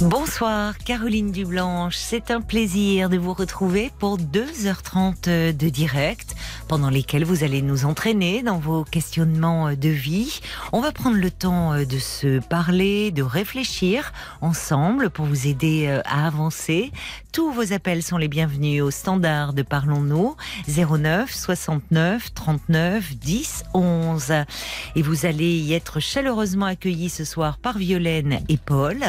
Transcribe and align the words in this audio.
Bonsoir 0.00 0.78
Caroline 0.78 1.30
Dublanche, 1.30 1.96
c'est 1.96 2.30
un 2.30 2.40
plaisir 2.40 3.10
de 3.10 3.18
vous 3.18 3.34
retrouver 3.34 3.90
pour 3.98 4.16
2h30 4.16 5.54
de 5.54 5.68
direct 5.68 6.34
pendant 6.68 6.88
lesquels 6.88 7.24
vous 7.24 7.44
allez 7.44 7.60
nous 7.60 7.84
entraîner 7.84 8.42
dans 8.42 8.58
vos 8.58 8.82
questionnements 8.82 9.74
de 9.74 9.88
vie. 9.90 10.40
On 10.72 10.80
va 10.80 10.92
prendre 10.92 11.18
le 11.18 11.30
temps 11.30 11.74
de 11.84 11.98
se 11.98 12.38
parler, 12.38 13.10
de 13.10 13.22
réfléchir 13.22 14.14
ensemble 14.40 15.10
pour 15.10 15.26
vous 15.26 15.46
aider 15.46 16.00
à 16.06 16.26
avancer. 16.26 16.92
Tous 17.32 17.52
vos 17.52 17.74
appels 17.74 18.02
sont 18.02 18.16
les 18.16 18.28
bienvenus 18.28 18.82
au 18.82 18.90
standard 18.90 19.52
de 19.52 19.62
Parlons-nous 19.62 20.34
09 20.66 21.30
69 21.30 22.32
39 22.32 23.16
10 23.16 23.64
11. 23.74 24.32
Et 24.96 25.02
vous 25.02 25.26
allez 25.26 25.58
y 25.58 25.74
être 25.74 26.00
chaleureusement 26.00 26.66
accueillis 26.66 27.10
ce 27.10 27.24
soir 27.24 27.58
par 27.58 27.76
Violaine 27.76 28.40
et 28.48 28.56
Paul. 28.56 29.04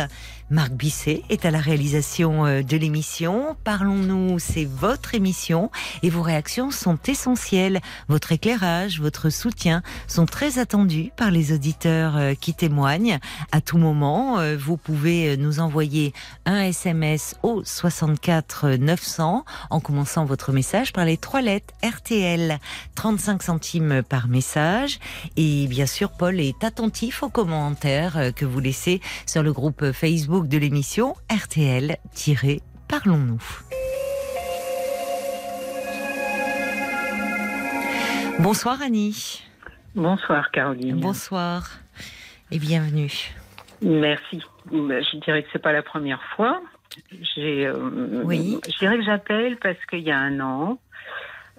Marc 0.51 0.73
Bisset 0.73 1.23
est 1.29 1.45
à 1.45 1.51
la 1.51 1.59
réalisation 1.59 2.43
de 2.61 2.77
l'émission. 2.77 3.55
Parlons-nous, 3.63 4.37
c'est 4.37 4.65
votre 4.65 5.15
émission 5.15 5.71
et 6.03 6.09
vos 6.09 6.21
réactions 6.21 6.71
sont 6.71 6.99
essentielles. 7.07 7.79
Votre 8.09 8.33
éclairage, 8.33 8.99
votre 8.99 9.29
soutien 9.29 9.81
sont 10.07 10.25
très 10.25 10.59
attendus 10.59 11.11
par 11.15 11.31
les 11.31 11.53
auditeurs 11.53 12.35
qui 12.41 12.53
témoignent. 12.53 13.19
À 13.53 13.61
tout 13.61 13.77
moment, 13.77 14.39
vous 14.57 14.75
pouvez 14.75 15.37
nous 15.37 15.61
envoyer 15.61 16.13
un 16.45 16.59
SMS 16.63 17.35
au 17.43 17.63
64 17.63 18.71
900 18.71 19.45
en 19.69 19.79
commençant 19.79 20.25
votre 20.25 20.51
message 20.51 20.91
par 20.91 21.05
les 21.05 21.15
trois 21.15 21.41
lettres 21.41 21.73
RTL. 21.81 22.59
35 22.95 23.41
centimes 23.41 24.03
par 24.03 24.27
message. 24.27 24.99
Et 25.37 25.67
bien 25.67 25.85
sûr, 25.85 26.11
Paul 26.11 26.41
est 26.41 26.61
attentif 26.65 27.23
aux 27.23 27.29
commentaires 27.29 28.33
que 28.35 28.43
vous 28.43 28.59
laissez 28.59 28.99
sur 29.25 29.43
le 29.43 29.53
groupe 29.53 29.93
Facebook 29.93 30.40
de 30.47 30.57
l'émission 30.57 31.13
RTL-Parlons-nous. 31.29 33.41
Bonsoir 38.39 38.81
Annie. 38.81 39.43
Bonsoir 39.95 40.51
Caroline. 40.51 40.99
Bonsoir 40.99 41.69
et 42.51 42.59
bienvenue. 42.59 43.11
Merci. 43.81 44.41
Je 44.71 45.17
dirais 45.19 45.43
que 45.43 45.49
c'est 45.53 45.61
pas 45.61 45.73
la 45.73 45.83
première 45.83 46.23
fois. 46.35 46.61
J'ai, 47.35 47.67
euh, 47.67 48.21
Oui. 48.23 48.59
Je 48.67 48.77
dirais 48.79 48.97
que 48.97 49.03
j'appelle 49.03 49.57
parce 49.57 49.77
qu'il 49.89 50.01
y 50.01 50.11
a 50.11 50.17
un 50.17 50.39
an, 50.39 50.79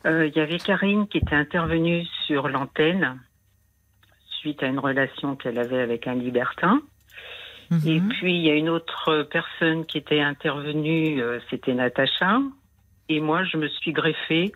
euh, 0.07 0.27
il 0.27 0.37
y 0.37 0.41
avait 0.41 0.59
Karine 0.59 1.07
qui 1.09 1.19
était 1.19 1.35
intervenue 1.35 2.05
sur 2.27 2.49
l'antenne 2.49 3.19
suite 4.41 4.63
à 4.63 4.67
une 4.67 4.79
relation 4.79 5.37
qu'elle 5.37 5.59
avait 5.59 5.81
avec 5.81 6.09
un 6.09 6.15
libertin. 6.15 6.81
Et 7.87 8.01
Mhm. 8.01 8.09
puis 8.11 8.35
il 8.35 8.43
y 8.43 8.51
a 8.51 8.55
une 8.55 8.69
autre 8.69 9.27
personne 9.31 9.87
qui 9.87 9.99
était 9.99 10.21
intervenue, 10.21 11.23
euh, 11.23 11.39
c'était 11.51 11.73
Natacha. 11.75 12.39
Et 13.09 13.21
moi, 13.21 13.45
je 13.45 13.57
me 13.57 13.69
suis 13.69 13.93
greffée 13.93 14.53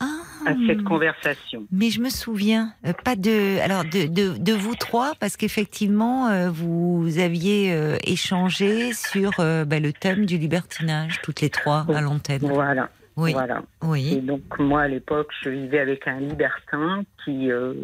Ah, 0.00 0.06
à 0.46 0.54
cette 0.66 0.82
conversation. 0.82 1.64
mais 1.70 1.90
je 1.90 2.00
me 2.00 2.08
souviens 2.10 2.72
euh, 2.86 2.92
pas 3.04 3.14
de 3.14 3.60
alors 3.60 3.84
de, 3.84 4.06
de, 4.08 4.36
de 4.36 4.52
vous 4.52 4.74
trois 4.74 5.12
parce 5.20 5.36
qu'effectivement 5.36 6.26
euh, 6.28 6.50
vous 6.50 7.18
aviez 7.20 7.72
échangé 8.04 8.92
sur 8.94 9.30
bah, 9.38 9.78
le 9.78 9.92
thème 9.92 10.26
du 10.26 10.38
libertinage 10.38 11.20
toutes 11.22 11.40
les 11.40 11.50
trois 11.50 11.86
à 11.94 12.00
l'antenne. 12.00 12.40
Voilà. 12.42 12.88
Oui, 13.16 13.32
Voilà. 13.34 13.58
Et 13.82 13.86
oui. 13.86 14.20
donc 14.22 14.40
moi 14.58 14.80
à 14.82 14.88
l'époque, 14.88 15.28
je 15.42 15.50
vivais 15.50 15.78
avec 15.80 16.08
un 16.08 16.18
libertin 16.18 17.02
qui 17.24 17.52
euh, 17.52 17.74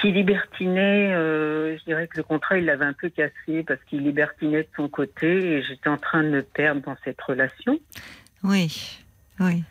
qui 0.00 0.12
libertinait. 0.12 1.12
euh, 1.14 1.76
je 1.78 1.84
dirais 1.84 2.06
que 2.08 2.16
le 2.18 2.22
contrat 2.22 2.58
il 2.58 2.64
l'avait 2.66 2.84
un 2.84 2.92
peu 2.92 3.08
cassé 3.08 3.62
parce 3.66 3.80
qu'il 3.84 4.02
libertinait 4.02 4.62
de 4.62 4.68
son 4.76 4.88
côté 4.88 5.26
et 5.54 5.62
j'étais 5.62 5.88
en 5.88 5.96
train 5.98 6.22
de 6.22 6.28
me 6.28 6.42
perdre 6.42 6.82
dans 6.82 6.96
cette 7.04 7.20
relation. 7.20 7.78
Oui. 8.44 8.98
Oui. 9.40 9.64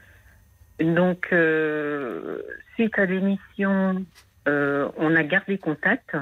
Donc 0.79 1.29
euh, 1.31 2.41
suite 2.75 2.97
à 2.99 3.05
l'émission, 3.05 4.05
euh, 4.47 4.89
on 4.97 5.15
a 5.15 5.23
gardé 5.23 5.57
contact 5.57 6.15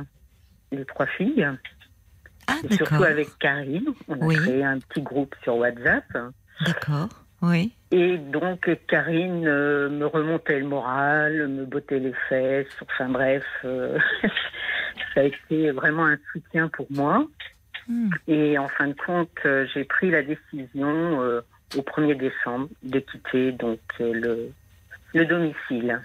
les 0.71 0.85
trois 0.85 1.05
filles, 1.07 1.47
Ah 2.47 2.57
et 2.69 2.73
surtout 2.75 3.03
avec 3.03 3.27
Karine. 3.39 3.87
On 4.07 4.15
a 4.21 4.25
Oui. 4.25 4.35
créé 4.35 4.63
un 4.63 4.79
petit 4.79 5.01
groupe 5.01 5.35
sur 5.43 5.57
WhatsApp. 5.57 6.05
D'accord. 6.65 7.09
Oui. 7.45 7.71
Et 7.91 8.17
donc, 8.17 8.69
Karine 8.87 9.47
euh, 9.47 9.89
me 9.89 10.05
remontait 10.05 10.59
le 10.59 10.67
moral, 10.67 11.47
me 11.47 11.65
bottait 11.65 11.99
les 11.99 12.13
fesses, 12.27 12.67
enfin 12.81 13.07
bref, 13.09 13.43
euh, 13.63 13.97
ça 15.13 15.21
a 15.21 15.23
été 15.23 15.71
vraiment 15.71 16.07
un 16.07 16.17
soutien 16.31 16.67
pour 16.69 16.87
moi. 16.89 17.25
Hmm. 17.87 18.09
Et 18.27 18.57
en 18.57 18.67
fin 18.67 18.87
de 18.87 18.95
compte, 19.05 19.29
euh, 19.45 19.67
j'ai 19.73 19.83
pris 19.83 20.09
la 20.09 20.23
décision 20.23 21.21
euh, 21.21 21.41
au 21.77 21.81
1er 21.81 22.17
décembre 22.17 22.69
de 22.81 22.99
quitter 22.99 23.51
donc 23.51 23.79
le, 23.99 24.49
le 25.13 25.25
domicile. 25.25 26.01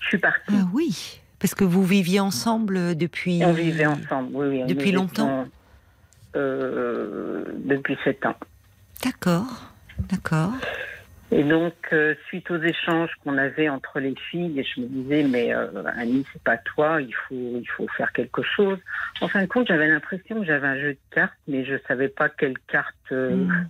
Je 0.00 0.06
suis 0.08 0.18
partie. 0.18 0.52
Ah 0.52 0.66
oui. 0.72 1.20
Parce 1.38 1.54
que 1.54 1.62
vous 1.62 1.84
viviez 1.84 2.18
ensemble 2.18 2.96
depuis. 2.96 3.40
On 3.44 3.52
vivait 3.52 3.86
ensemble, 3.86 4.30
oui, 4.32 4.48
oui. 4.48 4.64
Depuis 4.66 4.90
longtemps 4.90 5.46
Depuis 6.34 7.96
sept 8.02 8.26
ans. 8.26 8.34
D'accord. 9.04 9.70
D'accord. 10.10 10.52
Et 11.30 11.44
donc, 11.44 11.74
euh, 11.92 12.14
suite 12.26 12.50
aux 12.50 12.62
échanges 12.62 13.10
qu'on 13.22 13.36
avait 13.36 13.68
entre 13.68 14.00
les 14.00 14.14
filles, 14.30 14.64
je 14.74 14.80
me 14.80 14.86
disais, 14.86 15.22
mais 15.24 15.52
euh, 15.52 15.84
Annie, 15.94 16.24
c'est 16.32 16.42
pas 16.42 16.56
toi, 16.56 17.02
il 17.02 17.12
faut, 17.14 17.34
il 17.60 17.68
faut 17.76 17.86
faire 17.88 18.12
quelque 18.12 18.42
chose. 18.42 18.78
En 19.20 19.28
fin 19.28 19.42
de 19.42 19.46
compte, 19.46 19.68
j'avais 19.68 19.88
l'impression 19.88 20.40
que 20.40 20.46
j'avais 20.46 20.66
un 20.66 20.80
jeu 20.80 20.92
de 20.94 20.98
cartes, 21.10 21.34
mais 21.46 21.66
je 21.66 21.74
savais 21.86 22.08
pas 22.08 22.30
quelle 22.30 22.58
carte, 22.66 22.94
euh, 23.12 23.36
Hmm. 23.44 23.66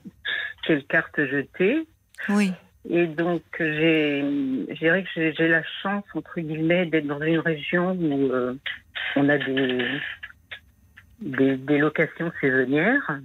quelle 0.64 0.84
carte 0.84 1.16
jeter. 1.24 1.84
Oui. 2.28 2.52
Et 2.88 3.06
donc, 3.08 3.42
j'ai, 3.58 4.20
je 4.70 4.78
dirais 4.78 5.02
que 5.02 5.32
j'ai, 5.32 5.48
la 5.48 5.64
chance, 5.82 6.04
entre 6.14 6.40
guillemets, 6.40 6.86
d'être 6.86 7.06
dans 7.08 7.20
une 7.20 7.40
région 7.40 7.90
où 7.90 8.30
euh, 8.32 8.54
on 9.16 9.28
a 9.28 9.36
des, 9.36 9.84
des, 11.20 11.56
des 11.56 11.78
locations 11.78 12.30
saisonnières. 12.40 13.18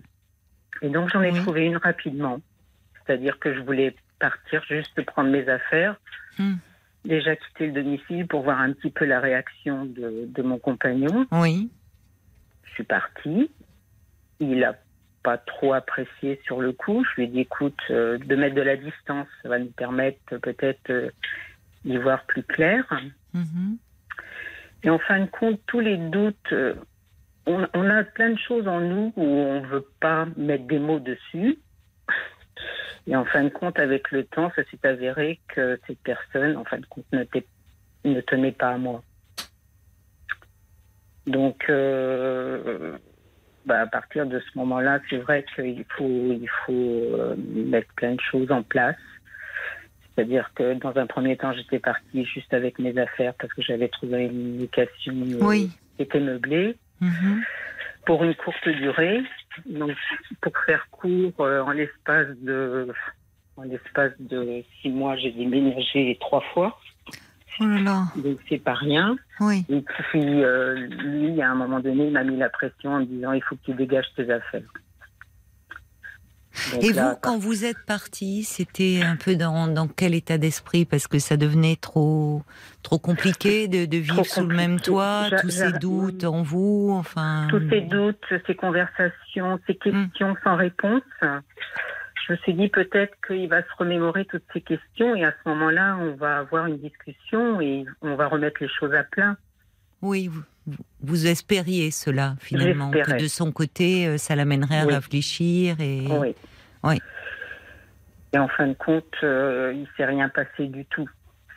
Et 0.81 0.89
donc, 0.89 1.11
j'en 1.13 1.21
ai 1.21 1.31
Oui. 1.31 1.39
trouvé 1.39 1.65
une 1.65 1.77
rapidement. 1.77 2.39
C'est-à-dire 3.05 3.39
que 3.39 3.53
je 3.53 3.59
voulais 3.61 3.95
partir 4.19 4.63
juste 4.63 5.01
prendre 5.05 5.29
mes 5.29 5.47
affaires, 5.49 5.95
Hmm. 6.39 6.55
déjà 7.05 7.35
quitter 7.35 7.67
le 7.67 7.73
domicile 7.73 8.25
pour 8.25 8.41
voir 8.41 8.59
un 8.59 8.73
petit 8.73 8.89
peu 8.89 9.05
la 9.05 9.19
réaction 9.19 9.85
de, 9.85 10.25
de 10.27 10.41
mon 10.41 10.57
compagnon. 10.57 11.27
Oui. 11.31 11.69
Je 12.63 12.71
suis 12.71 12.83
partie. 12.83 13.51
Il 14.39 14.63
a 14.63 14.75
pas 15.21 15.37
trop 15.37 15.73
apprécié 15.73 16.41
sur 16.43 16.59
le 16.59 16.71
coup. 16.71 17.05
Je 17.05 17.15
lui 17.15 17.23
ai 17.25 17.27
dit, 17.27 17.39
écoute, 17.41 17.79
euh, 17.91 18.17
de 18.17 18.35
mettre 18.35 18.55
de 18.55 18.61
la 18.61 18.77
distance, 18.77 19.27
ça 19.43 19.49
va 19.49 19.59
nous 19.59 19.71
permettre 19.71 20.37
peut-être 20.37 20.89
euh, 20.89 21.09
d'y 21.85 21.97
voir 21.97 22.23
plus 22.25 22.43
clair. 22.43 22.83
Mhm. 23.33 23.77
Et 24.83 24.89
en 24.89 24.99
fin 24.99 25.19
de 25.19 25.27
compte, 25.27 25.61
tous 25.67 25.79
les 25.79 25.97
doutes, 25.97 26.51
euh, 26.51 26.73
on, 27.45 27.67
on 27.73 27.89
a 27.89 28.03
plein 28.03 28.31
de 28.31 28.39
choses 28.39 28.67
en 28.67 28.81
nous 28.81 29.13
où 29.15 29.23
on 29.23 29.61
ne 29.61 29.67
veut 29.67 29.87
pas 29.99 30.25
mettre 30.35 30.65
des 30.65 30.79
mots 30.79 30.99
dessus. 30.99 31.59
Et 33.07 33.15
en 33.15 33.25
fin 33.25 33.43
de 33.43 33.49
compte, 33.49 33.79
avec 33.79 34.11
le 34.11 34.23
temps, 34.23 34.51
ça 34.55 34.63
s'est 34.71 34.87
avéré 34.87 35.39
que 35.49 35.79
cette 35.87 35.99
personne, 35.99 36.55
en 36.57 36.63
fin 36.63 36.77
de 36.77 36.85
compte, 36.85 37.05
ne, 37.11 38.21
tenait 38.21 38.51
pas 38.53 38.69
à 38.69 38.77
moi. 38.77 39.03
Donc, 41.27 41.65
euh, 41.69 42.97
bah, 43.65 43.81
à 43.81 43.87
partir 43.87 44.25
de 44.25 44.39
ce 44.39 44.57
moment-là, 44.57 44.99
c'est 45.09 45.17
vrai 45.17 45.45
qu'il 45.55 45.85
faut, 45.97 46.03
il 46.31 46.49
faut 46.65 46.73
euh, 46.73 47.35
mettre 47.37 47.93
plein 47.95 48.13
de 48.15 48.21
choses 48.21 48.51
en 48.51 48.63
place. 48.63 48.97
C'est-à-dire 50.15 50.51
que 50.55 50.73
dans 50.75 50.95
un 50.97 51.07
premier 51.07 51.37
temps, 51.37 51.53
j'étais 51.53 51.79
partie 51.79 52.23
juste 52.25 52.53
avec 52.53 52.77
mes 52.77 52.97
affaires 52.97 53.33
parce 53.39 53.51
que 53.53 53.61
j'avais 53.61 53.87
trouvé 53.87 54.25
une 54.25 54.59
location 54.61 55.13
euh, 55.13 55.37
Oui. 55.41 55.71
qui 55.97 56.03
était 56.03 56.19
meublée 56.19 56.75
Mhm. 57.01 57.41
pour 58.05 58.23
une 58.23 58.35
courte 58.35 58.67
durée. 58.69 59.21
Donc, 59.65 59.91
pour 60.41 60.53
faire 60.65 60.87
court, 60.91 61.33
euh, 61.39 61.61
en 61.61 61.71
l'espace 61.71 62.27
de 62.41 62.87
en 63.55 63.63
l'espace 63.63 64.13
de 64.19 64.63
six 64.81 64.89
mois, 64.89 65.15
j'ai 65.15 65.31
déménagé 65.31 66.17
trois 66.19 66.41
fois, 66.53 66.79
Oh 67.59 67.65
là 67.65 67.79
là. 67.81 68.03
donc 68.15 68.39
c'est 68.49 68.57
pas 68.57 68.73
rien. 68.73 69.15
Oui. 69.39 69.63
Et 69.69 69.81
puis, 69.81 70.43
euh, 70.43 70.87
lui, 70.87 71.39
à 71.41 71.51
un 71.51 71.55
moment 71.55 71.79
donné, 71.79 72.07
il 72.07 72.11
m'a 72.13 72.23
mis 72.23 72.37
la 72.37 72.49
pression 72.49 72.93
en 72.93 72.99
me 73.01 73.05
disant 73.05 73.31
il 73.33 73.43
faut 73.43 73.55
que 73.55 73.65
tu 73.65 73.73
dégages 73.73 74.11
tes 74.15 74.29
affaires. 74.31 74.63
Donc 76.71 76.83
Et 76.83 76.93
là, 76.93 77.11
vous, 77.11 77.19
quand 77.21 77.37
vous 77.37 77.65
êtes 77.65 77.83
parti, 77.85 78.43
c'était 78.43 79.01
un 79.03 79.15
peu 79.15 79.35
dans, 79.35 79.67
dans 79.67 79.87
quel 79.87 80.13
état 80.13 80.37
d'esprit? 80.37 80.85
Parce 80.85 81.07
que 81.07 81.19
ça 81.19 81.35
devenait 81.35 81.77
trop, 81.77 82.43
trop 82.83 82.99
compliqué 82.99 83.67
de, 83.67 83.85
de 83.85 83.97
vivre 83.97 84.23
sous 84.23 84.45
le 84.45 84.55
même 84.55 84.79
toit, 84.79 85.29
tous 85.41 85.49
ces 85.49 85.71
doutes 85.73 86.23
en 86.23 86.43
vous, 86.43 86.89
enfin. 86.91 87.47
tous 87.49 87.67
ces 87.69 87.81
doutes, 87.81 88.23
ces 88.45 88.55
conversations, 88.55 89.59
ces 89.65 89.75
questions 89.75 90.35
sans 90.43 90.55
réponse, 90.55 91.01
je 91.21 92.33
me 92.33 92.37
suis 92.37 92.53
dit 92.53 92.69
peut-être 92.69 93.15
qu'il 93.27 93.49
va 93.49 93.61
se 93.61 93.75
remémorer 93.77 94.25
toutes 94.25 94.45
ces 94.53 94.61
questions 94.61 95.15
et 95.15 95.25
à 95.25 95.31
ce 95.31 95.49
moment-là, 95.49 95.97
on 95.99 96.15
va 96.15 96.37
avoir 96.37 96.67
une 96.67 96.77
discussion 96.77 97.59
et 97.59 97.85
on 98.01 98.15
va 98.15 98.27
remettre 98.27 98.61
les 98.61 98.69
choses 98.69 98.93
à 98.93 99.03
plat. 99.03 99.35
Oui, 100.01 100.29
vous, 101.01 101.27
espériez 101.27 101.91
cela 101.91 102.35
finalement, 102.39 102.91
que 102.91 103.21
de 103.21 103.27
son 103.27 103.51
côté, 103.51 104.07
euh, 104.07 104.17
ça 104.17 104.35
l'amènerait 104.35 104.79
à 104.79 104.85
Oui. 104.85 104.93
réfléchir 104.95 105.79
et. 105.79 106.01
Oui. 106.09 106.35
Oui. 106.83 106.99
Et 108.33 108.37
en 108.37 108.47
fin 108.47 108.67
de 108.67 108.73
compte, 108.73 109.05
euh, 109.23 109.73
il 109.75 109.87
s'est 109.95 110.05
rien 110.05 110.27
passé 110.29 110.67
du 110.67 110.85
tout. 110.85 111.07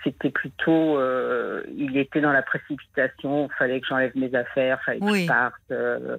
C'était 0.04 0.30
plutôt, 0.30 0.98
euh, 0.98 1.62
il 1.76 1.96
était 1.96 2.20
dans 2.20 2.32
la 2.32 2.42
précipitation. 2.42 3.48
Il 3.50 3.54
fallait 3.58 3.80
que 3.80 3.86
j'enlève 3.88 4.12
mes 4.14 4.32
affaires, 4.34 4.80
fallait 4.84 5.00
que 5.00 5.14
je 5.14 5.26
parte. 5.26 5.54
euh, 5.70 6.16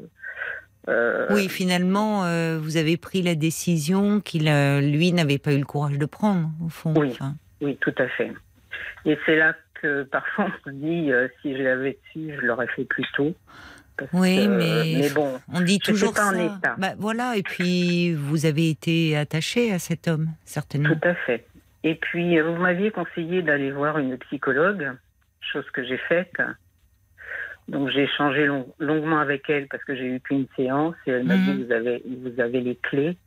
euh, 0.90 1.28
Oui, 1.30 1.48
finalement, 1.48 2.22
vous 2.60 2.75
avez 2.78 2.98
pris 2.98 3.22
la 3.22 3.36
décision 3.36 4.19
qu'il, 4.19 4.50
lui, 4.81 5.13
n'avait 5.13 5.38
pas 5.38 5.54
eu 5.54 5.60
le 5.60 5.66
courage 5.66 5.98
de 5.98 6.06
prendre, 6.06 6.50
au 6.66 6.69
fond. 6.69 6.94
Oui. 6.98 7.10
Enfin, 7.12 7.36
Oui, 7.62 7.78
tout 7.80 7.94
à 7.98 8.07
fait. 8.10 8.31
Et 9.06 9.18
c'est 9.25 9.38
là 9.38 9.54
que 9.81 10.03
parfois 10.03 10.47
on 10.65 10.69
se 10.69 10.75
dit, 10.75 11.12
euh, 11.12 11.27
si 11.41 11.56
je 11.57 11.62
l'avais 11.63 11.97
su, 12.12 12.31
je 12.35 12.45
l'aurais 12.45 12.68
fait 12.68 12.85
plus 12.85 13.06
tôt. 13.15 13.33
Parce 13.97 14.12
Oui, 14.13 14.35
que- 14.38 14.47
mais- 14.57 15.00
mais 15.01 15.09
bon, 15.09 15.39
on 15.51 15.62
dit 15.62 15.79
toujours 15.79 16.13
pas 16.13 16.27
en 16.27 16.31
ça. 16.31 16.44
état. 16.57 16.75
Bah, 16.77 16.94
voilà, 17.00 17.35
et 17.35 17.41
puis 17.44 18.13
vous 18.13 18.45
avez 18.45 18.69
été 18.69 19.18
attaché 19.18 19.71
à 19.74 19.79
cet 19.79 20.07
homme, 20.07 20.27
certainement. 20.45 20.89
tout 20.89 21.07
à 21.07 21.15
fait. 21.15 21.47
Et 21.83 21.95
puis, 21.95 22.38
euh, 22.38 22.44
vous 22.44 22.62
m'aviez 22.62 22.91
conseillé 22.91 23.41
d'aller 23.41 23.71
voir 23.71 23.97
une 23.97 24.18
psychologue, 24.18 24.91
chose 25.41 25.65
que 25.71 25.83
j'ai 25.83 25.97
faite. 25.97 26.33
Donc, 27.68 27.89
j'ai 27.89 28.03
échangé 28.03 28.45
long- 28.45 28.71
longuement 28.80 29.19
avec 29.19 29.50
elle 29.50 29.68
parce 29.68 29.83
que 29.83 29.95
j'ai 29.95 30.06
eu 30.06 30.19
qu'une 30.21 30.47
séance 30.56 30.95
et 31.06 31.12
elle 31.12 31.23
m'a 31.25 31.35
Mhm. 31.35 31.45
dit 31.57 31.63
vous 31.63 31.71
avez, 31.71 32.01
vous 32.06 32.39
avez 32.39 32.62
les 32.62 32.75
clés. 32.75 33.18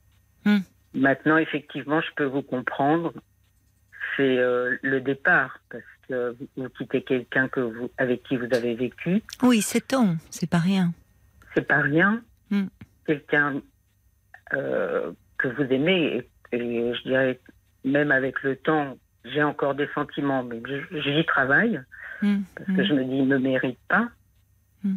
Mhm. 0.45 0.63
Maintenant, 0.95 1.37
effectivement, 1.37 2.01
je 2.01 2.09
peux 2.17 2.25
vous 2.25 2.43
comprendre. 2.43 3.13
C'est 4.17 4.39
euh, 4.39 4.77
le 4.83 5.01
départ 5.01 5.59
parce 5.71 5.85
vous, 6.57 6.69
quittez 6.77 7.03
quelqu'un 7.03 7.49
que 7.49 7.61
vous, 7.61 7.91
avec 7.99 8.23
qui 8.25 8.37
vous 8.37 8.49
avez 8.53 8.75
vécu. 8.75 9.23
Oui, 9.43 9.63
sept 9.63 9.95
ans, 9.95 10.17
c'est 10.31 10.49
pas 10.49 10.59
rien. 10.59 10.93
c'est 11.55 11.67
pas 11.67 11.81
rien. 11.81 12.23
Mm. 12.51 12.67
Quelqu'un 13.07 13.61
euh, 14.55 15.13
que 15.39 15.49
vous 15.49 15.63
aimez, 15.63 16.27
et, 16.53 16.57
et 16.57 16.95
je 16.95 17.03
dirais, 17.03 17.41
même 17.85 18.11
avec 18.13 18.43
le 18.43 18.57
temps, 18.57 18.97
j'ai 19.25 19.43
encore 19.43 19.75
des 19.75 19.89
sentiments, 19.95 20.43
mais 20.43 20.63
j'y 20.93 21.25
travaille, 21.27 21.81
Hum, 22.23 22.45
parce 22.55 22.69
que 22.77 22.85
je 22.85 22.93
me 22.93 23.05
dis, 23.05 23.17
il 23.17 23.29
ne 23.29 23.39
mérite 23.39 23.79
pas. 23.89 24.09
Mm. 24.85 24.97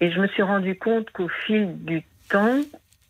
Et 0.00 0.10
je 0.10 0.18
me 0.20 0.26
suis 0.28 0.42
rendu 0.42 0.78
compte 0.78 1.10
qu'au 1.10 1.28
fil 1.28 1.76
du 1.84 2.02
temps, 2.28 2.60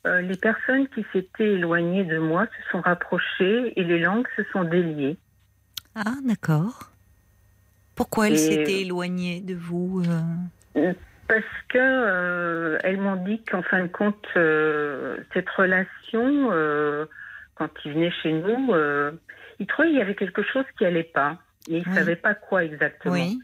euh, 0.07 0.21
les 0.21 0.37
personnes 0.37 0.89
qui 0.89 1.07
s'étaient 1.13 1.53
éloignées 1.55 2.05
de 2.05 2.19
moi 2.19 2.47
se 2.47 2.71
sont 2.73 2.81
rapprochées 2.81 3.73
et 3.79 3.85
les 3.85 4.01
langues 4.01 4.27
se 4.37 4.43
sont 4.53 4.65
déliées. 4.65 5.17
Ah, 5.95 6.15
d'accord. 6.25 6.91
Pourquoi 8.03 8.27
elle 8.27 8.33
Et- 8.35 8.37
s'était 8.37 8.81
éloignée 8.81 9.41
de 9.41 9.55
vous 9.55 10.03
euh 10.75 10.93
Parce 11.29 11.45
que 11.69 11.79
euh, 11.79 12.79
elles 12.83 12.99
m'ont 13.01 13.15
dit 13.25 13.41
qu'en 13.45 13.63
fin 13.63 13.83
de 13.85 13.87
compte, 13.87 14.27
euh, 14.37 15.19
cette 15.33 15.49
relation, 15.51 16.49
euh, 16.51 17.05
quand 17.55 17.69
ils 17.85 17.93
venaient 17.93 18.11
chez 18.23 18.33
nous, 18.33 18.73
euh, 18.73 19.13
ils 19.61 19.69
trouvaient 19.69 19.89
qu'il 19.91 19.99
y 19.99 20.03
avait 20.03 20.17
quelque 20.17 20.43
chose 20.43 20.65
qui 20.77 20.85
allait 20.85 21.05
pas, 21.05 21.39
mais 21.71 21.79
ils 21.79 21.89
Oui. 21.89 21.95
savaient 21.95 22.17
pas 22.17 22.35
quoi 22.35 22.65
exactement, 22.65 23.15
Oui, 23.15 23.39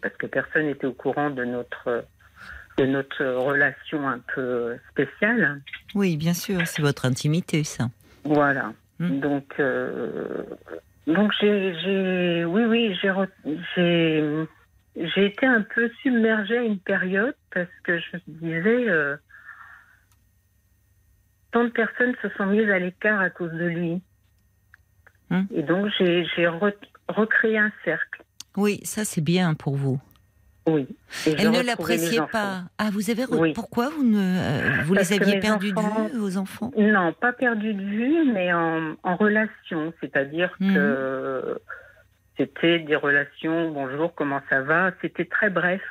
parce 0.00 0.14
que 0.16 0.26
personne 0.26 0.66
n'était 0.66 0.86
au 0.86 0.92
courant 0.92 1.30
de 1.30 1.44
notre 1.44 2.04
de 2.78 2.84
notre 2.86 3.24
relation 3.24 4.06
un 4.08 4.20
peu 4.34 4.76
spéciale. 4.92 5.60
oui, 5.96 6.16
bien 6.16 6.34
sûr, 6.34 6.60
c'est 6.68 6.82
votre 6.82 7.04
intimité, 7.04 7.64
ça. 7.64 7.88
Voilà. 8.24 8.72
Mm. 9.00 9.20
Donc, 9.20 9.54
euh, 9.58 10.44
donc 11.06 11.32
j'ai, 11.40 11.74
j'ai, 11.80 12.44
oui, 12.44 12.64
oui, 12.64 12.98
j'ai, 13.00 13.08
re- 13.08 13.28
j'ai, 13.74 14.46
j'ai 14.96 15.26
été 15.26 15.46
un 15.46 15.62
peu 15.62 15.88
submergée 16.02 16.58
à 16.58 16.62
une 16.62 16.80
période 16.80 17.36
parce 17.52 17.70
que 17.84 17.98
je 17.98 18.16
me 18.16 18.20
disais, 18.40 18.88
euh, 18.88 19.16
tant 21.52 21.64
de 21.64 21.70
personnes 21.70 22.14
se 22.22 22.28
sont 22.30 22.46
mises 22.46 22.68
à 22.70 22.78
l'écart 22.78 23.20
à 23.20 23.30
cause 23.30 23.52
de 23.52 23.66
lui. 23.66 24.02
Mm. 25.30 25.42
Et 25.54 25.62
donc 25.62 25.92
j'ai, 25.98 26.24
j'ai 26.34 26.46
re- 26.46 26.74
recréé 27.08 27.58
un 27.58 27.72
cercle. 27.84 28.22
Oui, 28.56 28.80
ça 28.84 29.04
c'est 29.04 29.20
bien 29.20 29.54
pour 29.54 29.76
vous. 29.76 30.00
Oui. 30.66 30.86
Elle 31.26 31.50
ne 31.52 31.62
l'appréciait 31.62 32.20
pas. 32.32 32.62
Ah, 32.78 32.88
vous 32.92 33.08
avez. 33.10 33.24
Oui. 33.30 33.52
Pourquoi 33.52 33.88
vous 33.90 34.02
ne. 34.04 34.18
euh, 34.18 34.82
vous 34.84 34.94
Parce 34.94 35.10
les 35.10 35.20
aviez 35.22 35.38
perdus 35.40 35.72
enfants- 35.76 36.04
de 36.04 36.10
vue, 36.12 36.18
vos 36.18 36.36
enfants? 36.38 36.72
Non, 36.76 37.12
pas 37.12 37.32
perdu 37.32 37.72
de 37.72 37.82
vue, 37.82 38.32
mais 38.32 38.52
en, 38.52 38.96
en 39.04 39.16
relation. 39.16 39.92
C'est-à-dire 40.00 40.50
Mhm. 40.58 40.74
que 40.74 41.60
c'était 42.36 42.80
des 42.80 42.96
relations, 42.96 43.70
bonjour, 43.70 44.14
comment 44.14 44.40
ça 44.50 44.60
va? 44.62 44.90
C'était 45.02 45.24
très 45.26 45.50
bref. 45.50 45.82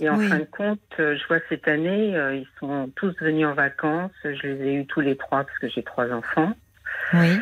Et 0.00 0.08
en 0.08 0.16
Oui. 0.16 0.28
fin 0.28 0.38
de 0.38 0.44
compte, 0.50 0.80
euh, 0.98 1.14
je 1.18 1.26
vois 1.28 1.40
cette 1.50 1.68
année, 1.68 2.16
euh, 2.16 2.34
ils 2.34 2.48
sont 2.58 2.90
tous 2.96 3.14
venus 3.20 3.46
en 3.46 3.52
vacances. 3.52 4.10
Je 4.24 4.46
les 4.46 4.64
ai 4.68 4.74
eus 4.76 4.86
tous 4.86 5.00
les 5.00 5.16
trois 5.18 5.44
parce 5.44 5.58
que 5.58 5.68
j'ai 5.68 5.82
trois 5.82 6.10
enfants. 6.10 6.54
Oui. 7.12 7.38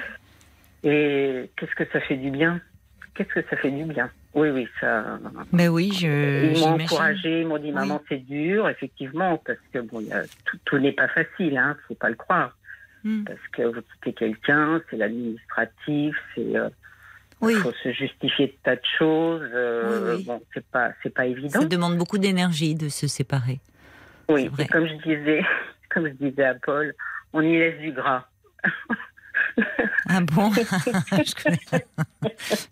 Et 0.82 1.50
qu'est-ce 1.56 1.74
que 1.76 1.84
ça 1.92 2.00
fait 2.00 2.16
du 2.16 2.30
bien? 2.32 2.60
Qu'est-ce 3.14 3.32
que 3.40 3.48
ça 3.48 3.56
fait 3.56 3.70
du 3.70 3.84
bien? 3.84 4.10
Oui, 4.38 4.50
oui, 4.50 4.68
ça. 4.80 5.18
Ben 5.52 5.68
oui, 5.68 5.90
je. 5.92 6.52
Ils 6.54 6.60
m'ont 6.60 6.74
encouragé, 6.82 7.40
ils 7.42 7.46
m'ont 7.46 7.58
dit 7.58 7.72
maman 7.72 8.00
c'est 8.08 8.18
dur, 8.24 8.68
effectivement, 8.68 9.36
parce 9.44 9.58
que 9.72 9.78
bon, 9.80 10.00
il 10.00 10.08
y 10.08 10.12
a- 10.12 10.22
tout, 10.44 10.58
tout 10.64 10.78
n'est 10.78 10.92
pas 10.92 11.08
facile, 11.08 11.56
hein, 11.58 11.76
faut 11.88 11.94
pas 11.94 12.08
le 12.10 12.14
croire. 12.14 12.54
Hmm. 13.04 13.22
parce 13.24 13.38
que 13.52 13.62
vous 13.62 13.80
quittez 13.94 14.12
quelqu'un, 14.12 14.82
c'est 14.90 14.96
l'administratif, 14.96 16.16
c'est 16.34 16.56
euh, 16.56 16.68
Oui, 17.40 17.54
faut 17.54 17.72
se 17.84 17.92
justifier 17.92 18.48
de 18.48 18.54
tas 18.64 18.74
de 18.74 18.80
choses. 18.98 19.48
euh, 19.54 20.16
Oui. 20.16 20.24
Bon, 20.24 20.42
c'est 20.52 20.66
pas 20.66 20.90
c'est 21.02 21.14
pas 21.14 21.26
évident. 21.26 21.60
ça 21.60 21.66
demande 21.66 21.96
beaucoup 21.96 22.18
d'énergie 22.18 22.74
de 22.74 22.88
se 22.88 23.06
séparer. 23.06 23.60
Oui, 24.28 24.50
et 24.58 24.66
comme 24.66 24.86
je 24.88 24.94
disais, 24.94 25.42
comme 25.90 26.06
je 26.08 26.12
disais 26.26 26.44
à 26.44 26.54
Paul, 26.54 26.92
on 27.32 27.40
y 27.40 27.56
laisse 27.58 27.78
du 27.80 27.92
gras. 27.92 28.24
Ah 30.10 30.20
bon? 30.22 30.50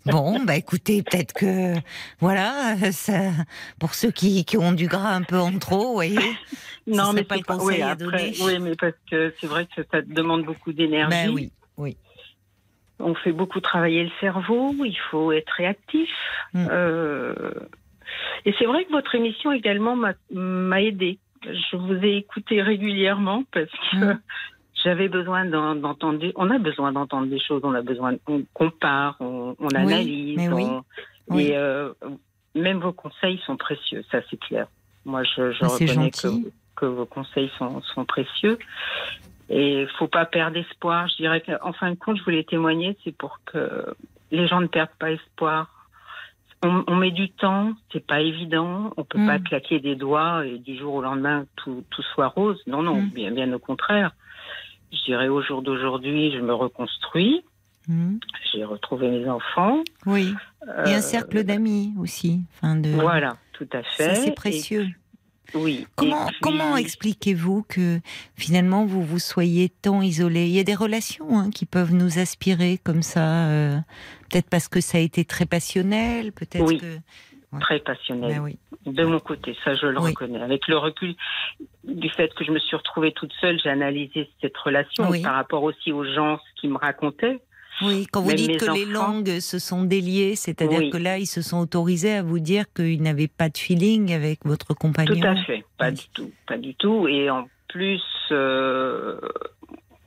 Bon, 0.05 0.39
bah 0.43 0.55
écoutez, 0.55 1.03
peut-être 1.03 1.33
que 1.33 1.73
voilà, 2.19 2.75
ça, 2.91 3.31
pour 3.79 3.93
ceux 3.93 4.11
qui, 4.11 4.45
qui 4.45 4.57
ont 4.57 4.71
du 4.71 4.87
gras 4.87 5.13
un 5.13 5.21
peu 5.21 5.37
en 5.37 5.57
trop, 5.59 5.87
vous 5.87 5.93
voyez. 5.93 6.17
non, 6.87 7.13
mais 7.13 7.23
pas 7.23 7.35
le 7.35 7.43
conseil 7.43 7.81
à 7.81 7.95
donner. 7.95 8.33
Oui, 8.41 8.59
mais 8.59 8.75
parce 8.75 8.95
que 9.09 9.33
c'est 9.39 9.47
vrai 9.47 9.67
que 9.75 9.81
ça 9.91 10.01
demande 10.01 10.45
beaucoup 10.45 10.73
d'énergie. 10.73 11.25
Ben 11.25 11.29
oui, 11.33 11.51
oui. 11.77 11.97
On 12.99 13.13
fait 13.13 13.31
beaucoup 13.31 13.59
travailler 13.59 14.03
le 14.05 14.11
cerveau, 14.19 14.73
il 14.83 14.97
faut 15.11 15.31
être 15.31 15.51
réactif. 15.51 16.09
Mm. 16.53 16.67
Euh, 16.71 17.35
et 18.45 18.55
c'est 18.57 18.65
vrai 18.65 18.85
que 18.85 18.91
votre 18.91 19.13
émission 19.13 19.51
également 19.51 19.95
m'a- 19.95 20.81
aidé. 20.81 21.19
Je 21.43 21.77
vous 21.77 21.93
ai 22.03 22.17
écouté 22.17 22.61
régulièrement 22.63 23.43
parce 23.51 23.69
que 23.91 23.97
Mm. 23.97 24.19
J'avais 24.83 25.07
besoin 25.09 25.45
d'en- 25.45 25.75
d'entendre. 25.75 26.19
des- 26.19 26.33
On 26.35 26.49
a 26.49 26.57
besoin 26.59 26.91
d'entendre 26.91 27.27
des 27.27 27.39
choses, 27.39 27.61
on 27.63 27.73
a 27.73 27.81
besoin, 27.81 28.15
on 28.27 28.43
compare, 28.53 29.15
on, 29.19 29.55
on 29.59 29.69
analyse. 29.69 30.37
mais 30.37 30.49
oui. 30.49 30.63
on- 30.65 30.83
Oui. 31.29 31.47
Et 31.47 31.57
euh, 31.57 31.91
même 32.55 32.79
vos 32.79 32.93
conseils 32.93 33.39
sont 33.45 33.57
précieux, 33.57 34.03
ça 34.11 34.19
c'est 34.29 34.39
clair. 34.39 34.67
Moi, 35.05 35.23
je, 35.23 35.51
je 35.51 35.59
Ah, 35.63 35.67
reconnais 35.67 36.11
que, 36.75 36.85
vos 36.85 37.05
conseils 37.05 37.51
sont, 37.57 37.81
sont 37.81 38.05
précieux. 38.05 38.57
Et 39.49 39.81
il 39.83 39.87
faut 39.97 40.07
pas 40.07 40.25
perdre 40.25 40.57
espoir. 40.57 41.07
Je 41.07 41.15
dirais 41.17 41.41
qu'en 41.41 41.73
fin 41.73 41.89
de 41.91 41.95
compte, 41.95 42.17
je 42.17 42.23
voulais 42.23 42.43
témoigner, 42.43 42.97
c'est 43.03 43.15
pour 43.15 43.39
que 43.45 43.93
les 44.31 44.47
gens 44.47 44.59
ne 44.61 44.67
perdent 44.67 44.95
pas 44.99 45.11
espoir. 45.11 45.67
On, 46.63 46.83
on 46.87 46.95
met 46.95 47.11
du 47.11 47.29
temps, 47.29 47.73
c'est 47.93 48.05
pas 48.05 48.19
évident. 48.21 48.91
On 48.97 49.03
peut 49.03 49.19
Mm. 49.19 49.27
pas 49.27 49.39
claquer 49.39 49.79
des 49.79 49.95
doigts 49.95 50.45
et 50.45 50.57
du 50.57 50.75
jour 50.77 50.95
au 50.95 51.01
lendemain 51.01 51.45
tout, 51.55 51.83
tout 51.91 52.01
soit 52.13 52.27
rose. 52.27 52.61
Non, 52.67 52.81
non, 52.81 53.01
Mm. 53.01 53.09
bien, 53.09 53.31
bien 53.31 53.51
au 53.53 53.59
contraire. 53.59 54.11
Je 54.91 55.03
dirais 55.05 55.27
au 55.27 55.41
jour 55.41 55.61
d'aujourd'hui, 55.61 56.31
je 56.31 56.39
me 56.39 56.53
reconstruis. 56.53 57.41
Hmm. 57.87 58.17
J'ai 58.53 58.63
retrouvé 58.65 59.09
mes 59.09 59.29
enfants. 59.29 59.81
Oui. 60.05 60.33
Et 60.63 60.67
Euh, 60.69 60.97
un 60.97 61.01
cercle 61.01 61.43
d'amis 61.43 61.93
aussi. 61.99 62.41
Enfin 62.55 62.75
de... 62.75 62.89
Voilà, 62.89 63.37
tout 63.53 63.67
à 63.71 63.81
fait. 63.83 64.03
Ça, 64.03 64.15
c'est 64.15 64.27
Et- 64.29 64.31
précieux. 64.33 64.87
oui. 65.53 65.87
Comment, 65.95 66.25
Et 66.27 66.31
puis- 66.31 66.39
comment 66.41 66.75
expliquez-vous 66.75 67.63
que 67.69 67.99
finalement 68.35 68.85
vous 68.85 69.01
vous 69.03 69.19
soyez 69.19 69.69
tant 69.69 70.01
isolé? 70.01 70.47
Il 70.47 70.51
y 70.51 70.59
a 70.59 70.63
des 70.63 70.75
relations 70.75 71.39
hein, 71.39 71.49
qui 71.49 71.65
peuvent 71.65 71.93
nous 71.93 72.19
aspirer 72.19 72.77
comme 72.83 73.01
ça, 73.03 73.47
euh, 73.47 73.77
peut-être 74.29 74.49
parce 74.49 74.67
que 74.67 74.81
ça 74.81 74.97
a 74.97 75.01
été 75.01 75.23
très 75.23 75.45
passionnel, 75.45 76.33
peut-être 76.33 76.65
Oui. 76.67 76.79
que 76.79 76.97
très 77.61 77.79
passionnelle. 77.79 78.39
Oui. 78.41 78.57
De 78.85 79.03
mon 79.05 79.19
côté, 79.19 79.55
ça 79.63 79.73
je 79.75 79.87
le 79.87 79.99
Oui. 79.99 80.09
reconnais. 80.11 80.41
Avec 80.41 80.67
le 80.67 80.77
recul 80.77 81.15
du 81.83 82.09
fait 82.09 82.33
que 82.33 82.43
je 82.43 82.51
me 82.51 82.59
suis 82.59 82.75
retrouvée 82.75 83.11
toute 83.13 83.33
seule, 83.39 83.59
j'ai 83.63 83.69
analysé 83.69 84.29
cette 84.41 84.57
relation 84.57 85.09
Oui. 85.09 85.21
par 85.21 85.33
rapport 85.35 85.63
aussi 85.63 85.91
aux 85.91 86.03
gens 86.03 86.39
qu'ils 86.55 86.71
me 86.71 86.77
racontaient. 86.77 87.39
Oui, 87.83 88.07
quand 88.11 88.21
vous 88.21 88.29
Même 88.29 88.37
dites 88.37 88.57
que 88.59 88.71
les 88.73 88.85
langues 88.85 89.39
se 89.39 89.59
sont 89.59 89.83
déliées, 89.83 90.35
c'est-à-dire 90.35 90.79
Oui. 90.79 90.89
que 90.89 90.97
là, 90.97 91.19
ils 91.19 91.27
se 91.27 91.43
sont 91.43 91.59
autorisés 91.59 92.13
à 92.15 92.23
vous 92.23 92.39
dire 92.39 92.65
qu'ils 92.73 93.01
n'avaient 93.03 93.27
pas 93.27 93.49
de 93.49 93.57
feeling 93.57 94.13
avec 94.13 94.39
votre 94.45 94.73
compagnon. 94.73 95.13
Tout 95.19 95.27
à 95.27 95.35
fait, 95.43 95.63
pas 95.77 95.89
Oui. 95.89 95.93
du 95.95 96.09
tout, 96.09 96.31
pas 96.47 96.57
du 96.57 96.73
tout. 96.75 97.07
Et 97.07 97.29
en 97.29 97.47
plus, 97.67 98.01
euh, 98.31 99.19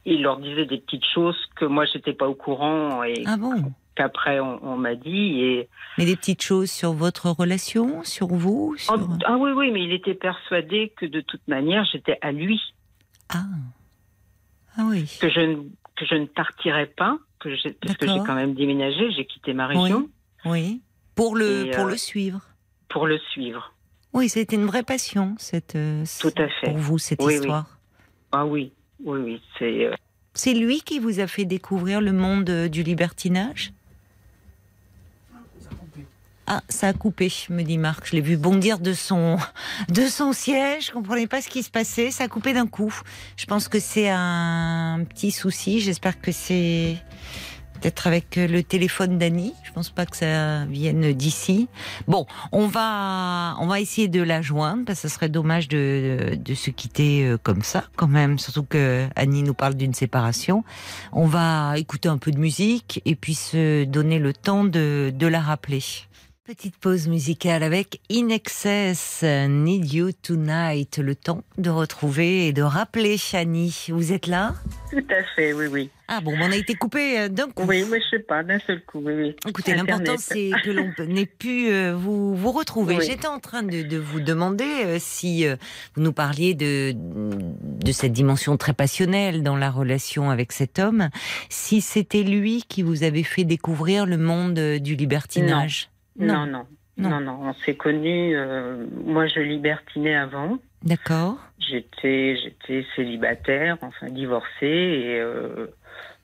il 0.05 0.23
leur 0.23 0.39
disait 0.39 0.67
des 0.67 0.79
petites 0.79 1.05
choses 1.15 1.37
que 1.57 1.65
moi 1.65 1.85
j'étais 1.85 2.13
pas 2.13 2.27
au 2.27 2.35
courant 2.35 3.05
et 3.05 3.23
Ah 3.27 3.37
bon? 3.37 3.55
Qu'après 3.95 4.41
on, 4.41 4.65
on 4.65 4.77
m'a 4.77 4.95
dit. 4.95 5.41
Et 5.43 5.69
Mais 5.99 6.05
des 6.07 6.17
petites 6.17 6.43
choses 6.43 6.71
sur 6.71 6.93
votre 6.93 7.31
relation, 7.31 8.03
sur 8.05 8.29
vous 8.29 8.75
sur... 8.79 8.95
Oh, 8.95 9.09
ah 9.27 9.37
oui, 9.37 9.51
oui, 9.53 9.71
mais 9.73 9.83
il 9.85 9.93
était 9.93 10.15
persuadé 10.15 10.93
que 10.97 11.07
de 11.07 11.21
toute 11.21 11.47
manière 11.49 11.85
j'étais 11.91 12.19
à 12.23 12.33
lui, 12.33 12.61
Ah. 13.29 13.45
Ah 14.77 14.83
oui. 14.87 15.19
que 15.21 15.29
je 15.29 15.41
ne 15.41 15.57
que 15.97 16.07
je 16.07 16.15
ne 16.15 16.27
partirais 16.27 16.87
pas, 16.87 17.19
que 17.41 17.49
parce 17.85 17.97
que 17.99 18.07
j'ai 18.07 18.19
quand 18.27 18.35
même 18.35 18.55
déménagé, 18.55 19.11
j'ai 19.13 19.27
quitté 19.27 19.53
ma 19.53 19.67
région 19.67 20.09
Oui. 20.47 20.81
Pour 21.15 21.37
le, 21.37 21.67
Et, 21.67 21.71
pour 21.73 21.87
euh, 21.87 21.91
le 21.91 21.97
suivre. 21.99 22.41
pour 22.89 23.07
le 23.07 23.19
suivre. 23.33 23.75
Oui, 24.15 24.29
c'était 24.31 24.57
une 24.57 24.65
vraie 24.67 24.83
passion, 24.83 25.35
cette, 25.39 25.77
euh, 25.77 26.05
Tout 26.21 26.33
à 26.39 26.49
fait. 26.49 26.67
pour 26.67 26.79
vous, 26.79 26.99
cette 26.99 27.21
Oui, 27.21 27.35
oui. 27.35 27.35
histoire. 27.35 27.67
Ah 28.33 28.47
oui, 28.47 28.73
oui, 29.05 29.19
oui, 29.21 29.43
c'est. 29.59 29.87
euh, 29.87 29.95
C'est 30.33 30.55
lui 30.55 30.81
qui 30.81 30.99
vous 30.99 31.21
a 31.21 31.27
fait 31.27 31.45
découvrir 31.45 32.01
le 32.01 32.13
monde 32.13 32.51
du 32.69 32.83
libertinage? 32.83 33.73
Ah, 36.53 36.63
ça 36.69 36.89
a 36.89 36.93
coupé, 36.93 37.33
me 37.49 37.63
dit 37.63 37.79
Marc. 37.79 38.09
Je 38.09 38.17
l'ai 38.17 38.21
vu 38.21 38.37
bondir 38.37 38.81
de 38.81 38.93
son, 38.93 39.39
de 39.89 40.03
son 40.09 40.33
siège. 40.33 40.87
Je 40.87 40.91
comprenais 40.91 41.29
pas 41.29 41.41
ce 41.41 41.49
qui 41.49 41.63
se 41.63 41.71
passait. 41.71 42.11
Ça 42.11 42.25
a 42.25 42.29
coupé 42.29 42.53
d'un 42.53 42.67
coup. 42.67 42.93
Je 43.37 43.47
pense 43.47 43.69
que 43.69 43.79
c'est 43.79 44.09
un 44.09 45.05
petit 45.09 45.31
souci. 45.31 45.79
J'espère 45.79 46.21
que 46.21 46.33
c'est 46.33 46.97
peut-être 47.75 48.09
avec 48.09 48.35
le 48.35 48.65
téléphone 48.65 49.17
d'Annie. 49.17 49.55
Je 49.63 49.71
pense 49.71 49.91
pas 49.91 50.07
que 50.07 50.17
ça 50.17 50.65
vienne 50.65 51.13
d'ici. 51.13 51.69
Bon, 52.09 52.27
on 52.51 52.67
va, 52.67 53.55
on 53.61 53.69
va 53.69 53.79
essayer 53.79 54.09
de 54.09 54.21
la 54.21 54.43
joindre 54.43 54.85
parce 54.87 55.03
que 55.03 55.09
ce 55.09 55.15
serait 55.15 55.29
dommage 55.29 55.69
de, 55.69 56.37
de 56.37 56.55
se 56.55 56.71
quitter 56.71 57.27
euh, 57.27 57.39
comme 57.41 57.63
ça, 57.63 57.85
quand 57.95 58.09
même. 58.09 58.41
Surtout 58.41 58.65
que 58.65 59.07
Annie 59.15 59.45
nous 59.45 59.55
parle 59.55 59.75
d'une 59.75 59.95
séparation. 59.95 60.65
On 61.13 61.27
va 61.27 61.79
écouter 61.79 62.09
un 62.09 62.19
peu 62.19 62.33
de 62.33 62.39
musique 62.39 63.03
et 63.05 63.15
puis 63.15 63.35
se 63.35 63.85
donner 63.85 64.19
le 64.19 64.33
temps 64.33 64.65
de, 64.65 65.13
de 65.15 65.27
la 65.29 65.41
rappeler. 65.41 65.85
Petite 66.51 66.79
pause 66.79 67.07
musicale 67.07 67.63
avec 67.63 68.01
In 68.11 68.29
Excess, 68.29 69.23
Need 69.23 69.93
You 69.93 70.11
Tonight. 70.11 70.99
Le 70.99 71.15
temps 71.15 71.45
de 71.59 71.71
retrouver 71.71 72.49
et 72.49 72.53
de 72.53 72.63
rappeler 72.63 73.19
Annie. 73.35 73.87
Vous 73.91 74.13
êtes 74.13 74.27
là? 74.27 74.57
Tout 74.91 75.07
à 75.11 75.23
fait, 75.37 75.53
oui, 75.53 75.67
oui. 75.71 75.91
Ah 76.13 76.21
bon, 76.21 76.35
on 76.41 76.51
a 76.51 76.57
été 76.57 76.75
coupé 76.75 77.21
euh, 77.21 77.29
d'un 77.29 77.49
coup. 77.51 77.63
Oui, 77.69 77.85
mais 77.89 78.01
je 78.01 78.17
sais 78.17 78.19
pas, 78.19 78.43
d'un 78.43 78.59
seul 78.59 78.83
coup, 78.83 79.01
oui, 79.01 79.13
oui. 79.15 79.37
Écoutez, 79.47 79.77
l'important 79.77 80.17
c'est 80.19 80.51
que 80.65 80.71
l'on 80.71 80.93
n'ait 81.07 81.25
pu 81.25 81.71
euh, 81.71 81.95
vous, 81.95 82.35
vous 82.35 82.51
retrouver. 82.51 82.97
Oui. 82.97 83.05
J'étais 83.07 83.29
en 83.29 83.39
train 83.39 83.63
de, 83.63 83.83
de 83.83 83.97
vous 83.97 84.19
demander 84.19 84.65
euh, 84.65 84.97
si 84.99 85.47
vous 85.95 86.03
nous 86.03 86.13
parliez 86.13 86.55
de, 86.55 86.93
de 86.97 87.93
cette 87.93 88.13
dimension 88.13 88.57
très 88.57 88.73
passionnelle 88.73 89.45
dans 89.45 89.57
la 89.57 89.71
relation 89.71 90.31
avec 90.31 90.51
cet 90.51 90.81
homme, 90.81 91.11
si 91.49 91.81
c'était 91.81 92.25
lui 92.25 92.65
qui 92.69 92.83
vous 92.83 93.05
avait 93.05 93.23
fait 93.23 93.45
découvrir 93.45 94.05
le 94.05 94.17
monde 94.17 94.59
du 94.59 94.97
libertinage. 94.97 95.85
Non, 95.85 95.90
non, 96.27 96.47
Non. 96.47 97.09
non, 97.11 97.21
non. 97.21 97.39
On 97.43 97.53
s'est 97.55 97.75
connus. 97.77 98.37
euh, 98.37 98.87
moi, 99.05 99.27
je 99.27 99.41
libertinais 99.41 100.15
avant. 100.15 100.59
D'accord. 100.83 101.37
J'étais, 101.59 102.37
j'étais 102.43 102.85
célibataire, 102.97 103.77
enfin 103.83 104.07
divorcée, 104.09 104.49
et 104.67 105.21
euh, 105.21 105.67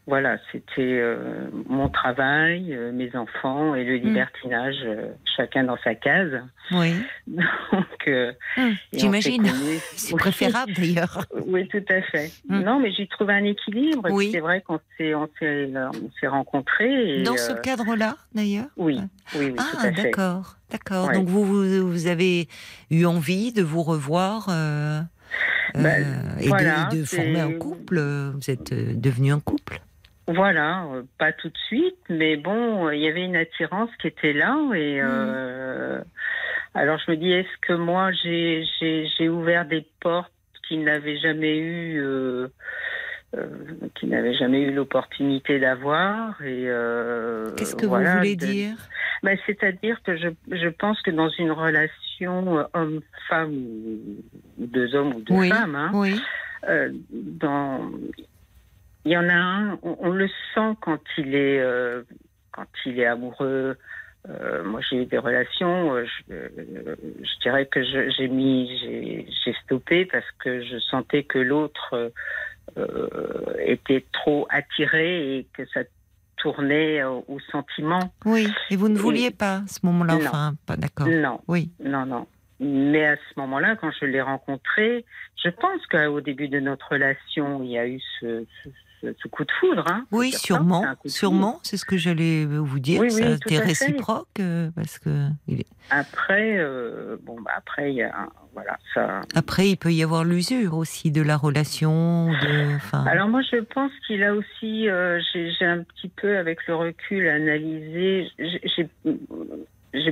voilà, 0.06 0.38
c'était 0.52 0.72
euh, 1.00 1.48
mon 1.68 1.88
travail, 1.88 2.72
euh, 2.72 2.92
mes 2.92 3.14
enfants 3.16 3.74
et 3.74 3.84
Mm. 3.84 3.88
le 3.88 3.94
libertinage, 3.96 4.76
euh, 4.84 5.08
chacun 5.36 5.64
dans 5.64 5.76
sa 5.82 5.94
case. 5.94 6.40
Oui. 6.70 6.94
Donc, 7.26 7.84
euh, 8.08 8.32
Hum, 8.56 8.74
on 8.94 8.98
J'imagine. 8.98 9.46
C'est 9.96 10.16
préférable 10.16 10.72
d'ailleurs. 10.74 11.24
Oui, 11.46 11.66
tout 11.68 11.82
à 11.88 12.00
fait. 12.02 12.30
Mm. 12.48 12.60
Non, 12.62 12.78
mais 12.80 12.92
j'ai 12.92 13.06
trouvé 13.08 13.34
un 13.34 13.44
équilibre. 13.44 14.08
Oui. 14.10 14.30
C'est 14.32 14.40
vrai 14.40 14.60
qu'on 14.60 14.78
s'est, 14.96 15.14
on 15.14 15.28
s'est, 15.38 15.72
on 15.76 16.10
s'est 16.20 16.28
rencontrés. 16.28 17.20
et, 17.20 17.22
Dans 17.24 17.36
ce 17.36 17.52
euh, 17.52 17.60
cadre-là, 17.60 18.16
d'ailleurs. 18.34 18.66
oui, 18.76 18.98
oui, 19.34 19.46
oui, 19.46 19.54
tout 19.56 19.64
Ah, 19.76 19.86
à 19.86 19.92
fait. 19.92 20.02
d'accord, 20.04 20.56
d'accord. 20.70 21.08
Ouais. 21.08 21.14
Donc 21.14 21.26
vous, 21.28 21.44
vous, 21.44 21.90
vous 21.90 22.06
avez 22.06 22.48
eu 22.90 23.04
envie 23.06 23.52
de 23.52 23.62
vous 23.62 23.82
revoir 23.82 24.46
euh, 24.50 25.00
Bah, 25.74 25.80
euh, 25.98 26.38
et 26.40 26.48
voilà, 26.48 26.88
de, 26.92 26.98
de 27.00 27.04
former 27.04 27.40
un 27.40 27.52
couple. 27.52 28.00
Vous 28.34 28.50
êtes 28.50 28.72
devenu 28.72 29.32
un 29.32 29.40
couple. 29.40 29.80
Voilà, 30.28 30.84
euh, 30.86 31.02
pas 31.18 31.32
tout 31.32 31.48
de 31.48 31.58
suite, 31.68 31.96
mais 32.08 32.36
bon, 32.36 32.90
il 32.90 33.00
y 33.00 33.08
avait 33.08 33.24
une 33.24 33.36
attirance 33.36 33.90
qui 34.00 34.08
était 34.08 34.32
là. 34.32 34.56
Et 34.74 35.00
Mm. 35.00 35.04
euh, 35.04 36.00
alors 36.74 36.98
je 36.98 37.10
me 37.12 37.16
dis, 37.16 37.32
est-ce 37.32 37.56
que 37.62 37.72
moi 37.74 38.10
j'ai 38.12 38.64
j'ai 38.80 39.06
j'ai 39.16 39.28
ouvert 39.28 39.64
des 39.66 39.86
portes 40.00 40.32
qu'il 40.66 40.82
n'avait 40.82 41.16
jamais 41.18 41.56
eu, 41.58 42.00
euh, 42.02 42.48
qu'il 43.94 44.08
n'avait 44.08 44.34
jamais 44.34 44.62
eu 44.62 44.72
l'opportunité 44.72 45.60
d'avoir. 45.60 46.42
Et 46.42 46.64
euh, 46.68 47.50
Qu'est-ce 47.56 47.76
que 47.76 47.86
voilà, 47.86 48.14
vous 48.14 48.18
voulez 48.18 48.36
de- 48.36 48.46
dire? 48.46 48.76
Ben, 49.22 49.38
C'est-à-dire 49.46 50.02
que 50.02 50.16
je, 50.16 50.28
je 50.50 50.68
pense 50.68 51.00
que 51.02 51.10
dans 51.12 51.30
une 51.30 51.52
relation 51.52 52.66
homme-femme, 52.74 53.52
ou 54.58 54.66
deux 54.66 54.94
hommes 54.96 55.14
ou 55.14 55.20
deux 55.20 55.34
Oui, 55.34 55.48
femmes, 55.48 55.76
hein, 55.76 55.90
oui. 55.94 56.20
euh, 56.68 56.90
dans... 57.12 57.90
il 59.06 59.12
y 59.12 59.16
en 59.16 59.28
a 59.28 59.34
un, 59.34 59.78
on, 59.82 59.96
on 60.00 60.10
le 60.10 60.28
sent 60.54 60.76
quand 60.82 61.00
il 61.16 61.34
est, 61.34 61.60
euh, 61.60 62.02
quand 62.52 62.66
il 62.84 63.00
est 63.00 63.06
amoureux. 63.06 63.76
Euh, 64.28 64.64
moi, 64.64 64.80
j'ai 64.90 65.02
eu 65.02 65.06
des 65.06 65.18
relations. 65.18 65.94
euh, 65.94 66.04
je, 66.28 66.34
je 67.24 67.40
dirais 67.40 67.66
que 67.66 67.80
j'ai 67.84 68.28
mis, 68.28 69.26
j'ai 69.44 69.54
stoppé 69.64 70.04
parce 70.04 70.28
que 70.40 70.60
je 70.62 70.78
sentais 70.80 71.22
que 71.22 71.38
l'autre 71.38 72.12
était 73.60 74.04
trop 74.12 74.46
attiré 74.50 75.38
et 75.38 75.46
que 75.52 75.64
ça 75.66 75.80
tournait 76.36 77.02
au, 77.04 77.38
sentiment. 77.52 78.12
Oui, 78.24 78.46
et 78.70 78.76
vous 78.76 78.88
ne 78.88 78.96
Et- 78.96 79.00
vouliez 79.00 79.30
pas 79.30 79.58
à 79.58 79.66
ce 79.68 79.78
moment-là, 79.86 80.14
Non. 80.14 80.26
enfin, 80.26 80.54
pas 80.66 80.76
d'accord. 80.76 81.06
Non, 81.06 81.40
Oui, 81.48 81.70
non, 81.82 82.04
non. 82.06 82.26
Mais 82.58 83.06
à 83.06 83.16
ce 83.16 83.38
moment-là, 83.40 83.76
quand 83.76 83.90
je 84.00 84.06
l'ai 84.06 84.20
rencontré, 84.22 85.04
je 85.44 85.50
pense 85.50 85.84
qu'au 85.86 86.20
début 86.20 86.48
de 86.48 86.58
notre 86.58 86.90
relation, 86.90 87.62
il 87.62 87.70
y 87.70 87.78
a 87.78 87.86
eu 87.86 88.00
ce, 88.20 88.44
ce- 88.64 88.68
ce- 89.00 89.14
ce 89.22 89.28
coup 89.28 89.44
de 89.44 89.50
foudre. 89.60 89.84
Hein, 89.88 90.06
oui, 90.12 90.32
sûrement, 90.32 90.84
sûrement, 91.06 91.60
c'est 91.62 91.76
ce 91.76 91.84
que 91.84 91.96
j'allais 91.96 92.44
vous 92.46 92.78
dire. 92.78 93.00
Oui, 93.00 93.22
a 93.22 93.30
été 93.30 93.58
réciproque 93.58 94.28
euh, 94.40 94.70
parce 94.74 94.98
que 94.98 95.28
il 95.48 95.60
est- 95.60 95.66
Après, 95.90 96.56
euh, 96.58 97.16
bon, 97.22 97.36
bah 97.40 97.52
après, 97.56 97.92
il 97.92 97.96
y 97.96 98.02
a, 98.02 98.12
voilà, 98.54 98.76
ça. 98.94 99.20
après 99.34 99.68
il 99.68 99.76
peut 99.76 99.92
y 99.92 100.02
avoir 100.02 100.24
l'usure 100.24 100.74
aussi 100.76 101.10
de 101.10 101.22
la 101.22 101.36
relation, 101.36 102.30
de, 102.32 103.08
Alors 103.08 103.28
moi, 103.28 103.42
je 103.42 103.58
pense 103.58 103.92
qu'il 104.06 104.22
a 104.24 104.34
aussi, 104.34 104.88
euh, 104.88 105.20
j'ai 105.32 105.64
un 105.66 105.82
petit 105.82 106.08
peu 106.08 106.36
avec 106.38 106.66
le 106.66 106.74
recul 106.74 107.28
analysé. 107.28 108.28
j'ai- 108.38 108.88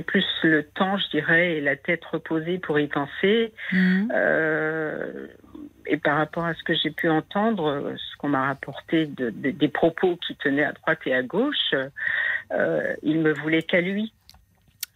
plus 0.01 0.25
le 0.43 0.63
temps, 0.63 0.97
je 0.97 1.09
dirais, 1.17 1.57
et 1.57 1.61
la 1.61 1.75
tête 1.75 2.03
reposée 2.05 2.57
pour 2.57 2.79
y 2.79 2.87
penser. 2.87 3.53
Mhm. 3.71 4.11
Euh, 4.15 5.27
et 5.87 5.97
par 5.97 6.17
rapport 6.17 6.45
à 6.45 6.53
ce 6.53 6.63
que 6.63 6.73
j'ai 6.75 6.91
pu 6.91 7.09
entendre, 7.09 7.93
ce 7.97 8.17
qu'on 8.17 8.29
m'a 8.29 8.47
rapporté 8.47 9.05
de- 9.05 9.29
de- 9.29 9.51
des 9.51 9.67
propos 9.67 10.17
qui 10.25 10.35
tenaient 10.35 10.63
à 10.63 10.71
droite 10.73 10.99
et 11.05 11.13
à 11.13 11.23
gauche, 11.23 11.73
euh, 12.51 12.93
il 13.03 13.19
me 13.19 13.33
voulait 13.33 13.63
qu'à 13.63 13.81
lui. 13.81 14.13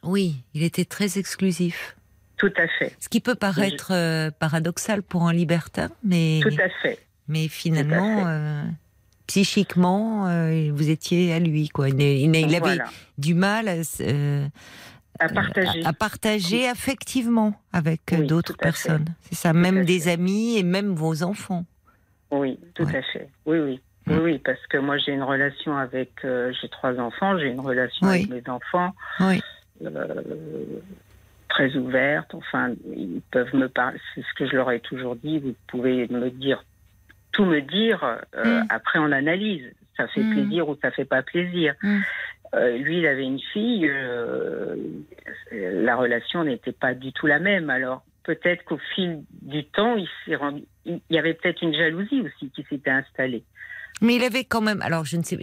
oui, 0.03 0.35
il 0.53 0.63
était 0.63 0.85
très 0.85 1.17
exclusif. 1.17 1.95
Tout 2.37 2.53
à 2.55 2.67
fait. 2.67 2.95
Ce 2.99 3.09
qui 3.09 3.19
peut 3.19 3.35
paraître 3.35 3.91
euh, 3.91 4.31
paradoxal 4.31 5.03
pour 5.03 5.27
un 5.27 5.33
libertin, 5.33 5.89
mais, 6.03 6.39
Tout 6.41 6.55
à 6.57 6.69
fait. 6.81 6.97
mais 7.27 7.49
finalement, 7.49 8.25
euh, 8.27 8.63
psychiquement, 9.27 10.27
euh, 10.27 10.71
vous 10.73 10.89
étiez 10.89 11.33
à 11.33 11.39
lui. 11.39 11.67
Quoi. 11.69 11.89
Il, 11.89 12.01
il- 12.01 12.35
il 12.35 12.55
avait 12.55 12.59
Voilà. 12.59 12.85
du 13.17 13.33
mal 13.33 13.67
à, 13.67 13.75
euh, 14.01 14.47
À 15.19 15.27
partager. 15.29 15.83
à- 15.85 15.89
à 15.89 15.93
partager 15.93 16.67
affectivement 16.67 17.53
avec 17.73 18.13
euh, 18.13 18.17
Oui, 18.19 18.27
d'autres 18.27 18.55
personnes. 18.57 19.05
C'est 19.21 19.35
ça, 19.35 19.53
même 19.53 19.83
des 19.85 19.99
fait. 20.01 20.11
amis 20.13 20.57
et 20.57 20.63
même 20.63 20.93
vos 20.95 21.23
enfants. 21.23 21.65
Oui, 22.31 22.57
tout 22.75 22.83
Ouais. 22.85 22.95
à 22.97 23.01
fait. 23.01 23.29
Oui, 23.45 23.59
oui. 23.59 23.81
Mm. 24.07 24.11
Oui, 24.13 24.17
oui, 24.23 24.39
parce 24.39 24.65
que 24.67 24.77
moi 24.77 24.97
j'ai 24.97 25.11
une 25.11 25.23
relation 25.23 25.77
avec, 25.77 26.11
euh, 26.23 26.51
j'ai 26.61 26.69
trois 26.69 26.97
enfants, 26.99 27.37
j'ai 27.37 27.47
une 27.47 27.59
relation 27.59 28.07
Oui. 28.07 28.25
avec 28.29 28.29
mes 28.45 28.49
enfants 28.51 28.93
Oui, 29.19 29.41
euh, 29.85 30.63
très 31.49 31.75
ouverte. 31.75 32.33
Enfin, 32.33 32.71
ils 32.95 33.21
peuvent 33.31 33.53
me 33.55 33.67
parler. 33.67 33.99
C'est 34.15 34.21
ce 34.21 34.33
que 34.37 34.47
je 34.47 34.55
leur 34.55 34.71
ai 34.71 34.79
toujours 34.79 35.15
dit. 35.15 35.39
Vous 35.39 35.55
pouvez 35.67 36.07
me 36.07 36.29
dire 36.29 36.63
tout 37.33 37.45
me 37.45 37.61
dire. 37.61 38.03
euh, 38.35 38.61
Mm. 38.61 38.65
Après, 38.69 38.99
on 38.99 39.11
analyse. 39.11 39.63
Ça 39.97 40.07
fait 40.07 40.23
Mm. 40.23 40.31
plaisir 40.33 40.69
ou 40.69 40.77
ça 40.81 40.91
fait 40.91 41.05
pas 41.05 41.21
plaisir. 41.23 41.75
Mm. 42.53 42.57
Euh, 42.57 42.77
lui, 42.77 42.97
il 42.99 43.07
avait 43.07 43.23
une 43.25 43.39
fille. 43.53 43.87
euh, 43.87 44.75
la 45.51 45.95
relation 45.95 46.43
n'était 46.43 46.71
pas 46.71 46.93
du 46.93 47.11
tout 47.13 47.27
la 47.27 47.39
même. 47.39 47.69
Alors 47.69 48.03
peut-être 48.23 48.63
qu'au 48.63 48.79
fil 48.95 49.21
du 49.41 49.63
temps, 49.65 49.95
il 49.95 50.07
s'est 50.25 50.35
rendu. 50.35 50.63
Il 50.85 50.99
y 51.09 51.17
avait 51.17 51.33
peut-être 51.33 51.61
une 51.61 51.73
jalousie 51.73 52.21
aussi 52.21 52.49
qui 52.51 52.63
s'était 52.69 52.91
installée. 52.91 53.43
Mais 54.01 54.15
il 54.15 54.23
avait 54.23 54.45
quand 54.45 54.61
même, 54.61 54.81
alors 54.81 55.03
je 55.03 55.17
ne 55.17 55.23
sais, 55.23 55.37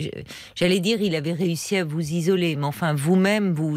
j'allais 0.55 0.81
dire, 0.81 0.99
il 1.03 1.15
avait 1.15 1.35
réussi 1.35 1.77
à 1.77 1.85
vous 1.85 2.01
isoler, 2.01 2.57
mais 2.57 2.65
enfin 2.65 2.95
vous-même, 2.95 3.53
vous, 3.53 3.77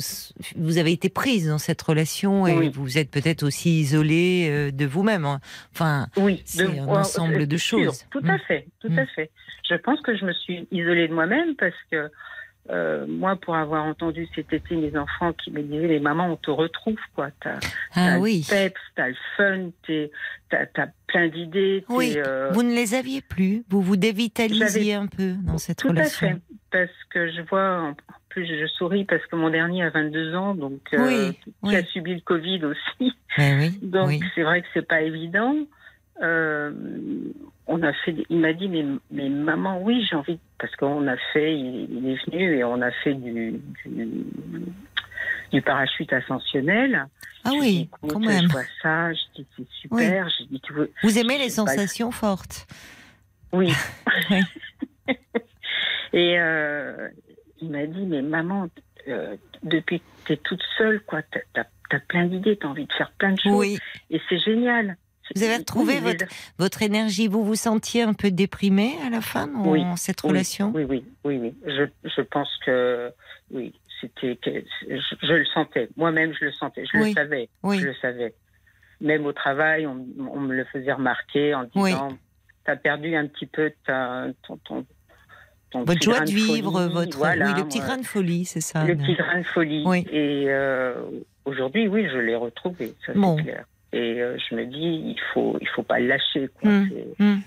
vous 0.55 0.77
avez 0.77 0.93
été 0.93 1.09
prise 1.09 1.49
dans 1.49 1.57
cette 1.57 1.81
relation 1.81 2.47
et 2.47 2.55
Oui. 2.55 2.69
vous 2.73 2.97
êtes 2.97 3.11
peut-être 3.11 3.43
aussi 3.43 3.81
isolée 3.81 4.47
euh, 4.49 4.71
de 4.71 4.85
vous-même. 4.85 5.25
hein. 5.25 5.41
Enfin, 5.73 6.07
Oui, 6.15 6.41
C'est 6.45 6.63
un 6.79 6.87
ensemble 6.87 7.45
de 7.45 7.57
sûr, 7.57 7.79
choses. 7.83 8.05
Tout 8.09 8.21
Mm. 8.21 8.29
à 8.29 8.39
fait, 8.39 8.67
tout 8.79 8.89
Mm. 8.89 8.99
à 8.99 9.05
fait. 9.07 9.31
Je 9.69 9.75
pense 9.75 9.99
que 10.01 10.15
je 10.15 10.23
me 10.23 10.31
suis 10.33 10.65
isolée 10.71 11.09
de 11.09 11.13
moi-même 11.13 11.55
parce 11.57 11.75
que 11.91 12.09
euh, 12.69 13.05
moi, 13.07 13.35
pour 13.35 13.55
avoir 13.55 13.83
entendu 13.85 14.27
cet 14.35 14.53
été 14.53 14.75
mes 14.75 14.95
enfants 14.95 15.33
qui 15.33 15.51
me 15.51 15.61
disaient, 15.63 15.87
les 15.87 15.99
mamans, 15.99 16.31
on 16.33 16.35
te 16.35 16.51
retrouve, 16.51 16.99
quoi. 17.15 17.29
T'as 17.41 17.59
ah 17.95 18.15
le 18.15 18.21
oui, 18.21 18.45
peps, 18.47 18.79
t'as 18.95 19.07
le 19.07 19.15
fun, 19.37 19.69
t'as 20.49 20.65
as 20.83 20.87
plein 21.07 21.27
d'idées. 21.29 21.83
oui, 21.89 22.13
euh, 22.17 22.51
vous 22.51 22.61
ne 22.63 22.73
les 22.73 22.93
aviez 22.93 23.21
plus, 23.21 23.63
vous 23.69 23.81
vous 23.81 23.95
dévitalisiez 23.95 24.93
un 24.93 25.07
peu 25.07 25.33
dans 25.43 25.57
cette 25.57 25.79
Tout 25.79 25.87
à 25.87 25.91
relation. 25.91 26.27
fait. 26.29 26.41
Parce 26.71 27.03
que 27.09 27.31
je 27.31 27.41
vois, 27.41 27.81
en 27.81 27.95
plus, 28.29 28.45
je 28.45 28.67
souris 28.67 29.05
parce 29.05 29.25
que 29.25 29.35
mon 29.35 29.49
dernier 29.49 29.83
a 29.83 29.89
22 29.89 30.35
ans, 30.35 30.53
donc 30.53 30.81
euh, 30.93 31.31
Oui, 31.63 31.69
qui 31.71 31.75
a 31.75 31.83
subi 31.85 32.13
le 32.13 32.21
Covid 32.21 32.63
aussi. 32.65 33.13
Oui, 33.39 33.79
Donc 33.81 34.21
c'est 34.35 34.43
vrai 34.43 34.61
que 34.61 34.67
c'est 34.75 34.87
pas 34.87 35.01
évident. 35.01 35.55
Euh, 36.21 36.71
on 37.71 37.81
a 37.83 37.93
fait, 37.93 38.15
il 38.29 38.39
m'a 38.39 38.51
dit 38.53 38.67
mais, 38.67 38.83
mais 39.11 39.29
maman 39.29 39.79
oui 39.81 40.05
j'ai 40.09 40.15
envie 40.15 40.39
parce 40.57 40.75
qu'on 40.75 41.07
a 41.07 41.15
fait, 41.33 41.55
il, 41.57 41.87
il 41.91 42.09
est 42.09 42.25
venu 42.25 42.57
et 42.57 42.63
on 42.63 42.81
a 42.81 42.91
fait 42.91 43.13
du 43.13 43.61
du, 43.85 44.25
du 45.51 45.61
parachute 45.61 46.11
ascensionnel. 46.13 47.07
Ah 47.45 47.51
Je 47.53 47.59
oui, 47.59 47.71
dis, 47.71 47.89
quand 48.09 48.19
même. 48.19 48.47
Je 48.47 48.51
vois 48.51 48.63
ça, 48.81 49.13
je 49.13 49.19
dis 49.35 49.45
c'est 49.55 49.67
super. 49.81 50.27
Tu 50.63 50.73
veux, 50.73 50.91
Vous 51.03 51.17
aimez 51.17 51.37
les 51.37 51.45
pas. 51.45 51.49
sensations 51.51 52.11
fortes 52.11 52.67
oui. 53.53 53.71
Oui. 54.29 55.15
et 56.13 56.39
euh, 56.39 57.07
il 57.61 57.69
m'a 57.71 57.85
dit 57.85 58.05
mais 58.05 58.21
maman 58.21 58.67
euh, 59.07 59.35
depuis 59.63 59.99
que 59.99 60.05
tu 60.25 60.33
es 60.33 60.37
toute 60.37 60.61
seule 60.77 60.99
quoi, 61.01 61.21
t'as 61.53 61.63
as, 61.91 61.99
plein 62.07 62.25
d'idées, 62.25 62.57
t'as 62.57 62.67
envie 62.67 62.85
de 62.85 62.93
faire 62.93 63.11
plein 63.17 63.31
de 63.33 63.39
choses 63.39 63.53
Oui. 63.55 63.79
et 64.11 64.21
c'est 64.29 64.39
génial. 64.39 64.97
Vous 65.35 65.43
avez 65.43 65.57
retrouvé 65.57 65.95
Oui, 65.95 66.01
votre, 66.01 66.25
votre 66.57 66.81
énergie. 66.81 67.27
Vous 67.27 67.43
vous 67.43 67.55
sentiez 67.55 68.01
un 68.03 68.13
peu 68.13 68.31
déprimé 68.31 68.93
à 69.05 69.09
la 69.09 69.21
fin 69.21 69.47
dans 69.47 69.65
Oui, 69.71 69.83
cette 69.97 70.21
relation? 70.21 70.71
Oui, 70.73 70.83
oui, 70.89 71.03
oui, 71.23 71.37
oui. 71.37 71.55
Je, 71.65 71.83
je 72.09 72.21
pense 72.21 72.49
que 72.65 73.11
oui, 73.51 73.73
c'était 74.01 74.35
que 74.37 74.51
je, 74.89 75.15
je 75.21 75.33
le 75.33 75.45
sentais. 75.45 75.89
Moi-même, 75.97 76.33
je 76.39 76.45
le 76.45 76.51
sentais. 76.51 76.83
Je 76.91 76.97
le 76.97 77.11
savais. 77.13 77.49
Je 77.63 77.85
le 77.85 77.93
savais. 78.01 78.33
Même 79.01 79.25
au 79.25 79.33
travail, 79.33 79.87
on, 79.87 80.05
on 80.19 80.39
me 80.39 80.53
le 80.53 80.65
faisait 80.65 80.91
remarquer 80.91 81.53
en 81.55 81.63
disant 81.73 82.09
"T'as 82.65 82.75
perdu 82.75 83.15
un 83.15 83.27
petit 83.27 83.45
peu 83.45 83.71
ta, 83.85 84.25
ton, 84.45 84.57
ton, 84.57 84.85
Votre 85.85 86.01
joie 86.01 86.19
de 86.21 86.29
vivre, 86.31 86.71
folie. 86.81 86.93
votre 86.93 87.17
Voilà, 87.17 87.47
oui, 87.53 87.59
le 87.61 87.65
petit 87.65 87.79
grain 87.79 87.97
de 87.97 88.05
folie, 88.05 88.43
c'est 88.45 88.59
ça. 88.61 88.83
le 88.85 88.97
petit 88.97 89.15
grain 89.15 89.39
de 89.39 89.45
folie. 89.45 89.83
Oui. 89.85 90.05
Et 90.11 90.45
euh, 90.49 90.95
aujourd'hui, 91.45 91.87
oui, 91.87 92.07
je 92.11 92.17
l'ai 92.17 92.35
retrouvé. 92.35 92.93
Ça, 93.05 93.13
Bon. 93.13 93.37
c'est 93.37 93.43
clair. 93.43 93.65
Et 93.93 94.21
euh, 94.21 94.37
je 94.49 94.55
me 94.55 94.65
dis, 94.65 95.13
il 95.15 95.19
faut, 95.33 95.57
il 95.61 95.67
faut 95.69 95.83
pas 95.83 95.99
le 95.99 96.07
lâcher. 96.07 96.49
Quoi. 96.61 96.69
C'est- 96.89 97.23
Hmm. 97.23 97.39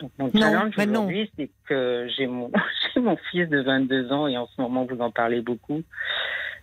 donc 0.00 0.10
mon 0.18 0.26
Non, 0.26 0.32
challenge 0.40 0.76
bah 0.76 0.84
aujourd'hui, 0.88 1.30
c'est 1.36 1.50
que 1.68 2.06
j'ai 2.16 2.26
mon, 2.26 2.50
j'ai 2.94 3.00
mon 3.00 3.16
fils 3.30 3.48
de 3.48 3.60
22 3.62 4.12
ans 4.12 4.28
et 4.28 4.36
en 4.36 4.46
ce 4.46 4.60
moment 4.60 4.84
vous 4.84 5.00
en 5.00 5.10
parlez 5.10 5.40
beaucoup. 5.40 5.82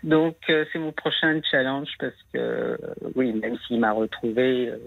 Donc 0.04 0.36
euh, 0.50 0.64
c'est 0.72 0.78
mon 0.78 0.92
prochain 0.92 1.40
challenge 1.50 1.90
parce 2.00 2.14
que 2.32 2.38
euh, 2.38 2.78
oui, 3.16 3.34
même 3.34 3.58
s'il 3.68 3.80
m'a 3.80 3.92
retrouvé, 3.92 4.70
euh, 4.70 4.78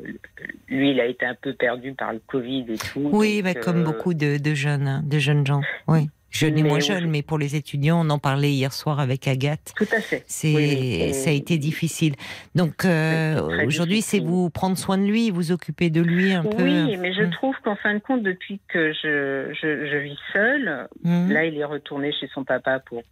lui 0.68 0.92
il 0.92 1.00
a 1.00 1.06
été 1.06 1.26
un 1.26 1.34
peu 1.34 1.52
perdu 1.52 1.92
par 1.94 2.12
le 2.12 2.20
Covid 2.28 2.64
et 2.68 2.78
tout. 2.78 3.10
Oui, 3.12 3.42
donc, 3.42 3.54
bah, 3.54 3.60
comme 3.60 3.82
beaucoup 3.82 4.14
de, 4.14 4.38
de 4.38 4.54
jeunes, 4.54 5.02
de 5.04 5.18
jeunes 5.18 5.44
gens. 5.44 5.62
Oui, 5.88 6.08
jeunes 6.30 6.58
et 6.58 6.62
Mais 6.62 6.68
moins 6.68 6.78
oui. 6.78 6.84
jeunes, 6.84 7.10
mais 7.10 7.22
pour 7.22 7.38
les 7.38 7.56
étudiants, 7.56 8.00
on 8.06 8.10
en 8.10 8.18
parlait 8.18 8.50
hier 8.52 8.72
soir 8.72 9.00
avec 9.00 9.26
Agathe. 9.28 9.72
Tout 9.76 9.86
à 9.92 10.00
fait. 10.00 10.22
C'est, 10.26 10.54
Oui, 10.54 11.14
ça 11.14 11.30
a 11.30 11.32
été 11.32 11.58
difficile. 11.58 12.14
Donc 12.54 12.84
euh, 12.84 13.40
aujourd'hui, 13.66 14.00
c'est 14.02 14.20
vous 14.20 14.48
prendre 14.50 14.78
soin 14.78 14.96
de 14.98 15.04
lui, 15.04 15.30
vous 15.30 15.52
occuper 15.52 15.90
de 15.90 16.00
lui 16.00 16.32
un 16.32 16.42
peu. 16.44 16.62
Oui, 16.62 16.96
mais 16.96 17.12
je 17.12 17.22
Hmm. 17.22 17.30
trouve 17.30 17.54
qu'en 17.64 17.76
fin 17.76 17.94
de 17.94 17.98
compte, 18.00 18.22
depuis 18.22 18.60
que 18.68 18.92
je, 18.92 19.52
je, 19.60 19.86
je 19.90 19.96
vis 19.96 20.18
seule, 20.32 20.88
Hmm. 21.02 21.30
Là, 21.32 21.44
il 21.44 21.56
est 21.58 21.64
retourné 21.64 22.12
chez 22.12 22.28
son 22.34 22.44
papa 22.44 22.78
pour, 22.80 23.02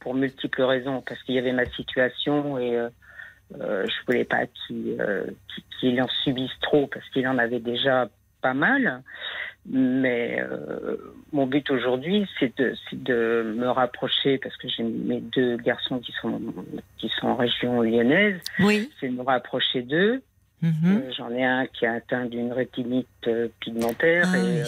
pour 0.00 0.14
multiples 0.14 0.62
raisons, 0.62 1.02
parce 1.06 1.22
qu'il 1.24 1.34
y 1.34 1.38
avait 1.38 1.52
ma 1.52 1.66
situation 1.66 2.58
et 2.58 2.76
euh, 2.76 2.88
euh, 3.60 3.84
je 3.86 4.06
voulais 4.06 4.24
pas 4.24 4.46
qu'il 4.46 4.96
euh, 5.00 5.24
en 6.02 6.08
subisse 6.24 6.50
trop, 6.62 6.86
parce 6.86 7.08
qu'il 7.10 7.26
en 7.28 7.38
avait 7.38 7.60
déjà 7.60 8.08
pas 8.46 8.54
mal. 8.54 9.02
Mais 9.68 10.40
euh, 10.40 10.96
mon 11.32 11.46
but 11.46 11.68
aujourd'hui, 11.70 12.28
c'est 12.38 12.52
de, 12.56 13.42
me 13.56 13.66
rapprocher, 13.68 14.38
parce 14.38 14.56
que 14.56 14.68
j'ai 14.68 14.84
mes 14.84 15.20
deux 15.20 15.56
garçons 15.56 15.98
qui 15.98 16.12
sont, 16.20 16.40
qui 16.98 17.08
sont 17.18 17.26
en 17.26 17.34
région 17.36 17.82
lyonnaise, 17.82 18.40
Oui. 18.60 18.88
c'est 19.00 19.08
de 19.08 19.14
me 19.14 19.22
rapprocher 19.22 19.82
d'eux. 19.82 20.22
Mhm. 20.62 20.72
Euh, 20.84 21.10
J'en 21.16 21.30
ai 21.32 21.44
un 21.44 21.66
qui 21.66 21.84
est 21.84 21.88
atteint 21.88 22.26
d'une 22.26 22.52
rétinite 22.52 23.08
euh, 23.26 23.48
pigmentaire. 23.60 24.24
Ah 24.32 24.38
et, 24.38 24.62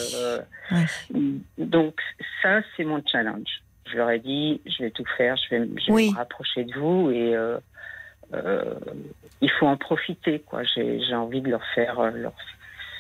oui. 0.73 0.81
Oui. 1.15 1.43
donc 1.59 1.95
ça, 2.43 2.61
c'est 2.77 2.85
mon 2.85 3.01
challenge. 3.07 3.63
Je 3.91 3.97
leur 3.97 4.11
ai 4.11 4.19
dit, 4.19 4.61
je 4.67 4.83
vais 4.83 4.91
tout 4.91 5.07
faire, 5.17 5.37
je 5.37 5.55
vais, 5.55 5.69
je 5.81 5.87
vais 5.87 5.93
Oui. 5.93 6.11
me 6.11 6.17
rapprocher 6.17 6.65
de 6.65 6.75
vous 6.75 7.11
et 7.11 7.35
il 9.41 9.51
faut 9.53 9.67
en 9.67 9.77
profiter. 9.77 10.41
quoi. 10.41 10.63
J'ai 10.65 11.15
envie 11.15 11.41
de 11.41 11.49
leur 11.51 11.65
faire, 11.75 12.03
leur 12.11 12.35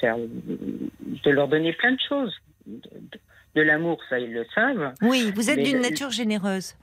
faire, 0.00 0.16
de 0.18 1.30
leur 1.30 1.48
donner 1.48 1.72
plein 1.72 1.92
de 1.92 2.00
choses. 2.08 2.34
De, 2.66 2.76
de- 2.94 3.18
de 3.54 3.62
l'amour, 3.62 3.98
ça 4.08 4.20
ils 4.20 4.32
le 4.32 4.44
savent. 4.54 4.92
Oui, 5.02 5.32
vous 5.34 5.50
êtes 5.50 5.61
d'une 5.61 5.80
nature 5.80 6.11
généreuse. 6.11 6.76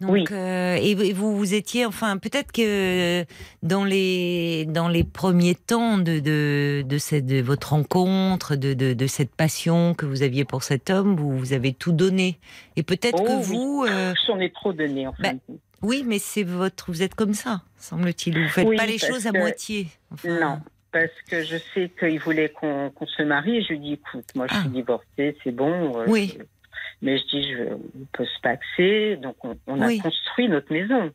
Donc, 0.00 0.10
Oui. 0.12 0.24
euh, 0.30 0.74
et 0.80 0.94
vous- 1.14 1.36
vous, 1.36 1.54
étiez, 1.54 1.84
enfin, 1.84 2.16
peut-être 2.18 2.52
que 2.52 3.24
dans 3.64 3.82
les 3.84 4.66
dans 4.66 4.88
les 4.88 5.02
premiers 5.02 5.56
temps 5.56 5.98
de 5.98 6.20
de 6.20 6.84
de, 6.86 6.98
cette, 6.98 7.26
de 7.26 7.40
votre 7.40 7.70
rencontre, 7.70 8.54
de, 8.54 8.74
de 8.74 9.06
cette 9.08 9.34
passion 9.34 9.94
que 9.94 10.06
vous 10.06 10.22
aviez 10.22 10.44
pour 10.44 10.62
cet 10.62 10.90
homme, 10.90 11.16
vous 11.16 11.36
vous 11.36 11.54
avez 11.54 11.72
tout 11.72 11.92
donné. 11.92 12.38
Et 12.76 12.84
peut-être 12.84 13.18
Oh 13.20 13.24
que 13.24 13.32
oui. 13.38 13.44
vous, 13.56 13.84
euh, 13.88 14.12
J'en 14.26 14.38
ai 14.38 14.50
trop 14.52 14.72
donné 14.72 15.08
en 15.08 15.14
Bah, 15.18 15.30
compte. 15.30 15.58
oui, 15.80 16.04
mais 16.06 16.20
c'est 16.20 16.44
votre, 16.44 16.92
vous 16.92 17.02
êtes 17.02 17.16
comme 17.16 17.34
ça, 17.34 17.62
semble-t-il. 17.78 18.38
Vous 18.40 18.48
faites 18.50 18.68
Oui, 18.68 18.76
pas 18.76 18.86
les 18.86 18.98
choses 18.98 19.26
à 19.26 19.32
moitié. 19.32 19.88
Enfin, 20.12 20.38
Non, 20.38 20.60
parce 20.92 21.10
que 21.30 21.42
je 21.42 21.56
sais 21.74 21.90
qu'il 21.98 22.20
voulait 22.20 22.50
qu'on 22.50 22.92
se 23.06 23.22
marie. 23.22 23.62
Je 23.64 23.70
lui 23.70 23.78
dis, 23.80 23.92
écoute, 23.94 24.26
moi 24.34 24.46
je 24.48 24.54
Ah. 24.56 24.60
suis 24.60 24.70
divorcée, 24.70 25.36
c'est 25.42 25.52
bon. 25.52 25.98
euh, 26.00 26.04
Oui. 26.08 26.34
je- 26.38 26.44
mais 27.00 27.18
je 27.18 27.24
dis, 27.26 27.52
je, 27.52 27.62
on 27.74 28.06
peut 28.12 28.24
se 28.26 28.40
paxer. 28.42 29.16
Donc 29.16 29.36
on, 29.44 29.56
on 29.66 29.82
Oui. 29.84 29.98
a 29.98 30.02
construit 30.02 30.48
notre 30.48 30.72
maison. 30.72 31.10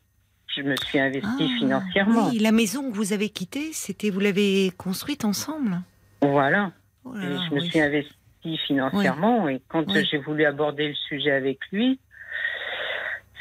Je 0.56 0.62
me 0.62 0.74
suis 0.76 0.98
investie 0.98 1.28
Ah, 1.54 1.58
financièrement. 1.58 2.28
Oui, 2.30 2.38
la 2.38 2.52
maison 2.52 2.90
que 2.90 2.96
vous 2.96 3.12
avez 3.12 3.28
quittée, 3.28 3.72
c'était 3.72 4.10
vous 4.10 4.20
l'avez 4.20 4.72
construite 4.76 5.24
ensemble? 5.24 5.78
Voilà. 6.22 6.72
Oh 7.04 7.14
là 7.14 7.24
Et 7.24 7.28
là, 7.28 7.40
je 7.48 7.54
me 7.54 7.60
oui. 7.60 7.68
suis 7.68 7.80
investie 7.80 8.58
financièrement. 8.66 9.48
Et 9.48 9.60
quand 9.68 9.84
j'ai 10.10 10.18
voulu 10.18 10.44
aborder 10.44 10.88
le 10.88 10.94
sujet 10.94 11.30
avec 11.30 11.58
lui, 11.70 12.00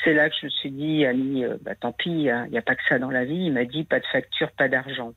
c'est 0.04 0.14
là 0.14 0.30
que 0.30 0.36
je 0.40 0.46
me 0.46 0.52
suis 0.52 0.70
dit, 0.72 1.06
Annie, 1.06 1.44
euh, 1.44 1.58
bah, 1.62 1.76
tant 1.76 1.92
pis, 1.92 2.10
il 2.12 2.48
n'y 2.52 2.58
a, 2.58 2.62
pas 2.62 2.76
que 2.76 2.84
ça 2.88 3.00
dans 3.00 3.10
la 3.10 3.26
vie. 3.26 3.46
Il 3.48 3.54
m'a 3.54 3.66
dit, 3.66 3.84
pas 3.84 4.00
de 4.00 4.06
facture, 4.12 4.52
pas 4.52 4.68
d'argent. 4.70 5.14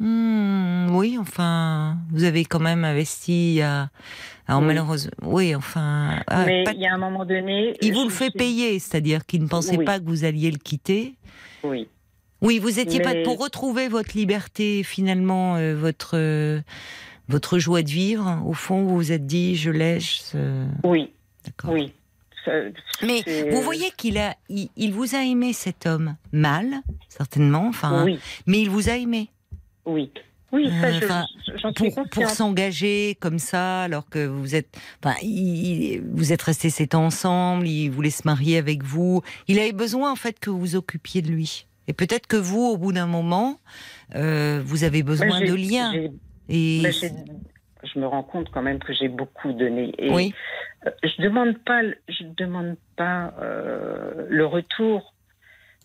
Hmm, 0.00 0.90
oui, 0.94 1.16
enfin, 1.18 1.98
vous 2.12 2.24
avez 2.24 2.44
quand 2.44 2.60
même 2.60 2.84
investi 2.84 3.60
à. 3.62 3.90
Alors 4.46 4.60
Oui. 4.60 4.68
malheureusement, 4.68 5.10
oui, 5.22 5.54
enfin. 5.54 6.22
ah, 6.28 6.44
Mais 6.46 6.64
il 6.72 6.80
y 6.80 6.86
a 6.86 6.94
un 6.94 6.98
moment 6.98 7.24
donné. 7.24 7.74
Il 7.82 7.92
vous 7.94 8.04
le 8.04 8.10
fait 8.10 8.30
suis- 8.30 8.38
payer, 8.38 8.78
c'est-à-dire 8.78 9.26
qu'il 9.26 9.42
ne 9.42 9.48
pensait 9.48 9.76
Oui. 9.76 9.84
pas 9.84 9.98
que 9.98 10.04
vous 10.04 10.24
alliez 10.24 10.50
le 10.50 10.58
quitter. 10.58 11.14
Oui. 11.64 11.88
Oui, 12.40 12.60
vous 12.60 12.78
étiez 12.78 13.00
pas 13.00 13.14
pour 13.24 13.38
retrouver 13.38 13.88
votre 13.88 14.16
liberté, 14.16 14.84
finalement, 14.84 15.56
euh, 15.56 15.74
votre 15.74 16.12
euh, 16.16 16.60
votre 17.28 17.58
joie 17.58 17.82
de 17.82 17.90
vivre. 17.90 18.40
Au 18.46 18.52
fond, 18.54 18.84
vous 18.84 18.94
vous 18.94 19.12
êtes 19.12 19.26
dit, 19.26 19.56
je 19.56 19.70
euh, 20.36 20.66
Oui. 20.84 21.10
D'accord. 21.44 21.72
Oui. 21.72 21.92
Mais 23.02 23.22
vous 23.50 23.60
voyez 23.60 23.90
qu'il 23.96 24.16
a, 24.16 24.34
il, 24.48 24.70
il 24.76 24.92
vous 24.92 25.14
a 25.14 25.18
aimé 25.24 25.52
cet 25.52 25.84
homme 25.86 26.16
mal, 26.32 26.66
certainement. 27.08 27.66
Enfin, 27.68 28.04
Oui, 28.04 28.18
mais 28.46 28.60
il 28.62 28.70
vous 28.70 28.88
a 28.88 28.96
aimé. 28.96 29.28
Oui. 29.88 30.10
Oui, 30.50 30.70
ça, 30.80 30.86
Euh, 30.86 30.92
je- 30.92 31.04
enfin, 31.04 31.26
j'en 31.56 31.72
suis 31.74 31.90
pour, 32.10 32.30
s'engager 32.30 33.18
comme 33.20 33.38
ça, 33.38 33.82
alors 33.82 34.08
que 34.08 34.26
vous 34.26 34.54
êtes, 34.54 34.78
enfin, 35.04 35.14
il- 35.22 36.00
vous 36.10 36.32
êtes 36.32 36.40
restés 36.40 36.70
sept 36.70 36.94
ans 36.94 37.04
ensemble, 37.04 37.68
il 37.68 37.90
voulait 37.90 38.08
se 38.08 38.22
marier 38.26 38.56
avec 38.56 38.82
vous. 38.82 39.20
Il 39.46 39.58
avait 39.58 39.72
besoin 39.74 40.10
en 40.10 40.16
fait 40.16 40.40
que 40.40 40.48
vous 40.48 40.58
vous 40.58 40.74
occupiez 40.76 41.20
de 41.20 41.28
lui. 41.28 41.66
Et 41.86 41.92
peut-être 41.92 42.26
que 42.26 42.36
vous, 42.38 42.62
au 42.62 42.78
bout 42.78 42.92
d'un 42.92 43.06
moment, 43.06 43.60
euh, 44.14 44.62
vous 44.64 44.84
avez 44.84 45.02
besoin 45.02 45.38
de 45.40 45.54
liens. 45.54 45.92
Et 46.48 46.80
je 47.84 47.98
me 47.98 48.06
rends 48.06 48.22
compte 48.22 48.48
quand 48.50 48.62
même 48.62 48.78
que 48.78 48.94
j'ai 48.94 49.08
beaucoup 49.08 49.52
donné. 49.52 49.92
Et 49.98 50.10
Oui. 50.10 50.34
euh, 50.86 50.90
je 51.02 51.22
demande 51.22 51.58
pas, 51.58 51.82
je 52.08 52.24
demande 52.38 52.76
pas 52.96 53.34
euh, 53.42 54.26
le 54.30 54.46
retour, 54.46 55.14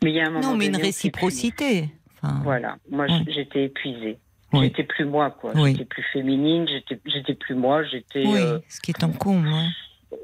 mais 0.03 0.11
il 0.11 0.15
y 0.15 0.21
a 0.21 0.27
un 0.27 0.31
moment 0.31 0.51
Non, 0.51 0.57
mais 0.57 0.67
une 0.67 0.77
réciprocité. 0.77 1.89
Enfin. 2.23 2.39
Voilà, 2.43 2.77
moi 2.89 3.05
Ouais. 3.05 3.19
j'étais 3.27 3.65
épuisée. 3.65 4.17
Oui. 4.53 4.65
J'étais 4.67 4.83
plus 4.83 5.05
moi, 5.05 5.31
quoi. 5.31 5.51
Oui. 5.55 5.71
J'étais 5.71 5.85
plus 5.85 6.03
féminine, 6.13 6.67
j'étais, 6.67 7.33
plus 7.35 7.55
moi, 7.55 7.83
j'étais. 7.83 8.25
oui, 8.25 8.39
euh, 8.39 8.59
ce 8.69 8.79
qui 8.79 8.91
est 8.91 9.03
un 9.03 9.09
comble. 9.11 9.47
hein. 9.49 9.67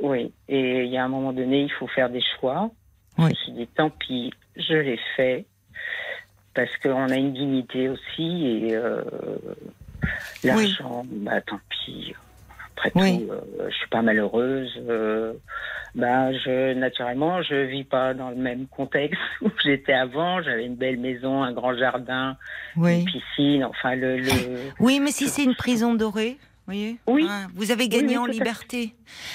oui. 0.02 0.32
Et 0.48 0.84
il 0.86 0.90
y 0.92 0.98
a 0.98 1.04
un 1.04 1.08
moment 1.10 1.34
donné, 1.34 1.64
il 1.64 1.72
faut 1.72 1.88
faire 1.88 2.10
des 2.10 2.22
choix. 2.40 2.70
Je 3.18 3.24
Oui. 3.24 3.30
me 3.32 3.36
suis 3.36 3.52
dit, 3.54 3.68
tant 3.68 3.90
pis, 3.90 4.32
je 4.56 4.76
l'ai 4.76 5.00
fait. 5.16 5.46
Parce 6.54 6.70
qu'on 6.78 7.10
a 7.10 7.16
une 7.16 7.34
dignité 7.34 7.90
aussi. 7.90 8.46
Et 8.68 8.76
euh, 8.76 9.02
l'argent, 10.44 11.06
bah 11.08 11.42
tant 11.42 11.60
pis. 11.70 12.14
Après 12.86 12.92
Oui. 12.96 13.26
tout, 13.28 13.34
euh, 13.34 13.70
je 13.70 13.76
suis 13.76 13.90
pas 13.90 14.02
malheureuse. 14.02 14.72
euh, 14.90 15.34
bah, 15.96 16.32
je, 16.34 16.74
naturellement, 16.74 17.42
je 17.42 17.56
vis 17.66 17.84
pas 17.84 18.14
dans 18.14 18.30
le 18.30 18.36
même 18.36 18.68
contexte 18.68 19.20
où 19.42 19.50
j'étais 19.64 19.94
avant. 19.94 20.42
J'avais 20.42 20.66
une 20.66 20.76
belle 20.76 20.98
maison, 21.00 21.44
un 21.44 21.52
grand 21.52 21.76
jardin, 21.76 22.38
Oui. 22.78 23.00
une 23.02 23.06
piscine. 23.06 23.64
Enfin, 23.66 23.96
le. 23.96 24.18
le... 24.18 24.30
Oui, 24.80 25.00
mais 25.00 25.12
si 25.12 25.28
c'est 25.28 25.44
une 25.44 25.56
prison 25.56 25.96
dorée, 25.96 26.38
voyez 26.70 26.98
Oui. 27.08 27.26
Hein, 27.30 27.48
vous 27.56 27.72
avez 27.72 27.88
gagné 27.90 28.08
Oui, 28.08 28.14
oui, 28.14 28.18
en 28.18 28.26
liberté. 28.26 28.94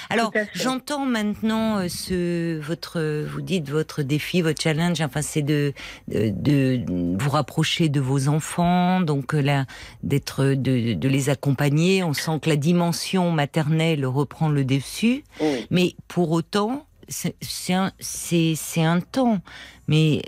Alors, 0.09 0.31
j'entends 0.53 1.05
maintenant 1.05 1.79
euh, 1.79 1.87
ce 1.89 2.59
votre 2.59 3.23
vous 3.25 3.41
dites 3.41 3.69
votre 3.69 4.03
défi, 4.03 4.41
votre 4.41 4.61
challenge 4.61 5.01
enfin 5.01 5.21
c'est 5.21 5.41
de, 5.41 5.73
de 6.07 6.29
de 6.29 6.85
vous 7.21 7.29
rapprocher 7.29 7.89
de 7.89 7.99
vos 7.99 8.27
enfants, 8.29 9.01
donc 9.01 9.33
euh, 9.35 9.41
là 9.41 9.65
d'être 10.03 10.45
de, 10.53 10.93
de 10.93 11.09
les 11.09 11.29
accompagner, 11.29 12.03
on 12.03 12.13
sent 12.13 12.39
que 12.41 12.49
la 12.49 12.55
dimension 12.55 13.31
maternelle 13.31 14.05
reprend 14.05 14.49
le 14.49 14.63
dessus, 14.63 15.23
Oui. 15.41 15.67
mais 15.71 15.95
pour 16.07 16.31
autant 16.31 16.85
c'est 17.07 17.73
un 17.73 17.91
un 18.77 18.99
temps 18.99 19.39
mais 19.87 20.21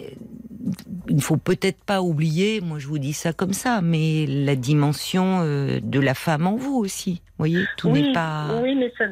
il 1.09 1.15
ne 1.15 1.21
faut 1.21 1.37
peut-être 1.37 1.83
pas 1.83 2.01
oublier, 2.01 2.61
moi 2.61 2.79
je 2.79 2.87
vous 2.87 2.99
dis 2.99 3.13
ça 3.13 3.33
comme 3.33 3.53
ça, 3.53 3.81
mais 3.81 4.25
la 4.27 4.55
dimension 4.55 5.39
euh, 5.41 5.79
de 5.81 5.99
la 5.99 6.13
femme 6.13 6.47
en 6.47 6.55
vous 6.55 6.77
aussi. 6.77 7.21
Vous 7.37 7.45
voyez, 7.45 7.65
tout 7.77 7.89
oui, 7.89 8.01
n'est 8.01 8.13
pas 8.13 8.59
Oui, 8.61 8.75
mais 8.75 8.91
ça. 8.97 9.05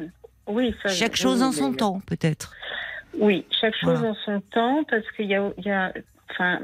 Oui, 0.46 0.74
ça, 0.82 0.88
chaque 0.90 1.16
chose 1.16 1.42
en 1.42 1.52
son 1.52 1.72
temps, 1.72 2.00
peut-être. 2.06 2.54
Oui, 3.18 3.44
chaque 3.60 3.74
chose 3.74 3.98
Voilà. 3.98 4.10
en 4.10 4.16
son 4.24 4.40
temps, 4.52 4.84
parce 4.88 5.10
qu'il 5.16 5.26
y 5.26 5.34
a, 5.34 5.50
il 5.58 5.64
y 5.64 5.70
a, 5.70 5.92
enfin, 6.30 6.60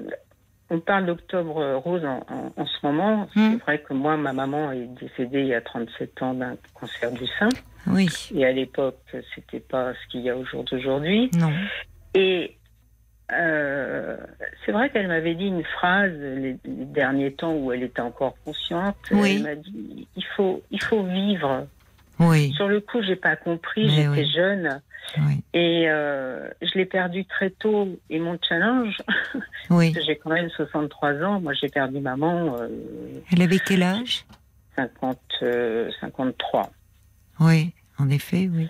on 0.74 0.80
parle 0.80 1.04
d'octobre 1.06 1.74
rose 1.84 2.02
en, 2.04 2.24
en- 2.28 2.52
en 2.56 2.66
ce 2.66 2.86
moment. 2.86 3.28
Hmm. 3.36 3.52
C'est 3.52 3.62
vrai 3.62 3.78
que 3.82 3.92
moi, 3.92 4.16
ma 4.16 4.32
maman 4.32 4.72
est 4.72 4.88
décédée 5.00 5.40
il 5.42 5.48
y 5.48 5.54
a 5.54 5.60
37 5.60 6.22
ans 6.22 6.32
d'un 6.34 6.56
cancer 6.74 7.12
du 7.12 7.26
sein, 7.38 7.50
Oui, 7.86 8.08
et 8.34 8.46
à 8.46 8.52
l'époque, 8.52 8.98
c'était 9.34 9.60
pas 9.60 9.92
ce 9.92 10.10
qu'il 10.10 10.22
y 10.22 10.30
a 10.30 10.36
au 10.36 10.44
jour 10.46 10.64
d'aujourd'hui. 10.64 11.30
non. 11.38 11.52
Et 12.14 12.56
euh, 13.32 14.16
c'est 14.64 14.72
vrai 14.72 14.90
qu'elle 14.90 15.08
m'avait 15.08 15.34
dit 15.34 15.46
une 15.46 15.64
phrase 15.64 16.12
les, 16.12 16.56
les 16.64 16.84
derniers 16.86 17.32
temps 17.32 17.54
où 17.54 17.72
elle 17.72 17.82
était 17.82 18.00
encore 18.02 18.34
consciente. 18.44 18.96
Oui. 19.10 19.36
Elle 19.36 19.42
m'a 19.42 19.54
dit 19.54 20.06
il 20.16 20.24
faut, 20.36 20.62
il 20.70 20.82
faut 20.82 21.02
vivre. 21.04 21.66
Oui, 22.18 22.52
Sur 22.52 22.68
le 22.68 22.80
coup, 22.80 23.02
j'ai 23.02 23.16
pas 23.16 23.36
compris. 23.36 23.88
J'étais 23.88 24.08
oui. 24.08 24.32
jeune. 24.34 24.80
Oui, 25.18 25.42
Et 25.52 25.84
euh, 25.88 26.48
je 26.62 26.78
l'ai 26.78 26.86
perdu 26.86 27.24
très 27.24 27.50
tôt. 27.50 27.88
Et 28.10 28.18
mon 28.18 28.38
challenge, 28.46 28.96
oui. 29.70 29.94
j'ai 30.06 30.16
quand 30.16 30.30
même 30.30 30.48
63 30.50 31.14
ans. 31.22 31.40
Moi, 31.40 31.52
j'ai 31.54 31.68
perdu 31.68 32.00
maman 32.00 32.56
euh, 32.60 32.68
Elle 33.32 33.42
avait 33.42 33.58
quel 33.58 33.82
âge? 33.82 34.24
50, 34.76 35.18
euh, 35.42 35.90
53. 36.00 36.70
Oui, 37.40 37.72
en 37.98 38.08
effet, 38.08 38.48
oui. 38.52 38.68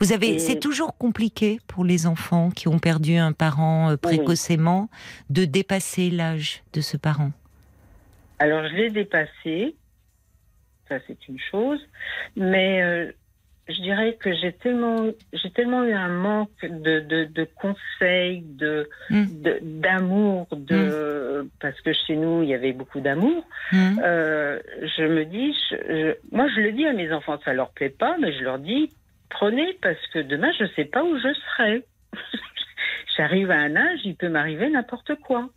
Vous 0.00 0.12
avez, 0.12 0.34
Et- 0.34 0.38
c'est 0.38 0.58
toujours 0.60 0.96
compliqué 0.96 1.58
pour 1.66 1.84
les 1.84 2.06
enfants 2.06 2.50
qui 2.50 2.68
ont 2.68 2.78
perdu 2.78 3.16
un 3.16 3.32
parent 3.32 3.90
euh, 3.90 3.96
précocement 3.96 4.88
de 5.30 5.44
dépasser 5.44 6.10
l'âge 6.10 6.62
de 6.72 6.80
ce 6.80 6.96
parent? 6.96 7.32
Alors, 8.38 8.66
je 8.68 8.74
l'ai 8.74 8.90
dépassé. 8.90 9.74
Ça, 10.88 10.96
c'est 11.06 11.28
une 11.28 11.38
chose. 11.50 11.80
Mais 12.36 12.80
je 13.68 13.80
dirais 13.82 14.16
que 14.20 14.32
j'ai 14.34 14.52
tellement, 14.52 15.06
j'ai 15.32 15.50
tellement 15.50 15.84
eu 15.84 15.92
un 15.92 16.08
manque 16.08 16.50
de, 16.62 17.00
de, 17.00 17.24
de 17.26 17.44
conseils, 17.60 18.42
de, 18.42 18.88
Hmm. 19.10 19.26
d'amour, 19.62 20.46
de, 20.52 21.48
parce 21.60 21.80
que 21.82 21.92
chez 21.92 22.16
nous, 22.16 22.42
il 22.42 22.48
y 22.48 22.54
avait 22.54 22.72
beaucoup 22.72 23.00
d'amour. 23.00 23.44
Hum, 23.72 24.00
Euh, 24.02 24.58
je 24.96 25.02
me 25.02 25.24
dis, 25.24 25.52
je- 25.70 25.76
je- 25.76 26.16
moi 26.34 26.46
je 26.54 26.60
le 26.60 26.72
dis 26.72 26.86
à 26.86 26.92
mes 26.92 27.12
enfants, 27.12 27.38
ça 27.44 27.52
leur 27.52 27.70
plaît 27.70 27.90
pas, 27.90 28.16
mais 28.18 28.32
je 28.32 28.42
leur 28.44 28.58
dis, 28.58 28.90
prenez 29.30 29.74
parce 29.82 30.04
que 30.12 30.20
demain 30.20 30.50
je 30.58 30.64
sais 30.76 30.84
pas 30.86 31.02
où 31.04 31.16
je 31.18 31.32
serai. 31.34 31.84
J'arrive 33.16 33.50
à 33.50 33.56
un 33.58 33.76
âge, 33.76 34.00
il 34.04 34.14
peut 34.16 34.28
m'arriver 34.28 34.70
n'importe 34.70 35.14
quoi. 35.16 35.48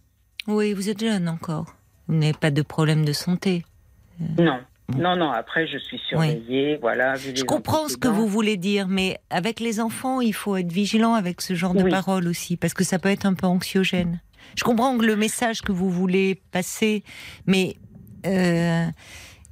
Oui, 0.47 0.73
vous 0.73 0.89
êtes 0.89 0.99
jeune 0.99 1.29
encore. 1.29 1.65
Vous 2.07 2.15
n'avez 2.15 2.33
pas 2.33 2.51
de 2.51 2.61
problème 2.63 3.05
de 3.05 3.13
santé. 3.13 3.63
Non, 4.19 4.57
Bon. 4.57 4.59
Non, 4.97 5.15
non. 5.15 5.31
Après, 5.31 5.67
je 5.67 5.77
suis 5.77 5.99
surveillée, 6.09 6.77
voilà. 6.81 7.15
vu 7.15 7.31
Je 7.35 7.43
comprends 7.43 7.87
ce 7.87 7.97
que 7.97 8.07
vous 8.07 8.27
voulez 8.27 8.57
dire, 8.57 8.87
mais 8.87 9.19
avec 9.29 9.59
les 9.59 9.79
enfants, 9.79 10.21
il 10.21 10.33
faut 10.33 10.55
être 10.57 10.71
vigilant 10.71 11.13
avec 11.13 11.41
ce 11.41 11.53
genre 11.55 11.73
de 11.73 11.83
Oui. 11.83 11.89
paroles 11.91 12.27
aussi, 12.27 12.57
parce 12.57 12.73
que 12.73 12.83
ça 12.83 12.99
peut 12.99 13.09
être 13.09 13.25
un 13.25 13.33
peu 13.33 13.47
anxiogène. 13.47 14.21
Je 14.55 14.63
comprends 14.63 14.97
que 14.97 15.05
le 15.05 15.15
message 15.15 15.61
que 15.61 15.71
vous 15.71 15.89
voulez 15.89 16.41
passer, 16.51 17.03
mais 17.45 17.75
euh, 18.25 18.85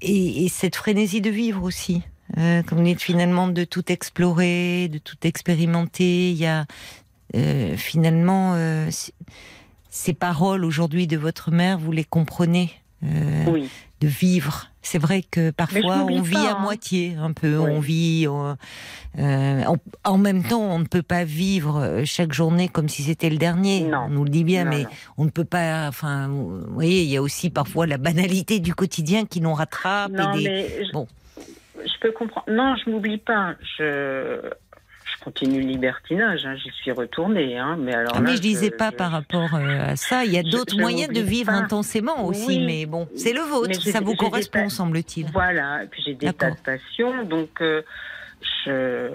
et, 0.02 0.46
et 0.46 0.50
cette 0.50 0.76
frénésie 0.76 1.22
de 1.22 1.30
vivre 1.30 1.64
aussi, 1.64 2.02
euh, 2.38 2.62
comme 2.64 2.80
vous 2.80 2.84
dites 2.86 3.02
finalement 3.02 3.48
de 3.48 3.64
tout 3.64 3.92
explorer, 3.92 4.88
de 4.90 4.98
tout 4.98 5.18
expérimenter. 5.24 6.32
Il 6.32 6.38
y 6.38 6.46
a 6.46 6.66
euh, 7.36 7.76
finalement 7.78 8.54
euh, 8.56 8.90
ces 9.90 10.14
paroles 10.14 10.66
aujourd'hui 10.66 11.08
de 11.08 11.18
votre 11.18 11.52
mère, 11.52 11.78
vous 11.80 11.92
les 11.92 12.04
comprenez. 12.04 12.72
euh, 13.04 13.46
Oui, 13.48 13.70
de 14.02 14.08
vivre. 14.08 14.69
C'est 14.82 14.98
vrai 14.98 15.24
que 15.30 15.52
parfois 15.52 16.06
on 16.10 16.22
vit 16.22 16.34
pas, 16.36 16.52
à 16.52 16.56
hein. 16.56 16.60
moitié, 16.62 17.16
un 17.20 17.34
peu. 17.34 17.58
Oui. 17.58 17.70
On 17.70 17.80
vit. 17.80 18.28
euh, 18.28 18.56
euh, 19.20 19.64
en, 19.66 19.76
en 20.06 20.18
même 20.18 20.44
temps, 20.44 20.62
on 20.62 20.80
ne 20.80 20.86
peut 20.86 21.02
pas 21.02 21.24
vivre 21.26 21.78
euh, 21.82 22.02
chaque 22.06 22.32
journée 22.32 22.70
comme 22.70 22.88
si 22.88 23.04
c'était 23.04 23.30
le 23.30 23.38
dernier. 23.38 23.82
Non. 23.82 24.06
On 24.06 24.10
nous 24.10 24.24
le 24.24 24.30
dit 24.30 24.44
bien, 24.44 24.64
Non, 24.64 24.70
mais 24.72 24.84
non. 24.84 24.90
on 25.18 25.26
ne 25.26 25.30
peut 25.32 25.44
pas. 25.44 25.88
Enfin, 25.90 26.28
vous 26.30 26.62
voyez, 26.70 27.04
il 27.04 27.10
y 27.10 27.18
a 27.18 27.22
aussi 27.22 27.50
parfois 27.50 27.88
la 27.88 27.98
banalité 27.98 28.60
du 28.60 28.74
quotidien 28.74 29.26
qui 29.26 29.42
nous 29.42 29.54
rattrape. 29.54 30.12
non, 30.12 30.34
et 30.34 30.38
des- 30.38 30.44
mais 30.50 30.86
je, 30.86 30.92
Bon. 30.94 31.08
je 31.78 32.00
peux 32.02 32.12
comprendre. 32.14 32.46
Non, 32.50 32.76
je 32.84 32.90
m'oublie 32.90 33.18
pas. 33.18 33.56
Je 33.78 34.40
continue 35.20 35.62
le 35.62 35.68
libertinage. 35.68 36.46
hein, 36.46 36.56
J'y 36.56 36.72
suis 36.72 36.92
retournée, 36.92 37.58
hein, 37.58 37.78
mais 37.80 37.94
alors. 37.94 38.14
Ah, 38.16 38.20
là, 38.22 38.30
mais 38.30 38.36
je 38.38 38.42
disais 38.42 38.70
je- 38.72 38.76
pas 38.78 38.92
je- 38.92 38.96
par 38.96 39.12
rapport 39.12 39.54
euh, 39.56 39.92
à 39.92 39.96
ça. 39.96 40.26
Il 40.26 40.32
y 40.34 40.38
a 40.38 40.44
d'autres 40.44 40.78
moyens 40.78 41.12
de 41.14 41.22
vivre 41.22 41.52
pas. 41.52 41.58
intensément 41.58 42.26
aussi, 42.26 42.46
Oui. 42.48 42.66
mais 42.66 42.86
bon, 42.86 43.08
c'est 43.16 43.34
le 43.34 43.42
vôtre. 43.42 43.82
Ça 43.82 44.00
vous 44.02 44.16
correspond, 44.16 44.70
semble-t-il. 44.70 45.28
Voilà, 45.32 45.84
et 45.84 45.88
puis 45.88 46.02
j'ai 46.06 46.16
des 46.16 46.34
tas 46.34 46.52
de 46.52 46.60
passions, 46.60 47.24
donc 47.24 47.62
euh, 47.62 47.82
je, 48.66 49.10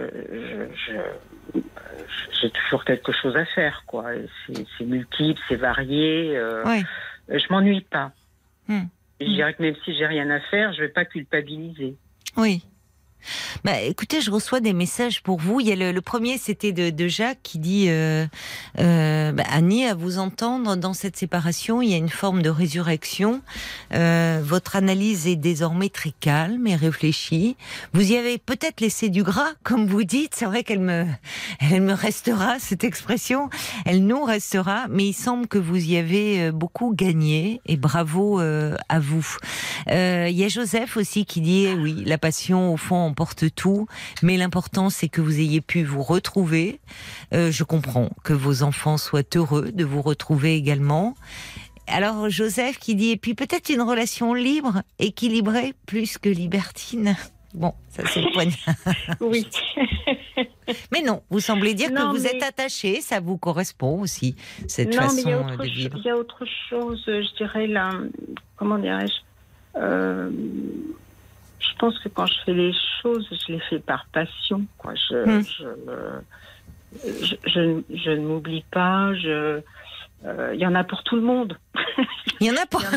j'ai 2.41 2.51
toujours 2.51 2.85
quelque 2.85 3.13
chose 3.13 3.37
à 3.37 3.45
faire, 3.47 3.85
quoi. 3.87 4.07
C'est 4.47 4.85
multiple, 4.85 5.41
c'est 5.49 5.57
varié. 5.57 6.37
euh, 6.37 6.65
Ouais. 6.65 6.83
Je 7.29 7.45
m'ennuie 7.51 7.81
pas. 7.81 8.13
Hmm. 8.69 8.83
Je 9.21 9.27
dirais 9.27 9.55
que 9.55 9.63
même 9.63 9.75
si 9.85 9.97
j'ai 9.97 10.07
rien 10.07 10.29
à 10.31 10.41
faire, 10.41 10.73
je 10.75 10.81
vais 10.83 10.89
pas 10.89 11.05
culpabiliser. 11.05 11.95
Oui. 12.37 12.65
Bah, 13.65 13.81
écoutez, 13.81 14.21
je 14.21 14.31
reçois 14.31 14.61
des 14.61 14.73
messages 14.73 15.23
pour 15.23 15.39
vous. 15.41 15.61
Il 15.61 15.69
y 15.69 15.73
a 15.73 15.77
le, 15.77 15.93
le 15.93 16.01
premier, 16.01 16.39
c'était 16.39 16.73
de, 16.73 16.91
de 16.91 17.09
Jacques 17.09 17.41
qui 17.43 17.59
dit 17.59 17.87
euh, 17.89 18.27
euh, 18.79 19.33
bah, 19.33 19.45
Annie, 19.51 19.87
à 19.87 19.95
vous 19.95 20.19
entendre 20.19 20.77
dans 20.77 20.95
cette 20.95 21.17
séparation, 21.17 21.83
il 21.83 21.91
y 21.91 21.95
a 21.95 21.97
une 21.97 22.09
forme 22.09 22.43
de 22.43 22.51
résurrection. 22.51 23.43
Euh, 23.93 24.41
votre 24.43 24.77
analyse 24.77 25.27
est 25.27 25.37
désormais 25.37 25.89
très 25.89 26.13
calme 26.21 26.67
et 26.67 26.77
réfléchie. 26.77 27.57
Vous 27.93 28.13
y 28.13 28.17
avez 28.17 28.39
peut-être 28.39 28.81
laissé 28.81 29.09
du 29.09 29.23
gras, 29.23 29.53
comme 29.63 29.87
vous 29.87 30.05
dites. 30.05 30.35
C'est 30.35 30.47
vrai 30.47 30.65
qu'elle 30.65 30.81
me, 30.81 31.07
elle 31.61 31.83
me 31.83 31.93
restera 31.95 32.59
cette 32.59 32.85
expression. 32.85 33.51
Elle 33.85 34.05
nous 34.07 34.25
restera, 34.25 34.87
mais 34.91 35.07
il 35.07 35.13
semble 35.15 35.47
que 35.47 35.59
vous 35.59 35.77
y 35.77 35.97
avez 35.97 36.41
euh, 36.41 36.53
beaucoup 36.53 36.95
gagné 36.95 37.61
et 37.67 37.77
bravo 37.77 38.41
euh, 38.41 38.77
à 38.89 39.01
vous. 39.01 39.27
Euh, 39.91 40.29
Il 40.31 40.37
y 40.37 40.45
a 40.45 40.49
Joseph 40.49 40.97
aussi 40.97 41.25
qui 41.25 41.41
dit 41.41 41.67
eh 41.67 41.75
oui, 41.75 42.03
la 42.05 42.19
passion 42.19 42.73
au 42.73 42.77
fond 42.77 43.14
emporte 43.15 43.55
tout, 43.55 43.87
mais 44.25 44.37
l'important 44.37 44.91
c'est 44.91 45.09
que 45.09 45.21
vous 45.21 45.39
ayez 45.39 45.61
pu 45.61 45.85
vous 45.85 46.03
retrouver. 46.03 46.81
Euh, 47.33 47.53
je 47.53 47.63
comprends 47.63 48.11
que 48.25 48.33
vos 48.33 48.65
enfants 48.65 48.97
soient 48.99 49.23
heureux 49.37 49.71
de 49.73 49.85
vous 49.85 50.03
retrouver 50.03 50.57
également. 50.57 51.15
Alors 51.87 52.29
Joseph 52.29 52.79
qui 52.81 52.97
dit 52.97 53.11
et 53.11 53.17
puis 53.17 53.35
peut-être 53.35 53.69
une 53.69 53.83
relation 53.83 54.35
libre, 54.35 54.83
équilibrée 54.99 55.75
plus 55.87 56.19
que 56.19 56.29
libertine. 56.29 57.15
Bon, 57.55 57.73
ça 57.89 58.03
c'est 58.13 58.21
le 58.21 58.33
poignard. 58.33 58.59
Oui. 59.21 59.47
Mais 60.91 61.03
non, 61.03 61.23
vous 61.31 61.39
semblez 61.39 61.75
dire 61.75 61.93
Non, 61.93 62.11
que 62.11 62.17
vous 62.17 62.25
mais- 62.25 62.31
êtes 62.35 62.43
attaché, 62.43 63.01
ça 63.01 63.21
vous 63.21 63.39
correspond 63.39 64.01
aussi 64.01 64.35
cette 64.67 64.93
non, 64.93 65.07
mais 65.15 65.23
il 65.23 65.29
y, 65.29 65.33
a 65.33 65.39
façon 65.39 65.53
autre 65.53 65.63
de 65.65 65.71
vivre. 65.71 65.97
il 65.99 66.05
y 66.05 66.11
a 66.11 66.17
autre 66.17 66.45
chose, 66.69 67.01
je 67.07 67.37
dirais 67.37 67.69
là. 67.69 67.91
Comment 68.57 68.79
dirais-je 68.79 69.15
Euh, 69.77 70.31
Je 71.71 71.77
pense 71.79 71.99
que 71.99 72.09
quand 72.09 72.27
je 72.27 72.35
fais 72.47 72.53
les 72.55 72.73
choses, 73.03 73.27
je 73.31 73.53
les 73.53 73.61
fais 73.69 73.79
par 73.79 74.07
passion. 74.13 74.65
Quoi. 74.79 74.95
Je, 74.95 75.17
Hmm. 75.25 75.43
je, 75.43 77.25
je, 77.25 77.37
je- 77.47 77.97
je 77.97 78.11
ne 78.11 78.27
m'oublie 78.27 78.65
pas. 78.71 79.13
Je, 79.15 79.61
euh, 80.25 80.51
il 80.55 80.61
y 80.61 80.67
en 80.67 80.75
a 80.75 80.85
pour 80.85 81.03
tout 81.03 81.17
le 81.17 81.23
monde. 81.23 81.59
Il 82.41 82.49
y 82.49 82.51
en 82.51 82.57
a 82.57 82.67
pas. 82.67 82.79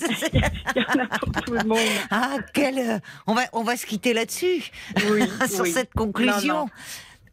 Il 0.74 0.82
y 0.82 0.84
en 0.84 1.04
a 1.04 1.06
pour 1.06 1.30
tout 1.42 1.52
le 1.52 1.64
monde. 1.64 1.78
ah, 2.10 2.36
quel. 2.54 2.78
euh, 2.78 2.98
On 3.26 3.34
va, 3.34 3.42
on 3.52 3.62
va 3.62 3.76
se 3.76 3.86
quitter 3.86 4.12
là-dessus, 4.14 4.70
Oui, 5.10 5.22
sur 5.48 5.62
oui. 5.64 5.70
cette 5.70 5.92
conclusion. 5.92 6.54
Non, 6.54 6.64
non. 6.64 6.66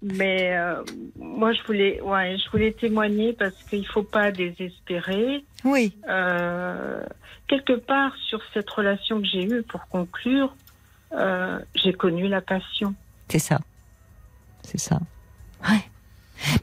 Mais 0.03 0.55
euh, 0.55 0.83
moi, 1.17 1.53
je 1.53 1.63
voulais, 1.63 1.99
ouais, 2.01 2.37
je 2.37 2.49
voulais 2.51 2.71
témoigner 2.71 3.33
parce 3.33 3.55
qu'il 3.63 3.85
faut 3.87 4.03
pas 4.03 4.31
désespérer. 4.31 5.43
Oui. 5.63 5.93
Euh, 6.07 7.01
quelque 7.47 7.73
part 7.73 8.15
sur 8.27 8.39
cette 8.53 8.69
relation 8.69 9.19
que 9.19 9.25
j'ai 9.27 9.43
eue, 9.43 9.63
pour 9.63 9.87
conclure, 9.87 10.53
euh, 11.13 11.59
j'ai 11.75 11.93
connu 11.93 12.27
la 12.27 12.41
passion. 12.41 12.93
C'est 13.29 13.39
ça. 13.39 13.59
C'est 14.63 14.79
ça. 14.79 14.99
Ouais. 15.69 15.81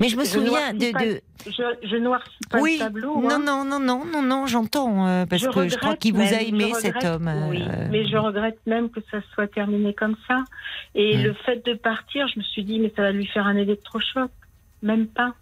Mais 0.00 0.09
je 0.09 0.16
me 0.16 0.24
Je 0.24 0.28
souviens 0.30 0.72
de. 0.72 0.92
pas 0.92 1.04
de... 1.04 1.20
Je, 1.46 1.62
je 1.88 1.96
noircis 1.96 2.30
pas 2.48 2.61
Oui. 2.61 2.74
le 2.74 2.85
tableau. 2.85 3.20
Non, 3.20 3.30
hein. 3.30 3.38
non, 3.40 3.64
non, 3.64 3.80
non, 3.80 4.04
non, 4.04 4.22
non, 4.22 4.46
j'entends. 4.46 5.07
euh, 5.09 5.26
parce 5.26 5.42
Je 5.42 5.48
que 5.48 5.68
je 5.68 5.76
crois 5.76 5.96
qu'il 5.96 6.14
vous 6.14 6.22
a 6.22 6.40
aimé, 6.42 6.72
cet 6.80 7.02
homme. 7.04 7.26
euh, 7.28 7.48
Oui, 7.50 7.62
mais 7.90 8.07
je 8.07 8.16
regrette 8.16 8.59
même 8.66 8.88
que 8.88 9.00
ça 9.11 9.18
soit 9.35 9.48
terminé 9.48 9.92
comme 9.94 10.16
ça. 10.28 10.44
Et 10.94 11.16
le 11.16 11.35
fait 11.35 11.64
de 11.66 11.74
partir, 11.74 12.28
je 12.28 12.38
me 12.38 12.44
suis 12.44 12.62
dit, 12.64 12.78
mais 12.78 12.92
ça 12.94 13.02
va 13.02 13.11
lui 13.12 13.26
faire 13.26 13.46
un 13.46 13.57
électrochoc. 13.57 14.30
Même 14.83 15.07
pas. 15.09 15.35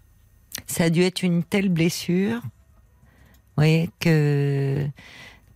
ça 0.65 0.85
a 0.85 0.89
dû 0.89 1.01
être 1.03 1.21
une 1.23 1.43
telle 1.43 1.69
blessure, 1.69 2.41
oui, 3.57 3.89
que 3.99 4.87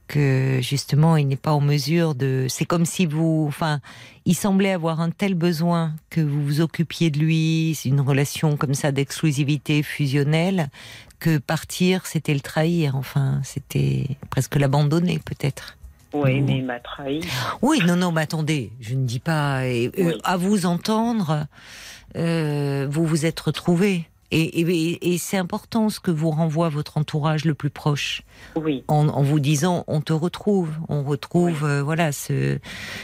que 0.08 0.60
justement 0.62 1.17
il 1.17 1.28
n'est 1.28 1.36
pas 1.36 1.52
en 1.52 1.62
mesure 1.62 2.15
de. 2.15 2.46
C'est 2.50 2.65
comme 2.65 2.86
si 2.86 3.06
vous, 3.06 3.46
enfin, 3.48 3.80
il 4.26 4.36
semblait 4.36 4.72
avoir 4.72 5.02
un 5.02 5.10
tel 5.10 5.34
besoin 5.34 5.93
que 6.10 6.22
vous 6.22 6.43
vous 6.43 6.62
occupiez 6.62 7.10
de 7.10 7.20
lui, 7.20 7.74
c'est 7.76 7.89
une 7.89 8.02
relation 8.02 8.58
comme 8.58 8.74
ça 8.74 8.91
d'exclusivité 8.91 9.84
fusionnelle, 9.84 10.70
que 11.20 11.38
partir 11.38 12.06
c'était 12.06 12.34
le 12.34 12.41
trahir. 12.41 12.96
Enfin, 12.96 13.41
c'était 13.43 14.08
presque 14.30 14.56
l'abandonner 14.56 15.20
peut-être. 15.20 15.78
Oui, 16.13 16.41
mais 16.41 16.60
il 16.60 16.65
m'a 16.65 16.80
trahi. 16.80 17.22
Oui, 17.62 17.80
non, 17.86 17.96
non, 17.96 18.12
mais 18.12 18.22
attendez, 18.22 18.72
je 18.80 18.96
ne 18.96 19.06
dis 19.06 19.20
pas. 19.20 19.67
et, 19.67 19.91
euh, 20.00 20.17
à 20.24 20.38
vous 20.38 20.65
entendre, 20.65 21.46
euh, 22.15 22.88
vous 22.89 23.06
vous 23.06 23.26
êtes 23.26 23.39
retrouvés. 23.39 24.08
Et, 24.32 24.60
et- 24.60 25.13
et 25.13 25.18
c'est 25.18 25.38
important 25.38 25.90
ce 25.90 26.02
que 26.02 26.12
vous 26.12 26.32
renvoie 26.32 26.68
votre 26.68 26.98
entourage 26.98 27.46
le 27.46 27.54
plus 27.54 27.70
proche, 27.70 28.24
Oui. 28.58 28.84
en, 28.90 29.08
en 29.08 29.24
vous 29.24 29.40
disant 29.40 29.86
on 29.88 30.02
te 30.02 30.12
retrouve, 30.12 30.70
on 30.90 31.04
retrouve 31.04 31.63
euh, 31.63 31.82
voilà 31.82 32.12
ce, 32.12 32.60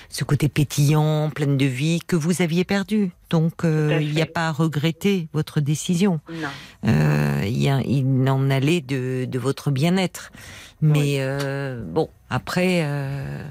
ce 0.09 0.23
côté 0.25 0.49
pétillant, 0.49 1.29
plein 1.33 1.47
de 1.55 1.65
vie 1.65 2.01
que 2.05 2.17
vous 2.17 2.41
aviez 2.41 2.65
perdu. 2.65 3.11
Donc 3.29 3.63
euh, 3.63 3.99
il 4.01 4.13
n'y 4.13 4.21
a 4.21 4.25
pas 4.25 4.49
à 4.49 4.51
regretter 4.51 5.29
votre 5.33 5.61
décision. 5.61 6.19
Non. 6.29 6.49
Euh, 6.89 7.41
il, 7.45 7.57
y 7.61 7.69
a- 7.69 7.81
il 7.81 8.05
en 8.29 8.49
allait 8.49 8.81
de, 8.81 9.23
de 9.25 9.39
votre 9.39 9.71
bien-être. 9.71 10.31
Mais 10.81 11.15
euh, 11.19 11.81
bon, 11.85 12.09
après, 12.29 12.81
euh, 12.83 13.47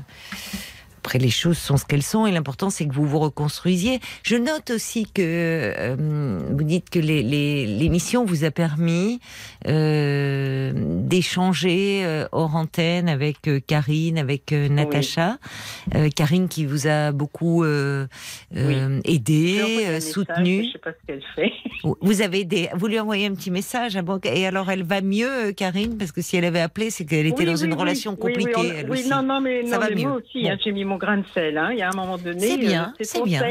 après 1.04 1.18
les 1.18 1.30
choses 1.30 1.58
sont 1.58 1.76
ce 1.76 1.84
qu'elles 1.84 2.04
sont 2.04 2.28
et 2.28 2.30
l'important 2.30 2.70
c'est 2.70 2.86
que 2.86 2.92
vous 2.94 3.04
vous 3.04 3.18
reconstruisiez. 3.18 3.98
Je 4.22 4.36
note 4.36 4.70
aussi 4.70 5.02
que 5.12 5.20
euh, 5.20 5.96
vous 6.52 6.62
dites 6.62 6.90
que 6.90 7.00
l'émission 7.00 8.24
vous 8.24 8.44
a 8.44 8.52
permis 8.52 9.18
euh, 9.66 10.72
d'échanger 10.76 12.02
euh, 12.04 12.26
hors 12.30 12.54
antenne 12.54 13.08
avec 13.08 13.50
Karine, 13.66 14.16
avec 14.16 14.52
Natacha. 14.52 15.38
Karine 16.14 16.46
qui 16.48 16.66
vous 16.66 16.86
a 16.86 17.10
beaucoup 17.10 17.64
lui 17.64 18.06
aidé, 19.04 20.00
soutenu. 20.00 20.66
Je 20.66 20.72
sais 20.72 20.78
pas 20.78 20.92
ce 20.92 21.06
qu'elle 21.08 21.22
fait. 21.34 21.50
Vous 22.00 22.22
avez 22.22 22.44
des, 22.44 22.68
vous 22.74 22.86
lui 22.86 23.00
envoyez 23.00 23.26
un 23.26 23.34
petit 23.34 23.50
message 23.50 23.96
à 23.96 24.02
et 24.24 24.46
alors 24.46 24.70
elle 24.70 24.84
va 24.84 25.00
mieux, 25.00 25.50
Karine, 25.52 25.96
parce 25.98 26.12
que 26.12 26.22
si 26.22 26.36
elle 26.36 26.44
avait 26.44 26.60
appelé, 26.60 26.90
c'est 26.90 27.04
qu'elle 27.04 27.26
était 27.26 27.40
Oui, 27.40 27.46
dans 27.46 27.56
oui, 27.56 27.64
une 27.64 27.72
oui. 27.72 27.78
relation 27.80 28.12
Oui, 28.12 28.32
oui, 28.36 28.44
compliquée. 28.44 28.52
on- 28.56 28.78
elle 28.78 28.90
oui, 28.90 29.00
aussi. 29.00 29.08
non, 29.08 29.22
non, 29.22 29.40
mais, 29.40 29.66
Ça 29.66 29.76
non, 29.76 29.80
va 29.80 29.88
mais 29.88 29.96
mieux. 29.96 30.08
moi 30.08 30.18
aussi, 30.18 30.42
Bon. 30.42 30.50
hein, 30.50 30.56
j'ai 30.64 30.70
mis 30.72 30.84
mon 30.92 30.98
grain 30.98 31.18
de 31.18 31.26
sel. 31.34 31.56
hein. 31.58 31.70
Il 31.72 31.78
y 31.78 31.82
a 31.82 31.88
un 31.88 31.96
moment 31.96 32.18
donné, 32.18 32.40
C'est 32.40 32.58
bien, 32.58 32.88
euh, 32.88 32.96
ces 32.98 33.04
c'est 33.04 33.22
bien. 33.24 33.42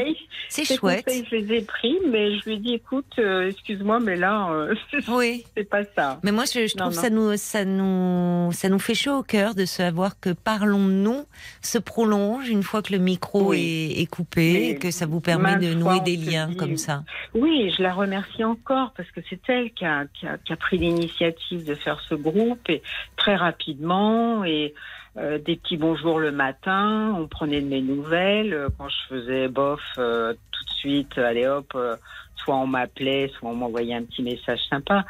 C'est 0.48 0.64
ces 0.64 0.76
chouette. 0.76 1.04
conseils, 1.04 1.26
je 1.30 1.36
les 1.36 1.54
ai 1.58 1.62
pris, 1.62 1.96
mais 2.08 2.38
je 2.38 2.44
lui 2.44 2.54
ai 2.54 2.58
dit, 2.58 2.74
écoute, 2.74 3.06
euh, 3.18 3.48
excuse-moi, 3.48 4.00
mais 4.00 4.16
là, 4.16 4.48
euh, 4.50 4.74
Oui. 5.08 5.44
c'est 5.56 5.64
pas 5.68 5.82
ça. 5.96 6.20
Mais 6.22 6.30
moi, 6.32 6.44
je, 6.44 6.66
je 6.66 6.76
Non, 6.76 6.84
trouve 6.90 6.96
non. 6.96 7.00
ça 7.02 7.10
nous, 7.10 7.36
ça 7.36 7.64
nous, 7.64 8.52
ça 8.52 8.68
nous 8.68 8.78
fait 8.78 8.94
chaud 8.94 9.18
au 9.18 9.22
cœur 9.22 9.54
de 9.54 9.64
savoir 9.64 10.20
que 10.20 10.30
parlons-nous 10.30 11.24
se 11.62 11.78
prolonge 11.78 12.48
une 12.48 12.62
fois 12.62 12.82
que 12.82 12.92
le 12.92 12.98
micro 12.98 13.50
Oui. 13.50 13.94
est, 13.96 14.02
est 14.02 14.06
coupé 14.06 14.52
Mais 14.52 14.68
et 14.70 14.76
que 14.78 14.90
ça 14.90 15.06
vous 15.06 15.20
permet 15.20 15.56
de 15.56 15.74
nouer 15.74 16.00
des 16.00 16.16
liens 16.16 16.48
dit- 16.48 16.56
comme 16.56 16.76
ça. 16.76 17.02
Oui, 17.34 17.72
je 17.76 17.82
la 17.82 17.92
remercie 17.92 18.44
encore 18.44 18.92
parce 18.96 19.10
que 19.10 19.20
c'est 19.28 19.40
elle 19.48 19.70
qui 19.72 19.84
a, 19.84 20.04
qui 20.12 20.26
a- 20.26 20.38
qui 20.38 20.52
a 20.52 20.56
pris 20.56 20.78
l'initiative 20.78 21.64
de 21.64 21.74
faire 21.74 22.00
ce 22.08 22.14
groupe 22.14 22.68
et 22.68 22.82
très 23.16 23.36
rapidement 23.36 24.44
et 24.44 24.74
euh, 25.18 25.38
des 25.38 25.56
petits 25.56 25.76
bonjours 25.76 26.18
le 26.18 26.32
matin, 26.32 27.14
on 27.18 27.26
prenait 27.28 27.60
de 27.60 27.68
mes 27.68 27.82
nouvelles. 27.82 28.54
Euh, 28.54 28.68
Quand 28.78 28.88
je 28.88 29.14
faisais 29.14 29.48
bof, 29.48 29.80
euh, 29.98 30.32
tout 30.50 30.64
de 30.64 30.70
suite, 30.70 31.18
allez 31.18 31.46
hop, 31.46 31.72
euh, 31.74 31.96
soit 32.36 32.56
on 32.56 32.66
m'appelait, 32.66 33.30
soit 33.38 33.50
on 33.50 33.54
m'envoyait 33.54 33.94
un 33.94 34.02
petit 34.04 34.22
message 34.22 34.60
sympa. 34.70 35.04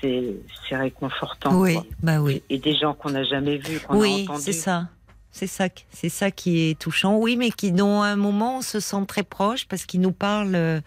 C'est 0.00 0.34
c'est 0.68 0.76
réconfortant. 0.76 1.58
oui, 1.60 1.74
quoi. 1.74 1.84
bah 2.02 2.20
oui. 2.20 2.42
Et 2.50 2.58
des 2.58 2.74
gens 2.76 2.92
qu'on 2.94 3.10
n'a 3.10 3.24
jamais 3.24 3.56
vus, 3.56 3.80
qu'on 3.80 3.94
a 3.94 3.98
Oui, 3.98 4.22
entendus. 4.28 4.42
c'est 4.42 4.52
ça. 4.52 4.88
C'est 5.38 5.46
ça, 5.46 5.68
qui- 5.68 5.84
c'est 5.92 6.08
ça 6.08 6.30
qui 6.30 6.70
est 6.70 6.78
touchant. 6.78 7.16
Oui, 7.16 7.36
mais 7.36 7.50
qui, 7.50 7.70
à 7.78 7.84
un 7.84 8.16
moment, 8.16 8.56
on 8.58 8.62
se 8.62 8.80
sent 8.80 9.04
très 9.06 9.22
proche 9.22 9.66
parce 9.68 9.84
qu'ils 9.84 10.00
nous 10.00 10.08
on 10.08 10.12
parle 10.12 10.80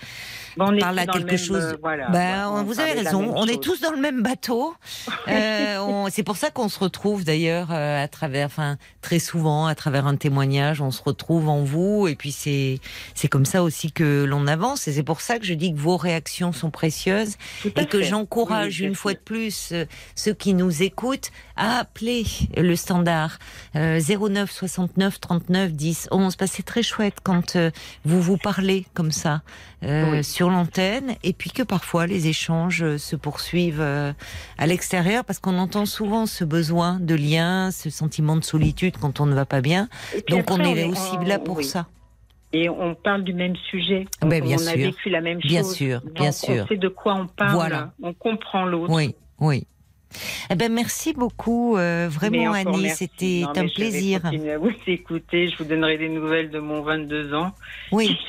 était 0.75 0.83
à 0.83 1.05
dans 1.05 1.13
quelque 1.13 1.37
chose. 1.37 1.77
voilà, 1.81 2.09
Ben, 2.09 2.49
on 2.49 2.63
vous 2.63 2.79
avez 2.79 2.93
raison. 2.93 3.31
On 3.35 3.45
est 3.45 3.61
tous 3.61 3.79
dans 3.79 3.91
le 3.91 3.99
même 4.01 4.23
bateau. 4.23 4.73
Euh, 5.27 6.07
c'est 6.09 6.23
pour 6.23 6.37
ça 6.37 6.49
qu'on 6.49 6.69
se 6.69 6.79
retrouve 6.79 7.23
d'ailleurs 7.23 7.67
euh, 7.71 8.03
à 8.03 8.07
travers, 8.07 8.47
enfin 8.47 8.77
très 9.01 9.19
souvent 9.19 9.67
à 9.67 9.75
travers 9.75 10.07
un 10.07 10.15
témoignage, 10.15 10.81
on 10.81 10.89
se 10.89 11.03
retrouve 11.03 11.49
en 11.49 11.63
vous. 11.63 12.07
Et 12.07 12.15
puis 12.15 12.31
c'est 12.31 12.79
c'est 13.13 13.27
comme 13.27 13.45
ça 13.45 13.61
aussi 13.61 13.91
que 13.91 14.23
l'on 14.27 14.47
avance. 14.47 14.87
Et 14.87 14.93
c'est 14.93 15.03
pour 15.03 15.21
ça 15.21 15.37
que 15.37 15.45
je 15.45 15.53
dis 15.53 15.71
que 15.73 15.79
vos 15.79 15.97
réactions 15.97 16.51
sont 16.51 16.71
précieuses 16.71 17.35
et 17.75 17.85
que 17.85 18.01
j'encourage 18.01 18.79
Oui, 18.81 18.87
une 18.87 18.95
fois 18.95 19.13
de 19.13 19.19
plus 19.19 19.69
euh, 19.71 19.85
ceux 20.15 20.33
qui 20.33 20.53
nous 20.55 20.81
écoutent 20.81 21.29
à 21.55 21.79
appeler 21.79 22.25
le 22.57 22.75
standard 22.75 23.37
euh, 23.75 23.99
09 23.99 24.38
69 24.47 25.19
39 25.19 25.73
10 25.73 26.07
11 26.11 26.35
parce 26.37 26.51
que 26.51 26.57
c'est 26.57 26.63
très 26.63 26.83
chouette 26.83 27.15
quand 27.23 27.55
euh, 27.55 27.71
vous 28.05 28.21
vous 28.21 28.37
parlez 28.37 28.85
comme 28.93 29.11
ça 29.11 29.41
euh, 29.83 30.11
Oui. 30.11 30.23
sur 30.23 30.49
l'antenne 30.49 31.15
et 31.23 31.33
puis 31.33 31.49
que 31.49 31.63
parfois 31.63 32.07
les 32.07 32.27
échanges 32.27 32.83
euh, 32.83 32.97
se 32.97 33.15
poursuivent 33.15 33.81
euh, 33.81 34.13
à 34.57 34.67
l'extérieur 34.67 35.25
parce 35.25 35.39
qu'on 35.39 35.57
entend 35.57 35.85
souvent 35.85 36.25
ce 36.27 36.43
besoin 36.45 36.99
de 36.99 37.15
lien, 37.15 37.71
ce 37.71 37.89
sentiment 37.89 38.35
de 38.37 38.43
solitude 38.43 38.95
quand 39.01 39.19
on 39.19 39.25
ne 39.25 39.33
va 39.35 39.45
pas 39.45 39.61
bien. 39.61 39.89
Donc 40.29 40.51
on 40.51 40.59
est 40.59 40.85
aussi 40.85 41.15
on- 41.19 41.23
là 41.25 41.39
pour 41.39 41.57
oui. 41.57 41.63
ça. 41.65 41.87
Et 42.51 42.67
on 42.67 42.95
parle 42.95 43.23
du 43.23 43.33
même 43.33 43.55
sujet. 43.69 44.05
Ben, 44.21 44.41
on 44.41 44.47
bien 44.47 44.57
on 44.57 44.61
a 44.67 44.71
sûr. 44.71 44.77
vécu 44.77 45.09
la 45.11 45.21
même 45.21 45.37
Bien 45.37 45.61
chose. 45.61 45.75
sûr, 45.75 46.01
Donc, 46.01 46.13
bien 46.13 46.31
sûr. 46.31 46.63
On 46.63 46.67
sait 46.67 46.77
de 46.77 46.87
quoi 46.87 47.13
on 47.13 47.27
parle. 47.27 47.51
Voilà. 47.53 47.93
On 48.01 48.11
comprend 48.13 48.65
l'autre. 48.65 48.91
Oui, 48.91 49.13
oui. 49.39 49.67
Eh 50.49 50.55
ben 50.55 50.71
merci 50.73 51.13
beaucoup, 51.13 51.77
euh, 51.77 52.07
vraiment 52.09 52.53
Annie, 52.53 52.89
c'était 52.89 53.43
un 53.45 53.53
je 53.53 53.59
vais 53.61 53.67
plaisir. 53.69 54.21
continuer 54.21 54.51
à 54.53 54.57
vous 54.57 54.71
écouter. 54.87 55.47
Je 55.49 55.57
vous 55.57 55.65
donnerai 55.65 55.97
des 55.97 56.09
nouvelles 56.09 56.49
de 56.49 56.59
mon 56.59 56.81
22 56.81 57.33
ans. 57.33 57.51
Oui, 57.91 58.17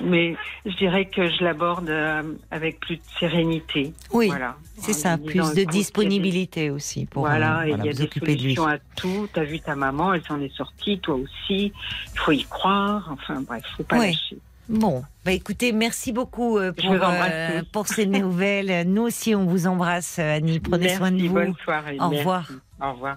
Mais 0.00 0.34
je 0.64 0.74
dirais 0.78 1.04
que 1.04 1.28
je 1.30 1.44
l'aborde 1.44 1.88
euh, 1.90 2.22
avec 2.50 2.80
plus 2.80 2.96
de 2.96 3.02
sérénité. 3.20 3.92
oui, 4.12 4.28
Voilà. 4.28 4.56
c'est 4.78 4.92
En 4.92 4.94
ça, 4.94 5.18
plus 5.18 5.54
de 5.54 5.60
il 5.60 5.66
disponibilité 5.66 6.70
aussi 6.70 7.04
pour 7.06 7.26
voilà, 7.26 7.60
euh, 7.60 7.64
et 7.66 7.70
il 7.72 7.84
y 7.84 7.88
a 7.88 7.92
vous 7.92 7.98
des 7.98 8.02
occuper 8.02 8.26
de 8.34 8.42
lui. 8.42 8.54
solutions 8.54 8.66
à 8.66 8.78
tout. 8.96 9.28
T'as 9.32 9.44
vu 9.44 9.60
ta 9.60 9.76
maman, 9.76 10.14
elle 10.14 10.22
s'en 10.24 10.40
est 10.40 10.52
sortie, 10.56 10.98
toi 10.98 11.16
aussi. 11.16 11.72
Il 12.14 12.18
faut 12.18 12.32
y 12.32 12.44
croire. 12.44 13.10
Enfin 13.12 13.42
bref, 13.46 13.62
faut 13.76 13.82
pas 13.84 13.98
lâcher. 13.98 14.38
Bon, 14.72 15.04
bah 15.26 15.32
écoutez, 15.32 15.72
merci 15.72 16.12
beaucoup 16.12 16.56
euh, 16.56 16.72
pour, 16.72 16.92
euh, 16.94 17.60
pour 17.72 17.86
ces 17.88 18.06
nouvelles. 18.06 18.88
Nous 18.90 19.02
aussi, 19.02 19.34
on 19.34 19.44
vous 19.44 19.66
embrasse, 19.66 20.18
Annie. 20.18 20.60
Prenez 20.60 20.84
Merci, 20.84 20.96
soin 20.96 21.12
de 21.12 21.22
vous. 21.26 21.34
Bonne 21.34 21.54
soirée. 21.62 21.96
Au 22.00 22.08
Merci. 22.08 22.18
revoir. 22.18 22.48
Au 22.80 22.92
revoir. 22.92 23.16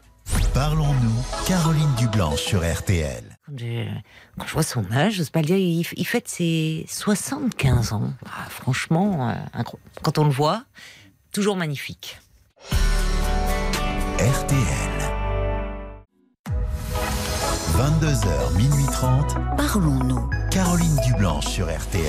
Parlons-nous, 0.54 1.46
Caroline 1.48 1.94
Dublanche 1.98 2.42
sur 2.42 2.60
RTL. 2.60 3.24
Quand 3.48 3.58
je, 3.58 3.86
quand 4.38 4.48
je 4.48 4.54
vois 4.54 4.64
son 4.64 4.92
âge, 4.92 5.14
je 5.14 5.24
sais 5.24 5.32
pas 5.32 5.42
le 5.42 5.46
dire, 5.46 5.58
il, 5.58 5.86
il 5.96 6.06
fête 6.06 6.28
ses 6.28 6.86
75 6.90 7.94
ans. 7.94 8.14
Ah, 8.26 8.50
franchement, 8.50 9.30
euh, 9.30 9.62
quand 10.02 10.18
on 10.18 10.26
le 10.26 10.32
voit, 10.32 10.64
toujours 11.32 11.56
magnifique. 11.56 12.20
RTL. 14.20 15.15
22h, 17.76 18.56
minuit 18.56 18.86
30. 18.90 19.36
Parlons-nous. 19.58 20.30
Caroline 20.50 20.96
Dublanche 21.06 21.48
sur 21.48 21.66
RTL. 21.66 22.06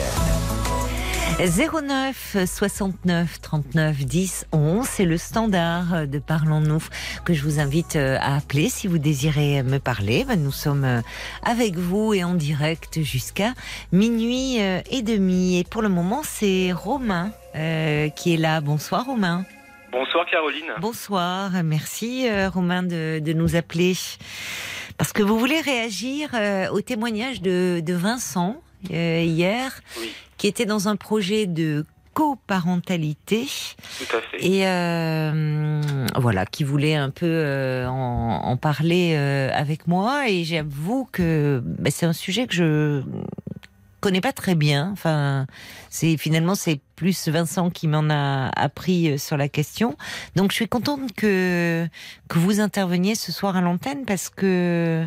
09 1.40 2.36
69 2.46 3.40
39 3.40 3.96
10 4.04 4.46
11, 4.52 4.86
c'est 4.86 5.04
le 5.04 5.16
standard 5.16 6.06
de 6.06 6.20
Parlons-nous 6.20 6.84
que 7.24 7.34
je 7.34 7.42
vous 7.42 7.58
invite 7.58 7.96
euh, 7.96 8.16
à 8.20 8.36
appeler 8.36 8.68
si 8.68 8.86
vous 8.86 8.98
désirez 8.98 9.64
me 9.64 9.78
parler. 9.78 10.24
Ben, 10.24 10.40
nous 10.40 10.52
sommes 10.52 10.84
euh, 10.84 11.00
avec 11.42 11.74
vous 11.74 12.14
et 12.14 12.22
en 12.22 12.34
direct 12.34 13.02
jusqu'à 13.02 13.52
minuit 13.90 14.60
euh, 14.60 14.78
et 14.92 15.02
demi. 15.02 15.58
Et 15.58 15.64
pour 15.64 15.82
le 15.82 15.88
moment, 15.88 16.20
c'est 16.22 16.70
Romain 16.70 17.32
qui 17.54 18.34
est 18.34 18.38
là. 18.38 18.60
Bonsoir 18.60 19.06
Romain. 19.06 19.44
Bonsoir 19.90 20.26
Caroline. 20.30 20.74
Bonsoir, 20.78 21.50
merci 21.64 22.28
Romain 22.52 22.84
de, 22.84 23.18
de, 23.18 23.32
nous 23.32 23.56
appeler. 23.56 23.94
Parce 24.98 25.12
que 25.12 25.22
vous 25.22 25.38
voulez 25.38 25.60
réagir 25.60 26.30
au 26.72 26.80
témoignage 26.80 27.42
de, 27.42 27.82
de 27.84 27.94
Vincent 27.94 28.60
hier. 28.90 29.80
Oui 30.00 30.12
qui 30.36 30.46
était 30.46 30.66
dans 30.66 30.88
un 30.88 30.96
projet 30.96 31.46
de 31.46 31.84
coparentalité. 32.14 33.46
Tout 33.98 34.16
à 34.16 34.20
fait. 34.20 34.44
Et 34.44 34.66
euh, 34.66 35.82
voilà, 36.16 36.46
qui 36.46 36.64
voulait 36.64 36.94
un 36.94 37.10
peu 37.10 37.26
euh, 37.26 37.86
en, 37.86 38.56
parler 38.56 39.14
euh, 39.16 39.50
avec 39.52 39.86
moi. 39.86 40.28
Et 40.28 40.44
j'avoue 40.44 41.06
que 41.12 41.62
bah, 41.62 41.90
c'est 41.90 42.06
un 42.06 42.14
sujet 42.14 42.46
que 42.46 42.54
je 42.54 43.02
connais 44.00 44.22
pas 44.22 44.32
très 44.32 44.54
bien. 44.54 44.90
Enfin, 44.92 45.46
c'est 45.90 46.16
finalement 46.16 46.54
c'est 46.54 46.80
plus 46.96 47.28
Vincent 47.28 47.70
qui 47.70 47.86
m'en 47.88 48.08
a 48.10 48.48
appris 48.56 49.18
sur 49.18 49.36
la 49.36 49.48
question. 49.48 49.96
Donc 50.34 50.50
je 50.50 50.56
suis 50.56 50.68
contente 50.68 51.12
que 51.14 51.86
que 52.28 52.38
vous 52.38 52.60
interveniez 52.60 53.14
ce 53.14 53.32
soir 53.32 53.56
à 53.56 53.60
l'antenne 53.60 54.04
parce 54.06 54.30
que 54.30 55.06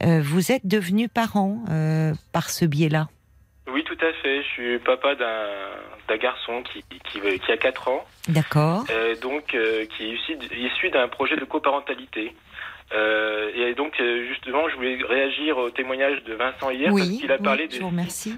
vous 0.00 0.52
êtes 0.52 0.66
devenu 0.66 1.08
parent 1.08 1.64
par 2.32 2.50
ce 2.50 2.64
biais-là. 2.64 3.08
Oui, 3.72 3.84
tout 3.84 3.98
à 4.00 4.12
fait. 4.22 4.42
Je 4.42 4.48
suis 4.48 4.78
papa 4.78 5.14
d'un 5.14 6.16
garçon 6.16 6.62
qui, 6.62 6.82
qui, 7.10 7.20
qui, 7.20 7.52
a 7.52 7.56
4 7.56 7.88
ans. 7.88 8.04
D'accord. 8.28 8.84
Euh, 8.90 9.14
donc, 9.16 9.54
euh, 9.54 9.84
qui 9.86 10.04
est 10.04 10.14
issu, 10.14 10.38
issu 10.56 10.90
d'un 10.90 11.08
projet 11.08 11.36
de 11.36 11.44
coparentalité. 11.44 12.34
Euh, 12.92 13.50
et 13.54 13.74
donc, 13.74 14.00
euh, 14.00 14.26
justement, 14.28 14.68
je 14.70 14.76
voulais 14.76 14.98
réagir 15.06 15.58
au 15.58 15.70
témoignage 15.70 16.22
de 16.24 16.34
Vincent 16.34 16.70
hier 16.70 16.92
oui, 16.92 17.02
parce 17.02 17.20
qu'il 17.20 17.32
a 17.32 17.38
parlé 17.38 17.68
oui, 17.70 17.78
des. 17.78 18.32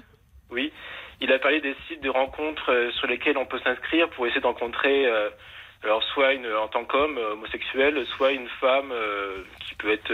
Oui, 0.51 0.73
il 1.21 1.31
a 1.31 1.39
parlé 1.39 1.61
des 1.61 1.75
sites 1.87 2.01
de 2.01 2.09
rencontres 2.09 2.71
euh, 2.71 2.91
sur 2.91 3.07
lesquels 3.07 3.37
on 3.37 3.45
peut 3.45 3.59
s'inscrire 3.59 4.09
pour 4.09 4.25
essayer 4.27 4.41
de 4.41 4.45
rencontrer, 4.45 5.07
alors 5.83 6.03
soit 6.03 6.33
une 6.33 6.51
en 6.53 6.67
tant 6.67 6.83
qu'homme 6.83 7.17
homosexuel, 7.17 8.05
soit 8.17 8.31
une 8.31 8.49
femme 8.59 8.93
qui 9.59 9.75
peut 9.75 9.91
être 9.91 10.11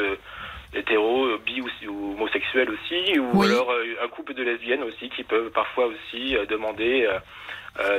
hétéro, 0.73 1.25
euh, 1.25 1.41
bi 1.45 1.61
ou, 1.61 2.13
homosexuel 2.13 2.69
aussi, 2.69 3.19
ou 3.19 3.43
alors 3.43 3.71
euh, 3.71 3.95
un 4.03 4.07
couple 4.07 4.33
de 4.33 4.43
lesbiennes 4.43 4.83
aussi 4.83 5.09
qui 5.09 5.23
peuvent 5.23 5.51
parfois 5.51 5.85
aussi 5.85 6.35
euh, 6.35 6.45
demander, 6.45 7.07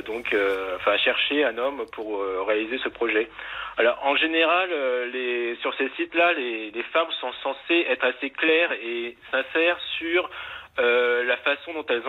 donc, 0.06 0.34
enfin, 0.74 0.96
chercher 0.96 1.44
un 1.44 1.56
homme 1.56 1.84
pour 1.92 2.20
réaliser 2.48 2.78
ce 2.78 2.88
projet. 2.88 3.28
Alors, 3.76 3.96
en 4.04 4.16
général, 4.16 4.68
les, 5.12 5.56
sur 5.60 5.72
ces 5.76 5.88
sites-là, 5.90 6.32
les, 6.32 6.72
les, 6.72 6.82
femmes 6.82 7.06
sont 7.20 7.32
censées 7.44 7.86
être 7.88 8.04
assez 8.04 8.30
claires 8.30 8.72
et 8.72 9.16
sincères 9.30 9.78
sur 9.96 10.28
la 10.78 11.36
façon 11.38 11.72
dont 11.74 11.86
elles 11.88 12.06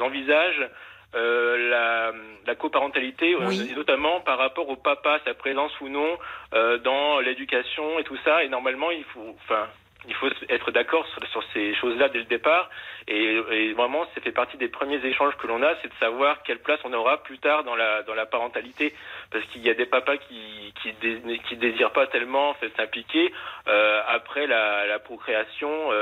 envisagent 0.00 0.70
euh, 1.14 1.68
la, 1.68 2.12
la, 2.46 2.54
coparentalité, 2.54 3.36
oui. 3.36 3.70
notamment 3.76 4.20
par 4.20 4.38
rapport 4.38 4.70
au 4.70 4.76
papa, 4.76 5.20
sa 5.26 5.34
présence 5.34 5.78
ou 5.82 5.90
non 5.90 6.18
euh, 6.54 6.78
dans 6.78 7.20
l'éducation 7.20 7.98
et 7.98 8.04
tout 8.04 8.16
ça. 8.24 8.42
Et 8.44 8.48
normalement, 8.48 8.90
il 8.90 9.04
faut, 9.04 9.36
enfin, 9.44 9.66
il 10.08 10.14
faut 10.14 10.28
être 10.48 10.70
d'accord 10.70 11.06
sur, 11.08 11.26
sur, 11.28 11.44
ces 11.52 11.74
choses-là 11.74 12.08
dès 12.08 12.20
le 12.20 12.24
départ. 12.24 12.70
Et, 13.08 13.34
et, 13.50 13.72
vraiment, 13.74 14.06
ça 14.14 14.22
fait 14.22 14.32
partie 14.32 14.56
des 14.56 14.68
premiers 14.68 15.04
échanges 15.04 15.36
que 15.36 15.46
l'on 15.46 15.62
a, 15.62 15.74
c'est 15.82 15.88
de 15.88 15.98
savoir 16.00 16.42
quelle 16.44 16.60
place 16.60 16.80
on 16.84 16.92
aura 16.94 17.22
plus 17.22 17.38
tard 17.38 17.62
dans 17.64 17.76
la, 17.76 18.02
dans 18.04 18.14
la 18.14 18.24
parentalité. 18.24 18.94
Parce 19.30 19.44
qu'il 19.46 19.60
y 19.60 19.68
a 19.68 19.74
des 19.74 19.84
papas 19.84 20.16
qui, 20.16 20.72
qui, 20.80 20.94
dé, 20.94 21.40
qui 21.46 21.56
désirent 21.56 21.92
pas 21.92 22.06
tellement 22.06 22.56
s'impliquer 22.74 23.34
euh, 23.68 24.00
après 24.08 24.46
la, 24.46 24.86
la 24.86 24.98
procréation. 24.98 25.92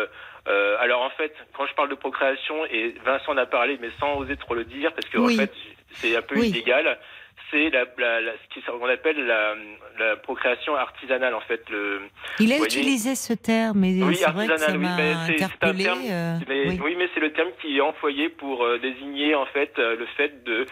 Euh, 0.49 0.77
alors 0.81 1.03
en 1.03 1.11
fait, 1.11 1.35
quand 1.57 1.67
je 1.67 1.75
parle 1.75 1.91
de 1.91 1.95
procréation, 1.95 2.65
et 2.67 2.95
Vincent 3.05 3.33
en 3.33 3.37
a 3.37 3.47
parlé, 3.47 3.79
mais 3.81 3.91
sans 3.99 4.17
oser 4.17 4.37
trop 4.37 4.55
le 4.55 4.65
dire, 4.65 4.93
parce 4.93 5.09
que 5.09 5.19
oui. 5.19 5.35
en 5.35 5.39
fait, 5.39 5.53
c'est 5.95 6.17
un 6.17 6.23
peu 6.23 6.39
oui. 6.39 6.49
illégal 6.49 6.99
c'est 7.51 7.71
la, 7.71 7.85
la, 7.99 8.21
la, 8.21 8.33
ce 8.55 8.71
qu'on 8.71 8.89
appelle 8.89 9.27
la, 9.27 9.55
la, 9.99 10.17
procréation 10.17 10.77
artisanale 10.77 11.35
en 11.35 11.41
fait. 11.41 11.69
Le, 11.71 12.03
Il 12.39 12.53
a 12.53 12.59
utilisé 12.59 13.15
ce 13.15 13.33
terme, 13.33 13.79
mais 13.81 14.03
oui, 14.03 14.17
c'est 14.17 14.31
vrai 14.31 14.47
que 14.47 14.57
ça 14.57 14.73
oui, 14.73 14.87
interpellé. 14.87 15.85
Terme, 15.85 16.01
euh, 16.09 16.39
mais, 16.49 16.69
oui. 16.69 16.81
oui. 16.83 16.95
mais 16.99 17.09
c'est 17.15 17.21
le 17.21 17.33
terme 17.33 17.51
qui 17.61 17.79
est 17.79 17.81
employé 17.81 18.29
pour 18.29 18.65
euh, 18.65 18.79
désigner 18.79 19.35
en 19.35 19.47
fait 19.47 19.73
euh, 19.79 19.97
le 19.97 20.07
fait 20.17 20.45
de 20.45 20.67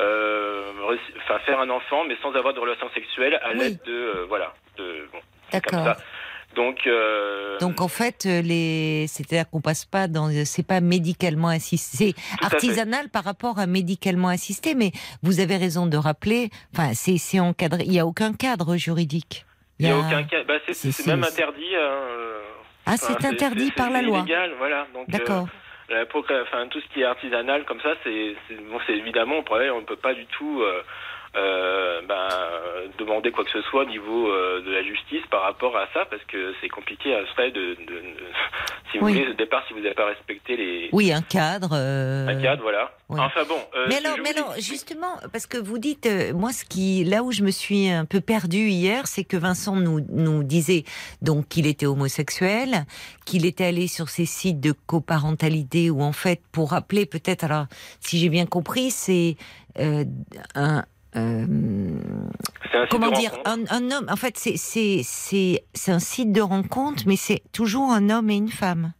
euh, 0.00 0.96
faire 1.44 1.60
un 1.60 1.70
enfant, 1.70 2.04
mais 2.04 2.16
sans 2.22 2.34
avoir 2.34 2.54
de 2.54 2.60
relation 2.60 2.88
sexuelle 2.94 3.38
à 3.42 3.52
l'aide 3.52 3.78
de 3.84 3.92
euh, 3.92 4.24
voilà 4.28 4.54
de 4.78 5.06
bon, 5.12 5.18
D'accord. 5.52 5.96
Donc, 6.54 6.86
euh... 6.86 7.58
donc 7.58 7.80
en 7.80 7.88
fait, 7.88 8.24
les, 8.24 9.06
c'est-à-dire 9.08 9.48
qu'on 9.50 9.60
passe 9.60 9.84
pas 9.84 10.06
dans, 10.06 10.30
c'est 10.44 10.66
pas 10.66 10.80
médicalement 10.80 11.48
assisté, 11.48 12.14
c'est 12.14 12.44
artisanal 12.44 13.08
par 13.08 13.24
rapport 13.24 13.58
à 13.58 13.66
médicalement 13.66 14.28
assisté. 14.28 14.74
Mais 14.74 14.92
vous 15.22 15.40
avez 15.40 15.56
raison 15.56 15.86
de 15.86 15.96
rappeler, 15.96 16.50
enfin, 16.74 16.92
c'est, 16.94 17.16
c'est 17.18 17.40
encadré. 17.40 17.84
Il 17.86 17.92
y 17.92 17.98
a 17.98 18.06
aucun 18.06 18.32
cadre 18.34 18.76
juridique. 18.76 19.46
Il 19.78 19.86
y 19.86 19.90
a, 19.90 19.98
aucun 19.98 20.22
cadre. 20.24 20.46
Bah, 20.46 20.54
c'est, 20.66 20.74
c'est, 20.74 20.92
c'est 20.92 21.06
même 21.06 21.24
interdit. 21.24 21.74
Euh... 21.74 22.40
Ah, 22.86 22.96
c'est 22.96 23.14
enfin, 23.14 23.30
interdit 23.30 23.70
par 23.70 23.90
la 23.90 24.02
loi. 24.02 24.18
Illégal, 24.18 24.52
voilà. 24.58 24.86
Donc, 24.92 25.08
D'accord. 25.08 25.46
Euh, 25.90 26.04
enfin, 26.46 26.66
tout 26.68 26.80
ce 26.80 26.94
qui 26.94 27.00
est 27.00 27.04
artisanal 27.04 27.64
comme 27.64 27.80
ça, 27.80 27.94
c'est, 28.02 28.34
c'est, 28.48 28.54
bon, 28.54 28.78
c'est 28.86 28.94
évidemment, 28.94 29.44
on 29.50 29.80
ne 29.80 29.84
peut 29.84 29.96
pas 29.96 30.14
du 30.14 30.26
tout. 30.26 30.62
Euh, 31.34 32.02
ben, 32.06 32.28
demander 32.98 33.30
quoi 33.30 33.44
que 33.44 33.50
ce 33.50 33.62
soit 33.62 33.82
au 33.82 33.88
niveau 33.88 34.28
euh, 34.28 34.60
de 34.62 34.70
la 34.70 34.82
justice 34.82 35.22
par 35.30 35.42
rapport 35.42 35.76
à 35.76 35.86
ça, 35.94 36.04
parce 36.10 36.22
que 36.24 36.52
c'est 36.60 36.68
compliqué 36.68 37.14
à 37.14 37.20
ce 37.24 37.42
de, 37.42 37.50
de, 37.50 37.74
de, 37.74 38.02
si 38.92 38.98
vous 38.98 39.06
oui. 39.06 39.12
voulez, 39.14 39.28
au 39.28 39.34
départ, 39.34 39.64
si 39.66 39.72
vous 39.72 39.80
n'avez 39.80 39.94
pas 39.94 40.06
respecté 40.06 40.56
les... 40.56 40.88
Oui, 40.92 41.12
un 41.12 41.22
cadre. 41.22 41.70
Euh... 41.72 42.28
Un 42.28 42.40
cadre, 42.40 42.62
voilà. 42.62 42.90
Oui. 43.08 43.18
Enfin 43.20 43.44
bon... 43.48 43.58
euh, 43.74 43.86
mais 43.88 43.96
alors, 43.96 44.16
mais 44.22 44.30
alors 44.36 44.54
justement, 44.58 45.16
parce 45.32 45.46
que 45.46 45.58
vous 45.58 45.78
dites, 45.78 46.06
euh, 46.06 46.32
moi, 46.34 46.52
ce 46.52 46.64
qui, 46.64 47.04
là 47.04 47.22
où 47.22 47.32
je 47.32 47.42
me 47.42 47.50
suis 47.50 47.88
un 47.88 48.04
peu 48.04 48.20
perdue 48.20 48.68
hier, 48.68 49.06
c'est 49.06 49.24
que 49.24 49.36
Vincent 49.36 49.76
nous, 49.76 50.00
nous 50.10 50.42
disait 50.42 50.84
donc 51.22 51.48
qu'il 51.48 51.66
était 51.66 51.86
homosexuel, 51.86 52.84
qu'il 53.24 53.46
était 53.46 53.64
allé 53.64 53.86
sur 53.88 54.08
ces 54.08 54.26
sites 54.26 54.60
de 54.60 54.72
coparentalité 54.86 55.90
où, 55.90 56.02
en 56.02 56.12
fait, 56.12 56.42
pour 56.52 56.70
rappeler 56.72 57.06
peut-être, 57.06 57.44
alors, 57.44 57.66
si 58.00 58.18
j'ai 58.18 58.28
bien 58.28 58.46
compris, 58.46 58.90
c'est 58.90 59.36
euh, 59.78 60.04
un, 60.54 60.84
euh, 61.16 61.46
comment 62.90 63.10
dire 63.10 63.32
un, 63.44 63.64
un, 63.68 63.90
homme 63.90 64.06
en 64.08 64.16
fait 64.16 64.38
c'est 64.38 64.56
c'est 64.56 65.02
c'est 65.04 65.64
c'est 65.74 65.92
un 65.92 65.98
site 65.98 66.32
de 66.32 66.40
rencontre 66.40 67.02
mais 67.06 67.16
c'est 67.16 67.42
toujours 67.52 67.90
un 67.90 68.08
homme 68.08 68.30
et 68.30 68.36
une 68.36 68.50
femme 68.50 68.92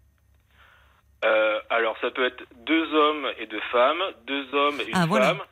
euh, 1.24 1.58
alors 1.70 1.96
ça 2.02 2.10
peut 2.10 2.26
être 2.26 2.44
deux 2.66 2.92
hommes 2.94 3.26
et 3.40 3.46
deux 3.46 3.60
femmes 3.70 4.02
deux 4.26 4.46
hommes 4.52 4.80
et 4.80 4.88
une 4.88 4.94
ah, 4.94 5.06
voilà. 5.06 5.28
femme 5.28 5.42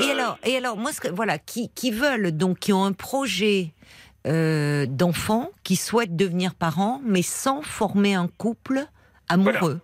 et 0.00 0.10
euh... 0.10 0.12
alors 0.12 0.38
et 0.44 0.56
alors 0.56 0.76
moi 0.76 0.92
ce 0.92 1.00
que, 1.00 1.08
voilà 1.08 1.38
qui 1.38 1.70
qui 1.72 1.92
veulent 1.92 2.32
donc 2.32 2.58
qui 2.58 2.72
ont 2.72 2.84
un 2.84 2.92
projet 2.92 3.72
euh, 4.26 4.86
d'enfants 4.88 5.50
qui 5.62 5.76
souhaitent 5.76 6.16
devenir 6.16 6.56
parents 6.56 7.00
mais 7.04 7.22
sans 7.22 7.62
former 7.62 8.14
un 8.14 8.26
couple 8.26 8.86
amoureux 9.28 9.54
voilà. 9.60 9.80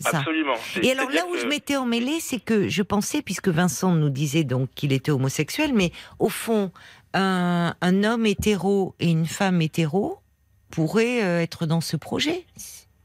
Ça. 0.00 0.18
Absolument. 0.18 0.54
Et 0.82 0.92
alors 0.92 1.10
là 1.10 1.26
où 1.28 1.32
que... 1.32 1.38
je 1.38 1.46
m'étais 1.46 1.76
emmêlée, 1.76 2.20
c'est 2.20 2.38
que 2.38 2.68
je 2.68 2.82
pensais, 2.82 3.22
puisque 3.22 3.48
Vincent 3.48 3.94
nous 3.94 4.10
disait 4.10 4.44
donc 4.44 4.70
qu'il 4.74 4.92
était 4.92 5.10
homosexuel, 5.10 5.72
mais 5.74 5.90
au 6.18 6.28
fond, 6.28 6.70
un, 7.14 7.74
un, 7.80 8.04
homme 8.04 8.26
hétéro 8.26 8.94
et 9.00 9.10
une 9.10 9.26
femme 9.26 9.60
hétéro 9.60 10.18
pourraient 10.70 11.22
euh, 11.22 11.42
être 11.42 11.66
dans 11.66 11.80
ce 11.80 11.96
projet, 11.96 12.44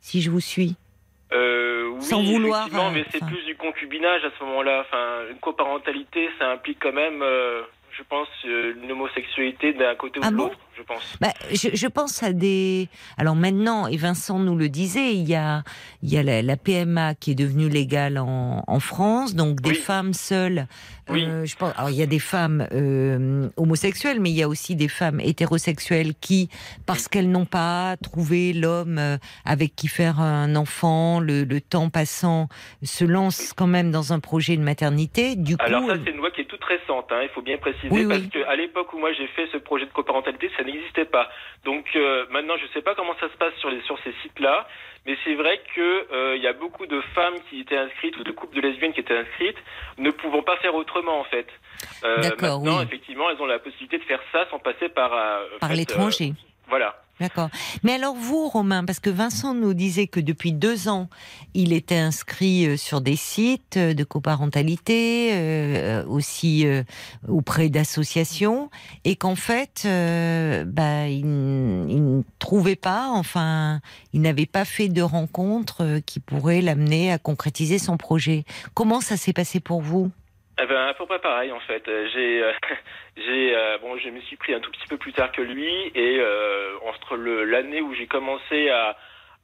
si 0.01 0.21
je 0.21 0.29
vous 0.29 0.41
suis. 0.41 0.75
Euh, 1.32 1.89
oui, 1.95 2.03
Sans 2.03 2.23
vouloir. 2.23 2.69
Non, 2.71 2.91
mais 2.91 3.06
c'est 3.12 3.23
enfin... 3.23 3.32
plus 3.32 3.43
du 3.45 3.56
concubinage 3.56 4.23
à 4.25 4.29
ce 4.38 4.43
moment-là. 4.43 4.82
Enfin, 4.82 5.32
une 5.32 5.39
coparentalité, 5.39 6.29
ça 6.38 6.51
implique 6.51 6.77
quand 6.79 6.93
même. 6.93 7.21
Euh 7.21 7.63
je 7.97 8.03
pense, 8.03 8.27
euh, 8.45 8.73
une 8.84 8.91
homosexualité 8.91 9.73
d'un 9.73 9.95
côté 9.95 10.19
ou 10.19 10.23
ah 10.25 10.32
de 10.32 10.36
bon 10.36 10.43
l'autre, 10.45 10.58
je 10.75 10.82
pense. 10.84 11.17
Bah, 11.21 11.34
je, 11.51 11.69
je, 11.73 11.88
pense 11.88 12.23
à 12.23 12.34
des. 12.34 12.89
Alors 13.17 13.36
maintenant, 13.36 13.88
et 13.88 13.97
Vincent 13.97 14.39
nous 14.39 14.56
le 14.56 14.69
disait, 14.69 15.13
il 15.13 15.27
y 15.27 15.36
a, 15.36 15.63
il 16.01 16.12
y 16.12 16.17
a 16.17 16.23
la, 16.23 16.41
la 16.41 16.58
PMA 16.58 17.15
qui 17.15 17.32
est 17.32 17.36
devenue 17.36 17.69
légale 17.69 18.17
en, 18.17 18.63
en 18.65 18.79
France, 18.79 19.36
donc 19.36 19.62
des 19.62 19.71
oui. 19.71 19.75
femmes 19.75 20.13
seules. 20.13 20.67
Oui. 21.10 21.26
Euh, 21.26 21.46
je 21.46 21.56
pense. 21.56 21.74
Alors 21.78 21.89
il 21.89 21.98
y 21.98 22.02
a 22.02 22.06
des 22.08 22.20
femmes 22.20 22.68
euh, 22.72 23.50
homosexuelles, 23.58 24.20
mais 24.20 24.30
il 24.30 24.36
y 24.36 24.44
a 24.44 24.48
aussi 24.48 24.76
des 24.76 24.88
femmes 24.88 25.20
hétérosexuelles 25.20 26.13
qui, 26.20 26.50
parce 26.86 27.08
qu'elles 27.08 27.30
n'ont 27.30 27.46
pas 27.46 27.98
trouvé 28.02 28.54
l'homme 28.54 28.98
euh, 28.98 29.18
avec 29.46 29.76
qui 29.76 29.88
faire 29.88 30.20
un 30.20 30.56
enfant, 30.56 31.20
le, 31.20 31.44
le, 31.44 31.62
temps 31.62 31.89
passant, 31.89 32.48
se 32.84 33.04
lancent 33.06 33.54
quand 33.54 33.68
même 33.68 33.92
dans 33.92 34.13
un 34.13 34.20
projet 34.20 34.56
de 34.56 34.62
maternité. 34.63 35.36
Du 35.36 35.56
Alors 35.60 35.82
coup, 35.84 35.90
ça, 35.90 35.96
c'est 36.04 36.12
une 36.12 36.17
loi 36.17 36.32
qui 36.32 36.42
est 36.42 36.46
toute 36.46 36.63
récente. 36.63 37.12
Hein, 37.12 37.21
il 37.23 37.30
faut 37.30 37.42
bien 37.42 37.58
préciser 37.58 37.90
Oui, 37.92 38.06
parce 38.08 38.21
oui. 38.21 38.30
qu'à 38.30 38.56
l'époque 38.56 38.94
où 38.94 39.00
moi 39.00 39.12
j'ai 39.13 39.27
fait 39.27 39.48
ce 39.52 39.58
projet 39.58 39.86
de 39.86 39.92
coparentalité, 39.92 40.50
ça 40.58 40.63
n'existait 40.63 41.06
pas. 41.06 41.30
Donc 41.65 41.86
euh, 41.96 42.25
maintenant, 42.32 42.56
je 42.58 42.67
sais 42.73 42.82
pas 42.82 42.96
comment 42.96 43.15
ça 43.19 43.30
se 43.30 43.38
passe 43.38 43.54
sur 43.60 43.69
les 43.69 43.82
sur 43.82 43.98
ces 44.04 44.13
sites-là, 44.23 44.67
mais 45.06 45.17
c'est 45.23 45.35
vrai 45.35 45.62
que 45.75 46.13
euh, 46.13 46.35
il 46.35 46.41
y 46.41 46.47
a 46.47 46.54
beaucoup 46.54 46.85
de 46.85 47.01
femmes 47.15 47.35
qui 47.49 47.62
étaient 47.62 47.77
inscrites 47.77 48.17
ou 48.17 48.23
de 48.23 48.31
couples 48.31 48.56
de 48.56 48.62
lesbiennes 48.62 48.93
qui 48.93 49.01
étaient 49.01 49.17
inscrites, 49.17 49.58
ne 49.97 50.12
pouvant 50.12 50.43
pas 50.43 50.58
faire 50.58 50.75
autrement 50.75 51.19
en 51.19 51.23
fait. 51.25 51.47
Euh, 52.04 52.17
Maintenant, 52.39 52.77
oui. 52.79 52.83
effectivement, 52.83 53.29
elles 53.29 53.41
ont 53.41 53.45
la 53.45 53.60
possibilité 53.60 53.97
de 53.97 54.04
faire 54.04 54.21
ça 54.31 54.45
sans 54.49 54.60
passer 54.60 54.89
par 54.89 55.13
euh, 55.13 55.45
Par 55.60 55.69
fait, 55.69 55.75
l'étranger. 55.75 56.29
euh, 56.31 56.47
voilà. 56.69 57.02
D'accord. 57.20 57.50
Mais 57.84 57.94
alors 57.94 58.16
vous, 58.16 58.48
Romain, 58.48 58.84
parce 58.84 59.00
que 59.00 59.12
Vincent 59.12 59.54
nous 59.54 59.74
disait 59.76 60.08
que 60.08 60.20
depuis 60.20 60.52
deux 60.52 60.88
ans, 60.90 61.10
il 61.54 61.72
était 61.72 61.96
inscrit 61.98 62.66
euh, 62.66 62.76
sur 62.76 63.02
des 63.02 63.16
sites 63.16 63.78
euh, 63.78 63.94
de 63.94 64.04
coparentalité, 64.04 65.30
euh, 65.34 66.04
aussi 66.06 66.66
euh, 66.66 66.84
auprès 67.28 67.70
d'associations, 67.70 68.72
et 69.06 69.16
qu'en 69.16 69.36
fait, 69.36 69.84
euh, 69.86 70.66
bah, 70.66 71.08
il, 71.08 71.20
il 71.20 72.04
ne 72.04 72.24
trouvait 72.40 72.76
pas, 72.76 73.10
enfin, 73.12 73.80
il 74.14 74.22
n'avait 74.22 74.48
pas 74.48 74.66
fait 74.66 74.90
de 74.90 75.04
rencontre 75.04 75.84
euh, 75.84 76.00
qui 76.00 76.20
pourrait 76.20 76.62
l'amener 76.62 77.12
à 77.12 77.20
concrétiser 77.20 77.78
son 77.78 77.96
projet. 77.96 78.44
Comment 78.74 79.02
ça 79.02 79.18
s'est 79.18 79.34
passé 79.34 79.60
pour 79.60 79.82
vous? 79.82 80.12
Eh 80.62 80.65
ben, 80.67 80.93
peu 80.93 81.06
près 81.08 81.19
pareil 81.19 81.51
en 81.51 81.60
fait. 81.62 81.87
Euh, 81.87 82.08
J'ai, 82.13 82.43
euh, 82.43 82.51
j'ai, 83.17 83.56
euh, 83.56 83.77
bon, 83.79 83.97
je 83.97 84.10
me 84.10 84.21
suis 84.21 84.35
pris 84.37 84.54
un 84.54 84.60
tout 84.60 84.71
petit 84.71 84.87
peu 84.87 84.97
plus 84.97 85.13
tard 85.13 85.31
que 85.31 85.41
lui 85.41 85.91
et 85.95 86.19
euh, 86.19 86.77
entre 86.85 87.15
le 87.15 87.43
l'année 87.45 87.81
où 87.81 87.93
j'ai 87.95 88.06
commencé 88.08 88.69
à, 88.69 88.95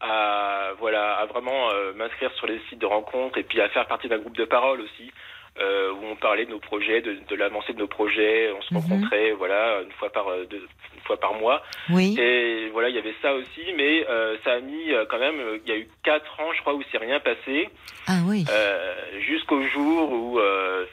à 0.02 0.72
voilà, 0.78 1.16
à 1.16 1.26
vraiment 1.26 1.72
euh, 1.72 1.94
m'inscrire 1.94 2.32
sur 2.34 2.46
les 2.48 2.60
sites 2.70 2.80
de 2.80 2.86
rencontres 2.86 3.38
et 3.40 3.44
puis 3.44 3.60
à 3.60 3.70
faire 3.70 3.88
partie 3.88 4.08
d'un 4.08 4.20
groupe 4.20 4.38
de 4.38 4.46
parole 4.46 4.82
aussi. 4.82 5.12
Euh, 5.60 5.92
où 5.94 6.06
on 6.06 6.16
parlait 6.16 6.46
de 6.46 6.52
nos 6.52 6.60
projets, 6.60 7.02
de, 7.02 7.18
de 7.28 7.36
l'avancée 7.36 7.74
de 7.74 7.80
nos 7.80 7.88
projets, 7.88 8.52
on 8.58 8.62
se 8.62 8.74
Mhm. 8.74 8.80
rencontrait, 8.82 9.32
voilà, 9.32 9.82
une 9.84 9.92
fois 9.94 10.10
par 10.10 10.28
euh, 10.30 10.46
deux, 10.46 10.68
une 10.96 11.02
fois 11.02 11.18
par 11.20 11.34
mois. 11.34 11.62
Oui. 11.90 12.16
Et 12.20 12.70
voilà, 12.70 12.90
il 12.90 12.96
y 12.96 13.00
avait 13.00 13.16
ça 13.22 13.34
aussi, 13.34 13.74
mais 13.76 14.06
euh, 14.10 14.38
ça 14.44 14.54
a 14.54 14.60
mis 14.60 14.92
quand 15.10 15.20
même, 15.20 15.60
il 15.66 15.70
y 15.70 15.74
a 15.74 15.78
eu 15.78 15.88
quatre 16.04 16.40
ans, 16.40 16.52
je 16.54 16.62
crois, 16.62 16.74
où 16.74 16.84
c'est 16.92 16.98
rien 16.98 17.20
passé. 17.20 17.70
Ah 18.08 18.22
oui. 18.26 18.46
Euh, 18.50 18.96
jusqu'au 19.28 19.62
jour 19.68 20.12
où 20.12 20.40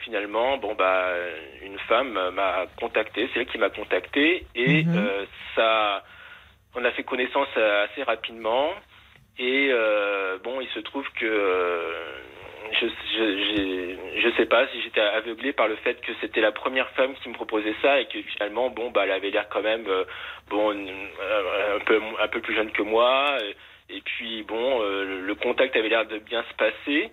finalement, 0.00 0.58
bon 0.58 0.74
bah, 0.74 1.12
une 1.62 1.78
femme 1.80 2.12
m'a 2.34 2.66
contacté, 2.78 3.28
c'est 3.32 3.40
elle 3.40 3.46
qui 3.46 3.58
m'a 3.58 3.70
contacté 3.70 4.46
et 4.54 4.84
Mhm. 4.84 5.08
ça, 5.54 6.04
on 6.74 6.84
a 6.84 6.90
fait 6.92 7.04
connaissance 7.04 7.48
assez 7.56 8.02
rapidement 8.02 8.70
et 9.38 9.70
bon, 10.44 10.60
il 10.60 10.68
se 10.68 10.80
trouve 10.80 11.06
que 11.18 11.24
je, 12.72 12.86
je, 12.86 13.44
j'ai- 13.44 14.20
je 14.20 14.30
sais 14.36 14.46
pas 14.46 14.66
si 14.68 14.80
j'étais 14.82 15.00
aveuglé 15.00 15.52
par 15.52 15.68
le 15.68 15.76
fait 15.76 16.00
que 16.00 16.12
c'était 16.20 16.40
la 16.40 16.52
première 16.52 16.88
femme 16.90 17.14
qui 17.22 17.28
me 17.28 17.34
proposait 17.34 17.74
ça 17.82 18.00
et 18.00 18.06
que 18.06 18.20
finalement, 18.22 18.70
bon 18.70 18.90
bah, 18.90 19.02
elle 19.04 19.12
avait 19.12 19.30
l'air 19.30 19.48
quand 19.48 19.62
même 19.62 19.86
euh, 19.88 20.04
bon 20.48 20.70
euh, 20.74 21.76
un 21.76 21.80
peu 21.84 22.00
un 22.20 22.28
peu 22.28 22.40
plus 22.40 22.54
jeune 22.54 22.72
que 22.72 22.82
moi. 22.82 23.36
Et 23.88 24.00
puis 24.00 24.42
bon, 24.42 24.80
euh, 24.82 25.22
le- 25.24 25.34
contact 25.36 25.76
avait 25.76 25.88
l'air 25.88 26.06
de 26.06 26.18
bien 26.18 26.42
se 26.50 26.54
passer. 26.54 27.10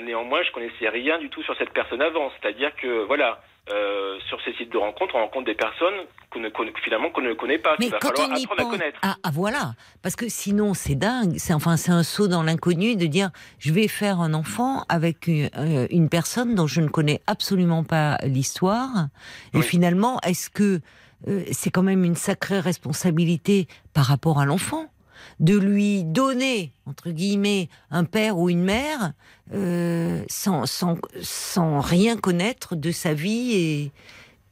Néanmoins, 0.00 0.42
je 0.42 0.50
connaissais 0.50 0.88
rien 0.88 1.18
du 1.18 1.28
tout 1.30 1.42
sur 1.44 1.56
cette 1.56 1.72
personne 1.72 2.02
avant. 2.02 2.30
C'est-à-dire 2.40 2.74
que 2.76 3.04
voilà, 3.04 3.40
euh, 3.72 4.18
sur 4.28 4.38
ces 4.44 4.52
sites 4.54 4.70
de 4.72 4.76
rencontres, 4.78 5.14
on 5.14 5.20
rencontre 5.20 5.46
des 5.46 5.54
personnes 5.54 5.94
qu'on 6.30 6.40
ne 6.40 6.50
connaît, 6.50 6.72
finalement 6.84 7.10
qu'on 7.10 7.22
ne 7.22 7.32
connaît 7.32 7.58
pas. 7.58 7.76
Mais 7.78 7.86
Il 7.86 7.90
va 7.92 7.98
quand 7.98 8.08
falloir 8.08 8.28
on 8.30 8.36
y 8.36 8.42
apprendre 8.44 8.60
à 8.60 8.64
pense, 8.64 8.72
connaître. 8.72 8.98
ah, 9.02 9.16
ah, 9.22 9.30
voilà, 9.32 9.72
parce 10.02 10.16
que 10.16 10.28
sinon 10.28 10.74
c'est 10.74 10.94
dingue. 10.96 11.34
C'est 11.38 11.54
enfin 11.54 11.76
c'est 11.76 11.92
un 11.92 12.02
saut 12.02 12.28
dans 12.28 12.42
l'inconnu 12.42 12.96
de 12.96 13.06
dire 13.06 13.30
je 13.58 13.72
vais 13.72 13.88
faire 13.88 14.20
un 14.20 14.34
enfant 14.34 14.84
avec 14.88 15.26
une, 15.28 15.48
euh, 15.56 15.86
une 15.90 16.08
personne 16.10 16.54
dont 16.54 16.66
je 16.66 16.80
ne 16.82 16.88
connais 16.88 17.20
absolument 17.26 17.84
pas 17.84 18.18
l'histoire. 18.24 19.08
Et 19.54 19.62
finalement, 19.62 20.20
est-ce 20.26 20.50
que 20.50 20.80
euh, 21.28 21.42
c'est 21.52 21.70
quand 21.70 21.82
même 21.82 22.04
une 22.04 22.16
sacrée 22.16 22.60
responsabilité 22.60 23.66
par 23.94 24.04
rapport 24.04 24.40
à 24.40 24.44
l'enfant? 24.44 24.86
De 25.40 25.58
lui 25.58 26.04
donner 26.04 26.72
entre 26.86 27.10
guillemets 27.10 27.68
un 27.90 28.04
père 28.04 28.38
ou 28.38 28.50
une 28.50 28.62
mère 28.62 29.12
euh, 29.52 30.22
sans, 30.28 30.66
sans 30.66 30.96
sans 31.20 31.80
rien 31.80 32.16
connaître 32.16 32.76
de 32.76 32.90
sa 32.90 33.14
vie 33.14 33.52
et 33.54 33.92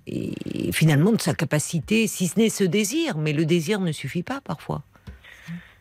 et 0.06 0.72
finalement 0.72 1.12
de 1.12 1.20
sa 1.20 1.34
capacité, 1.34 2.06
si 2.08 2.26
ce 2.26 2.38
n'est 2.38 2.48
ce 2.48 2.64
désir, 2.64 3.16
mais 3.16 3.32
le 3.32 3.44
désir 3.44 3.78
ne 3.80 3.92
suffit 3.92 4.24
pas 4.24 4.40
parfois. 4.44 4.82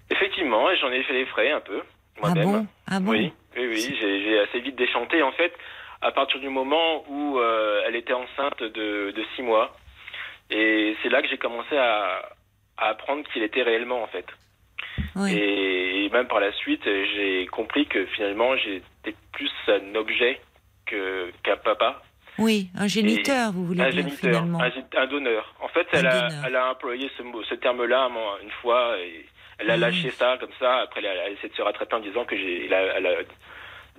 Effectivement, 0.09 0.67
j'en 0.79 0.91
ai 0.91 1.03
fait 1.03 1.13
les 1.13 1.25
frais 1.25 1.51
un 1.51 1.61
peu 1.61 1.81
Ah 2.21 2.33
bon 2.35 2.67
Ah 2.87 2.99
bon 2.99 3.11
Oui, 3.11 3.33
oui, 3.57 3.67
oui, 3.67 3.95
j'ai 3.99 4.39
assez 4.39 4.59
vite 4.59 4.75
déchanté 4.75 5.23
en 5.23 5.31
fait 5.31 5.53
à 6.01 6.11
partir 6.11 6.39
du 6.39 6.49
moment 6.49 7.03
où 7.09 7.39
euh, 7.39 7.83
elle 7.87 7.95
était 7.95 8.13
enceinte 8.13 8.61
de, 8.61 9.11
de 9.11 9.23
six 9.35 9.43
mois. 9.43 9.75
Et 10.49 10.95
c'est 11.01 11.09
là 11.09 11.21
que 11.21 11.27
j'ai 11.27 11.37
commencé 11.37 11.77
à, 11.77 12.29
à 12.77 12.89
apprendre 12.89 13.23
qui 13.23 13.39
elle 13.39 13.45
était 13.45 13.61
réellement 13.61 14.03
en 14.03 14.07
fait. 14.07 14.25
Oui. 15.15 15.33
Et, 15.37 16.09
même 16.11 16.27
par 16.27 16.39
la 16.39 16.51
suite, 16.53 16.83
j'ai 16.83 17.45
compris 17.51 17.85
que 17.85 18.05
finalement 18.07 18.55
j'étais 18.57 19.15
plus 19.31 19.51
un 19.67 19.95
objet 19.95 20.41
qu'un 20.85 21.57
papa, 21.63 22.01
Oui, 22.37 22.67
un 22.77 22.87
géniteur, 22.87 23.51
vous 23.53 23.65
voulez 23.65 23.81
un 23.81 23.89
dire 23.89 24.03
géniteur, 24.03 24.19
finalement. 24.19 24.59
un, 24.61 25.07
donneur. 25.07 25.53
En 25.61 25.69
fait, 25.69 25.87
elle 25.93 26.07
a, 26.07 26.21
donneur. 26.29 26.43
elle 26.47 26.55
a 26.55 26.71
employé 26.71 27.09
ce, 27.17 27.55
terme-là 27.55 28.09
une 28.43 28.51
fois. 28.61 28.97
Et 28.99 29.25
elle 29.59 29.69
a 29.69 29.73
Ah 29.73 29.77
lâché 29.77 30.09
ça 30.09 30.37
comme 30.39 30.51
ça. 30.59 30.79
Après, 30.79 30.99
elle 30.99 31.07
a, 31.07 31.29
essayé 31.29 31.49
de 31.49 31.55
se 31.55 31.61
rattraper 31.61 31.95
en 31.95 31.99
disant 31.99 32.25
que 32.25 32.35
j'ai, 32.35 32.65
elle 32.65 32.73
a, 32.73 32.97
elle 32.97 33.05
a 33.05 33.15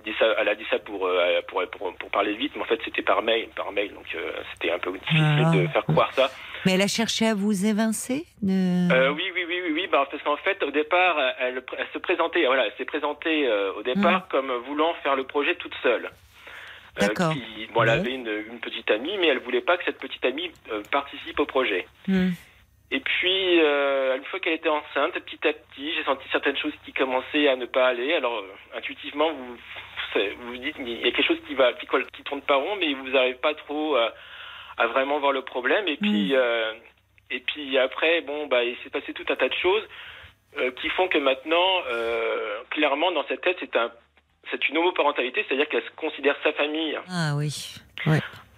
dit 0.05 0.13
ça, 0.19 0.25
elle 0.37 0.49
a 0.49 0.55
dit 0.55 0.65
ça 0.69 0.79
pour, 0.79 1.07
euh, 1.07 1.41
pour, 1.47 1.63
pour, 1.71 1.95
pour 1.95 2.09
parler 2.11 2.35
vite, 2.35 2.51
mais 2.55 2.61
en 2.61 2.65
fait, 2.65 2.79
c'était 2.83 3.01
par 3.01 3.21
mail, 3.21 3.47
par 3.55 3.71
mail. 3.71 3.93
Donc, 3.93 4.05
euh, 4.15 4.31
c'était 4.53 4.71
un 4.71 4.79
peu 4.79 4.91
difficile 4.91 5.43
Ah. 5.45 5.51
de 5.55 5.67
faire 5.67 5.85
croire 5.85 6.13
ça. 6.13 6.29
Mais 6.65 6.73
elle 6.73 6.81
a 6.81 6.87
cherché 6.87 7.25
à 7.27 7.33
vous 7.35 7.65
évincer 7.65 8.25
de... 8.41 8.91
Euh, 8.93 9.09
oui, 9.11 9.23
oui, 9.33 9.43
oui, 9.47 9.61
oui, 9.65 9.71
oui, 9.73 9.87
bah, 9.91 10.07
parce 10.09 10.23
qu'en 10.23 10.37
fait, 10.37 10.61
au 10.63 10.71
départ, 10.71 11.17
elle, 11.39 11.61
elle 11.77 11.87
se 11.93 11.97
présentait, 11.97 12.45
voilà, 12.45 12.65
elle 12.67 12.73
s'est 12.77 12.85
présentée 12.85 13.47
euh, 13.47 13.73
au 13.73 13.83
départ 13.83 14.27
comme 14.29 14.51
voulant 14.67 14.93
faire 15.03 15.15
le 15.15 15.25
projet 15.25 15.55
toute 15.55 15.75
seule. 15.83 16.05
Euh, 16.05 17.07
D'accord. 17.07 17.33
qui- 17.33 17.67
bon, 17.73 17.81
elle 17.83 17.89
Bon. 17.89 17.99
avait 17.99 18.13
une, 18.13 18.43
une 18.51 18.59
petite 18.59 18.89
amie, 18.91 19.17
mais 19.19 19.27
elle 19.27 19.39
voulait 19.39 19.61
pas 19.61 19.77
que 19.77 19.83
cette 19.83 19.97
petite 19.99 20.23
amie 20.25 20.51
participe 20.91 21.39
au 21.39 21.45
projet. 21.45 21.87
Hmm. 22.07 22.29
Et 22.91 22.99
puis, 22.99 23.55
une 23.57 24.23
fois 24.29 24.39
qu'elle 24.39 24.53
était 24.53 24.69
enceinte, 24.69 25.13
petit 25.13 25.47
à 25.47 25.53
petit, 25.53 25.91
j'ai 25.95 26.03
senti 26.05 26.23
certaines 26.31 26.57
choses 26.57 26.73
qui 26.85 26.93
commençaient 26.93 27.47
à 27.47 27.55
ne 27.55 27.65
pas 27.65 27.87
aller. 27.87 28.13
Alors, 28.13 28.43
intuitivement, 28.77 29.31
vous 29.33 29.55
vous 29.55 30.21
vous 30.45 30.57
dites, 30.57 30.75
il 30.77 30.87
y 30.89 31.07
a 31.07 31.11
quelque 31.11 31.25
chose 31.25 31.39
qui 31.47 31.55
va, 31.55 31.73
qui, 31.73 31.87
qui 32.15 32.21
tourne 32.21 32.41
pas 32.43 32.55
rond, 32.57 32.75
mais 32.75 32.93
vous 32.93 33.09
n'arrivez 33.09 33.33
pas 33.39 33.55
trop 33.55 33.95
à, 33.95 34.13
à 34.77 34.87
vraiment 34.87 35.19
voir 35.19 35.31
le 35.31 35.41
problème. 35.43 35.87
Et 35.87 35.97
puis, 35.97 36.35
euh, 36.35 36.73
et 37.29 37.39
puis 37.39 37.77
après, 37.77 38.21
bon, 38.21 38.47
bah, 38.47 38.63
il 38.63 38.75
s'est 38.83 38.89
passé 38.89 39.13
tout 39.13 39.25
un 39.29 39.35
tas 39.35 39.49
de 39.49 39.53
choses 39.55 39.83
euh, 40.57 40.71
qui 40.81 40.89
font 40.89 41.07
que 41.07 41.17
maintenant, 41.17 41.81
euh, 41.91 42.61
clairement, 42.69 43.11
dans 43.11 43.25
cette 43.27 43.41
tête, 43.41 43.57
c'est 43.59 43.75
un, 43.75 43.91
c'est 44.51 44.67
une 44.69 44.77
homoparentalité, 44.77 45.45
c'est-à-dire 45.47 45.67
qu'elle 45.69 45.83
considère 45.95 46.35
sa 46.43 46.53
famille 46.53 46.97
Ah 47.09 47.33
oui. 47.35 47.49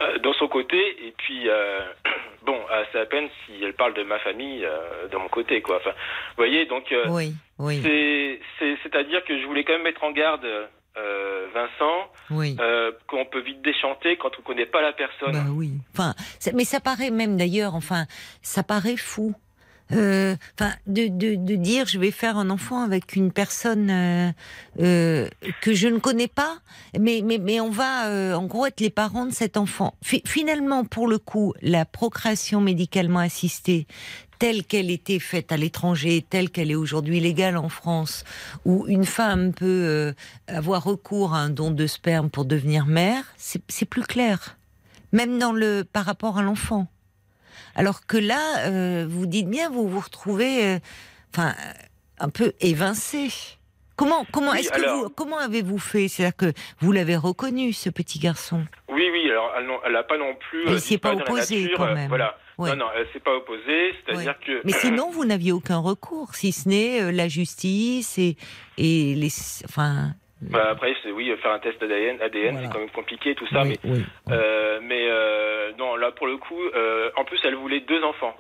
euh, 0.02 0.18
dans 0.20 0.34
son 0.34 0.48
côté, 0.48 0.78
et 1.08 1.14
puis 1.18 1.48
euh, 1.48 1.80
bon, 2.44 2.60
euh, 2.72 2.84
c'est 2.92 3.00
à 3.00 3.06
peine 3.06 3.30
si 3.46 3.64
elle 3.64 3.74
parle 3.76 3.94
de 3.94 4.04
ma 4.04 4.20
famille 4.20 4.66
euh, 4.66 5.08
de 5.08 5.16
mon 5.18 5.30
côté, 5.30 5.62
quoi. 5.62 5.78
Enfin, 5.78 5.92
vous 5.92 6.36
voyez, 6.38 6.66
donc 6.66 6.92
euh, 6.92 7.06
Oui, 7.10 7.34
oui, 7.60 7.80
c'est, 7.84 8.40
c'est, 8.60 8.78
c'est-à-dire 8.84 9.24
que 9.24 9.40
je 9.40 9.46
voulais 9.46 9.64
quand 9.64 9.74
même 9.74 9.84
mettre 9.84 10.04
en 10.04 10.12
garde 10.12 10.46
euh, 10.98 11.48
Vincent 11.54 12.10
oui. 12.32 12.56
euh, 12.60 12.92
qu'on 13.08 13.26
peut 13.26 13.42
vite 13.42 13.62
déchanter 13.62 14.18
quand 14.18 14.32
on 14.40 14.42
connaît 14.42 14.66
pas 14.66 14.82
la 14.82 14.94
personne. 14.94 15.34
Bah 15.34 15.46
oui. 15.52 15.72
Enfin, 15.94 16.14
mais 16.54 16.66
ça 16.66 16.80
paraît 16.80 17.12
même 17.12 17.38
d'ailleurs, 17.38 17.76
enfin, 17.76 18.06
ça 18.42 18.64
paraît 18.64 18.98
fou. 18.98 19.34
Euh, 19.92 20.36
Enfin, 20.60 20.74
de, 20.88 21.10
de, 21.10 21.36
de 21.36 21.56
dire 21.56 21.86
je 21.86 22.00
vais 22.00 22.10
faire 22.10 22.38
un 22.38 22.50
enfant 22.50 22.82
avec 22.82 23.16
une 23.16 23.32
personne 23.32 23.92
euh, 23.92 24.32
euh, 24.80 25.30
que 25.62 25.76
je 25.76 25.88
ne 25.88 26.00
connais 26.00 26.28
pas, 26.28 26.58
mais 27.00 27.22
mais 27.24 27.38
mais 27.38 27.60
on 27.60 27.70
va 27.70 28.36
en 28.36 28.46
gros 28.48 28.66
être 28.66 28.80
les 28.80 28.90
parents 28.90 29.28
de 29.28 29.32
cet 29.32 29.58
enfant. 29.58 29.94
Fi- 30.02 30.24
finalement, 30.26 30.86
pour 30.86 31.08
le 31.08 31.20
coup, 31.20 31.54
la 31.62 31.86
procréation 31.86 32.62
médicalement 32.62 33.20
assistée 33.20 33.86
telle 34.40 34.64
qu'elle 34.64 34.92
était 34.92 35.20
faite 35.20 35.52
à 35.52 35.58
l'étranger, 35.58 36.26
telle 36.30 36.50
qu'elle 36.50 36.72
est 36.72 36.76
aujourd'hui 36.76 37.20
légale 37.20 37.58
en 37.58 37.70
France, 37.70 38.24
où 38.66 38.86
une 38.88 39.06
femme 39.06 39.54
peut 39.54 39.66
euh, 39.66 40.14
avoir 40.48 40.84
recours 40.84 41.34
à 41.34 41.40
un 41.40 41.50
don 41.50 41.72
de 41.72 41.88
sperme 41.88 42.30
pour 42.30 42.46
devenir 42.46 42.86
mère, 42.86 43.24
c'est 43.38 43.86
plus 43.86 44.04
clair 44.04 44.58
même 45.16 45.40
dans 45.40 45.54
le 45.54 45.84
par 45.84 46.06
rapport 46.06 46.38
à 46.38 46.44
l'enfant. 46.44 46.88
Alors 47.76 48.06
que 48.06 48.18
là, 48.18 48.60
euh, 48.68 49.08
vous 49.10 49.26
dites 49.26 49.50
bien, 49.50 49.70
vous 49.70 49.88
vous 49.88 50.00
retrouvez, 50.00 50.66
euh, 50.66 50.80
enfin, 51.34 51.56
un 52.20 52.30
peu 52.30 52.54
évincé. 52.60 53.30
Comment 53.98 54.26
comment 54.32 54.52
Oui, 54.52 54.60
est-ce 54.60 54.72
que 54.72 54.82
alors- 54.82 55.04
vous 55.04 55.10
comment 55.10 55.38
avez-vous 55.38 55.78
fait? 55.80 56.08
C'est-à-dire 56.10 56.36
que 56.36 56.54
vous 56.80 56.92
l'avez 56.92 57.16
reconnu 57.16 57.72
ce 57.72 57.90
petit 57.90 58.20
garçon? 58.20 58.66
Oui, 58.90 59.08
oui. 59.12 59.30
Alors, 59.32 59.52
elle, 59.58 59.66
non- 59.68 59.80
elle 59.86 59.96
a 59.96 60.04
pas 60.04 60.18
non 60.18 60.36
plus. 60.36 60.64
Elle 60.68 60.74
euh, 60.74 60.78
s'y 60.80 60.96
est 60.96 60.98
pas 60.98 61.14
opposée, 61.14 61.62
nature, 61.64 61.78
quand 61.78 61.88
euh, 61.88 61.94
même. 61.96 62.10
Voilà. 62.10 62.38
Ouais. 62.58 62.70
Non, 62.72 62.76
non, 62.78 62.86
elle 62.96 63.08
s'est 63.14 63.20
pas 63.20 63.34
opposée. 63.36 63.94
C'est-à-dire 64.06 64.36
que. 64.40 64.62
Mais 64.66 64.72
sinon, 64.74 65.10
vous 65.12 65.24
n'aviez 65.26 65.52
aucun 65.54 65.78
recours, 65.78 66.36
si 66.36 66.52
ce 66.52 66.68
n'est 66.68 67.02
euh, 67.04 67.12
la 67.12 67.28
justice 67.30 68.18
et 68.18 68.36
et 68.78 69.16
les 69.16 69.30
enfin 69.66 70.12
Bah, 70.42 70.68
après, 70.72 70.94
c'est 71.02 71.12
oui, 71.12 71.32
faire 71.42 71.52
un 71.52 71.60
test 71.60 71.82
ADN, 71.82 72.22
ADN 72.22 72.52
Voilà. 72.52 72.68
c'est 72.68 72.74
quand 72.74 72.80
même 72.80 72.90
compliqué 72.92 73.34
tout 73.36 73.48
ça, 73.48 73.62
oui, 73.64 73.80
mais 73.84 73.90
oui, 73.92 73.98
oui. 74.28 74.34
euh, 74.34 74.80
mais 74.84 75.08
euh, 75.10 75.72
non, 75.78 75.96
là 75.96 76.12
pour 76.12 76.28
le 76.28 76.38
coup, 76.38 76.60
euh, 76.76 77.10
en 77.16 77.24
plus 77.24 77.40
elle 77.46 77.56
voulait 77.56 77.80
deux 77.82 78.04
enfants. 78.04 78.36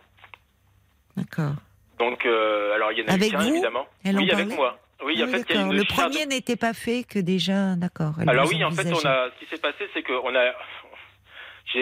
D'accord. 1.16 1.54
Donc 2.00 2.26
euh, 2.26 2.74
alors 2.76 2.92
il 2.92 3.00
y 3.00 3.02
en 3.04 3.06
a 3.06 3.12
eu 3.12 3.14
Avec 3.16 3.32
qu'un 3.32 3.38
vous? 3.40 3.50
évidemment. 3.50 3.86
Elle 4.04 4.18
en 4.18 4.28
avec 4.28 4.48
moi. 4.56 4.78
Oui, 5.04 5.22
en 5.22 5.26
oui, 5.26 5.32
fait, 5.32 5.46
il 5.50 5.56
y 5.56 5.60
a 5.60 5.62
une 5.62 5.74
Le 5.74 5.84
premier 5.84 6.26
n'était 6.26 6.56
pas 6.56 6.74
fait 6.74 7.04
que 7.04 7.20
déjà, 7.20 7.76
d'accord. 7.76 8.14
Alors 8.26 8.48
oui, 8.48 8.64
en 8.64 8.72
fait, 8.72 8.88
on 8.92 9.06
a, 9.06 9.30
ce 9.30 9.44
qui 9.44 9.50
s'est 9.50 9.62
passé, 9.62 9.90
c'est 9.94 10.04
qu'on 10.04 10.34
a, 10.34 10.54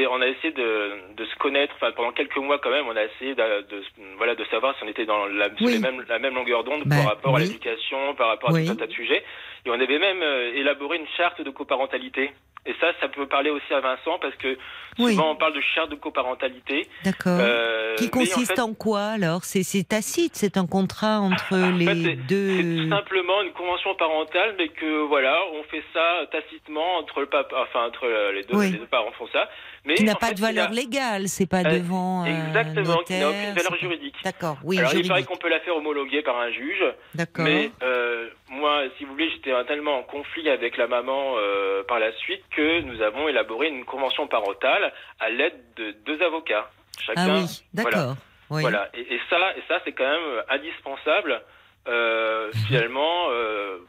on 0.09 0.21
a 0.21 0.27
essayé 0.27 0.51
de, 0.53 0.91
de 1.15 1.25
se 1.25 1.35
connaître. 1.35 1.73
Enfin, 1.75 1.91
pendant 1.91 2.11
quelques 2.11 2.37
mois, 2.37 2.59
quand 2.59 2.69
même, 2.69 2.85
on 2.87 2.95
a 2.95 3.03
essayé 3.03 3.35
de, 3.35 3.61
de- 3.69 3.83
voilà, 4.17 4.35
de 4.35 4.43
savoir 4.45 4.75
si 4.77 4.83
on 4.83 4.87
était 4.87 5.05
dans 5.05 5.25
la, 5.25 5.45
sur 5.55 5.65
Oui. 5.67 5.73
les 5.73 5.79
mêmes, 5.79 6.03
la 6.07 6.19
même 6.19 6.35
longueur 6.35 6.63
d'onde 6.63 6.83
Bah, 6.85 6.95
par 6.97 7.05
rapport 7.05 7.35
à 7.35 7.39
l'éducation, 7.39 8.15
par 8.15 8.27
rapport 8.29 8.49
à 8.49 8.53
tout 8.63 8.69
un 8.71 8.75
tas 8.75 8.87
de 8.87 8.91
sujets. 8.93 9.23
Et 9.65 9.69
on 9.69 9.73
avait 9.79 9.99
même 9.99 10.21
euh, 10.21 10.53
élaboré 10.55 10.97
une 10.97 11.07
charte 11.17 11.41
de 11.41 11.49
coparentalité. 11.49 12.31
Et 12.65 12.73
ça, 12.79 12.87
ça 13.01 13.09
peut 13.09 13.27
parler 13.27 13.49
aussi 13.49 13.73
à 13.73 13.81
Vincent 13.81 14.17
parce 14.19 14.35
que 14.35 14.57
souvent 14.95 15.31
on 15.31 15.35
parle 15.35 15.53
de 15.53 15.59
charte 15.75 15.89
de 15.89 15.95
coparentalité. 15.95 16.87
D'accord. 17.03 17.37
euh, 17.41 17.95
Qui 17.95 18.05
en 18.05 18.09
consiste 18.09 18.55
fait, 18.55 18.61
en 18.61 18.73
quoi 18.73 19.01
alors? 19.07 19.43
C'est 19.43 19.83
tacite, 19.87 20.35
c'est 20.35 20.55
un 20.55 20.65
contrat 20.65 21.19
entre 21.19 21.53
En 21.57 21.75
les 21.75 21.85
fait, 21.85 22.15
deux. 22.27 22.55
C'est 22.55 22.83
tout 22.83 22.89
simplement 22.89 23.41
une 23.41 23.51
convention 23.51 23.93
parentale, 23.95 24.55
mais 24.57 24.69
que 24.69 25.01
voilà, 25.07 25.37
on 25.53 25.63
fait 25.63 25.83
ça 25.93 26.21
tacitement 26.31 26.95
entre 26.99 27.19
le 27.19 27.25
papa, 27.25 27.53
enfin 27.63 27.85
entre 27.87 28.05
euh, 28.05 28.31
les 28.31 28.43
deux, 28.43 28.57
les 28.61 28.77
deux 28.77 28.85
parents 28.85 29.11
font 29.11 29.27
ça. 29.33 29.49
Mais 29.85 29.95
qui 29.95 30.03
n'a 30.05 30.15
pas 30.15 30.27
fait, 30.27 30.35
de 30.35 30.39
il 30.39 30.43
a- 30.45 30.47
valeur 30.47 30.71
légale, 30.71 31.27
c'est 31.27 31.45
pas 31.45 31.59
Euh, 31.59 31.77
devant. 31.79 32.21
un 32.21 32.47
Exactement, 32.47 32.97
qui 33.03 33.13
n'a 33.19 33.27
aucune 33.29 33.39
notaire, 33.41 33.53
valeur 33.55 33.75
juridique. 33.75 34.15
D'accord, 34.23 34.57
oui, 34.63 34.77
Alors 34.79 34.91
il 34.93 34.95
paraît 34.95 35.03
juridique. 35.21 35.25
qu'on 35.27 35.37
peut 35.37 35.49
la 35.49 35.59
faire 35.59 35.75
homologuer 35.75 36.21
par 36.21 36.37
un 36.39 36.51
juge, 36.51 36.83
D'accord. 37.15 37.43
mais 37.43 37.69
euh, 37.81 38.29
moi, 38.49 38.83
si 38.97 39.03
vous 39.03 39.11
voulez, 39.11 39.29
j'étais 39.31 39.51
tellement 39.65 39.97
en 39.99 40.03
conflit 40.03 40.49
avec 40.49 40.77
la 40.77 40.87
maman 40.87 41.35
euh, 41.37 41.83
par 41.83 41.99
la 41.99 42.13
suite 42.13 42.43
que 42.55 42.79
nous 42.81 43.01
avons 43.01 43.27
élaboré 43.27 43.67
une 43.67 43.83
convention 43.83 44.25
parentale 44.27 44.93
à 45.19 45.29
l'aide 45.29 45.59
de 45.75 45.91
deux 46.05 46.21
avocats. 46.21 46.69
Chacun, 47.05 47.27
Ah 47.29 47.39
oui, 47.39 47.63
d'accord. 47.73 48.15
Oui. 48.49 48.61
Voilà, 48.61 48.87
et, 48.93 49.01
et 49.15 49.19
ça, 49.29 49.37
et 49.57 49.63
ça 49.67 49.79
c'est 49.83 49.91
quand 49.93 50.09
même 50.09 50.43
indispensable. 50.49 51.41
Euh, 51.87 52.49
finalement, 52.67 53.25
euh, 53.31 53.79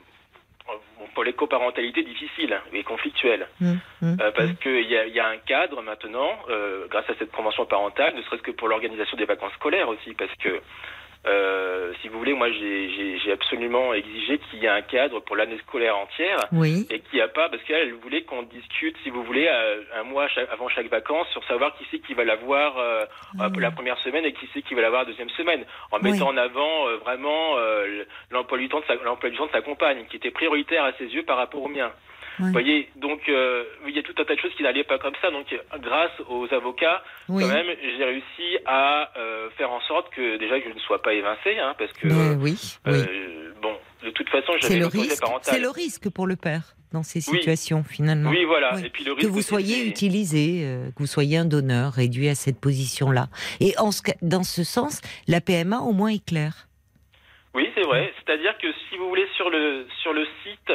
pour 1.14 1.24
les 1.24 1.32
coparentalités 1.32 2.02
difficiles 2.02 2.58
et 2.72 2.82
conflictuelles, 2.82 3.46
Hum, 3.60 3.78
hum, 4.02 4.16
Euh, 4.20 4.30
parce 4.32 4.48
hum. 4.50 4.56
qu'il 4.56 4.86
y 4.90 4.96
a, 4.96 5.06
y 5.06 5.20
a 5.20 5.28
un 5.28 5.36
cadre 5.38 5.82
maintenant, 5.82 6.30
euh, 6.48 6.86
grâce 6.88 7.08
à 7.10 7.14
cette 7.18 7.30
convention 7.30 7.66
parentale, 7.66 8.14
ne 8.16 8.22
serait-ce 8.22 8.42
que 8.42 8.50
pour 8.50 8.68
l'organisation 8.68 9.16
des 9.16 9.24
vacances 9.26 9.52
scolaires 9.54 9.88
aussi, 9.88 10.14
parce 10.14 10.34
que 10.36 10.60
euh, 11.26 11.92
si 12.00 12.08
vous 12.08 12.18
voulez, 12.18 12.34
moi 12.34 12.50
j'ai- 12.50 13.32
absolument 13.32 13.92
exigé 13.94 14.38
qu'il 14.38 14.60
y 14.60 14.66
ait 14.66 14.68
un 14.68 14.82
cadre 14.82 15.20
pour 15.20 15.34
l'année 15.36 15.58
scolaire 15.66 15.96
entière 15.96 16.38
Oui, 16.52 16.86
et 16.90 17.00
qu'il 17.00 17.16
n'y 17.16 17.20
a 17.22 17.28
pas, 17.28 17.48
parce 17.48 17.62
qu'elle 17.64 17.88
elle 17.88 17.94
voulait 17.94 18.22
qu'on 18.22 18.42
discute, 18.42 18.96
si 19.02 19.10
vous 19.10 19.22
voulez, 19.24 19.46
euh, 19.50 19.82
un 19.96 20.04
mois 20.04 20.28
chaque- 20.28 20.48
avant 20.52 20.68
chaque 20.68 20.88
vacances 20.88 21.28
sur 21.30 21.42
savoir 21.44 21.76
qui 21.76 21.84
c'est 21.90 21.98
qui 21.98 22.14
va 22.14 22.24
l'avoir 22.24 22.78
euh, 22.78 23.04
pour 23.50 23.60
la 23.60 23.70
première 23.70 23.98
semaine 23.98 24.24
et 24.24 24.32
qui 24.32 24.48
c'est 24.54 24.62
qui 24.62 24.74
va 24.74 24.82
l'avoir 24.82 25.02
la 25.02 25.06
deuxième 25.08 25.30
semaine, 25.30 25.64
en 25.90 25.98
Oui. 25.98 26.12
mettant 26.12 26.28
en 26.28 26.36
avant 26.36 26.86
euh, 26.88 26.96
vraiment 26.98 27.56
euh, 27.58 28.04
l'emploi 28.30 28.58
du 28.58 28.68
temps 28.68 28.80
de 28.80 28.84
sa 28.86 28.94
l'emploi 28.96 29.30
du 29.30 29.36
temps 29.36 29.46
de 29.46 29.52
sa 29.52 29.62
compagne, 29.62 30.04
qui 30.10 30.16
était 30.16 30.30
prioritaire 30.30 30.84
à 30.84 30.92
ses 30.92 31.06
yeux 31.14 31.24
par 31.24 31.36
rapport 31.38 31.62
au 31.62 31.68
mien. 31.68 31.90
Oui. 32.40 32.46
Vous 32.46 32.52
voyez, 32.52 32.88
donc 32.96 33.20
euh, 33.28 33.64
il 33.86 33.94
y 33.94 33.98
a 33.98 34.02
tout 34.02 34.14
un 34.18 34.24
tas 34.24 34.34
de 34.34 34.40
choses 34.40 34.52
qui 34.56 34.62
n'allaient 34.62 34.84
pas 34.84 34.98
comme 34.98 35.14
ça. 35.22 35.30
Donc, 35.30 35.46
grâce 35.80 36.10
aux 36.28 36.52
avocats, 36.52 37.02
oui. 37.28 37.42
quand 37.42 37.48
même, 37.54 37.66
j'ai 37.96 38.04
réussi 38.04 38.58
à 38.66 39.10
euh, 39.16 39.50
faire 39.56 39.70
en 39.70 39.80
sorte 39.82 40.10
que 40.12 40.36
déjà 40.38 40.58
que 40.60 40.68
je 40.68 40.74
ne 40.74 40.80
sois 40.80 41.00
pas 41.02 41.14
évincé, 41.14 41.58
hein, 41.58 41.74
parce 41.78 41.92
que 41.92 42.08
oui, 42.08 42.36
oui. 42.52 42.78
euh, 42.88 43.52
bon, 43.62 43.74
de 44.02 44.10
toute 44.10 44.28
façon, 44.30 44.52
j'avais 44.60 44.76
le 44.76 44.80
l'autorité 44.82 45.14
parentale. 45.20 45.54
C'est 45.54 45.60
le 45.60 45.70
risque 45.70 46.10
pour 46.10 46.26
le 46.26 46.36
père 46.36 46.74
dans 46.92 47.02
ces 47.02 47.18
Oui. 47.30 47.38
situations 47.38 47.82
finalement. 47.84 48.30
Oui, 48.30 48.44
voilà. 48.44 48.74
Oui. 48.76 48.86
Et 48.86 48.90
puis 48.90 49.04
le 49.04 49.12
que 49.14 49.20
risque 49.20 49.30
vous 49.30 49.38
aussi, 49.38 49.48
soyez 49.48 49.86
utilisé, 49.86 50.62
euh, 50.64 50.88
que 50.90 50.98
vous 50.98 51.06
soyez 51.06 51.38
un 51.38 51.44
donneur 51.44 51.92
réduit 51.92 52.28
à 52.28 52.34
cette 52.34 52.60
position-là. 52.60 53.26
Et 53.60 53.74
en 53.78 53.90
ce 53.92 54.02
dans 54.22 54.42
ce 54.44 54.64
sens, 54.64 55.00
la 55.28 55.40
PMA 55.40 55.78
au 55.80 55.92
moins 55.92 56.08
est 56.10 56.24
claire. 56.24 56.68
Oui, 57.54 57.68
c'est 57.76 57.82
vrai. 57.82 58.12
C'est-à-dire 58.24 58.56
que 58.58 58.66
si 58.88 58.96
vous 58.96 59.08
voulez 59.08 59.26
sur 59.36 59.48
le 59.50 59.86
sur 60.02 60.12
le 60.12 60.26
site 60.42 60.72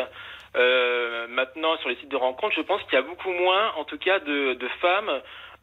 euh, 0.56 1.28
maintenant 1.30 1.78
sur 1.78 1.90
les 1.90 1.96
sites 1.98 2.10
de 2.10 2.16
rencontres, 2.16 2.56
je 2.56 2.62
pense 2.62 2.82
qu'il 2.84 2.94
y 2.94 2.98
a 2.98 3.02
beaucoup 3.02 3.32
moins, 3.32 3.72
en 3.78 3.84
tout 3.86 3.98
cas, 3.98 4.20
de, 4.20 4.54
de 4.54 4.68
femmes 4.82 5.12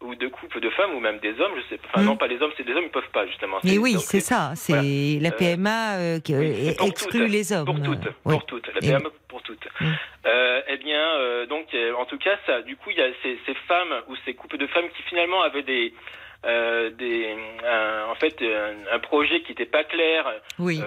ou 0.03 0.15
de 0.15 0.29
couples 0.29 0.61
de 0.61 0.69
femmes 0.71 0.95
ou 0.95 1.01
même 1.01 1.19
des 1.21 1.41
hommes. 1.41 1.53
Je 1.57 1.75
sais. 1.75 1.81
Enfin 1.89 2.03
Mm. 2.03 2.07
non, 2.07 2.17
pas 2.17 2.27
les 2.27 2.41
hommes, 2.43 2.53
c'est 2.57 2.65
des 2.67 2.75
hommes, 2.75 2.85
ils 2.85 2.91
peuvent 2.91 3.11
pas 3.13 3.27
justement. 3.27 3.59
Mais 3.65 3.79
oui, 3.79 3.97
c'est 3.99 4.21
ça. 4.21 4.53
C'est 4.55 4.73
voilà. 4.75 4.89
la 5.31 5.35
Euh, 5.35 5.39
PMA 5.39 5.97
euh, 5.97 6.21
qui 6.21 6.35
oui, 6.37 6.69
exclut 6.69 7.21
toutes, 7.23 7.31
les 7.31 7.53
hommes. 7.53 7.65
Pour 7.65 7.83
toutes, 7.83 8.05
oui. 8.27 8.33
pour 8.35 8.45
toutes, 8.47 8.67
la 8.75 8.79
Et- 8.83 8.93
PMA 8.99 9.11
pour 9.29 9.43
toutes. 9.43 9.67
Mm. 9.81 9.87
Euh, 10.27 10.61
eh 10.69 10.77
bien, 10.77 11.01
euh, 11.17 11.47
donc, 11.47 11.67
en 11.99 12.05
tout 12.05 12.19
cas, 12.19 12.37
ça, 12.47 12.61
du 12.63 12.77
coup, 12.77 12.91
il 12.91 12.99
y 12.99 13.03
a 13.03 13.09
ces, 13.23 13.39
ces 13.47 13.55
femmes 13.67 14.03
ou 14.09 14.17
ces 14.25 14.35
couples 14.35 14.59
de 14.59 14.67
femmes 14.67 14.89
qui 14.95 15.03
finalement 15.05 15.41
avaient 15.43 15.63
des, 15.63 15.95
des, 16.45 17.35
un- 17.65 18.11
en 18.11 18.15
fait, 18.17 18.37
un, 18.43 18.95
un 18.95 18.99
projet 18.99 19.41
qui 19.43 19.51
n'était 19.53 19.65
pas 19.67 19.85
clair, 19.85 20.27
Oui. 20.59 20.81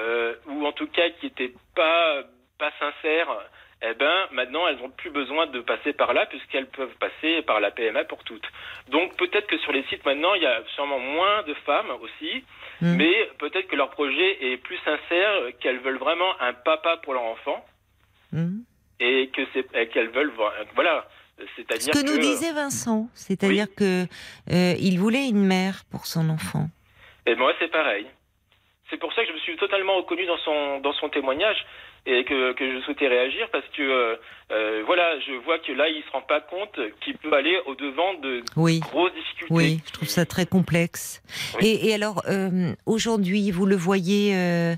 ou 0.47 0.65
en 0.65 0.71
tout 0.71 0.87
cas 0.87 1.09
qui 1.19 1.25
n'était 1.27 1.53
pas 1.75 2.21
pas 2.59 2.71
sincère. 2.79 3.27
Eh 3.81 3.93
ben, 3.93 4.27
maintenant, 4.31 4.67
elles 4.67 4.77
n'ont 4.77 4.89
plus 4.89 5.09
besoin 5.09 5.47
de 5.47 5.61
passer 5.61 5.93
par 5.93 6.13
là 6.13 6.25
puisqu'elles 6.25 6.67
peuvent 6.67 6.93
passer 6.99 7.41
par 7.43 7.61
la 7.61 7.71
PMA 7.71 8.03
pour 8.03 8.23
toutes. 8.25 8.45
Donc, 8.89 9.15
peut-être 9.15 9.47
que 9.47 9.57
sur 9.59 9.71
les 9.71 9.83
sites 9.83 10.05
maintenant, 10.05 10.33
il 10.33 10.43
y 10.43 10.45
a 10.45 10.61
sûrement 10.75 10.99
moins 10.99 11.43
de 11.43 11.53
femmes 11.65 11.91
aussi, 12.01 12.43
Mm. 12.81 12.95
mais 12.97 13.29
peut-être 13.39 13.67
que 13.67 13.75
leur 13.77 13.89
projet 13.89 14.51
est 14.51 14.57
plus 14.57 14.77
sincère, 14.85 15.33
qu'elles 15.61 15.79
veulent 15.79 15.97
vraiment 15.97 16.31
un 16.41 16.53
papa 16.53 16.97
pour 17.03 17.13
leur 17.13 17.23
enfant 17.23 17.65
Mm. 18.33 18.59
et 18.99 19.29
que 19.35 19.41
c'est 19.53 19.89
qu'elles 19.91 20.09
veulent 20.09 20.31
voir- 20.31 20.53
voilà 20.75 21.07
Ce 21.37 21.43
c'est-à-dire 21.55 21.93
que 21.93 22.05
nous 22.05 22.17
disait 22.19 22.51
Vincent, 22.51 23.07
c'est-à-dire 23.13 23.67
Oui. 23.69 23.75
que 23.77 24.03
euh, 24.51 24.73
il 24.77 24.99
voulait 24.99 25.27
une 25.29 25.45
mère 25.45 25.83
pour 25.91 26.05
son 26.05 26.29
enfant. 26.29 26.67
et 27.25 27.35
moi 27.35 27.53
c'est 27.59 27.69
pareil 27.71 28.05
c'est 28.89 28.97
pour 28.97 29.13
ça 29.13 29.21
que 29.23 29.29
je 29.29 29.33
me 29.33 29.39
suis 29.39 29.55
totalement 29.55 29.95
reconnu 29.97 30.25
dans 30.25 30.37
son 30.39 30.79
dans 30.79 30.93
son 30.93 31.07
témoignage 31.09 31.65
et 32.05 32.23
que, 32.25 32.53
que 32.53 32.73
je 32.75 32.81
souhaitais 32.85 33.07
réagir 33.07 33.47
parce 33.51 33.65
que 33.75 33.81
euh, 33.81 34.15
euh, 34.51 34.83
voilà 34.85 35.19
je 35.19 35.33
vois 35.45 35.59
que 35.59 35.71
là 35.71 35.87
il 35.89 36.01
se 36.03 36.11
rend 36.11 36.21
pas 36.21 36.41
compte 36.41 36.79
qu'il 37.01 37.17
peut 37.17 37.33
aller 37.33 37.57
au 37.67 37.75
devant 37.75 38.13
de 38.15 38.41
Oui. 38.55 38.79
grosses 38.79 39.13
difficultés 39.13 39.53
Oui, 39.53 39.79
je 39.85 39.91
trouve 39.91 40.07
ça 40.07 40.25
très 40.25 40.45
complexe. 40.45 41.21
Oui. 41.61 41.67
Et, 41.67 41.89
et 41.89 41.93
alors, 41.93 42.21
euh, 42.27 42.71
aujourd'hui, 42.85 43.51
vous 43.51 43.65
le 43.65 43.75
voyez, 43.75 44.33
euh, 44.35 44.75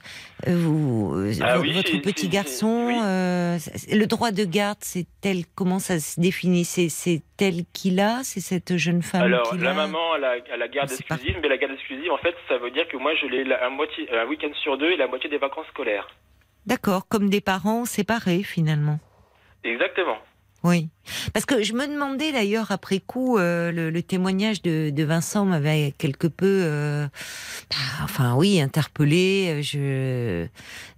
euh, 0.47 0.55
vous, 0.55 1.13
Ah 1.41 1.59
oui, 1.59 1.71
votre 1.73 1.95
petit 2.01 2.27
garçon, 2.29 2.89
euh, 3.03 3.57
le 3.91 4.05
droit 4.05 4.31
de 4.31 4.43
garde, 4.43 4.77
c'est 4.81 5.05
tel, 5.21 5.43
comment 5.55 5.79
ça 5.79 5.99
se 5.99 6.19
définit? 6.19 6.65
C'est 6.65 7.21
tel 7.37 7.63
qu'il 7.73 7.99
a? 7.99 8.19
C'est 8.23 8.39
cette 8.41 8.75
jeune 8.77 9.01
femme 9.01 9.21
Alors, 9.23 9.55
la 9.55 9.71
a? 9.71 9.73
maman 9.73 10.13
a 10.13 10.17
la, 10.17 10.31
a 10.31 10.67
garde 10.67 10.89
C'est 10.89 11.05
pas- 11.07 11.15
exclusive, 11.15 11.39
mais 11.41 11.49
la 11.49 11.57
garde 11.57 11.73
exclusive, 11.73 12.11
en 12.11 12.17
fait, 12.17 12.35
ça 12.47 12.57
veut 12.57 12.71
dire 12.71 12.87
que 12.87 12.97
moi, 12.97 13.13
je 13.15 13.25
l'ai 13.27 13.43
la- 13.43 13.65
un, 13.65 13.69
moitié, 13.69 14.07
un 14.13 14.25
week-end 14.25 14.51
sur 14.61 14.77
deux 14.77 14.91
et 14.91 14.97
la 14.97 15.07
moitié 15.07 15.29
des 15.29 15.37
vacances 15.37 15.67
scolaires. 15.67 16.07
D'accord, 16.65 17.07
comme 17.07 17.29
des 17.29 17.41
parents 17.41 17.85
séparés 17.85 18.43
finalement. 18.43 18.99
Exactement. 19.63 20.17
Oui, 20.63 20.89
parce 21.33 21.47
que 21.47 21.63
je 21.63 21.73
me 21.73 21.87
demandais 21.87 22.31
d'ailleurs 22.31 22.71
après 22.71 22.99
coup, 22.99 23.39
euh, 23.39 23.71
le, 23.71 23.89
le 23.89 24.03
témoignage 24.03 24.61
de, 24.61 24.91
de 24.91 25.03
Vincent 25.03 25.43
m'avait 25.43 25.91
quelque 25.97 26.27
peu, 26.27 26.45
euh, 26.63 27.07
bah, 27.71 27.77
enfin 28.03 28.35
oui, 28.35 28.61
interpellé. 28.61 29.63
Je 29.63 30.45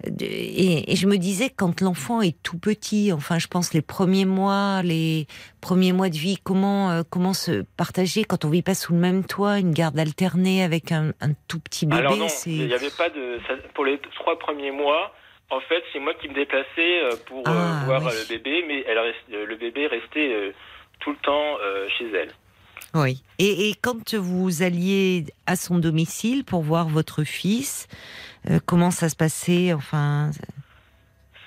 de- 0.05 0.25
et, 0.25 0.91
et 0.91 0.95
je 0.97 1.07
me 1.07 1.17
disais 1.17 1.49
quand 1.49 1.79
l'enfant 1.79 2.19
est 2.21 2.35
tout 2.43 2.57
petit, 2.57 3.13
enfin 3.13 3.39
je 3.39 3.47
pense 3.47 3.73
les 3.73 3.81
premiers 3.81 4.25
mois, 4.25 4.81
les 4.83 5.27
premiers 5.61 5.93
mois 5.93 6.09
de 6.09 6.17
vie, 6.17 6.37
comment 6.43 6.91
euh, 6.91 7.03
comment 7.09 7.33
se 7.33 7.61
partager 7.77 8.25
quand 8.25 8.43
on 8.43 8.49
vit 8.49 8.63
pas 8.63 8.75
sous 8.75 8.91
le 8.91 8.99
même 8.99 9.23
toit, 9.23 9.59
une 9.59 9.71
garde 9.71 9.97
alternée 9.97 10.61
avec 10.61 10.91
un, 10.91 11.13
un 11.21 11.31
tout 11.47 11.61
petit 11.61 11.85
bébé, 11.85 11.99
Alors 12.01 12.17
non, 12.17 12.27
il 12.47 12.67
n'y 12.67 12.73
avait 12.73 12.89
pas 12.89 13.09
de... 13.09 13.39
ça- 13.47 13.53
pour 13.73 13.85
les 13.85 13.97
trois 14.19 14.37
premiers 14.37 14.71
mois, 14.71 15.13
en 15.53 15.61
fait, 15.61 15.83
c'est 15.91 15.99
moi 15.99 16.13
qui 16.15 16.27
me 16.29 16.33
déplaçais 16.33 17.01
euh, 17.03 17.11
pour 17.27 17.47
euh, 17.47 17.51
Ah, 17.51 17.81
voir 17.85 18.01
oui. 18.03 18.09
euh, 18.11 18.19
le 18.21 18.27
bébé, 18.37 18.65
mais 18.67 18.83
elle 18.87 18.99
reste- 18.99 19.29
le 19.29 19.55
bébé 19.55 19.87
restait 19.87 20.53
tout 20.99 21.11
le 21.11 21.17
temps 21.17 21.57
chez 21.97 22.09
elle. 22.13 22.31
Oui. 22.95 23.23
Et, 23.39 23.69
et 23.69 23.75
quand 23.81 24.13
vous 24.13 24.61
alliez 24.61 25.23
à 25.47 25.55
son 25.55 25.79
domicile 25.79 26.43
pour 26.45 26.61
voir 26.61 26.87
votre 26.89 27.23
fils, 27.23 27.87
euh, 28.49 28.59
comment 28.65 28.91
ça 28.91 29.09
se 29.09 29.15
passait 29.15 29.73
Enfin, 29.73 30.29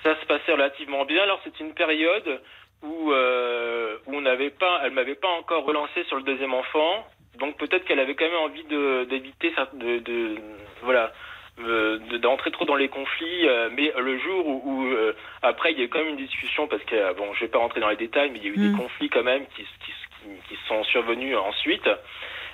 Ça 0.03 0.19
se 0.19 0.25
passait 0.25 0.51
relativement 0.51 1.05
bien. 1.05 1.23
Alors 1.23 1.39
c'est 1.43 1.59
une 1.59 1.73
période 1.73 2.41
où, 2.83 3.11
euh, 3.11 3.97
où 4.07 4.15
on 4.15 4.21
n'avait 4.21 4.49
pas, 4.49 4.81
elle 4.83 4.91
m'avait 4.91 5.15
pas 5.15 5.29
encore 5.39 5.63
relancé 5.65 6.03
sur 6.07 6.17
le 6.17 6.23
deuxième 6.23 6.53
enfant, 6.53 7.07
donc 7.39 7.57
peut-être 7.57 7.85
qu'elle 7.85 7.99
avait 7.99 8.15
quand 8.15 8.25
même 8.25 8.43
envie 8.49 8.63
d'éviter 9.09 9.53
de, 9.73 9.99
de 9.99 10.35
voilà 10.83 11.11
d'entrer 11.57 12.51
trop 12.51 12.65
dans 12.65 12.75
les 12.75 12.89
conflits. 12.89 13.47
euh, 13.47 13.69
mais 13.73 13.91
le 13.97 14.17
jour 14.19 14.45
où, 14.47 14.61
où, 14.63 14.85
euh, 14.85 15.13
après 15.41 15.71
il 15.71 15.79
y 15.79 15.81
a 15.81 15.85
eu 15.85 15.89
quand 15.89 15.99
même 15.99 16.09
une 16.09 16.17
discussion 16.17 16.67
parce 16.67 16.83
que 16.83 16.95
euh, 16.95 17.13
bon 17.13 17.33
je 17.33 17.41
vais 17.41 17.47
pas 17.47 17.57
rentrer 17.57 17.79
dans 17.79 17.89
les 17.89 17.95
détails, 17.95 18.29
mais 18.31 18.39
il 18.39 18.45
y 18.45 18.47
a 18.47 18.51
eu 18.51 18.71
des 18.71 18.77
conflits 18.77 19.09
quand 19.09 19.23
même 19.23 19.45
qui 19.55 19.63
qui, 19.63 19.91
qui, 19.91 20.29
qui 20.49 20.59
sont 20.67 20.83
survenus 20.85 21.35
ensuite. 21.35 21.89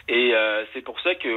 Et 0.09 0.35
euh, 0.35 0.65
c'est 0.73 0.81
pour 0.81 0.99
ça 0.99 1.15
que 1.15 1.29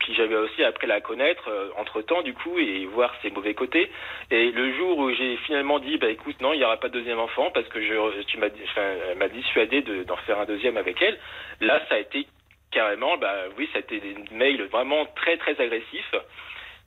puis 0.00 0.14
j'avais 0.14 0.36
aussi 0.36 0.62
appris 0.62 0.86
à 0.86 0.94
la 0.94 1.00
connaître 1.00 1.50
entre 1.76 2.00
temps 2.02 2.22
du 2.22 2.32
coup 2.32 2.58
et 2.58 2.86
voir 2.86 3.12
ses 3.22 3.30
mauvais 3.30 3.54
côtés. 3.54 3.90
Et 4.30 4.50
le 4.50 4.72
jour 4.76 4.98
où 4.98 5.10
j'ai 5.12 5.36
finalement 5.38 5.78
dit 5.78 5.98
bah 5.98 6.08
écoute 6.10 6.40
non 6.40 6.52
il 6.52 6.58
n'y 6.58 6.64
aura 6.64 6.78
pas 6.78 6.88
de 6.88 6.94
deuxième 6.94 7.18
enfant 7.18 7.50
parce 7.52 7.68
que 7.68 7.80
je 7.80 8.22
tu 8.22 8.38
m'as 8.38 8.48
enfin, 8.70 9.14
m'a 9.16 9.28
dissuadé 9.28 9.82
d'en 9.82 10.16
faire 10.18 10.40
un 10.40 10.46
deuxième 10.46 10.76
avec 10.76 11.00
elle. 11.00 11.18
Là 11.60 11.80
ça 11.88 11.94
a 11.96 11.98
été 11.98 12.26
carrément 12.72 13.16
bah 13.18 13.34
oui 13.56 13.68
ça 13.72 13.78
a 13.78 13.82
été 13.82 14.00
des 14.00 14.16
mails 14.32 14.62
vraiment 14.64 15.06
très 15.16 15.36
très 15.36 15.60
agressifs 15.60 16.14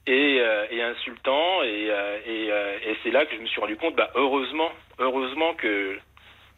et, 0.06 0.38
euh, 0.40 0.66
et 0.70 0.82
insultant 0.82 1.62
et, 1.62 1.90
euh, 1.90 2.18
et, 2.26 2.48
euh, 2.50 2.78
et 2.86 2.96
c'est 3.02 3.10
là 3.10 3.26
que 3.26 3.36
je 3.36 3.40
me 3.40 3.46
suis 3.46 3.60
rendu 3.60 3.76
compte 3.76 3.96
bah 3.96 4.10
heureusement 4.14 4.70
heureusement 4.98 5.54
que 5.54 5.98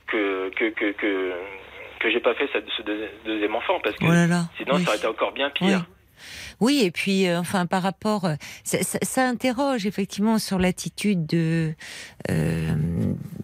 que 0.07 0.51
que 0.51 0.70
que 0.70 0.93
que, 0.93 1.32
que 2.01 2.11
j'ai 2.11 2.20
pas 2.20 2.34
fait 2.34 2.49
ce 2.53 2.82
deuxième 3.24 3.55
enfant 3.55 3.80
parce 3.82 3.97
que 3.97 4.05
oh 4.05 4.47
sinon 4.57 4.78
ça 4.78 4.88
aurait 4.88 4.99
été 4.99 5.07
encore 5.07 5.32
bien 5.32 5.51
pire. 5.51 5.84
Oui. 6.61 6.82
et 6.84 6.91
puis, 6.91 7.32
enfin, 7.32 7.64
par 7.64 7.82
rapport, 7.82 8.28
ça, 8.62 8.78
ça, 8.82 9.26
interroge 9.26 9.86
effectivement 9.86 10.38
sur 10.38 10.59
l'attitude 10.59 11.24
de, 11.26 11.72
euh, 12.28 12.74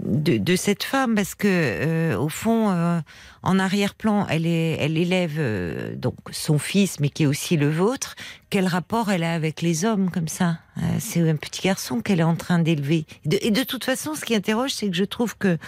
de, 0.01 0.37
de 0.39 0.57
cette 0.57 0.83
femme, 0.83 1.15
parce 1.15 1.35
que 1.35 2.15
au 2.17 2.29
fond, 2.29 3.03
en 3.47 3.61
arrière-plan, 3.61 4.27
elle, 4.29 4.45
est, 4.45 4.77
elle 4.81 4.99
élève 4.99 5.37
euh, 5.39 5.95
donc 5.95 6.17
son 6.33 6.59
fils, 6.59 6.99
mais 6.99 7.11
qui 7.11 7.23
est 7.23 7.27
aussi 7.27 7.57
le 7.57 7.71
vôtre. 7.71 8.17
Quel 8.51 8.67
rapport 8.67 9.11
elle 9.13 9.23
a 9.23 9.35
avec 9.35 9.63
les 9.63 9.85
hommes 9.85 10.11
comme 10.11 10.27
ça 10.27 10.59
euh, 10.79 10.81
C'est 10.99 11.29
un 11.29 11.37
petit 11.37 11.63
garçon 11.63 12.01
qu'elle 12.01 12.19
est 12.19 12.25
en 12.25 12.35
train 12.35 12.59
d'élever. 12.59 13.07
Et 13.31 13.53
de 13.53 13.63
toute 13.63 13.85
façon, 13.85 14.15
ce 14.15 14.25
qui 14.25 14.35
interroge, 14.35 14.73
c'est 14.73 14.91
que 14.91 14.97
je 14.97 15.05
trouve 15.05 15.39
que 15.39 15.59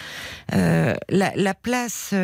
euh, 0.54 0.94
la, 1.08 1.54
place 1.54 2.14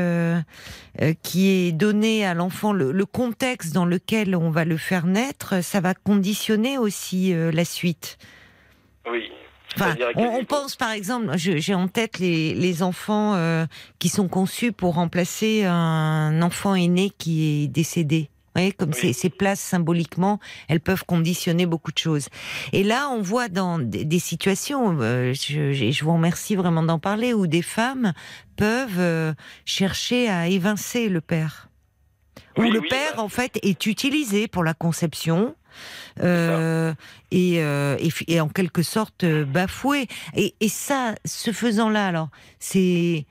qui 1.23 1.49
est 1.49 1.73
donnée 1.73 2.27
à 2.27 2.35
l'enfant, 2.35 2.73
le, 2.73 3.07
contexte 3.07 3.73
dans 3.73 3.87
lequel 3.87 4.35
on 4.35 4.51
va 4.51 4.65
le 4.65 4.77
faire 4.77 5.07
naître, 5.07 5.63
ça 5.63 5.81
va 5.81 5.95
conditionner 5.95 6.79
aussi 6.79 7.33
la 7.33 7.65
suite. 7.65 8.19
Oui, 9.09 9.31
on, 10.17 10.45
pense 10.45 10.77
par 10.77 10.91
exemple, 10.91 11.33
j'ai 11.37 11.75
en 11.75 11.89
tête 11.89 12.19
les, 12.19 12.83
enfants 12.83 13.35
euh, 13.35 13.67
qui 13.99 14.09
sont 14.09 14.29
conçus 14.29 14.73
pour 14.73 14.95
remplacer 14.95 15.65
un 15.65 16.43
enfant 16.43 16.75
aîné 16.75 17.11
qui 17.17 17.65
est 17.65 17.69
décédé. 17.69 18.31
Vous 18.55 18.61
voyez, 18.61 18.73
comme 18.73 18.93
ces, 18.93 19.31
places 19.31 19.59
symboliquement, 19.59 20.39
elles 20.69 20.79
peuvent 20.79 21.05
conditionner 21.05 21.67
beaucoup 21.67 21.91
de 21.91 21.99
choses. 21.99 22.29
Et 22.73 22.85
là, 22.85 23.09
on 23.11 23.21
voit 23.21 23.49
dans 23.49 23.81
des, 23.81 24.19
situations, 24.21 24.97
euh, 25.01 25.33
je, 25.33 25.73
je, 25.73 26.05
vous 26.05 26.13
remercie 26.13 26.55
vraiment 26.55 26.85
d'en 26.85 27.01
parler, 27.01 27.35
où 27.35 27.49
des 27.49 27.63
femmes 27.63 28.13
peuvent 28.57 29.01
euh, 29.01 29.35
chercher 29.65 30.29
à 30.29 30.47
évincer 30.47 31.09
le 31.09 31.21
père. 31.21 31.69
où 32.57 32.63
le 32.63 32.81
père, 32.81 33.19
en 33.19 33.29
fait, 33.29 33.59
est 33.65 33.87
utilisé 33.87 34.47
pour 34.47 34.63
la 34.63 34.75
conception, 34.75 35.57
euh, 36.21 36.95
et, 37.31 37.57
euh, 37.59 37.97
et, 38.29 38.41
en 38.41 38.49
quelque 38.49 38.83
sorte 38.83 39.25
euh, 39.25 39.45
bafoué. 39.45 40.07
Et, 40.37 40.55
ça, 40.69 41.15
ce 41.25 41.53
faisant-là, 41.53 42.07
alors, 42.07 42.29
c'est 42.59 43.27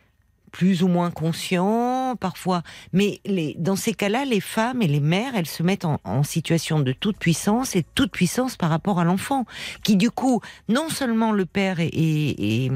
plus 0.52 0.84
ou 0.84 0.88
moins 0.88 1.10
conscient 1.10 2.16
parfois, 2.20 2.62
mais 2.94 3.20
dans 3.58 3.76
ces 3.76 3.96
cas-là, 3.96 4.24
les 4.24 4.40
femmes 4.40 4.84
et 4.84 4.88
les 4.88 5.00
mères, 5.00 5.36
elles 5.36 5.48
se 5.48 5.64
mettent 5.64 5.86
en, 5.86 6.24
situation 6.24 6.80
de 6.80 6.92
toute 6.92 7.18
puissance 7.18 7.76
et 7.76 7.84
toute 7.96 8.12
puissance 8.12 8.56
par 8.56 8.70
rapport 8.70 9.00
à 9.00 9.04
l'enfant, 9.04 9.46
qui 9.84 9.96
du 9.96 10.12
coup, 10.12 10.42
non 10.70 10.90
seulement 10.90 11.32
le 11.32 11.48
père 11.48 11.80
est, 11.80 11.90
est, 11.92 12.72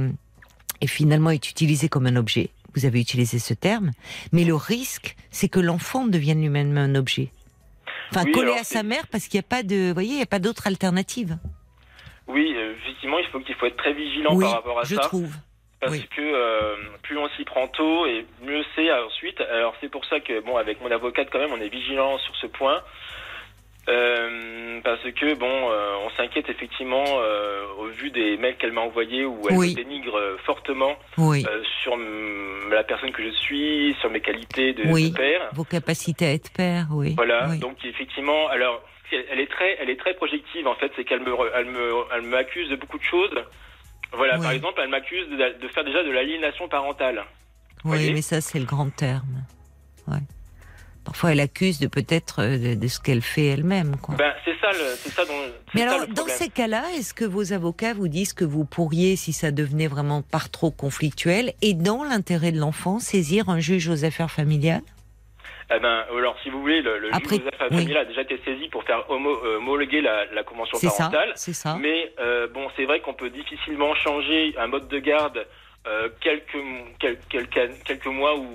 est 0.81 0.87
finalement 0.87 1.29
est 1.29 1.51
utilisé 1.51 1.87
comme 1.87 2.07
un 2.07 2.15
objet, 2.15 2.49
vous 2.73 2.85
avez 2.85 2.99
utilisé 2.99 3.37
ce 3.37 3.53
terme, 3.53 3.91
mais 4.31 4.43
le 4.43 4.55
risque, 4.55 5.15
c'est 5.29 5.49
que 5.49 5.59
l'enfant 5.59 6.07
devienne 6.07 6.41
lui-même 6.41 6.77
un 6.77 6.95
objet. 6.95 7.31
Enfin, 8.11 8.31
coller 8.31 8.53
à 8.53 8.63
sa 8.63 8.83
mère 8.83 9.07
parce 9.11 9.27
qu'il 9.27 9.39
n'y 9.39 9.45
a 9.45 9.49
pas 9.49 9.63
de, 9.63 9.91
voyez, 9.91 10.11
il 10.11 10.17
n'y 10.17 10.21
a 10.21 10.27
pas 10.27 10.39
d'autre 10.39 10.67
alternative. 10.67 11.37
Oui, 12.27 12.53
euh, 12.55 12.73
effectivement, 12.81 13.19
il 13.19 13.25
faut 13.27 13.39
qu'il 13.39 13.55
faut 13.55 13.65
être 13.65 13.77
très 13.77 13.93
vigilant 13.93 14.37
par 14.39 14.51
rapport 14.51 14.79
à 14.79 14.83
je 14.83 14.95
ça. 14.95 15.01
Je 15.01 15.07
trouve. 15.07 15.33
Parce 15.79 15.99
que 15.99 16.21
euh, 16.21 16.75
plus 17.03 17.17
on 17.19 17.29
s'y 17.29 17.43
prend 17.43 17.67
tôt 17.67 18.07
et 18.07 18.25
mieux 18.41 18.63
c'est 18.75 18.91
ensuite. 18.91 19.39
Alors 19.41 19.75
c'est 19.79 19.89
pour 19.89 20.03
ça 20.05 20.19
que 20.19 20.39
bon, 20.39 20.57
avec 20.57 20.81
mon 20.81 20.89
avocate 20.89 21.29
quand 21.31 21.37
même, 21.37 21.53
on 21.53 21.61
est 21.61 21.69
vigilant 21.69 22.17
sur 22.17 22.35
ce 22.37 22.47
point. 22.47 22.81
Euh, 23.89 24.81
parce 24.83 25.01
que 25.01 25.33
bon, 25.35 25.47
euh, 25.47 25.95
on 26.05 26.09
s'inquiète 26.17 26.49
effectivement 26.49 27.05
euh, 27.07 27.63
au 27.79 27.85
vu 27.87 28.11
des 28.11 28.35
mails 28.35 28.57
qu'elle 28.57 28.73
m'a 28.73 28.81
envoyés 28.81 29.25
où 29.25 29.41
elle 29.49 29.55
me 29.55 29.73
dénigre 29.73 30.19
fortement 30.45 30.97
sur 31.15 31.97
la 32.69 32.83
personne 32.83 33.11
que 33.11 33.23
je 33.23 33.29
suis, 33.29 33.95
sur 34.01 34.09
mes 34.09 34.19
qualités 34.19 34.73
de, 34.73 35.15
père, 35.15 35.49
vos 35.53 35.63
capacités 35.63 36.25
à 36.25 36.33
être 36.33 36.51
père, 36.51 36.87
oui. 36.91 37.13
Voilà, 37.15 37.47
donc 37.55 37.77
effectivement, 37.85 38.47
alors 38.49 38.83
elle 39.11 39.39
est 39.39 39.49
très, 39.49 39.77
elle 39.79 39.89
est 39.89 39.99
très 39.99 40.15
projective 40.15 40.67
en 40.67 40.75
fait, 40.75 40.91
c'est 40.97 41.05
qu'elle 41.05 41.21
me, 41.21 41.33
elle 41.55 41.65
me, 41.65 41.93
elle 42.13 42.23
m'accuse 42.23 42.69
de 42.69 42.75
beaucoup 42.75 42.97
de 42.97 43.03
choses. 43.03 43.35
Voilà, 44.13 44.37
par 44.37 44.51
exemple, 44.51 44.79
elle 44.83 44.89
m'accuse 44.89 45.27
de, 45.29 45.61
de, 45.61 45.67
faire 45.69 45.83
déjà 45.83 46.03
de 46.03 46.11
l'aliénation 46.11 46.67
parentale. 46.69 47.23
Oui, 47.85 48.11
mais 48.13 48.21
ça 48.21 48.41
c'est 48.41 48.59
le 48.59 48.65
grand 48.65 48.89
terme. 48.93 49.43
Ouais. 50.07 50.19
Parfois, 51.07 51.31
elle 51.31 51.39
accuse 51.39 51.79
de 51.79 51.87
peut-être 51.87 52.41
euh, 52.41 52.75
de, 52.75 52.87
ce 52.89 52.99
qu'elle 52.99 53.21
fait 53.21 53.45
elle-même. 53.45 53.95
Ben, 54.17 54.33
c'est 54.43 54.59
ça, 54.59 54.71
c'est 54.73 55.09
ça 55.09 55.23
dont. 55.23 55.39
Mais 55.73 55.83
alors, 55.83 56.05
dans 56.07 56.27
ces 56.27 56.49
cas-là, 56.49 56.83
est-ce 56.97 57.13
que 57.13 57.23
vos 57.23 57.53
avocats 57.53 57.93
vous 57.93 58.09
disent 58.09 58.33
que 58.33 58.43
vous 58.43 58.65
pourriez, 58.65 59.15
si 59.15 59.31
ça 59.31 59.51
devenait 59.51 59.87
vraiment 59.87 60.21
par 60.21 60.51
trop 60.51 60.69
conflictuel, 60.69 61.53
et 61.61 61.73
dans 61.73 62.03
l'intérêt 62.03 62.51
de 62.51 62.59
l'enfant, 62.59 62.99
saisir 62.99 63.47
un 63.47 63.61
juge 63.61 63.87
aux 63.87 64.03
affaires 64.03 64.29
familiales? 64.29 64.81
Eh 65.73 65.79
ben, 65.79 66.03
alors, 66.11 66.35
si 66.43 66.49
vous 66.49 66.59
voulez, 66.59 66.81
le, 66.81 66.99
juge 66.99 67.41
aux 67.41 67.47
affaires 67.47 67.69
familiales 67.69 67.99
a 67.99 68.05
déjà 68.05 68.23
été 68.23 68.41
saisi 68.43 68.67
pour 68.67 68.83
faire 68.83 69.05
euh, 69.09 69.55
homologuer 69.55 70.01
la, 70.01 70.43
convention 70.43 70.77
parentale. 70.77 71.31
C'est 71.35 71.53
ça. 71.53 71.77
Mais 71.79 72.11
euh, 72.19 72.47
bon, 72.53 72.67
c'est 72.75 72.83
vrai 72.83 72.99
qu'on 72.99 73.13
peut 73.13 73.29
difficilement 73.29 73.95
changer 73.95 74.53
un 74.57 74.67
mode 74.67 74.89
de 74.89 74.99
garde 74.99 75.47
quelques, 76.19 76.57
quelques, 76.99 77.49
quelques 77.85 78.07
mois 78.07 78.35
ou 78.37 78.45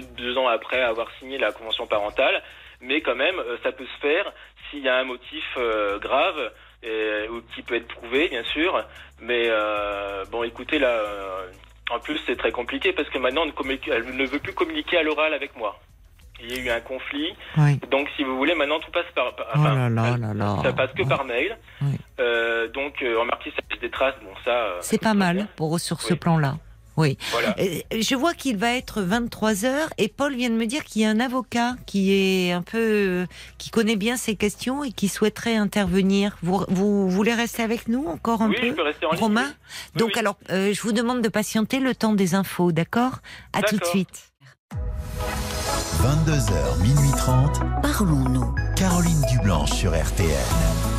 deux, 0.00 0.38
ans 0.38 0.48
après 0.48 0.80
avoir 0.80 1.08
signé 1.18 1.38
la 1.38 1.52
convention 1.52 1.86
parentale, 1.86 2.42
mais 2.80 3.00
quand 3.00 3.14
même, 3.14 3.38
euh, 3.38 3.56
ça 3.62 3.72
peut 3.72 3.86
se 3.86 4.00
faire 4.00 4.32
s'il 4.70 4.80
y 4.80 4.88
a 4.88 4.96
un 4.96 5.04
motif 5.04 5.44
euh, 5.56 5.98
grave 5.98 6.52
ou 7.30 7.40
qui 7.54 7.62
peut 7.62 7.76
être 7.76 7.86
prouvé, 7.86 8.28
bien 8.28 8.42
sûr. 8.44 8.84
Mais 9.20 9.44
euh, 9.46 10.24
bon, 10.32 10.42
écoutez, 10.42 10.80
là, 10.80 11.00
en 11.90 12.00
plus, 12.00 12.18
c'est 12.26 12.36
très 12.36 12.50
compliqué 12.50 12.92
parce 12.92 13.08
que 13.08 13.18
maintenant, 13.18 13.44
elle 13.86 14.16
ne 14.16 14.26
veut 14.26 14.40
plus 14.40 14.52
communiquer 14.52 14.98
à 14.98 15.04
l'oral 15.04 15.32
avec 15.32 15.56
moi. 15.56 15.78
Il 16.42 16.50
y 16.50 16.58
a 16.58 16.62
eu 16.64 16.70
un 16.70 16.80
conflit. 16.80 17.32
Donc, 17.88 18.08
si 18.16 18.24
vous 18.24 18.36
voulez, 18.36 18.56
maintenant, 18.56 18.80
tout 18.80 18.90
passe 18.90 19.06
par. 19.14 19.32
oh 19.54 20.62
Ça 20.62 20.72
passe 20.72 20.92
que 20.92 21.06
par 21.06 21.24
mail. 21.24 21.56
donc, 22.74 22.96
remarquez, 22.98 23.52
ça 23.52 23.62
laisse 23.70 23.80
des 23.80 23.90
traces. 23.90 24.16
Bon, 24.24 24.34
ça. 24.44 24.78
C'est 24.80 25.00
pas 25.00 25.14
mal 25.14 25.46
pour, 25.54 25.78
sur 25.78 26.00
ce 26.00 26.14
plan-là. 26.14 26.56
Oui. 26.96 27.16
Je 27.58 28.14
vois 28.14 28.34
qu'il 28.34 28.56
va 28.56 28.72
être 28.74 29.02
23 29.02 29.64
heures 29.64 29.88
et 29.98 30.08
Paul 30.08 30.34
vient 30.34 30.50
de 30.50 30.56
me 30.56 30.66
dire 30.66 30.84
qu'il 30.84 31.02
y 31.02 31.04
a 31.04 31.10
un 31.10 31.20
avocat 31.20 31.76
qui 31.86 32.12
est 32.12 32.52
un 32.52 32.62
peu, 32.62 33.26
qui 33.58 33.70
connaît 33.70 33.96
bien 33.96 34.16
ces 34.16 34.36
questions 34.36 34.84
et 34.84 34.92
qui 34.92 35.08
souhaiterait 35.08 35.56
intervenir. 35.56 36.36
Vous, 36.42 36.64
vous 36.68 37.08
voulez 37.08 37.34
rester 37.34 37.62
avec 37.62 37.88
nous 37.88 38.06
encore 38.06 38.42
un 38.42 38.50
peu, 38.50 38.56
je 38.62 38.72
peux 38.72 38.82
rester 38.82 39.06
en 39.06 39.10
Romain 39.10 39.52
Donc 39.96 40.16
alors, 40.16 40.36
euh, 40.50 40.72
je 40.72 40.82
vous 40.82 40.92
demande 40.92 41.22
de 41.22 41.28
patienter 41.28 41.78
le 41.80 41.94
temps 41.94 42.12
des 42.12 42.34
infos, 42.34 42.72
d'accord? 42.72 43.18
À 43.52 43.62
tout 43.62 43.76
de 43.76 43.84
suite. 43.84 44.32
22h, 46.02 46.82
minuit 46.82 47.10
30. 47.16 47.60
Parlons-nous. 47.82 48.54
Caroline 48.76 49.22
Dublanche 49.30 49.72
sur 49.72 49.92
RTN. 49.92 50.91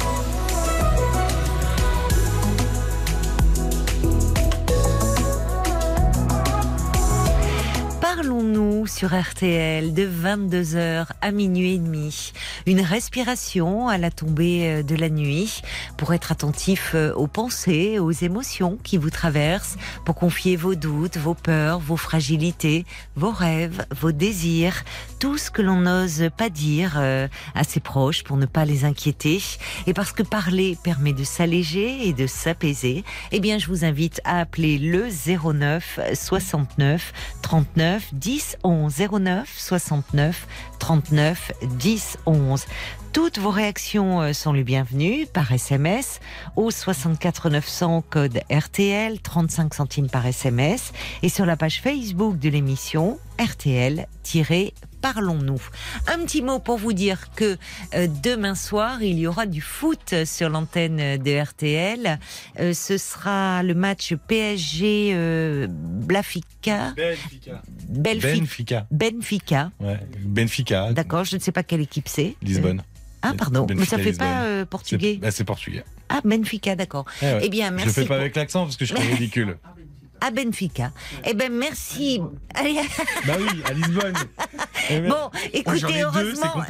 Parlons-nous 8.15 8.85
sur 8.85 9.19
RTL 9.19 9.91
de 9.91 10.07
22h 10.07 11.07
à 11.19 11.31
minuit 11.31 11.73
et 11.73 11.77
demi. 11.79 12.31
Une 12.67 12.81
respiration 12.81 13.87
à 13.87 13.97
la 13.97 14.11
tombée 14.11 14.67
euh, 14.67 14.83
de 14.83 14.95
la 14.95 15.09
nuit 15.09 15.63
pour 15.97 16.13
être 16.13 16.31
attentif 16.31 16.91
euh, 16.93 17.11
aux 17.15 17.25
pensées, 17.25 17.97
aux 17.97 18.11
émotions 18.11 18.77
qui 18.83 18.97
vous 18.97 19.09
traversent, 19.09 19.77
pour 20.05 20.13
confier 20.13 20.57
vos 20.57 20.75
doutes, 20.75 21.17
vos 21.17 21.33
peurs, 21.33 21.79
vos 21.79 21.97
fragilités, 21.97 22.85
vos 23.15 23.31
rêves, 23.31 23.83
vos 23.99 24.11
désirs, 24.11 24.83
tout 25.19 25.39
ce 25.39 25.49
que 25.49 25.63
l'on 25.63 25.81
n'ose 25.81 26.29
pas 26.37 26.51
dire 26.51 26.97
euh, 26.97 27.27
à 27.55 27.63
ses 27.63 27.79
proches 27.79 28.23
pour 28.23 28.37
ne 28.37 28.45
pas 28.45 28.65
les 28.65 28.85
inquiéter. 28.85 29.41
Et 29.87 29.93
parce 29.95 30.11
que 30.11 30.21
parler 30.21 30.77
permet 30.83 31.13
de 31.13 31.23
s'alléger 31.23 32.07
et 32.07 32.13
de 32.13 32.27
s'apaiser, 32.27 33.03
eh 33.31 33.39
bien 33.39 33.57
je 33.57 33.65
vous 33.65 33.85
invite 33.85 34.21
à 34.23 34.39
appeler 34.39 34.77
le 34.77 35.07
09 35.09 35.99
69 36.13 37.11
39 37.41 38.02
10 38.11 38.57
11 38.63 38.93
09 39.19 39.53
69 39.57 40.47
39 40.79 41.51
10 41.79 42.17
11. 42.25 42.65
Toutes 43.13 43.37
vos 43.37 43.51
réactions 43.51 44.21
euh, 44.21 44.33
sont 44.33 44.53
les 44.53 44.63
bienvenues 44.63 45.27
par 45.31 45.51
SMS 45.51 46.19
au 46.55 46.71
64 46.71 47.49
900 47.49 48.03
code 48.09 48.41
RTL 48.51 49.19
35 49.19 49.73
centimes 49.73 50.09
par 50.09 50.25
SMS 50.25 50.91
et 51.21 51.29
sur 51.29 51.45
la 51.45 51.55
page 51.55 51.81
Facebook 51.81 52.39
de 52.39 52.49
l'émission 52.49 53.19
RTL 53.39 54.07
parlons-nous. 55.03 55.61
Un 56.07 56.19
petit 56.25 56.41
mot 56.41 56.59
pour 56.59 56.77
vous 56.77 56.93
dire 56.93 57.29
que 57.35 57.57
euh, 57.93 58.07
demain 58.23 58.55
soir, 58.55 59.03
il 59.03 59.19
y 59.19 59.27
aura 59.27 59.45
du 59.45 59.59
foot 59.61 60.15
sur 60.25 60.49
l'antenne 60.49 61.17
de 61.21 61.41
RTL. 61.41 62.17
Euh, 62.59 62.73
ce 62.73 62.97
sera 62.97 63.61
le 63.63 63.73
match 63.75 64.13
PSG 64.15 65.11
euh, 65.13 65.67
Blafika. 65.69 66.93
Benfica. 66.95 67.61
Belfi- 67.91 68.39
Benfica. 68.39 68.87
Benfica. 68.91 69.71
Ouais. 69.81 69.99
Benfica. 70.21 70.93
D'accord, 70.93 71.25
je 71.25 71.35
ne 71.35 71.41
sais 71.41 71.51
pas 71.51 71.63
quelle 71.63 71.81
équipe 71.81 72.07
c'est. 72.07 72.35
Lisbonne. 72.41 72.81
Ah, 73.21 73.33
pardon, 73.37 73.65
mais 73.69 73.85
ça 73.85 73.97
Benfica, 73.97 73.97
fait 73.97 74.03
Lisbonne. 74.11 74.27
pas 74.27 74.43
euh, 74.43 74.59
C'est 74.61 74.65
portugais. 74.69 75.19
bah, 75.21 75.31
c'est 75.31 75.43
portugais. 75.43 75.83
Ah, 76.09 76.21
Benfica, 76.23 76.75
d'accord. 76.77 77.05
Eh 77.21 77.25
ouais. 77.25 77.39
Eh 77.43 77.49
bien, 77.49 77.67
Je 77.67 77.71
le 77.71 77.75
merci. 77.77 77.93
fais 77.93 78.01
pas 78.01 78.07
pour- 78.07 78.15
avec 78.15 78.35
l'accent 78.37 78.63
parce 78.63 78.77
que 78.77 78.85
je 78.85 78.95
suis 78.95 79.07
ridicule. 79.13 79.57
À 80.25 80.31
Benfica. 80.31 80.91
Eh 81.25 81.33
ben, 81.33 81.51
merci. 81.51 82.21
Allez, 82.55 82.75
bah 83.27 83.33
oui, 83.39 83.61
à 83.65 83.73
Lisbonne. 83.73 84.13
Eh 84.89 84.99
ouais. 85.01 85.07
bon, 85.09 85.15
Oh, 85.33 85.37
écoutez, 85.53 86.01
heureusement, 86.03 86.53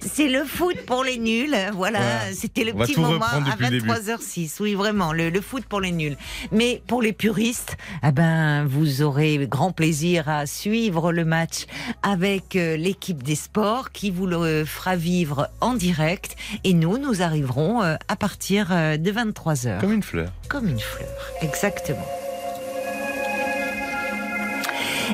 c'est 0.00 0.28
le 0.28 0.44
foot 0.44 0.76
pour 0.86 1.04
les 1.04 1.18
nuls. 1.18 1.50
Voilà, 1.72 1.98
Voilà. 2.00 2.32
c'était 2.32 2.64
le 2.64 2.72
On 2.74 2.78
petit 2.78 2.98
moment 2.98 3.24
à 3.24 3.40
depuis 3.40 3.64
le 3.64 3.70
début. 3.80 3.88
23h06. 3.90 4.56
Oui, 4.60 4.74
vraiment, 4.74 5.12
le, 5.12 5.30
le 5.30 5.40
foot 5.40 5.64
pour 5.64 5.80
les 5.80 5.92
nuls. 5.92 6.16
Mais 6.52 6.82
pour 6.86 7.02
les 7.02 7.12
puristes, 7.12 7.76
eh 8.06 8.12
ben, 8.12 8.64
vous 8.66 9.02
aurez 9.02 9.46
grand 9.48 9.72
plaisir 9.72 10.28
à 10.28 10.46
suivre 10.46 11.12
le 11.12 11.24
match 11.24 11.66
avec 12.02 12.56
euh, 12.56 12.76
l'équipe 12.76 13.22
des 13.22 13.34
sports 13.36 13.90
qui 13.92 14.10
vous 14.10 14.26
le 14.26 14.64
fera 14.64 14.96
vivre 14.96 15.48
en 15.60 15.74
direct. 15.74 16.36
Et 16.64 16.72
nous, 16.74 16.98
nous 16.98 17.22
arriverons 17.22 17.82
euh, 17.82 17.96
à 18.08 18.16
partir 18.16 18.68
euh, 18.70 18.96
de 18.96 19.10
23h. 19.10 19.80
Comme 19.80 19.92
une 19.92 20.02
fleur. 20.02 20.30
Comme 20.48 20.68
une 20.68 20.80
fleur, 20.80 21.08
exactement. 21.42 22.06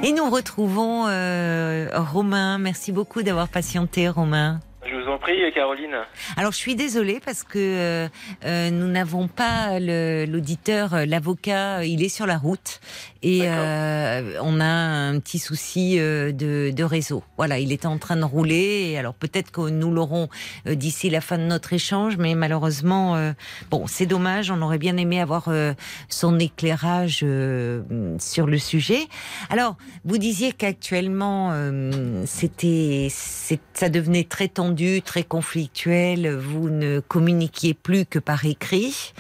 Et 0.05 0.13
nous 0.13 0.29
retrouvons 0.29 1.07
euh, 1.07 1.87
Romain. 1.95 2.59
Merci 2.59 2.91
beaucoup 2.91 3.23
d'avoir 3.23 3.49
patienté, 3.49 4.09
Romain. 4.09 4.59
Je 4.85 4.97
vous 4.97 5.09
en 5.09 5.17
prie, 5.17 5.41
Caroline. 5.55 5.95
Alors 6.37 6.51
je 6.51 6.57
suis 6.57 6.75
désolée 6.75 7.21
parce 7.25 7.45
que 7.45 7.59
euh, 7.59 8.09
euh, 8.45 8.71
nous 8.71 8.89
n'avons 8.89 9.29
pas 9.29 9.79
l'auditeur, 9.79 11.07
l'avocat, 11.07 11.85
il 11.85 12.03
est 12.03 12.09
sur 12.09 12.27
la 12.27 12.37
route 12.37 12.81
et 13.23 13.43
euh, 13.45 14.39
on 14.43 14.61
a 14.61 14.65
un 14.65 15.19
petit 15.21 15.39
souci 15.39 15.99
euh, 15.99 16.33
de, 16.33 16.71
de 16.75 16.85
réseau. 16.85 17.23
Voilà, 17.37 17.59
il 17.59 17.73
était 17.73 17.87
en 17.87 17.99
train 17.99 18.17
de 18.17 18.25
rouler 18.25 18.97
alors 18.97 19.15
peut-être 19.15 19.51
que 19.51 19.69
nous 19.71 19.93
l'aurons 19.93 20.29
euh, 20.67 20.75
d'ici 20.75 21.11
la 21.11 21.21
fin 21.21 21.39
de 21.39 21.45
notre 21.45 21.73
échange, 21.73 22.17
mais 22.17 22.35
malheureusement, 22.35 23.17
euh, 23.17 23.33
bon, 23.71 23.87
c'est 23.87 24.07
dommage. 24.07 24.51
On 24.51 24.61
aurait 24.63 24.79
bien 24.79 24.97
aimé 24.97 25.21
avoir 25.21 25.49
euh, 25.49 25.73
son 26.09 26.39
éclairage 26.39 27.21
euh, 27.23 27.83
sur 28.19 28.47
le 28.47 28.59
sujet. 28.59 29.07
Alors, 29.51 29.77
vous 30.05 30.19
disiez 30.19 30.53
qu'actuellement, 30.53 31.51
euh, 31.53 32.25
c'était, 32.27 33.09
c'est- 33.11 33.61
ça 33.75 33.89
devenait 33.89 34.25
très 34.25 34.49
tendu, 34.49 35.03
très 35.03 35.23
conflictuel. 35.25 36.35
Vous 36.37 36.71
ne 36.71 37.01
communiquiez 37.01 37.75
plus 37.75 38.05
que 38.07 38.19
par 38.19 38.45
écrit. 38.45 39.13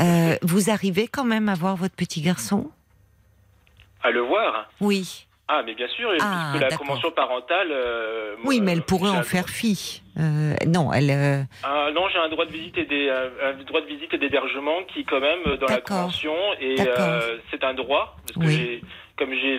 Euh, 0.00 0.36
vous 0.42 0.70
arrivez 0.70 1.08
quand 1.08 1.24
même 1.24 1.48
à 1.48 1.54
voir 1.54 1.76
votre 1.76 1.94
petit 1.94 2.20
garçon? 2.20 2.70
À 4.04 4.10
le 4.10 4.20
voir 4.20 4.68
Oui. 4.80 5.26
Ah, 5.48 5.62
mais 5.66 5.74
bien 5.74 5.88
sûr, 5.88 6.08
Ah, 6.20 6.52
puisque 6.54 6.70
la 6.70 6.76
convention 6.76 7.10
parentale. 7.10 7.68
euh, 7.70 8.34
Oui, 8.44 8.60
mais 8.62 8.72
elle 8.72 8.82
pourrait 8.82 9.10
en 9.10 9.22
faire 9.22 9.48
fi. 9.48 10.02
Euh, 10.18 10.54
non, 10.66 10.90
elle. 10.92 11.10
euh, 11.10 11.42
Ah, 11.62 11.88
non, 11.94 12.08
j'ai 12.08 12.18
un 12.18 12.28
droit 12.30 12.46
de 12.46 12.50
visite 12.52 12.78
et 12.78 12.84
des, 12.86 13.10
un 13.10 13.52
droit 13.64 13.80
de 13.82 13.86
visite 13.86 14.14
et 14.14 14.18
d'hébergement 14.18 14.82
qui, 14.94 15.04
quand 15.04 15.20
même, 15.20 15.42
dans 15.60 15.66
la 15.66 15.80
convention, 15.80 16.34
et 16.60 16.76
c'est 17.50 17.62
un 17.64 17.74
droit. 17.74 18.16
Parce 18.34 18.46
Oui. 18.46 18.80
Comme 19.16 19.32
j'ai, 19.32 19.58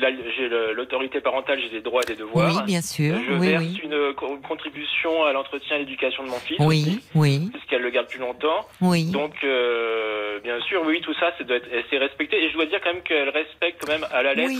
l'autorité 0.74 1.22
parentale, 1.22 1.60
j'ai 1.62 1.70
des 1.70 1.82
droits 1.82 2.02
et 2.04 2.08
des 2.08 2.16
devoirs. 2.18 2.56
oui, 2.58 2.64
bien 2.66 2.82
sûr. 2.82 3.16
Je 3.26 3.34
Oui, 3.34 3.48
verse 3.50 3.64
oui. 3.64 3.82
une 3.84 4.14
co- 4.16 4.38
contribution 4.48 5.24
à 5.24 5.32
l'entretien 5.34 5.78
et 5.78 5.80
l'éducation 5.80 6.24
de 6.24 6.30
mon 6.30 6.40
fils. 6.40 6.58
Oui, 6.60 6.84
aussi, 6.88 7.04
oui, 7.16 7.50
puisqu'elle 7.54 7.82
le 7.82 7.90
garde 7.90 8.08
plus 8.08 8.20
longtemps. 8.20 8.68
oui. 8.82 9.06
Donc, 9.12 9.34
euh, 9.44 10.40
bien 10.42 10.60
sûr, 10.62 10.84
oui, 10.86 11.00
tout 11.02 11.14
ça, 11.14 11.32
c'est, 11.38 11.98
respecté. 11.98 12.44
Et 12.44 12.50
je 12.50 12.54
dois 12.56 12.66
dire 12.66 12.80
quand 12.84 12.94
même 12.94 13.04
qu'elle 13.04 13.30
respecte 13.30 13.82
quand 13.86 13.92
même 13.94 14.06
à 14.12 14.24
la 14.24 14.34
lettre 14.34 14.50
Oui. 14.50 14.60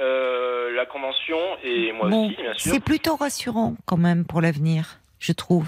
euh, 0.00 0.72
la 0.74 0.86
convention 0.86 1.38
et 1.64 1.90
moi 1.92 2.08
Bon, 2.08 2.26
aussi, 2.28 2.36
bien 2.36 2.52
sûr. 2.54 2.72
c'est 2.72 2.80
plutôt 2.84 3.16
rassurant 3.16 3.74
quand 3.86 3.96
même 3.96 4.24
pour 4.24 4.40
l'avenir, 4.40 4.98
je 5.18 5.32
trouve. 5.32 5.66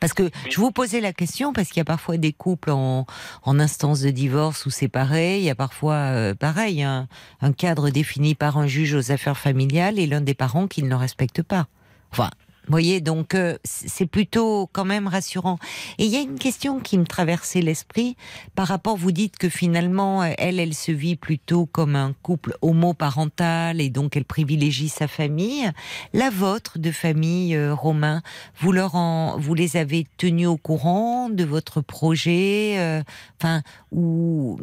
Parce 0.00 0.12
que 0.12 0.30
je 0.50 0.60
vous 0.60 0.70
posais 0.70 1.00
la 1.00 1.12
question 1.12 1.52
parce 1.52 1.68
qu'il 1.68 1.78
y 1.78 1.80
a 1.80 1.84
parfois 1.84 2.16
des 2.16 2.32
couples 2.32 2.70
en, 2.70 3.06
en 3.42 3.60
instance 3.60 4.00
de 4.00 4.10
divorce 4.10 4.66
ou 4.66 4.70
séparés. 4.70 5.38
Il 5.38 5.44
y 5.44 5.50
a 5.50 5.54
parfois, 5.54 5.94
euh, 5.94 6.34
pareil, 6.34 6.82
un, 6.82 7.08
un 7.40 7.52
cadre 7.52 7.90
défini 7.90 8.34
par 8.34 8.58
un 8.58 8.66
juge 8.66 8.94
aux 8.94 9.12
affaires 9.12 9.38
familiales 9.38 9.98
et 9.98 10.06
l'un 10.06 10.20
des 10.20 10.34
parents 10.34 10.66
qui 10.66 10.82
ne 10.82 10.88
le 10.88 10.96
respecte 10.96 11.42
pas. 11.42 11.66
Enfin, 12.12 12.30
vous 12.68 12.72
voyez, 12.72 13.00
donc 13.00 13.34
euh, 13.34 13.56
c'est 13.64 14.04
plutôt 14.04 14.68
quand 14.70 14.84
même 14.84 15.06
rassurant. 15.06 15.58
Et 15.96 16.04
il 16.04 16.10
y 16.10 16.16
a 16.16 16.20
une 16.20 16.38
question 16.38 16.80
qui 16.80 16.98
me 16.98 17.06
traversait 17.06 17.62
l'esprit 17.62 18.14
par 18.54 18.68
rapport, 18.68 18.98
vous 18.98 19.10
dites 19.10 19.38
que 19.38 19.48
finalement, 19.48 20.22
euh, 20.22 20.32
elle, 20.36 20.60
elle 20.60 20.74
se 20.74 20.92
vit 20.92 21.16
plutôt 21.16 21.64
comme 21.64 21.96
un 21.96 22.12
couple 22.22 22.58
homoparental 22.60 23.80
et 23.80 23.88
donc 23.88 24.18
elle 24.18 24.26
privilégie 24.26 24.90
sa 24.90 25.08
famille. 25.08 25.70
La 26.12 26.28
vôtre 26.28 26.78
de 26.78 26.90
famille, 26.90 27.56
euh, 27.56 27.74
Romain, 27.74 28.20
vous 28.60 28.72
leur 28.72 28.96
en, 28.96 29.38
vous 29.38 29.54
les 29.54 29.78
avez 29.78 30.06
tenus 30.18 30.48
au 30.48 30.58
courant 30.58 31.30
de 31.30 31.44
votre 31.44 31.80
projet, 31.80 32.74
euh, 32.78 33.02
enfin, 33.40 33.62
ou 33.92 34.60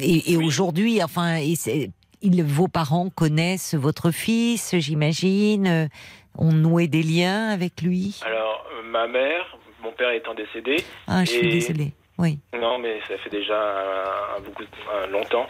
et, 0.00 0.32
et 0.32 0.36
aujourd'hui, 0.38 1.02
enfin, 1.02 1.36
et 1.36 1.90
vos 2.42 2.68
parents 2.68 3.10
connaissent 3.10 3.74
votre 3.74 4.10
fils, 4.10 4.74
j'imagine, 4.78 5.90
ont 6.38 6.52
noué 6.52 6.86
des 6.88 7.02
liens 7.02 7.48
avec 7.50 7.82
lui. 7.82 8.20
Alors, 8.24 8.66
euh, 8.78 8.82
ma 8.82 9.06
mère, 9.06 9.56
mon 9.82 9.92
père 9.92 10.10
étant 10.10 10.34
décédé, 10.34 10.76
Ah, 11.06 11.24
je 11.24 11.30
suis 11.30 11.48
désolée. 11.48 11.92
Oui, 12.16 12.38
non, 12.56 12.78
mais 12.78 13.00
ça 13.08 13.18
fait 13.18 13.30
déjà 13.30 13.56
un, 13.60 14.36
un 14.36 14.40
beaucoup 14.40 14.62
un 15.02 15.06
longtemps, 15.08 15.48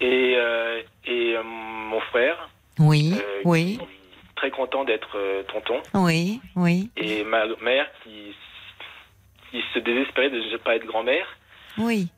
et, 0.00 0.34
euh, 0.36 0.82
et 1.06 1.36
euh, 1.36 1.42
mon 1.44 2.00
frère, 2.00 2.48
oui, 2.80 3.12
euh, 3.14 3.40
oui, 3.44 3.78
très 4.34 4.50
content 4.50 4.84
d'être 4.84 5.16
tonton, 5.52 5.80
oui, 5.94 6.40
oui, 6.56 6.90
et 6.96 7.22
ma 7.22 7.46
mère 7.62 7.86
qui, 8.02 8.34
qui 9.52 9.62
se 9.72 9.78
désespérait 9.78 10.30
de 10.30 10.38
ne 10.40 10.56
pas 10.56 10.74
être 10.74 10.86
grand-mère. 10.86 11.26
oui. 11.78 12.08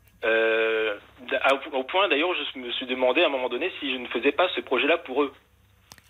Au 1.72 1.84
point 1.84 2.08
d'ailleurs, 2.08 2.30
je 2.54 2.58
me 2.60 2.70
suis 2.72 2.86
demandé 2.86 3.22
à 3.22 3.26
un 3.26 3.30
moment 3.30 3.48
donné 3.48 3.70
si 3.80 3.92
je 3.92 3.98
ne 3.98 4.06
faisais 4.08 4.32
pas 4.32 4.48
ce 4.54 4.60
projet-là 4.60 4.98
pour 4.98 5.22
eux. 5.22 5.32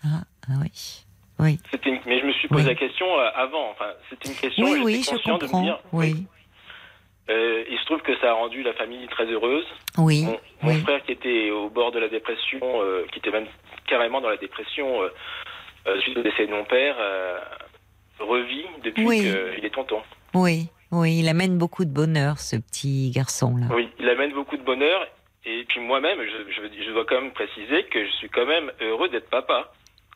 Ah, 0.04 0.22
ah 0.48 0.52
oui, 0.60 1.04
oui. 1.42 1.58
C'était 1.70 1.90
une- 1.90 2.00
mais 2.06 2.20
je 2.20 2.26
me 2.26 2.32
suis 2.32 2.48
posé 2.48 2.62
Oui. 2.62 2.68
la 2.68 2.74
question 2.74 3.06
euh, 3.18 3.28
avant. 3.34 3.70
Enfin, 3.70 3.90
c'était 4.08 4.28
une 4.30 4.34
question. 4.36 4.64
Oui, 4.66 4.80
oui, 4.84 5.02
je 5.04 5.10
conscient 5.10 5.38
de 5.38 5.44
me 5.44 5.48
comprends. 5.48 5.62
dire, 5.62 5.78
Oui, 5.92 6.14
Euh, 7.30 7.64
il 7.70 7.78
se 7.78 7.84
trouve 7.84 8.00
que 8.02 8.16
ça 8.18 8.30
a 8.30 8.32
rendu 8.32 8.62
la 8.64 8.72
famille 8.74 9.06
très 9.08 9.26
heureuse. 9.26 9.64
oui, 9.96 10.24
Mon, 10.24 10.40
mon 10.62 10.74
oui. 10.74 10.80
frère 10.82 11.02
qui 11.04 11.12
était 11.12 11.50
au 11.50 11.68
bord 11.70 11.92
de 11.92 12.00
la 12.00 12.08
dépression, 12.08 12.58
euh, 12.82 13.06
qui 13.12 13.20
était 13.20 13.30
même 13.30 13.46
carrément 13.86 14.20
dans 14.20 14.28
la 14.28 14.36
dépression 14.38 15.02
euh, 15.02 16.00
suite 16.00 16.16
au 16.18 16.22
décès 16.22 16.46
de 16.46 16.52
mon 16.52 16.64
père, 16.64 16.96
revit 18.18 18.66
depuis 18.84 19.06
Oui. 19.06 19.20
qu'il 19.20 19.64
est 19.64 19.74
tonton. 19.74 20.02
Oui, 20.34 20.68
oui, 20.90 21.18
il 21.20 21.28
amène 21.28 21.58
beaucoup 21.58 21.84
de 21.84 21.90
bonheur, 21.92 22.38
ce 22.38 22.56
petit 22.56 23.10
garçon-là. 23.10 23.66
Oui, 23.74 23.88
il 23.98 24.08
amène 24.08 24.32
beaucoup 24.32 24.56
de 24.56 24.62
bonheur. 24.62 25.06
Et 25.44 25.64
puis 25.68 25.80
moi-même, 25.80 26.18
je, 26.22 26.52
je, 26.52 26.84
je 26.84 26.90
dois 26.92 27.04
quand 27.04 27.20
même 27.20 27.32
préciser 27.32 27.84
que 27.84 28.04
je 28.04 28.10
suis 28.12 28.28
quand 28.28 28.46
même 28.46 28.70
heureux 28.80 29.08
d'être 29.08 29.28
papa, 29.28 29.72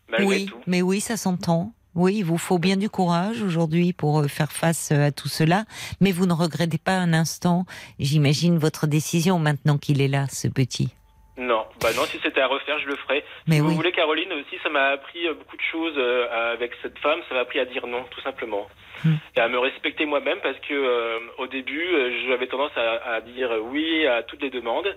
malgré 0.08 0.26
oui, 0.26 0.46
tout. 0.46 0.58
mais 0.66 0.82
oui, 0.82 1.00
ça 1.00 1.16
s'entend. 1.16 1.72
Oui, 1.96 2.16
il 2.18 2.24
vous 2.24 2.36
faut 2.36 2.58
bien 2.58 2.76
du 2.76 2.90
courage 2.90 3.40
aujourd'hui 3.40 3.94
pour 3.94 4.20
euh, 4.20 4.28
faire 4.28 4.52
face 4.52 4.92
euh, 4.92 5.06
à 5.06 5.12
tout 5.12 5.28
cela, 5.28 5.64
mais 6.02 6.12
vous 6.12 6.26
ne 6.26 6.34
regrettez 6.34 6.76
pas 6.76 6.92
un 6.92 7.14
instant, 7.14 7.64
j'imagine, 7.98 8.58
votre 8.58 8.86
décision 8.86 9.38
maintenant 9.38 9.78
qu'il 9.78 10.02
est 10.02 10.08
là, 10.08 10.26
ce 10.28 10.46
petit. 10.46 10.90
Non, 11.38 11.64
bah 11.80 11.88
non, 11.96 12.04
si 12.04 12.18
c'était 12.22 12.40
à 12.42 12.48
refaire, 12.48 12.78
je 12.80 12.86
le 12.86 12.96
ferais. 12.96 13.24
Mais 13.46 13.56
si 13.56 13.60
oui. 13.62 13.68
vous 13.68 13.74
voulez, 13.74 13.92
Caroline, 13.92 14.32
aussi, 14.34 14.56
ça 14.62 14.68
m'a 14.68 14.88
appris 14.88 15.26
euh, 15.26 15.34
beaucoup 15.34 15.56
de 15.56 15.62
choses 15.72 15.98
avec 16.52 16.72
cette 16.82 16.98
femme. 16.98 17.20
Ça 17.28 17.34
m'a 17.34 17.40
appris 17.40 17.60
à 17.60 17.64
dire 17.64 17.86
non, 17.86 18.04
tout 18.10 18.20
simplement. 18.20 18.66
Hmm. 19.04 19.14
Et 19.34 19.40
à 19.40 19.48
me 19.48 19.58
respecter 19.58 20.04
moi-même 20.04 20.38
parce 20.42 20.58
que 20.60 20.74
euh, 20.74 21.18
au 21.38 21.46
début, 21.46 21.86
j'avais 22.28 22.46
tendance 22.46 22.76
à, 22.76 23.16
à 23.16 23.20
dire 23.20 23.50
oui 23.70 24.06
à 24.06 24.22
toutes 24.22 24.42
les 24.42 24.50
demandes. 24.50 24.88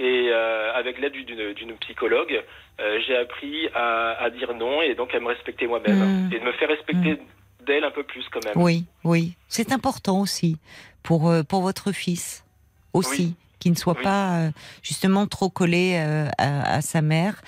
Et 0.00 0.30
euh, 0.30 0.72
avec 0.74 0.98
l'aide 0.98 1.12
d'une 1.12 1.76
psychologue, 1.80 2.42
euh, 2.80 2.98
j'ai 3.06 3.16
appris 3.16 3.68
à, 3.74 4.12
à 4.18 4.30
dire 4.30 4.54
non 4.54 4.80
et 4.80 4.94
donc 4.94 5.14
à 5.14 5.20
me 5.20 5.26
respecter 5.26 5.66
moi-même. 5.66 6.28
Hmm. 6.28 6.32
Et 6.32 6.38
de 6.38 6.44
me 6.44 6.52
faire 6.52 6.68
respecter 6.68 7.18
d'elle 7.66 7.84
un 7.84 7.90
peu 7.90 8.02
plus 8.02 8.24
quand 8.32 8.42
même. 8.42 8.54
Oui, 8.56 8.86
oui, 9.04 9.34
c'est 9.48 9.72
important 9.72 10.18
aussi 10.20 10.56
pour 11.02 11.28
euh, 11.28 11.42
pour 11.42 11.60
votre 11.60 11.92
fils 11.92 12.46
aussi. 12.94 13.22
Oui. 13.22 13.34
Qui 13.60 13.70
ne 13.70 13.76
soit 13.76 13.94
Oui. 13.98 14.02
pas 14.02 14.32
euh, 14.38 14.50
justement 14.82 15.26
trop 15.26 15.50
collé 15.50 15.96
euh, 15.98 16.28
à, 16.38 16.76
à 16.76 16.80
sa 16.80 17.02
mère. 17.02 17.42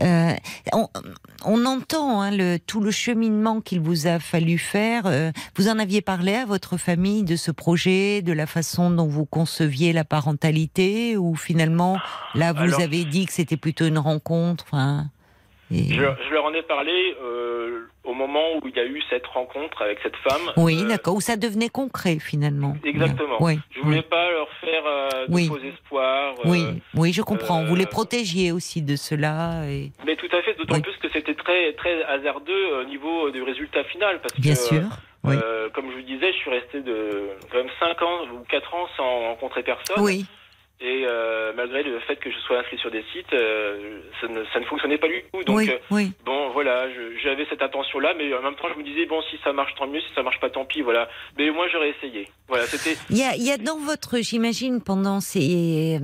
Euh, 0.00 0.32
on, 0.72 0.88
on 1.44 1.66
entend 1.66 2.20
hein, 2.22 2.30
le, 2.30 2.58
tout 2.58 2.80
le 2.80 2.90
cheminement 2.92 3.60
qu'il 3.60 3.80
vous 3.80 4.06
a 4.06 4.18
fallu 4.20 4.58
faire. 4.58 5.02
Euh, 5.06 5.32
vous 5.56 5.68
en 5.68 5.78
aviez 5.78 6.02
parlé 6.02 6.34
à 6.34 6.44
votre 6.46 6.76
famille 6.76 7.24
de 7.24 7.34
ce 7.36 7.50
projet, 7.50 8.22
de 8.22 8.32
la 8.32 8.46
façon 8.46 8.90
dont 8.90 9.08
vous 9.08 9.26
conceviez 9.26 9.92
la 9.92 10.04
parentalité, 10.04 11.16
ou 11.16 11.34
finalement 11.34 11.98
là 12.36 12.52
vous 12.52 12.60
Alors- 12.62 12.80
avez 12.80 13.04
dit 13.04 13.26
que 13.26 13.32
c'était 13.32 13.56
plutôt 13.56 13.86
une 13.86 13.98
rencontre. 13.98 14.66
Et- 15.72 15.94
Je, 15.94 15.94
je 16.00 16.32
leur 16.32 16.44
en 16.44 16.52
ai 16.54 16.62
parlé 16.62 17.16
euh, 17.22 17.86
au 18.04 18.14
moment 18.14 18.44
où 18.62 18.68
il 18.68 18.76
y 18.76 18.78
a 18.78 18.84
eu 18.86 19.02
cette 19.10 19.26
rencontre 19.26 19.82
avec 19.82 19.98
cette 20.02 20.16
femme. 20.16 20.52
Oui, 20.56 20.82
Euh, 20.84 20.88
d'accord. 20.88 21.14
Où 21.16 21.20
ça 21.20 21.36
devenait 21.36 21.68
concret 21.68 22.18
finalement. 22.20 22.76
Exactement. 22.84 23.36
Oui. 23.40 23.58
Je 23.74 23.80
voulais 23.80 24.02
pas 24.02 24.30
leur 24.30 24.48
faire 24.60 24.82
euh, 24.86 25.26
de 25.26 25.32
Oui. 25.34 25.48
faux 25.48 25.58
espoirs. 25.58 26.34
Oui, 26.44 26.64
oui, 26.94 27.12
je 27.12 27.22
comprends. 27.22 27.64
Vous 27.64 27.74
les 27.74 27.86
protégiez 27.86 28.52
aussi 28.52 28.80
de 28.82 28.94
cela. 28.96 29.64
Et... 29.68 29.90
Mais 30.06 30.14
tout 30.16 30.28
à 30.32 30.40
fait, 30.42 30.54
d'autant 30.54 30.76
Oui. 30.76 30.82
plus 30.82 30.96
que 30.98 31.08
c'était 31.12 31.34
très 31.34 31.72
très 31.72 32.02
hasardeux 32.04 32.80
au 32.80 32.84
niveau 32.84 33.30
du 33.30 33.42
résultat 33.42 33.82
final. 33.84 34.20
Parce 34.22 34.38
Bien 34.40 34.54
que, 34.54 34.60
sûr. 34.60 34.82
Oui. 35.24 35.34
comme 35.74 35.90
je 35.90 35.96
vous 35.96 36.02
disais, 36.02 36.32
je 36.32 36.36
suis 36.38 36.50
resté 36.50 36.80
de 36.82 37.30
quand 37.50 37.58
même 37.58 37.70
5 37.80 38.00
ans 38.02 38.18
ou 38.32 38.44
4 38.48 38.74
ans 38.74 38.86
sans 38.96 39.20
rencontrer 39.30 39.64
personne. 39.64 39.96
Oui, 40.04 40.24
Et 40.78 41.04
euh, 41.06 41.52
malgré 41.56 41.82
le 41.82 41.98
fait 42.00 42.16
que 42.16 42.30
je 42.30 42.36
sois 42.40 42.58
inscrit 42.58 42.76
sur 42.76 42.90
des 42.90 43.02
sites, 43.10 43.32
euh, 43.32 44.00
ça, 44.20 44.28
ne, 44.28 44.44
ça 44.52 44.60
ne 44.60 44.64
fonctionnait 44.66 44.98
pas 44.98 45.08
du 45.08 45.22
tout. 45.32 45.42
Donc 45.44 45.56
oui, 45.56 45.70
euh, 45.70 45.78
oui. 45.90 46.12
bon, 46.26 46.50
voilà, 46.50 46.86
j'avais 47.22 47.46
cette 47.48 47.62
intention-là, 47.62 48.12
mais 48.18 48.32
en 48.34 48.42
même 48.42 48.56
temps, 48.56 48.68
je 48.74 48.78
me 48.78 48.84
disais 48.84 49.06
bon, 49.06 49.22
si 49.30 49.38
ça 49.42 49.54
marche, 49.54 49.74
tant 49.76 49.86
mieux. 49.86 50.00
Si 50.00 50.14
ça 50.14 50.22
marche 50.22 50.38
pas, 50.38 50.50
tant 50.50 50.66
pis. 50.66 50.82
Voilà. 50.82 51.08
Mais 51.38 51.50
moi, 51.50 51.66
j'aurais 51.72 51.90
essayé. 51.90 52.28
Voilà, 52.46 52.66
c'était. 52.66 52.98
Il 53.10 53.16
y 53.16 53.22
a, 53.22 53.34
il 53.36 53.42
y 53.42 53.52
a 53.52 53.56
dans 53.56 53.78
votre, 53.78 54.18
j'imagine, 54.18 54.82
pendant 54.82 55.20
ces, 55.20 55.98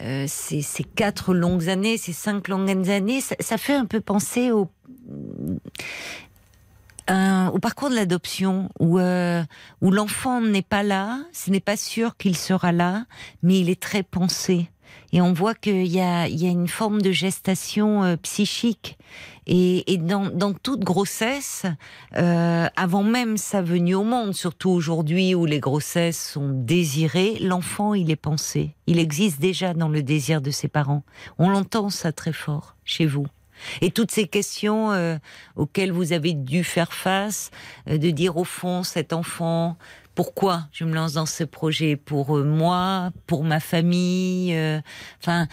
euh, 0.00 0.24
ces, 0.26 0.62
ces 0.62 0.84
quatre 0.84 1.34
longues 1.34 1.68
années, 1.68 1.98
ces 1.98 2.12
cinq 2.12 2.48
longues 2.48 2.88
années, 2.88 3.20
ça, 3.20 3.36
ça 3.40 3.58
fait 3.58 3.74
un 3.74 3.84
peu 3.84 4.00
penser 4.00 4.50
au, 4.50 4.68
au 7.08 7.58
parcours 7.58 7.90
de 7.90 7.94
l'adoption, 7.94 8.68
où, 8.80 8.98
euh, 8.98 9.42
où 9.80 9.90
l'enfant 9.90 10.40
n'est 10.40 10.62
pas 10.62 10.82
là, 10.82 11.20
ce 11.32 11.50
n'est 11.50 11.60
pas 11.60 11.76
sûr 11.76 12.16
qu'il 12.16 12.36
sera 12.36 12.72
là, 12.72 13.06
mais 13.42 13.60
il 13.60 13.70
est 13.70 13.80
très 13.80 14.02
pensé. 14.02 14.68
Et 15.12 15.20
on 15.20 15.32
voit 15.32 15.54
qu'il 15.54 15.86
y 15.86 16.00
a, 16.00 16.28
y 16.28 16.46
a 16.46 16.50
une 16.50 16.68
forme 16.68 17.00
de 17.00 17.12
gestation 17.12 18.02
euh, 18.02 18.16
psychique. 18.16 18.98
Et, 19.46 19.92
et 19.92 19.98
dans, 19.98 20.26
dans 20.30 20.52
toute 20.52 20.80
grossesse, 20.80 21.64
euh, 22.16 22.66
avant 22.76 23.04
même 23.04 23.36
sa 23.36 23.62
venue 23.62 23.94
au 23.94 24.02
monde, 24.02 24.34
surtout 24.34 24.70
aujourd'hui 24.70 25.34
où 25.34 25.46
les 25.46 25.60
grossesses 25.60 26.32
sont 26.32 26.50
désirées, 26.50 27.38
l'enfant, 27.40 27.94
il 27.94 28.10
est 28.10 28.16
pensé. 28.16 28.74
Il 28.86 28.98
existe 28.98 29.40
déjà 29.40 29.74
dans 29.74 29.88
le 29.88 30.02
désir 30.02 30.40
de 30.40 30.50
ses 30.50 30.68
parents. 30.68 31.04
On 31.38 31.48
l'entend 31.50 31.90
ça 31.90 32.12
très 32.12 32.32
fort 32.32 32.76
chez 32.84 33.06
vous. 33.06 33.26
Et 33.80 33.90
toutes 33.90 34.10
ces 34.10 34.26
questions 34.26 34.92
euh, 34.92 35.16
auxquelles 35.56 35.92
vous 35.92 36.12
avez 36.12 36.32
dû 36.32 36.64
faire 36.64 36.92
face, 36.92 37.50
euh, 37.88 37.98
de 37.98 38.10
dire 38.10 38.36
au 38.36 38.44
fond, 38.44 38.82
cet 38.82 39.12
enfant, 39.12 39.76
pourquoi 40.14 40.68
je 40.72 40.84
me 40.84 40.94
lance 40.94 41.14
dans 41.14 41.26
ce 41.26 41.44
projet? 41.44 41.96
Pour 41.96 42.36
euh, 42.36 42.44
moi, 42.44 43.10
pour 43.26 43.44
ma 43.44 43.60
famille 43.60 44.56
Enfin, 45.22 45.46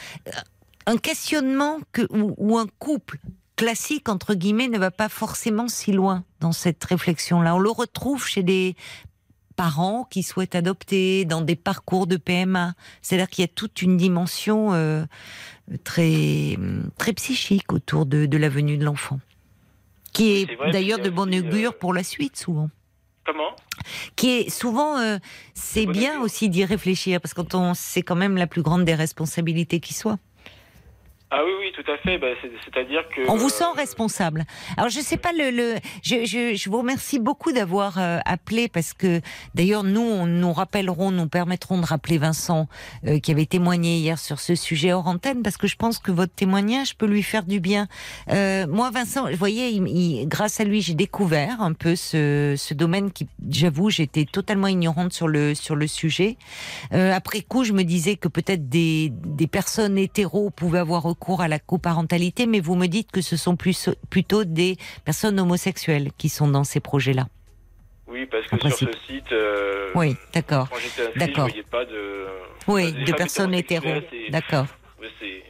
un 0.85 0.97
questionnement 0.97 1.79
que, 1.91 2.01
ou, 2.11 2.57
un 2.57 2.67
couple 2.79 3.19
classique, 3.55 4.09
entre 4.09 4.33
guillemets, 4.33 4.67
ne 4.67 4.77
va 4.77 4.91
pas 4.91 5.09
forcément 5.09 5.67
si 5.67 5.91
loin 5.91 6.23
dans 6.39 6.51
cette 6.51 6.83
réflexion-là. 6.83 7.55
On 7.55 7.59
le 7.59 7.69
retrouve 7.69 8.25
chez 8.25 8.43
des 8.43 8.75
parents 9.55 10.05
qui 10.09 10.23
souhaitent 10.23 10.55
adopter, 10.55 11.25
dans 11.25 11.41
des 11.41 11.55
parcours 11.55 12.07
de 12.07 12.17
PMA. 12.17 12.73
C'est-à-dire 13.01 13.29
qu'il 13.29 13.43
y 13.43 13.45
a 13.45 13.51
toute 13.53 13.81
une 13.81 13.97
dimension 13.97 14.71
très, 15.83 16.57
très 16.97 17.13
psychique 17.13 17.71
autour 17.71 18.05
de, 18.05 18.25
de 18.25 18.37
la 18.37 18.49
venue 18.49 18.77
de 18.77 18.85
l'enfant. 18.85 19.19
Qui 20.11 20.33
est 20.33 20.71
d'ailleurs 20.71 20.99
de 20.99 21.09
a 21.09 21.37
aussi, 21.37 21.39
augure 21.39 21.71
euh, 21.71 21.77
pour 21.79 21.93
la 21.93 22.03
suite, 22.03 22.37
souvent 22.37 22.69
Comment? 23.25 23.55
Qui 24.15 24.29
est 24.29 24.49
souvent 24.49 24.99
euh, 24.99 25.17
c'est 25.53 25.85
bien 25.85 26.15
augure. 26.15 26.25
aussi 26.25 26.49
d'y 26.49 26.65
réfléchir 26.65 27.19
parce 27.19 27.33
que 27.33 27.41
c'est 27.73 28.03
quand 28.03 28.15
même 28.15 28.37
la 28.37 28.47
plus 28.47 28.61
grande 28.61 28.85
des 28.85 28.95
responsabilités 28.95 29.79
qui 29.79 29.93
soit. 29.93 30.19
Ah 31.35 31.41
oui, 31.43 31.51
oui, 31.61 31.71
tout 31.75 31.91
à 31.91 31.97
fait. 31.97 32.19
Bah, 32.19 32.27
c'est- 32.41 32.51
C'est-à-dire 32.63 33.01
que. 33.09 33.27
On 33.27 33.35
vous 33.37 33.47
euh, 33.47 33.49
sent 33.49 33.63
responsable. 33.75 34.45
Alors 34.77 34.89
je 34.89 34.99
sais 34.99 35.17
pas 35.17 35.31
le, 35.31 35.49
le 35.49 35.75
je, 36.03 36.25
je, 36.25 36.53
je 36.55 36.69
vous 36.69 36.77
remercie 36.77 37.17
beaucoup 37.19 37.51
d'avoir 37.51 37.97
euh, 37.97 38.19
appelé 38.25 38.67
parce 38.67 38.93
que 38.93 39.19
d'ailleurs 39.55 39.83
nous 39.83 40.01
on 40.01 40.27
nous 40.27 40.53
rappellerons 40.53 41.09
nous 41.09 41.27
permettrons 41.27 41.79
de 41.79 41.85
rappeler 41.85 42.19
Vincent 42.19 42.67
euh, 43.07 43.19
qui 43.19 43.31
avait 43.31 43.47
témoigné 43.47 43.97
hier 43.97 44.19
sur 44.19 44.39
ce 44.39 44.53
sujet 44.53 44.93
hors 44.93 45.07
antenne 45.07 45.41
parce 45.41 45.57
que 45.57 45.65
je 45.65 45.75
pense 45.75 45.97
que 45.97 46.11
votre 46.11 46.33
témoignage 46.35 46.95
peut 46.97 47.07
lui 47.07 47.23
faire 47.23 47.43
du 47.45 47.59
bien. 47.59 47.87
Euh, 48.29 48.67
moi 48.67 48.91
Vincent, 48.91 49.27
vous 49.29 49.35
voyez, 49.35 49.69
il- 49.69 49.87
il- 49.87 50.27
grâce 50.27 50.59
à 50.59 50.65
lui 50.65 50.81
j'ai 50.81 50.93
découvert 50.93 51.61
un 51.61 51.73
peu 51.73 51.95
ce, 51.95 52.53
ce 52.57 52.73
domaine 52.75 53.11
qui 53.11 53.27
j'avoue 53.49 53.89
j'étais 53.89 54.25
totalement 54.25 54.67
ignorante 54.67 55.13
sur 55.13 55.27
le 55.27 55.55
sur 55.55 55.75
le 55.75 55.87
sujet. 55.87 56.37
Après 56.91 57.41
coup, 57.41 57.63
je 57.63 57.73
me 57.73 57.83
disais 57.83 58.15
que 58.17 58.27
peut-être 58.27 58.69
des, 58.69 59.09
des 59.11 59.47
personnes 59.47 59.97
hétéros 59.97 60.49
pouvaient 60.51 60.79
avoir 60.79 61.01
recours 61.03 61.22
à 61.41 61.47
la 61.47 61.59
coparentalité, 61.59 62.45
mais 62.45 62.59
vous 62.59 62.75
me 62.75 62.87
dites 62.87 63.11
que 63.11 63.21
ce 63.21 63.37
sont 63.37 63.55
plus, 63.55 63.89
plutôt 64.09 64.43
des 64.43 64.77
personnes 65.05 65.39
homosexuelles 65.39 66.11
qui 66.17 66.29
sont 66.29 66.47
dans 66.47 66.63
ces 66.63 66.79
projets-là. 66.79 67.27
Oui, 68.07 68.27
parce 68.29 68.45
que 68.47 68.59
sur 68.69 68.77
ce 68.77 68.85
site. 69.07 69.31
euh, 69.31 69.89
Oui, 69.95 70.15
d'accord. 70.33 70.67
Je 70.77 71.17
D'accord. 71.19 71.47
voyais 71.47 71.63
pas 71.63 71.85
de. 71.85 72.25
Oui, 72.67 72.91
des 72.93 73.05
de 73.05 73.13
personnes 73.13 73.53
hétéros. 73.55 74.01
D'accord. 74.29 74.65
C'est 75.19 75.43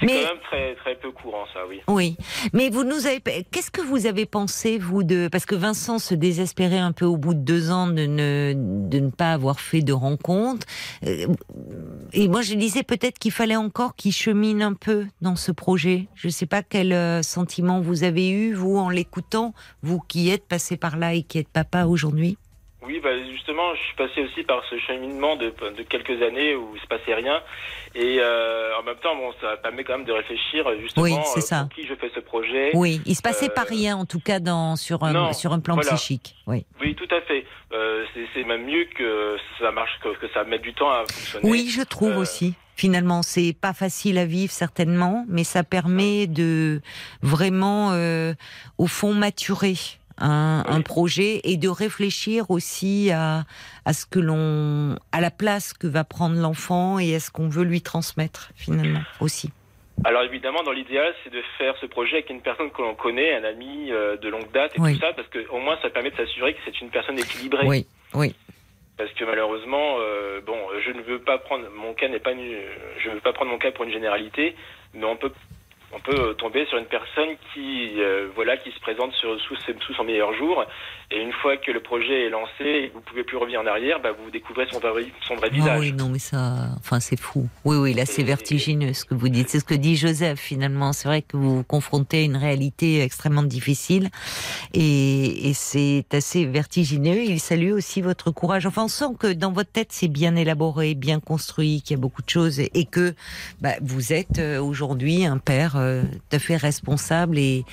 c'est 0.00 0.06
Mais- 0.06 0.22
quand 0.22 0.28
même 0.34 0.42
très, 0.44 0.74
très 0.76 0.94
peu 0.96 1.10
courant, 1.12 1.44
ça, 1.52 1.60
oui. 1.68 1.80
Oui, 1.88 2.16
mais 2.52 2.70
vous 2.70 2.84
nous 2.84 3.06
avez. 3.06 3.20
Qu'est-ce 3.50 3.70
que 3.70 3.80
vous 3.82 4.06
avez 4.06 4.26
pensé 4.26 4.78
vous 4.78 5.02
de 5.02 5.28
parce 5.30 5.46
que 5.46 5.54
Vincent 5.54 5.98
se 5.98 6.14
désespérait 6.14 6.78
un 6.78 6.92
peu 6.92 7.04
au 7.04 7.16
bout 7.16 7.34
de 7.34 7.40
deux 7.40 7.70
ans 7.70 7.86
de 7.86 8.06
ne 8.06 8.54
de 8.56 8.98
ne 8.98 9.10
pas 9.10 9.32
avoir 9.32 9.60
fait 9.60 9.82
de 9.82 9.92
rencontre. 9.92 10.66
Euh, 11.06 11.26
Et 12.12 12.28
moi 12.28 12.42
je 12.42 12.54
disais 12.54 12.82
peut-être 12.82 13.18
qu'il 13.18 13.32
fallait 13.32 13.56
encore 13.56 13.94
qu'il 13.96 14.12
chemine 14.12 14.62
un 14.62 14.74
peu 14.74 15.06
dans 15.20 15.36
ce 15.36 15.52
projet. 15.52 16.06
Je 16.14 16.28
ne 16.28 16.32
sais 16.32 16.46
pas 16.46 16.62
quel 16.62 16.92
euh, 16.92 17.22
sentiment 17.22 17.80
vous 17.80 18.04
avez 18.04 18.28
eu 18.30 18.52
vous 18.54 18.76
en 18.76 18.88
l'écoutant, 18.90 19.54
vous 19.82 20.00
qui 20.00 20.30
êtes 20.30 20.46
passé 20.46 20.76
par 20.76 20.96
là 20.96 21.14
et 21.14 21.22
qui 21.22 21.38
êtes 21.38 21.48
papa 21.48 21.84
aujourd'hui. 21.86 22.36
Oui, 22.84 23.00
bah, 23.02 23.10
justement, 23.30 23.74
je 23.74 23.80
suis 23.80 23.94
passé 23.96 24.22
aussi 24.22 24.42
par 24.42 24.62
ce 24.68 24.76
cheminement 24.78 25.36
de, 25.36 25.46
de 25.76 25.82
quelques 25.82 26.20
années 26.22 26.54
où 26.56 26.72
il 26.74 26.80
se 26.80 26.86
passait 26.86 27.14
rien. 27.14 27.40
Et 27.94 28.16
euh, 28.20 28.70
en 28.78 28.82
même 28.82 28.96
temps, 28.96 29.14
bon, 29.14 29.32
ça 29.40 29.56
permet 29.58 29.84
quand 29.84 29.98
même 29.98 30.06
de 30.06 30.12
réfléchir 30.12 30.64
justement 30.80 31.04
Oui, 31.04 31.14
euh, 31.14 31.40
ça. 31.40 31.60
pour 31.60 31.68
qui 31.76 31.86
je 31.86 31.94
fais 31.94 32.10
ce 32.14 32.20
projet. 32.20 32.70
Oui, 32.74 33.00
il 33.06 33.14
se 33.14 33.22
passait 33.22 33.50
Euh, 33.50 33.54
pas 33.54 33.64
rien 33.64 33.96
en 33.96 34.04
tout 34.04 34.20
cas 34.20 34.40
dans 34.40 34.76
sur 34.76 35.04
un 35.04 35.12
non, 35.12 35.32
sur 35.32 35.52
un 35.52 35.60
plan 35.60 35.74
voilà. 35.74 35.92
psychique. 35.94 36.34
Oui. 36.46 36.64
Oui, 36.80 36.94
tout 36.94 37.08
à 37.14 37.20
fait. 37.20 37.44
Euh, 37.72 38.04
c'est- 38.34 38.42
même 38.44 38.64
mieux 38.66 38.86
que 38.96 39.36
ça 39.60 39.70
marche, 39.70 39.98
que, 40.02 40.08
que 40.18 40.26
ça 40.34 40.42
mette 40.44 40.62
du 40.62 40.74
temps 40.74 40.90
à 40.90 41.04
fonctionner. 41.08 41.48
Oui, 41.48 41.68
je 41.70 41.82
trouve 41.82 42.12
Euh, 42.12 42.18
aussi. 42.22 42.54
Finalement, 42.74 43.22
c'est 43.22 43.54
pas 43.58 43.74
facile 43.74 44.18
à 44.18 44.24
vivre 44.24 44.50
certainement, 44.52 45.24
mais 45.28 45.44
ça 45.44 45.62
permet 45.62 46.26
de 46.26 46.80
vraiment, 47.22 47.90
euh, 47.92 48.34
au 48.78 48.86
fond, 48.86 49.12
maturer 49.14 49.74
un, 50.18 50.62
Oui. 50.66 50.74
un 50.74 50.80
projet 50.82 51.40
et 51.44 51.56
de 51.56 51.68
réfléchir 51.68 52.50
aussi 52.50 53.10
à, 53.10 53.44
à 53.84 53.92
ce 53.92 54.06
que 54.06 54.18
l'on, 54.18 54.96
à 55.12 55.20
la 55.20 55.30
place 55.30 55.72
que 55.72 55.86
va 55.86 56.04
prendre 56.04 56.36
l'enfant 56.36 56.98
et 56.98 57.14
à 57.14 57.20
ce 57.20 57.30
qu'on 57.30 57.48
veut 57.48 57.64
lui 57.64 57.82
transmettre 57.82 58.50
finalement 58.54 59.02
aussi. 59.20 59.50
Alors 60.04 60.22
évidemment, 60.22 60.62
dans 60.64 60.72
l'idéal, 60.72 61.14
c'est 61.22 61.30
de 61.32 61.42
faire 61.58 61.74
ce 61.80 61.86
projet 61.86 62.14
avec 62.14 62.30
une 62.30 62.40
personne 62.40 62.70
que 62.70 62.82
l'on 62.82 62.94
connaît, 62.94 63.34
un 63.36 63.44
ami 63.44 63.92
euh, 63.92 64.16
de 64.16 64.28
longue 64.28 64.50
date 64.52 64.72
et 64.76 64.80
Oui. 64.80 64.94
tout 64.94 65.00
ça, 65.00 65.12
parce 65.14 65.28
que 65.28 65.46
au 65.50 65.58
moins 65.60 65.78
ça 65.82 65.90
permet 65.90 66.10
de 66.10 66.16
s'assurer 66.16 66.54
que 66.54 66.60
c'est 66.64 66.80
une 66.80 66.90
personne 66.90 67.18
équilibrée. 67.18 67.66
Oui, 67.66 67.86
oui, 68.14 68.34
Parce 68.96 69.12
que 69.12 69.24
malheureusement, 69.24 69.96
euh, 70.00 70.40
bon, 70.44 70.56
je 70.84 70.90
ne 70.92 71.02
veux 71.02 71.20
pas 71.20 71.38
prendre 71.38 71.66
mon 71.76 71.94
cas 71.94 72.08
n'est 72.08 72.18
pas, 72.20 72.32
une- 72.32 72.56
je 73.02 73.08
ne 73.10 73.14
veux 73.14 73.20
pas 73.20 73.32
prendre 73.32 73.50
mon 73.52 73.58
cas 73.58 73.70
pour 73.70 73.84
une 73.84 73.92
généralité, 73.92 74.56
mais 74.94 75.04
on 75.04 75.16
peut, 75.16 75.32
on 75.94 76.00
peut 76.00 76.18
euh, 76.18 76.32
tomber 76.34 76.64
sur 76.66 76.78
une 76.78 76.86
personne 76.86 77.28
qui, 77.52 78.00
euh, 78.00 78.28
voilà, 78.34 78.56
qui 78.56 78.70
se 78.70 78.80
présente 78.80 79.12
sur, 79.14 79.38
sous, 79.40 79.56
sous 79.56 79.94
son 79.94 80.04
meilleur 80.04 80.32
jour, 80.34 80.64
et 81.10 81.20
une 81.20 81.32
fois 81.32 81.56
que 81.58 81.70
le 81.70 81.80
projet 81.80 82.26
est 82.26 82.30
lancé, 82.30 82.64
et 82.64 82.88
que 82.88 82.94
vous 82.94 83.00
pouvez 83.02 83.22
plus 83.24 83.36
revenir 83.36 83.60
en 83.60 83.66
arrière, 83.66 84.00
bah, 84.00 84.10
vous 84.12 84.30
découvrez 84.30 84.66
son 84.70 84.78
vrai, 84.78 85.04
son 85.26 85.34
vrai 85.36 85.48
Ah 85.50 85.54
visage. 85.54 85.80
oui, 85.80 85.92
non, 85.92 86.08
mais 86.08 86.18
ça, 86.18 86.68
enfin, 86.78 87.00
c'est 87.00 87.20
fou. 87.20 87.48
Oui, 87.64 87.76
oui, 87.76 87.92
là, 87.94 88.06
c'est 88.06 88.22
vertigineux 88.22 88.94
ce 88.94 89.04
que 89.04 89.14
vous 89.14 89.28
dites. 89.28 89.50
C'est 89.50 89.60
ce 89.60 89.64
que 89.64 89.74
dit 89.74 89.96
Joseph 89.96 90.38
finalement. 90.40 90.92
C'est 90.94 91.08
vrai 91.08 91.20
que 91.22 91.36
vous 91.36 91.56
vous 91.58 91.64
confrontez 91.64 92.20
à 92.20 92.22
une 92.22 92.36
réalité 92.36 93.02
extrêmement 93.02 93.42
difficile 93.42 94.08
et, 94.74 95.48
et 95.48 95.54
c'est 95.54 96.06
assez 96.12 96.46
vertigineux. 96.46 97.18
Il 97.24 97.40
salue 97.40 97.72
aussi 97.72 98.00
votre 98.00 98.30
courage. 98.30 98.66
Enfin, 98.66 98.84
on 98.84 98.88
sent 98.88 99.14
que 99.18 99.32
dans 99.32 99.52
votre 99.52 99.70
tête, 99.70 99.88
c'est 99.90 100.08
bien 100.08 100.36
élaboré, 100.36 100.94
bien 100.94 101.20
construit, 101.20 101.82
qu'il 101.82 101.96
y 101.96 101.98
a 101.98 102.00
beaucoup 102.00 102.22
de 102.22 102.30
choses 102.30 102.60
et, 102.60 102.70
et 102.74 102.86
que 102.86 103.14
bah, 103.60 103.74
vous 103.82 104.12
êtes 104.12 104.38
euh, 104.38 104.60
aujourd'hui 104.62 105.24
un 105.26 105.38
père 105.38 105.76
euh, 105.82 106.02
tout 106.02 106.36
à 106.36 106.38
fait 106.38 106.56
responsable 106.56 107.38
et, 107.38 107.64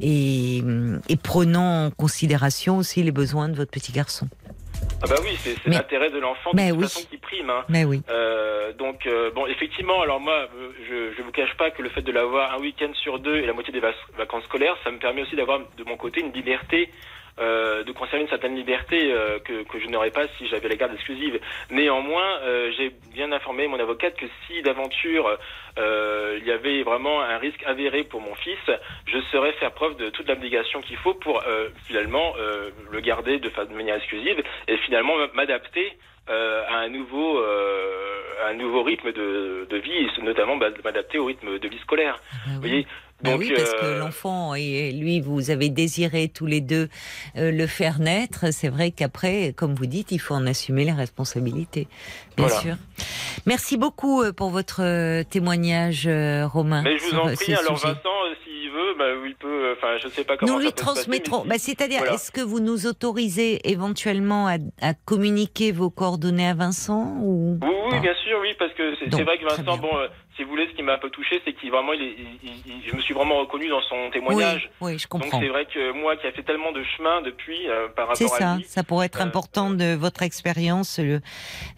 et, 0.00 0.62
et 1.08 1.16
prenant 1.16 1.86
en 1.86 1.90
considération 1.90 2.78
aussi 2.78 3.02
les 3.02 3.12
besoins 3.12 3.48
de 3.48 3.56
votre 3.56 3.70
petit 3.70 3.92
garçon. 3.92 4.28
Ah 5.02 5.06
bah 5.08 5.16
oui, 5.22 5.36
c'est 5.42 5.56
l'intérêt 5.66 6.10
de 6.10 6.18
l'enfant 6.18 6.50
de 6.52 6.56
Mais 6.56 6.70
toute 6.70 6.78
oui. 6.78 6.84
façon 6.84 7.06
qui 7.10 7.18
prime. 7.18 7.50
Hein. 7.50 7.64
Mais 7.68 7.84
oui. 7.84 8.02
Euh, 8.10 8.72
donc 8.72 9.06
euh, 9.06 9.30
bon, 9.34 9.46
effectivement, 9.46 10.02
alors 10.02 10.20
moi, 10.20 10.48
je 10.88 11.12
je 11.16 11.22
vous 11.22 11.30
cache 11.32 11.54
pas 11.56 11.70
que 11.70 11.82
le 11.82 11.88
fait 11.90 12.02
de 12.02 12.12
l'avoir 12.12 12.54
un 12.54 12.58
week-end 12.60 12.90
sur 12.94 13.18
deux 13.18 13.36
et 13.36 13.46
la 13.46 13.52
moitié 13.52 13.72
des 13.72 13.80
vac- 13.80 13.94
vacances 14.16 14.44
scolaires, 14.44 14.76
ça 14.84 14.90
me 14.90 14.98
permet 14.98 15.22
aussi 15.22 15.36
d'avoir 15.36 15.60
de 15.76 15.84
mon 15.84 15.96
côté 15.96 16.20
une 16.20 16.32
liberté 16.32 16.90
euh, 17.40 17.84
de 17.84 17.92
conserver 17.92 18.22
une 18.22 18.28
certaine 18.28 18.56
liberté 18.56 19.12
euh, 19.12 19.38
que, 19.40 19.62
que 19.64 19.78
je 19.78 19.86
n'aurais 19.88 20.10
pas 20.10 20.26
si 20.36 20.46
j'avais 20.48 20.68
la 20.68 20.76
garde 20.76 20.94
exclusive. 20.94 21.40
Néanmoins, 21.70 22.38
euh, 22.42 22.72
j'ai 22.76 22.92
bien 23.12 23.30
informé 23.32 23.66
mon 23.66 23.78
avocate 23.78 24.16
que 24.16 24.26
si 24.46 24.62
d'aventure 24.62 25.38
euh, 25.78 26.38
il 26.40 26.46
y 26.46 26.52
avait 26.52 26.82
vraiment 26.82 27.20
un 27.20 27.38
risque 27.38 27.62
avéré 27.66 28.04
pour 28.04 28.20
mon 28.20 28.34
fils, 28.34 28.58
je 29.06 29.18
saurais 29.30 29.52
faire 29.52 29.72
preuve 29.72 29.96
de 29.96 30.10
toute 30.10 30.28
l'abnégation 30.28 30.80
qu'il 30.80 30.96
faut 30.96 31.14
pour 31.14 31.42
euh, 31.46 31.68
finalement 31.86 32.34
euh, 32.38 32.70
le 32.90 33.00
garder 33.00 33.38
de, 33.38 33.48
de 33.48 33.74
manière 33.74 33.96
exclusive 33.96 34.42
et 34.66 34.76
finalement 34.78 35.14
m'adapter 35.34 35.92
euh, 36.28 36.62
à 36.68 36.78
un 36.78 36.88
nouveau 36.88 37.38
euh, 37.38 38.44
à 38.44 38.48
un 38.50 38.54
nouveau 38.54 38.82
rythme 38.82 39.12
de, 39.12 39.66
de 39.68 39.76
vie 39.78 39.92
et 39.92 40.22
notamment 40.22 40.56
bah, 40.56 40.68
m'adapter 40.84 41.18
au 41.18 41.24
rythme 41.24 41.58
de 41.58 41.68
vie 41.68 41.78
scolaire. 41.78 42.16
Ah 42.32 42.36
Vous 42.46 42.62
oui. 42.62 42.68
voyez 42.68 42.86
Bah 43.22 43.34
oui, 43.36 43.52
parce 43.56 43.72
que 43.72 43.84
euh, 43.84 43.98
l'enfant 43.98 44.54
et 44.54 44.92
lui, 44.92 45.20
vous 45.20 45.50
avez 45.50 45.70
désiré 45.70 46.28
tous 46.28 46.46
les 46.46 46.60
deux 46.60 46.88
euh, 47.36 47.50
le 47.50 47.66
faire 47.66 47.98
naître. 47.98 48.52
C'est 48.52 48.68
vrai 48.68 48.92
qu'après, 48.92 49.52
comme 49.56 49.74
vous 49.74 49.86
dites, 49.86 50.12
il 50.12 50.18
faut 50.20 50.34
en 50.34 50.46
assumer 50.46 50.84
les 50.84 50.92
responsabilités, 50.92 51.88
bien 52.36 52.46
Voilà. 52.46 52.60
sûr. 52.60 52.74
Merci 53.46 53.76
beaucoup 53.76 54.22
euh, 54.22 54.32
pour 54.32 54.50
votre 54.50 55.22
témoignage, 55.24 56.06
Romain. 56.06 56.82
Mais 56.82 56.96
je 56.98 57.04
vous 57.06 57.16
en 57.18 57.34
prie, 57.34 57.54
alors 57.54 57.78
sujet. 57.78 57.92
Vincent, 57.94 58.08
s'il 58.44 58.70
veut, 58.70 58.94
bah, 58.98 59.04
il 59.26 59.34
peut, 59.34 59.74
enfin, 59.76 59.96
je 60.02 60.08
sais 60.08 60.22
pas 60.24 60.36
comment 60.36 60.52
Nous 60.54 60.60
lui 60.60 60.72
transmettrons. 60.72 61.44
Bah, 61.44 61.56
C'est-à-dire, 61.58 61.98
voilà. 61.98 62.14
est-ce 62.14 62.30
que 62.30 62.40
vous 62.40 62.60
nous 62.60 62.86
autorisez 62.86 63.68
éventuellement 63.68 64.46
à, 64.46 64.58
à 64.80 64.94
communiquer 64.94 65.72
vos 65.72 65.90
coordonnées 65.90 66.46
à 66.48 66.54
Vincent 66.54 67.16
ou 67.22 67.58
Oui, 67.62 67.68
oui, 67.92 68.00
bien 68.00 68.14
sûr, 68.24 68.38
oui, 68.40 68.54
parce 68.58 68.72
que 68.74 68.94
c'est 69.00 69.08
Donc, 69.10 69.22
vrai 69.22 69.38
que 69.38 69.44
Vincent, 69.44 69.76
bon, 69.78 69.96
euh, 69.96 70.06
si 70.38 70.44
vous 70.44 70.48
voulez, 70.50 70.66
ce 70.70 70.74
qui 70.76 70.82
m'a 70.82 70.94
un 70.94 70.98
peu 70.98 71.10
touché, 71.10 71.42
c'est 71.44 71.52
qu'il 71.52 71.70
vraiment, 71.70 71.92
il 71.92 72.00
est, 72.02 72.14
il- 72.42 72.50
il- 72.64 72.88
je 72.90 72.96
me 72.96 73.00
suis 73.02 73.12
vraiment 73.12 73.36
reconnu 73.40 73.68
dans 73.68 73.82
son 73.82 74.08
témoignage. 74.10 74.70
Oui, 74.80 74.92
oui, 74.92 74.98
je 74.98 75.06
Donc 75.08 75.20
comprends. 75.22 75.40
c'est 75.40 75.48
vrai 75.48 75.66
que 75.66 75.92
moi, 75.92 76.16
qui 76.16 76.26
a 76.26 76.32
fait 76.32 76.42
tellement 76.44 76.72
de 76.72 76.82
chemin 76.96 77.20
depuis 77.22 77.68
euh, 77.68 77.88
par 77.88 78.16
C'est 78.16 78.24
rapport 78.24 78.36
à 78.36 78.38
ça, 78.38 78.56
lui, 78.56 78.64
ça 78.64 78.82
pourrait 78.84 79.06
être 79.06 79.20
Euh, 79.20 79.24
important 79.24 79.68
de 79.70 79.94
votre 79.94 80.22
expérience, 80.22 80.98
euh, 81.00 81.20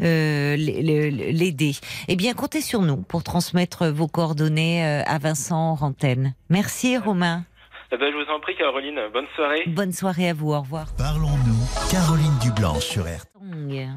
euh, 0.02 0.56
l'aider. 0.56 1.72
Eh 2.08 2.16
bien, 2.16 2.34
comptez 2.34 2.60
sur 2.60 2.82
nous 2.82 2.98
pour 2.98 3.24
transmettre 3.24 3.86
vos 3.88 4.06
coordonnées 4.06 4.84
euh, 4.86 5.02
à 5.06 5.18
Vincent 5.18 5.74
Rantaine. 5.74 6.34
Merci 6.50 6.96
Romain. 6.98 7.44
Eh 7.92 7.96
ben, 7.96 8.12
je 8.12 8.16
vous 8.16 8.30
en 8.30 8.40
prie, 8.40 8.54
Caroline, 8.56 9.00
bonne 9.12 9.26
soirée. 9.34 9.64
Bonne 9.66 9.92
soirée 9.92 10.28
à 10.28 10.34
vous, 10.34 10.52
au 10.52 10.60
revoir. 10.60 10.86
Parlons-nous. 10.96 11.90
Caroline 11.90 12.38
Dublanche 12.40 12.84
sur 12.84 13.02
RTL. 13.02 13.88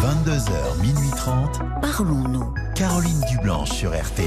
22h, 0.00 0.80
minuit 0.82 1.10
30. 1.16 1.60
Parlons-nous. 1.80 2.54
Caroline 2.74 3.20
Dublanche 3.30 3.70
sur 3.70 3.90
RTL. 3.90 4.26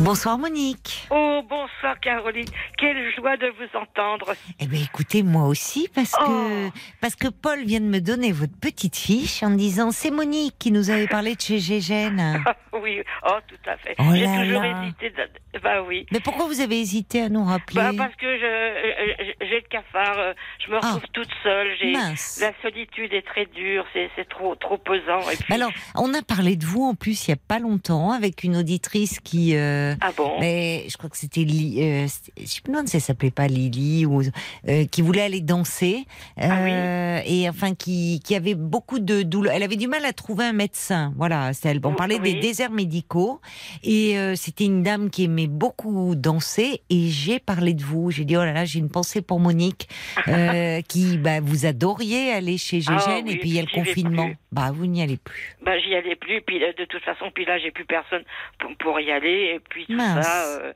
Bonsoir 0.00 0.38
Monique. 0.38 1.06
Oh, 1.10 1.42
bonsoir 1.48 2.00
Caroline. 2.00 2.46
Quelle 2.78 3.12
joie 3.14 3.36
de 3.36 3.48
vous 3.48 3.78
entendre. 3.78 4.32
Eh 4.58 4.66
bien, 4.66 4.80
écoutez, 4.82 5.22
moi 5.22 5.44
aussi, 5.46 5.88
parce 5.94 6.12
que, 6.12 6.68
Oh. 6.68 6.70
parce 7.02 7.16
que 7.16 7.28
Paul 7.28 7.64
vient 7.64 7.80
de 7.80 7.84
me 7.86 8.00
donner 8.00 8.32
votre 8.32 8.56
petite 8.58 8.96
fiche 8.96 9.42
en 9.42 9.50
me 9.50 9.56
disant 9.58 9.90
c'est 9.90 10.10
Monique 10.10 10.54
qui 10.58 10.70
nous 10.72 10.88
avait 10.90 11.06
parlé 11.06 11.34
de 11.34 11.40
chez 11.40 11.58
Gégène. 11.58 12.42
Ah, 12.72 12.78
oui, 12.82 13.00
oh, 13.26 13.36
tout 13.46 13.70
à 13.70 13.76
fait. 13.76 13.94
Oh 13.98 14.04
J'ai 14.14 14.24
toujours 14.24 14.62
là. 14.62 14.82
hésité. 14.84 15.10
de- 15.10 15.60
Bah 15.60 15.82
oui. 15.86 16.06
Mais 16.12 16.20
pourquoi 16.20 16.46
vous 16.46 16.60
avez 16.60 16.80
hésité 16.80 17.22
à 17.22 17.28
nous 17.28 17.44
rappeler 17.44 17.76
Bah, 17.76 17.90
parce 17.96 18.14
que 18.16 18.38
j'ai 18.38 19.56
le 19.60 19.68
cafard, 19.68 20.18
euh, 20.18 20.32
je 20.64 20.70
me 20.70 20.76
retrouve 20.76 21.02
toute 21.12 21.28
seule, 21.42 21.68
Ah. 21.96 22.12
La 22.40 22.52
solitude 22.62 23.12
est 23.12 23.26
très 23.26 23.44
dure, 23.46 23.84
c'est 23.92 24.08
c'est 24.16 24.28
trop 24.28 24.54
trop 24.54 24.78
pesant. 24.78 25.20
Et 25.30 25.36
puis, 25.36 25.44
Mais 25.50 25.56
alors, 25.56 25.72
on 25.96 26.14
a 26.14 26.22
parlé 26.22 26.56
de 26.56 26.64
vous 26.64 26.84
en 26.84 26.94
plus 26.94 27.26
il 27.28 27.32
y 27.32 27.34
a 27.34 27.36
pas 27.48 27.58
longtemps 27.58 28.12
avec 28.12 28.44
une 28.44 28.56
auditrice 28.56 29.20
qui. 29.20 29.56
euh, 29.56 29.89
ah 30.00 30.10
bon? 30.16 30.38
Mais 30.40 30.84
je 30.88 30.96
crois 30.96 31.10
que 31.10 31.16
c'était. 31.16 31.40
Euh, 31.42 32.06
je 32.38 32.46
sais 32.46 32.60
plus 32.62 32.74
si 32.86 32.88
ça 32.88 33.00
s'appelait 33.00 33.30
pas 33.30 33.46
Lily 33.46 34.06
ou 34.06 34.22
euh, 34.68 34.84
qui 34.86 35.02
voulait 35.02 35.22
aller 35.22 35.40
danser 35.40 36.04
Ah 36.36 36.60
oui. 36.62 36.70
euh, 36.72 37.20
et 37.26 37.48
enfin 37.48 37.74
qui, 37.74 38.20
qui 38.24 38.34
avait 38.34 38.54
beaucoup 38.54 38.98
de 38.98 39.22
douleurs. 39.22 39.54
Elle 39.54 39.62
avait 39.62 39.76
du 39.76 39.88
mal 39.88 40.04
à 40.04 40.12
trouver 40.12 40.44
un 40.44 40.52
médecin. 40.52 41.12
Voilà, 41.16 41.50
elle. 41.64 41.80
On 41.84 41.90
Oui. 41.90 41.96
parlait 41.96 42.18
des 42.18 42.34
déserts 42.34 42.70
médicaux 42.70 43.40
et 43.82 44.18
euh, 44.18 44.34
c'était 44.36 44.64
une 44.64 44.82
dame 44.82 45.10
qui 45.10 45.24
aimait 45.24 45.46
beaucoup 45.46 46.14
danser 46.14 46.82
et 46.90 47.08
j'ai 47.08 47.38
parlé 47.38 47.74
de 47.74 47.82
vous. 47.82 48.10
J'ai 48.10 48.24
dit 48.24 48.36
oh 48.36 48.44
là 48.44 48.52
là, 48.52 48.64
j'ai 48.64 48.78
une 48.78 48.90
pensée 48.90 49.22
pour 49.22 49.40
Monique 49.40 49.88
euh, 50.28 50.80
qui 50.88 51.18
bah, 51.18 51.40
vous 51.40 51.66
adoriez 51.66 52.32
aller 52.32 52.58
chez 52.58 52.80
Ah 52.86 52.98
Gégène 52.98 53.24
oui, 53.26 53.32
et 53.34 53.36
puis 53.38 53.48
il 53.50 53.54
y 53.56 53.58
a 53.58 53.62
le 53.62 53.68
confinement. 53.72 54.26
plus. 54.26 54.36
Bah 54.52 54.70
vous 54.74 54.86
n'y 54.86 55.02
allez 55.02 55.16
plus. 55.16 55.56
Bah 55.64 55.78
j'y 55.78 55.94
allais 55.94 56.16
plus, 56.16 56.40
puis 56.42 56.62
euh, 56.62 56.72
de 56.78 56.84
toute 56.84 57.02
façon, 57.02 57.30
puis 57.34 57.44
là 57.44 57.58
j'ai 57.58 57.70
plus 57.70 57.84
personne 57.84 58.22
pour, 58.58 58.70
pour 58.78 59.00
y 59.00 59.10
aller, 59.12 59.54
et 59.54 59.60
puis 59.68 59.79
tout 59.86 59.92
Mince. 59.92 60.24
ça. 60.26 60.46
euh, 60.58 60.72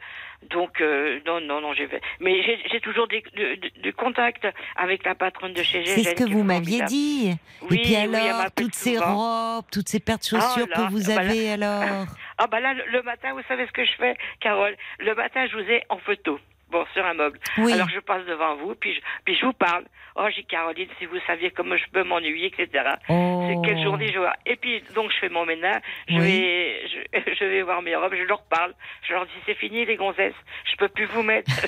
donc 0.50 0.80
euh, 0.80 1.20
non, 1.26 1.40
non, 1.40 1.60
non, 1.62 1.72
j'ai 1.72 1.86
fait. 1.88 2.02
Mais 2.20 2.42
j'ai 2.70 2.80
toujours 2.80 3.08
des, 3.08 3.22
de- 3.34 3.54
de- 3.54 3.80
du 3.80 3.92
contact 3.94 4.46
avec 4.76 5.04
la 5.04 5.14
patronne 5.14 5.52
de 5.54 5.62
chez 5.62 5.84
C'est 5.86 5.96
Gégène. 5.96 6.16
ce 6.18 6.24
que 6.24 6.30
vous 6.30 6.42
m'aviez 6.42 6.82
dit. 6.84 7.34
Oui, 7.62 7.78
et 7.78 7.82
puis 7.82 7.90
oui, 7.90 7.94
elle 7.94 8.14
alors, 8.14 8.38
m'appelle 8.42 8.64
toutes 8.66 8.74
ces 8.74 8.98
robes, 8.98 9.64
toutes 9.72 9.88
ces 9.88 10.00
paires 10.00 10.18
de 10.18 10.22
Ah 10.36 10.40
chaussures 10.40 10.68
que 10.68 10.90
vous 10.90 11.04
bah 11.06 11.22
là- 11.22 11.30
avez 11.30 11.50
alors. 11.52 12.06
Ah 12.38 12.46
bah 12.48 12.58
là, 12.58 12.74
le, 12.74 12.82
le 12.90 13.02
matin, 13.02 13.32
vous 13.32 13.42
savez 13.46 13.64
ce 13.66 13.70
que 13.72 13.84
je 13.84 13.92
fais, 13.96 14.16
Carole? 14.40 14.76
Le 14.98 15.14
matin, 15.14 15.46
je 15.46 15.56
vous 15.56 15.70
ai 15.70 15.82
en 15.88 15.98
photo. 15.98 16.38
Bon, 16.74 16.84
sur 16.92 17.06
un 17.06 17.14
meuble. 17.14 17.38
Oui. 17.58 17.72
Alors 17.72 17.88
je 17.88 18.00
passe 18.00 18.26
devant 18.26 18.56
vous, 18.56 18.74
puis 18.74 18.92
je, 18.94 19.00
puis 19.24 19.36
je 19.40 19.46
vous 19.46 19.52
parle. 19.52 19.84
Oh, 20.16 20.26
j'ai 20.34 20.42
Caroline, 20.42 20.88
si 20.98 21.06
vous 21.06 21.18
saviez 21.24 21.52
comment 21.52 21.76
je 21.76 21.84
peux 21.92 22.02
m'ennuyer, 22.02 22.46
etc. 22.46 22.68
Oh. 23.08 23.46
C'est 23.48 23.68
quelle 23.68 23.80
journée 23.80 24.10
je 24.12 24.18
vois. 24.18 24.32
Et 24.44 24.56
puis 24.56 24.82
donc 24.92 25.12
je 25.12 25.18
fais 25.20 25.28
mon 25.28 25.46
ménage, 25.46 25.80
je 26.08 26.14
Oui. 26.14 26.20
vais 26.20 26.88
je, 26.88 27.32
je 27.38 27.44
vais 27.44 27.62
voir 27.62 27.80
mes 27.80 27.94
robes, 27.94 28.14
je 28.16 28.24
leur 28.24 28.42
parle, 28.42 28.74
je 29.08 29.12
leur 29.12 29.24
dis 29.26 29.32
c'est 29.46 29.54
fini 29.54 29.84
les 29.86 29.94
gonzesses, 29.94 30.34
je 30.68 30.76
peux 30.76 30.88
plus 30.88 31.06
vous 31.06 31.22
mettre. 31.22 31.50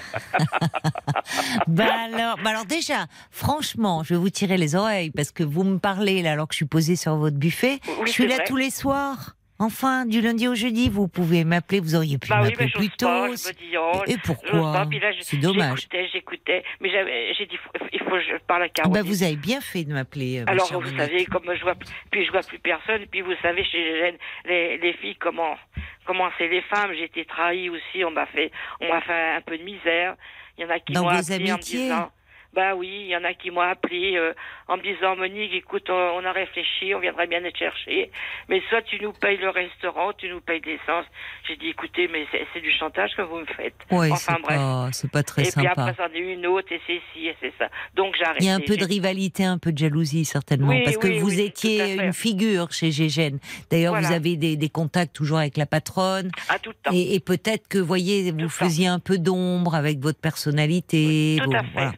Bah 1.68 1.84
alors, 2.04 2.36
bah 2.42 2.50
alors 2.50 2.64
déjà, 2.64 3.06
franchement, 3.30 4.02
je 4.04 4.14
vais 4.14 4.20
vous 4.20 4.30
tirer 4.30 4.56
les 4.56 4.74
oreilles 4.74 5.10
parce 5.10 5.30
que 5.32 5.42
vous 5.42 5.64
me 5.64 5.78
parlez 5.78 6.22
là 6.22 6.32
alors 6.32 6.48
que 6.48 6.54
je 6.54 6.58
suis 6.58 6.66
posée 6.66 6.96
sur 6.96 7.16
votre 7.16 7.36
buffet. 7.36 7.78
Oui, 7.98 8.06
je 8.06 8.12
suis 8.12 8.26
là 8.26 8.36
vrai. 8.36 8.44
tous 8.44 8.56
les 8.56 8.70
soirs. 8.70 9.32
Enfin, 9.58 10.04
du 10.04 10.20
lundi 10.20 10.46
au 10.48 10.54
jeudi, 10.54 10.90
vous 10.90 11.08
pouvez 11.08 11.44
m'appeler. 11.44 11.80
Vous 11.80 11.94
auriez 11.94 12.18
pu 12.18 12.28
bah 12.28 12.40
m'appeler 12.42 12.68
plus 12.68 12.88
pas, 12.90 12.96
tôt. 12.98 13.26
je 13.28 13.48
me 13.48 13.52
dis 13.54 13.76
oh, 13.78 14.02
Et 14.06 14.16
pourquoi 14.18 14.72
pas. 14.72 14.86
Puis 14.86 14.98
là, 15.00 15.12
je- 15.12 15.22
C'est 15.22 15.38
dommage. 15.38 15.80
J'écoutais, 15.80 16.08
j'écoutais, 16.12 16.62
mais 16.80 16.90
j'ai 17.38 17.46
dit 17.46 17.56
il 17.92 17.98
faut 18.00 18.10
que 18.10 18.20
je 18.20 18.36
parle 18.46 18.62
à 18.62 18.66
Ah 18.66 18.68
Caroline. 18.68 18.94
bah 18.94 19.02
vous 19.08 19.22
avez 19.22 19.36
bien 19.36 19.60
fait 19.62 19.84
de 19.84 19.92
m'appeler. 19.94 20.40
euh, 20.40 20.44
Alors, 20.46 20.70
vous 20.80 20.96
savez, 20.96 21.24
comme 21.26 21.44
je 21.54 21.62
vois, 21.62 21.74
puis 22.10 22.26
je 22.26 22.30
vois 22.30 22.42
plus 22.42 22.58
personne, 22.58 23.06
puis 23.10 23.22
vous 23.22 23.32
savez, 23.40 23.64
chez 23.64 23.82
Gégène, 23.82 24.16
les, 24.44 24.76
les 24.78 24.92
filles, 24.94 25.16
comment, 25.16 25.56
comment 26.04 26.28
c'est 26.36 26.48
les 26.48 26.62
femmes. 26.62 26.90
J'ai 26.94 27.04
été 27.04 27.24
trahie 27.24 27.70
aussi, 27.70 28.04
on 28.04 28.10
m'a 28.10 28.26
fait, 28.26 28.50
on 28.80 28.88
m'a 28.88 29.00
fait 29.00 29.36
un 29.36 29.40
peu 29.40 29.56
de 29.56 29.62
misère. 29.64 30.16
Il 30.58 30.62
y 30.62 30.66
en 30.66 30.70
a 30.70 30.78
qui 30.80 30.92
m'ont 30.92 31.08
appelé 31.08 31.34
en 31.34 31.46
me 31.46 31.52
amitiés 31.52 31.78
disant, 31.80 32.10
bah 32.56 32.74
oui, 32.74 32.88
il 33.02 33.06
y 33.08 33.16
en 33.16 33.22
a 33.24 33.34
qui 33.34 33.50
m'ont 33.50 33.60
appelé 33.60 34.16
euh, 34.16 34.32
en 34.66 34.78
me 34.78 34.82
disant, 34.82 35.14
Monique, 35.14 35.52
écoute, 35.52 35.88
on, 35.90 35.92
on 36.18 36.24
a 36.24 36.32
réfléchi, 36.32 36.94
on 36.94 36.98
viendrait 37.00 37.26
bien 37.26 37.40
te 37.42 37.56
chercher, 37.56 38.10
mais 38.48 38.62
soit 38.70 38.82
tu 38.82 38.98
nous 39.02 39.12
payes 39.12 39.36
le 39.36 39.50
restaurant, 39.50 40.12
tu 40.14 40.28
nous 40.30 40.40
payes 40.40 40.62
l'essence. 40.64 41.04
J'ai 41.46 41.56
dit, 41.56 41.68
écoutez, 41.68 42.08
mais 42.08 42.26
c'est 42.52 42.60
du 42.60 42.72
chantage 42.72 43.10
que 43.16 43.22
vous 43.22 43.40
me 43.40 43.44
faites. 43.46 43.74
Ouais, 43.90 44.10
enfin 44.10 44.34
c'est 44.36 44.42
bref. 44.42 44.56
pas, 44.56 44.88
c'est 44.92 45.10
pas 45.12 45.22
très 45.22 45.42
et 45.42 45.52
puis 45.52 45.52
sympa. 45.66 45.82
après, 45.82 45.94
c'en 45.96 46.12
est 46.14 46.18
une 46.32 46.46
autre, 46.46 46.72
et 46.72 46.80
c'est 46.86 47.00
ci, 47.12 47.26
et 47.28 47.36
c'est 47.40 47.52
ça. 47.58 47.68
Donc 47.94 48.14
j'ai 48.18 48.24
arrêté. 48.24 48.44
Il 48.44 48.48
y 48.48 48.50
a 48.50 48.54
un 48.54 48.60
peu 48.60 48.76
de 48.76 48.84
rivalité, 48.84 49.44
un 49.44 49.58
peu 49.58 49.70
de 49.72 49.78
jalousie 49.78 50.24
certainement, 50.24 50.68
Oui, 50.68 50.82
parce 50.82 50.96
que 50.96 51.08
oui, 51.08 51.18
vous 51.18 51.28
oui, 51.36 51.42
étiez 51.42 51.94
une 52.02 52.12
figure 52.14 52.72
chez 52.72 52.90
Gégène. 52.90 53.38
D'ailleurs, 53.70 53.94
vous 54.00 54.12
avez 54.12 54.36
des, 54.36 54.56
des 54.56 54.68
contacts 54.70 55.14
toujours 55.14 55.38
avec 55.38 55.56
la 55.58 55.66
patronne, 55.66 56.30
À 56.48 56.58
tout 56.58 56.70
le 56.70 56.76
temps. 56.76 56.90
et, 56.94 57.14
et 57.14 57.20
peut-être 57.20 57.68
que, 57.68 57.78
voyez, 57.78 58.32
vous 58.32 58.38
temps. 58.40 58.48
faisiez 58.48 58.86
un 58.86 58.98
peu 58.98 59.18
d'ombre 59.18 59.74
avec 59.74 59.98
votre 59.98 60.20
personnalité. 60.20 61.36
Tout 61.42 61.50
vos- 61.50 61.56
à 61.56 61.62
fait. 61.62 61.68
voilà. 61.74 61.92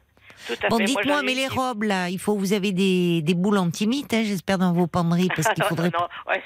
Tout 0.49 0.55
à 0.62 0.68
Bon, 0.68 0.78
dites-moi, 0.78 1.22
mais 1.22 1.34
les 1.34 1.46
robes 1.46 1.82
là, 1.82 2.09
il 2.09 2.18
faut, 2.18 2.34
vous 2.34 2.55
avez 2.55 2.72
des, 2.72 3.20
des 3.22 3.34
boules 3.34 3.59
anti-mythes, 3.59 4.14
hein, 4.14 4.22
j'espère 4.24 4.57
dans 4.57 4.72
vos 4.72 4.86
penderies, 4.86 5.28
parce 5.28 5.49
qu'il 5.49 5.62
non, 5.62 5.68
faudrait. 5.68 5.90
non, 5.90 6.01
non, 6.01 6.32
ouais, 6.32 6.42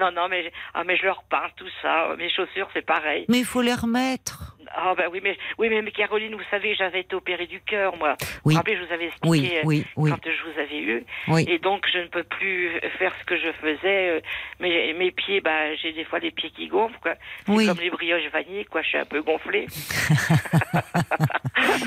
non, 0.00 0.10
non, 0.10 0.28
mais, 0.30 0.50
ah, 0.72 0.84
mais 0.84 0.96
je 0.96 1.04
leur 1.04 1.22
parle 1.24 1.50
tout 1.56 1.68
ça. 1.82 2.08
Mes 2.16 2.30
chaussures, 2.30 2.68
c'est 2.72 2.86
pareil. 2.86 3.26
Mais 3.28 3.40
il 3.40 3.44
faut 3.44 3.60
les 3.60 3.74
remettre. 3.74 4.56
Ah 4.74 4.94
ben 4.96 5.06
oui, 5.12 5.20
mais 5.22 5.36
oui, 5.58 5.68
mais, 5.70 5.90
Caroline, 5.90 6.34
vous 6.34 6.42
savez, 6.50 6.74
j'avais 6.74 7.00
été 7.00 7.14
opérée 7.14 7.46
du 7.46 7.60
cœur, 7.60 7.96
moi. 7.96 8.16
Oui. 8.44 8.54
vous 8.54 8.58
rappelez, 8.58 8.76
je 8.76 8.84
vous 8.84 8.92
avais 8.92 9.06
expliqué 9.06 9.60
Oui, 9.64 9.80
euh, 9.80 9.84
oui, 9.96 10.10
quand 10.10 10.18
je 10.24 10.50
vous 10.52 10.58
avais 10.60 10.78
eu, 10.80 11.04
oui. 11.28 11.44
et 11.48 11.58
donc 11.58 11.86
je 11.92 11.98
ne 11.98 12.06
peux 12.06 12.24
plus 12.24 12.70
faire 12.98 13.12
ce 13.20 13.24
que 13.24 13.36
je 13.36 13.52
faisais. 13.60 14.10
euh, 14.10 14.20
Mes, 14.60 14.92
mes 14.94 15.10
pieds, 15.10 15.40
bah, 15.40 15.74
j'ai 15.76 15.92
des 15.92 16.04
fois 16.04 16.18
les 16.18 16.30
pieds 16.30 16.50
qui 16.50 16.68
gonflent, 16.68 16.98
quoi. 17.00 17.14
C'est 17.46 17.52
Oui. 17.52 17.66
comme 17.66 17.78
les 17.78 17.90
brioches 17.90 18.28
vanillées, 18.32 18.64
quoi. 18.64 18.82
Je 18.82 18.88
suis 18.88 18.98
un 18.98 19.04
peu 19.04 19.22
gonflée. 19.22 19.66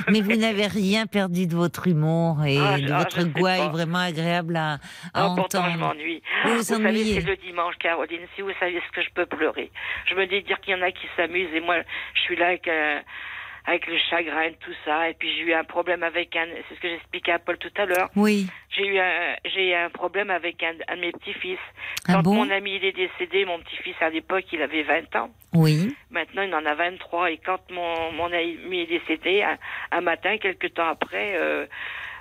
Mais 0.10 0.22
vous 0.22 0.36
n'avez 0.36 0.68
rien 0.68 1.06
perdu 1.08 1.48
de 1.48 1.56
votre 1.56 1.88
humour 1.88 2.44
et 2.46 2.58
Ah, 2.60 2.78
de 2.80 2.88
je- 2.88 2.94
ah, 2.94 2.98
votre 3.00 3.20
je 3.22 3.26
gouaille 3.26 3.60
pas. 3.60 3.70
vraiment 3.70 4.00
agréable 4.00 4.56
à, 4.56 4.74
à 4.74 4.78
Ah, 5.14 5.34
pourtant, 5.36 5.64
je 5.64 5.70
entendre. 5.76 5.96
m'ennuie. 5.96 6.22
Vous 6.44 6.52
vous 6.52 6.56
Vous 6.58 6.64
savez, 6.64 7.04
c'est 7.22 7.28
le 7.28 7.36
dimanche, 7.38 7.76
Caroline. 7.80 8.22
Si 8.36 8.42
vous 8.42 8.52
saviez 8.60 8.82
ce 8.88 8.92
que 8.92 9.02
je 9.02 9.10
peux 9.14 9.26
pleurer. 9.26 9.72
Je 10.06 10.16
me 10.16 10.26
dis 10.28 10.42
dire 10.44 10.60
qu'il 10.62 10.74
y 10.76 10.78
en 10.78 10.82
a 10.82 10.92
qui 10.92 11.08
s'amusent 11.16 11.54
et 11.54 11.60
moi, 11.62 11.78
je 12.14 12.22
suis 12.22 12.36
là 12.36 12.48
avec 12.48 12.68
un, 12.76 13.02
avec 13.68 13.88
le 13.88 13.98
chagrin, 14.10 14.52
tout 14.60 14.74
ça. 14.84 15.10
Et 15.10 15.14
puis 15.14 15.30
j'ai 15.36 15.44
eu 15.44 15.54
un 15.54 15.64
problème 15.64 16.04
avec 16.04 16.36
un, 16.36 16.46
c'est 16.68 16.76
ce 16.76 16.80
que 16.80 16.90
j'expliquais 16.90 17.32
à 17.32 17.40
Paul 17.40 17.58
tout 17.58 17.72
à 17.78 17.86
l'heure. 17.86 18.10
Oui. 18.16 18.48
J'ai 18.70 18.86
eu 18.86 19.00
un, 19.00 19.36
j'ai 19.46 19.72
eu 19.72 19.74
un 19.74 19.90
problème 19.90 20.30
avec 20.30 20.62
un, 20.64 20.74
un 20.88 20.96
de 20.96 21.02
mes 21.02 21.12
petits-fils. 21.12 21.60
Ah 22.08 22.14
Quand 22.14 22.22
bon 22.24 22.36
mon 22.36 22.50
ami 22.50 22.76
il 22.76 22.86
est 22.86 22.92
décédé, 22.96 23.46
mon 23.46 23.60
petit-fils 23.60 23.96
à 24.02 24.10
l'époque, 24.10 24.46
il 24.52 24.62
avait 24.62 24.84
20 24.84 25.16
ans. 25.16 25.30
Oui. 25.54 25.96
Maintenant, 26.12 26.44
il 26.44 26.54
en 26.54 26.66
a 26.66 26.76
23. 26.76 27.32
Et 27.32 27.40
quand 27.44 27.60
mon, 27.72 28.12
mon 28.12 28.32
ami 28.32 28.82
est 28.82 28.88
décédé, 28.88 29.42
un, 29.42 29.58
un 29.92 30.02
matin, 30.02 30.38
quelques 30.38 30.74
temps 30.74 30.90
après, 30.90 31.36
euh, 31.36 31.66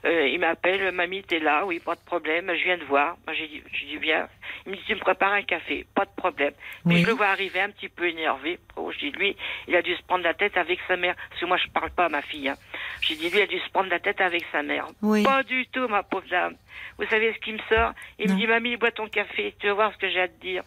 euh, 0.04 0.28
il 0.28 0.38
m'appelle, 0.40 0.92
mamie, 0.92 1.22
t'es 1.22 1.38
là 1.38 1.64
Oui, 1.64 1.80
pas 1.80 1.94
de 1.94 2.00
problème. 2.04 2.50
Je 2.54 2.64
viens 2.64 2.76
de 2.78 2.84
voir. 2.84 3.16
Moi, 3.26 3.34
j'ai 3.34 3.48
dit, 3.48 3.62
j'ai 3.72 3.86
dit, 3.86 3.96
viens. 3.96 4.28
Il 4.66 4.72
me 4.72 4.76
dit, 4.76 4.82
tu 4.86 4.94
me 4.94 5.00
prépares 5.00 5.32
un 5.32 5.42
café. 5.42 5.86
Pas 5.94 6.04
de 6.04 6.10
problème. 6.16 6.52
Puis 6.86 6.94
Oui. 6.96 7.02
je 7.02 7.06
le 7.06 7.12
vois 7.12 7.26
arriver 7.28 7.60
un 7.60 7.70
petit 7.70 7.88
peu 7.88 8.08
énervé. 8.08 8.58
Oh, 8.76 8.90
je 8.92 8.98
dis, 8.98 9.10
lui, 9.12 9.36
il 9.68 9.74
a 9.76 9.82
dû 9.82 9.94
se 9.94 10.02
prendre 10.02 10.24
la 10.24 10.34
tête 10.34 10.56
avec 10.56 10.78
sa 10.88 10.96
mère. 10.96 11.14
Parce 11.30 11.40
que 11.40 11.46
moi, 11.46 11.56
je 11.56 11.68
parle 11.68 11.90
pas 11.90 12.06
à 12.06 12.08
ma 12.08 12.22
fille. 12.22 12.48
Hein. 12.48 12.56
J'ai 13.00 13.14
dit, 13.16 13.30
lui, 13.30 13.38
il 13.38 13.42
a 13.42 13.46
dû 13.46 13.58
se 13.58 13.70
prendre 13.70 13.88
la 13.90 14.00
tête 14.00 14.20
avec 14.20 14.44
sa 14.52 14.62
mère. 14.62 14.86
Oui. 15.02 15.22
Pas 15.22 15.42
du 15.42 15.66
tout, 15.68 15.88
ma 15.88 16.02
pauvre 16.02 16.26
dame. 16.30 16.56
Vous 16.98 17.06
savez 17.06 17.32
ce 17.32 17.38
qui 17.38 17.52
me 17.52 17.58
sort? 17.68 17.92
Il 18.18 18.28
Non. 18.28 18.34
me 18.34 18.40
dit, 18.40 18.46
mamie, 18.46 18.76
bois 18.76 18.90
ton 18.90 19.08
café. 19.08 19.54
Tu 19.58 19.66
vas 19.68 19.74
voir 19.74 19.92
ce 19.92 19.98
que 19.98 20.08
j'ai 20.10 20.20
à 20.20 20.28
te 20.28 20.40
dire. 20.40 20.62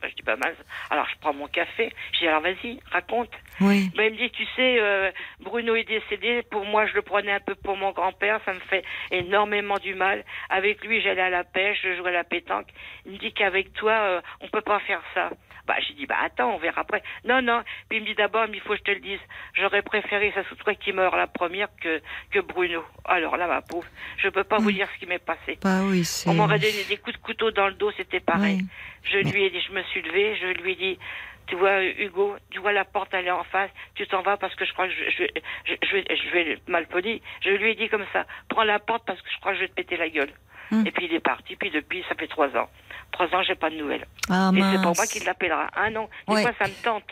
Ben, 0.00 0.08
je 0.10 0.14
dis, 0.14 0.22
pas 0.22 0.36
mal. 0.36 0.54
Alors, 0.90 1.06
je 1.08 1.18
prends 1.20 1.34
mon 1.34 1.46
café. 1.46 1.92
Je 2.12 2.20
dis, 2.20 2.28
alors 2.28 2.40
vas-y, 2.40 2.80
raconte. 2.90 3.30
Oui. 3.60 3.90
Ben, 3.94 4.04
il 4.04 4.12
me 4.12 4.16
dit, 4.16 4.30
tu 4.30 4.44
sais, 4.56 4.78
euh, 4.80 5.10
Bruno 5.40 5.74
est 5.74 5.84
décédé. 5.84 6.42
Pour 6.50 6.64
moi, 6.64 6.86
je 6.86 6.94
le 6.94 7.02
prenais 7.02 7.32
un 7.32 7.40
peu 7.40 7.54
pour 7.54 7.76
mon 7.76 7.92
grand-père. 7.92 8.40
Ça 8.44 8.54
me 8.54 8.60
fait 8.60 8.84
énormément 9.10 9.76
du 9.76 9.94
mal. 9.94 10.24
Avec 10.48 10.84
lui, 10.84 11.02
j'allais 11.02 11.20
à 11.20 11.30
la 11.30 11.44
pêche, 11.44 11.80
je 11.82 11.96
jouais 11.96 12.10
à 12.10 12.12
la 12.12 12.24
pétanque. 12.24 12.68
Il 13.04 13.12
me 13.12 13.18
dit 13.18 13.32
qu'avec 13.32 13.72
toi, 13.74 13.92
euh, 13.92 14.20
on 14.40 14.48
peut 14.48 14.62
pas 14.62 14.80
faire 14.80 15.02
ça. 15.14 15.30
Bah, 15.70 15.76
j'ai 15.86 15.94
dit, 15.94 16.04
bah 16.04 16.16
attends, 16.20 16.52
on 16.52 16.58
verra 16.58 16.80
après. 16.80 17.00
Non, 17.24 17.40
non. 17.40 17.62
Puis 17.88 17.98
il 17.98 18.02
me 18.02 18.06
dit 18.08 18.16
d'abord, 18.16 18.44
il 18.52 18.60
faut 18.60 18.70
que 18.70 18.78
je 18.78 18.82
te 18.82 18.90
le 18.90 18.98
dise. 18.98 19.20
J'aurais 19.54 19.82
préféré, 19.82 20.32
ça 20.34 20.42
soit 20.42 20.56
toi 20.56 20.74
qui 20.74 20.92
meurt 20.92 21.14
la 21.14 21.28
première 21.28 21.68
que, 21.80 22.02
que 22.32 22.40
Bruno. 22.40 22.84
Alors 23.04 23.36
là, 23.36 23.46
ma 23.46 23.62
pauvre, 23.62 23.86
je 24.16 24.28
peux 24.30 24.42
pas 24.42 24.56
vous 24.58 24.72
dire 24.72 24.88
ce 24.92 24.98
qui 24.98 25.06
m'est 25.06 25.24
passé. 25.24 25.60
Bah 25.62 25.82
oui. 25.84 26.02
On 26.26 26.34
m'aurait 26.34 26.58
donné 26.58 26.82
des 26.88 26.96
coups 26.96 27.16
de 27.16 27.22
couteau 27.22 27.52
dans 27.52 27.68
le 27.68 27.74
dos, 27.74 27.92
c'était 27.96 28.18
pareil. 28.18 28.62
Oui. 28.62 28.68
Je 29.04 29.18
lui 29.30 29.44
ai 29.44 29.50
dit, 29.50 29.60
je 29.60 29.70
me 29.72 29.84
suis 29.84 30.02
levée, 30.02 30.36
je 30.40 30.60
lui 30.60 30.72
ai 30.72 30.74
dit, 30.74 30.98
tu 31.46 31.54
vois, 31.54 31.84
Hugo, 31.84 32.34
tu 32.50 32.58
vois 32.58 32.72
la 32.72 32.84
porte, 32.84 33.14
elle 33.14 33.28
est 33.28 33.30
en 33.30 33.44
face, 33.44 33.70
tu 33.94 34.08
t'en 34.08 34.22
vas 34.22 34.38
parce 34.38 34.56
que 34.56 34.64
je 34.64 34.72
crois 34.72 34.88
que 34.88 34.94
je, 34.94 35.04
je, 35.18 35.24
je, 35.66 35.74
je 35.86 35.92
vais, 35.92 36.04
je 36.10 36.30
vais 36.32 36.58
mal 36.66 36.88
poli. 36.88 37.22
Je 37.42 37.50
lui 37.50 37.70
ai 37.70 37.74
dit 37.76 37.88
comme 37.88 38.06
ça, 38.12 38.26
prends 38.48 38.64
la 38.64 38.80
porte 38.80 39.04
parce 39.06 39.22
que 39.22 39.30
je 39.32 39.38
crois 39.38 39.52
que 39.52 39.58
je 39.58 39.62
vais 39.62 39.68
te 39.68 39.74
péter 39.74 39.96
la 39.96 40.08
gueule. 40.08 40.32
Hum. 40.72 40.84
Et 40.84 40.90
puis 40.90 41.06
il 41.06 41.14
est 41.14 41.20
parti, 41.20 41.54
puis 41.54 41.70
depuis, 41.70 42.04
ça 42.08 42.16
fait 42.16 42.26
trois 42.26 42.56
ans. 42.56 42.68
Trois 43.12 43.26
ans, 43.26 43.42
j'ai 43.46 43.54
pas 43.54 43.70
de 43.70 43.76
nouvelles. 43.76 44.06
Ah, 44.28 44.50
Et 44.54 44.60
c'est 44.60 44.82
pour 44.82 44.94
moi 44.96 45.06
qu'il 45.06 45.24
l'appellera. 45.24 45.68
Ah 45.74 45.90
non, 45.90 46.08
des 46.28 46.34
Ouais. 46.34 46.42
fois, 46.42 46.52
ça 46.58 46.66
me 46.68 46.82
tente. 46.84 47.10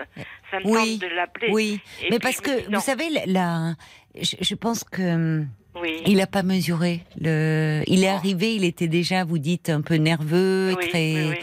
Ça 0.51 0.61
me 0.61 0.67
Oui, 0.67 0.99
tente 0.99 1.11
de 1.11 1.15
l'appeler. 1.15 1.49
Oui, 1.53 1.81
Et 2.03 2.09
mais 2.11 2.19
parce 2.19 2.41
que 2.41 2.71
vous 2.73 2.81
savez, 2.81 3.09
la, 3.27 3.75
je, 4.21 4.37
je 4.41 4.55
pense 4.55 4.85
que 4.85 5.03
hum, 5.15 5.49
Oui. 5.81 6.01
il 6.07 6.17
n'a 6.19 6.27
pas 6.27 6.43
mesuré. 6.43 7.03
Le, 7.21 7.83
il 7.87 8.05
est 8.05 8.11
Oh. 8.13 8.17
arrivé, 8.17 8.55
il 8.55 8.65
était 8.65 8.89
déjà, 8.89 9.25
vous 9.25 9.39
dites, 9.39 9.69
un 9.71 9.81
peu 9.83 9.97
nerveux, 9.97 10.75
Oui, 10.79 10.89
très. 10.89 11.29
oui, 11.31 11.37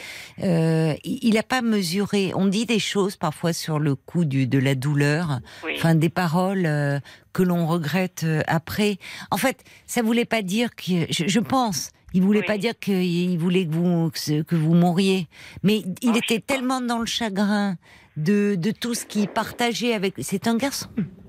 euh, 0.44 0.94
il 1.04 1.34
n'a 1.36 1.44
pas 1.44 1.62
mesuré. 1.62 2.32
On 2.36 2.46
dit 2.48 2.66
des 2.66 2.80
choses 2.80 3.16
parfois 3.18 3.54
sur 3.54 3.78
le 3.80 3.96
coup 3.96 4.26
du, 4.26 4.48
de 4.48 4.58
la 4.60 4.74
douleur, 4.76 5.40
Oui. 5.66 5.74
enfin 5.78 5.96
des 5.96 6.10
paroles 6.10 6.66
euh, 6.66 7.00
que 7.34 7.44
l'on 7.44 7.68
regrette 7.68 8.24
euh, 8.24 8.42
après. 8.48 8.98
En 9.32 9.38
fait, 9.38 9.64
ça 9.86 10.02
voulait 10.02 10.26
pas 10.26 10.42
dire 10.42 10.70
que. 10.76 11.06
Je, 11.10 11.26
je 11.28 11.40
pense. 11.40 11.92
Il 12.16 12.24
voulait 12.24 12.40
Oui. 12.40 12.46
pas 12.48 12.58
dire 12.58 12.74
qu'il 12.80 13.38
voulait 13.38 13.66
que 13.68 13.74
vous 13.74 14.10
que, 14.48 14.56
vous 14.56 14.74
mouriez, 14.74 15.28
mais 15.64 15.84
il 16.02 16.10
Oh, 16.10 16.14
je 16.14 16.18
était 16.20 16.40
tellement 16.40 16.80
dans 16.82 17.00
le 17.00 17.06
chagrin 17.06 17.78
de, 18.18 18.56
de 18.56 18.72
tout 18.72 18.94
ce 18.96 19.06
qu'il 19.06 19.28
partageait 19.28 19.94
avec. 19.94 20.14
C'est 20.22 20.48
un 20.48 20.56
garçon. 20.56 20.88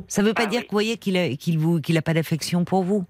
Ça 0.09 0.22
veut 0.22 0.32
pas 0.32 0.45
Ah 0.45 0.47
dire 0.47 0.61
oui. 0.61 0.66
que 0.66 0.70
vous 0.70 0.76
voyez 0.76 0.97
qu'il 0.97 1.16
a 1.16 1.34
qu'il 1.37 1.59
vous 1.59 1.80
qu'il 1.80 1.99
a 1.99 2.03
pas 2.03 2.14
d'affection 2.14 2.64
pour 2.64 2.84
vous. 2.84 3.05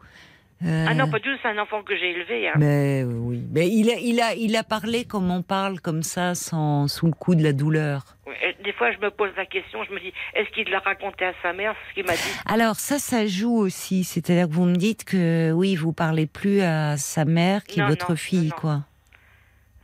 Euh, 0.65 0.87
Ah 0.89 0.95
non, 0.95 1.11
pas 1.11 1.19
du 1.19 1.25
tout, 1.25 1.39
c'est 1.43 1.49
un 1.49 1.59
enfant 1.59 1.83
que 1.83 1.95
j'ai 1.97 2.11
élevé. 2.11 2.49
Hein. 2.49 2.55
mais 2.57 3.05
oui, 3.05 3.43
mais 3.53 3.69
il 3.69 3.91
a, 3.91 3.99
il 3.99 4.21
a, 4.21 4.35
il 4.35 4.57
a 4.57 4.63
parlé 4.65 5.05
comme 5.05 5.31
on 5.31 5.43
parle 5.43 5.81
comme 5.81 6.03
ça, 6.03 6.35
sans 6.35 6.89
sous 6.89 7.07
le 7.07 7.13
coup 7.13 7.35
de 7.35 7.43
la 7.43 7.53
douleur. 7.53 8.17
Des 8.65 8.73
fois, 8.73 8.91
je 8.91 8.99
me 8.99 9.11
pose 9.11 9.31
la 9.37 9.47
question, 9.47 9.85
je 9.85 9.93
me 9.93 10.01
dis, 10.01 10.13
est-ce 10.35 10.51
qu'il 10.51 10.69
l'a 10.71 10.81
raconté 10.81 11.25
à 11.25 11.33
sa 11.43 11.53
mère, 11.53 11.75
ce 11.89 11.95
qu'il 11.95 12.05
m'a 12.05 12.15
dit? 12.15 12.41
Alors 12.47 12.77
ça, 12.77 12.99
ça 12.99 13.27
joue 13.27 13.57
aussi. 13.57 14.03
C'est-à-dire 14.03 14.49
que 14.49 14.55
vous 14.55 14.65
me 14.65 14.77
dites 14.77 15.05
que 15.05 15.53
oui, 15.53 15.77
vous 15.77 15.93
parlez 15.93 16.27
plus 16.27 16.63
à 16.63 16.97
sa 16.97 17.25
mère 17.25 17.65
qui 17.65 17.81
est 17.81 17.87
votre 17.87 18.11
non, 18.11 18.17
fille, 18.17 18.49
non, 18.49 18.57
quoi. 18.57 18.81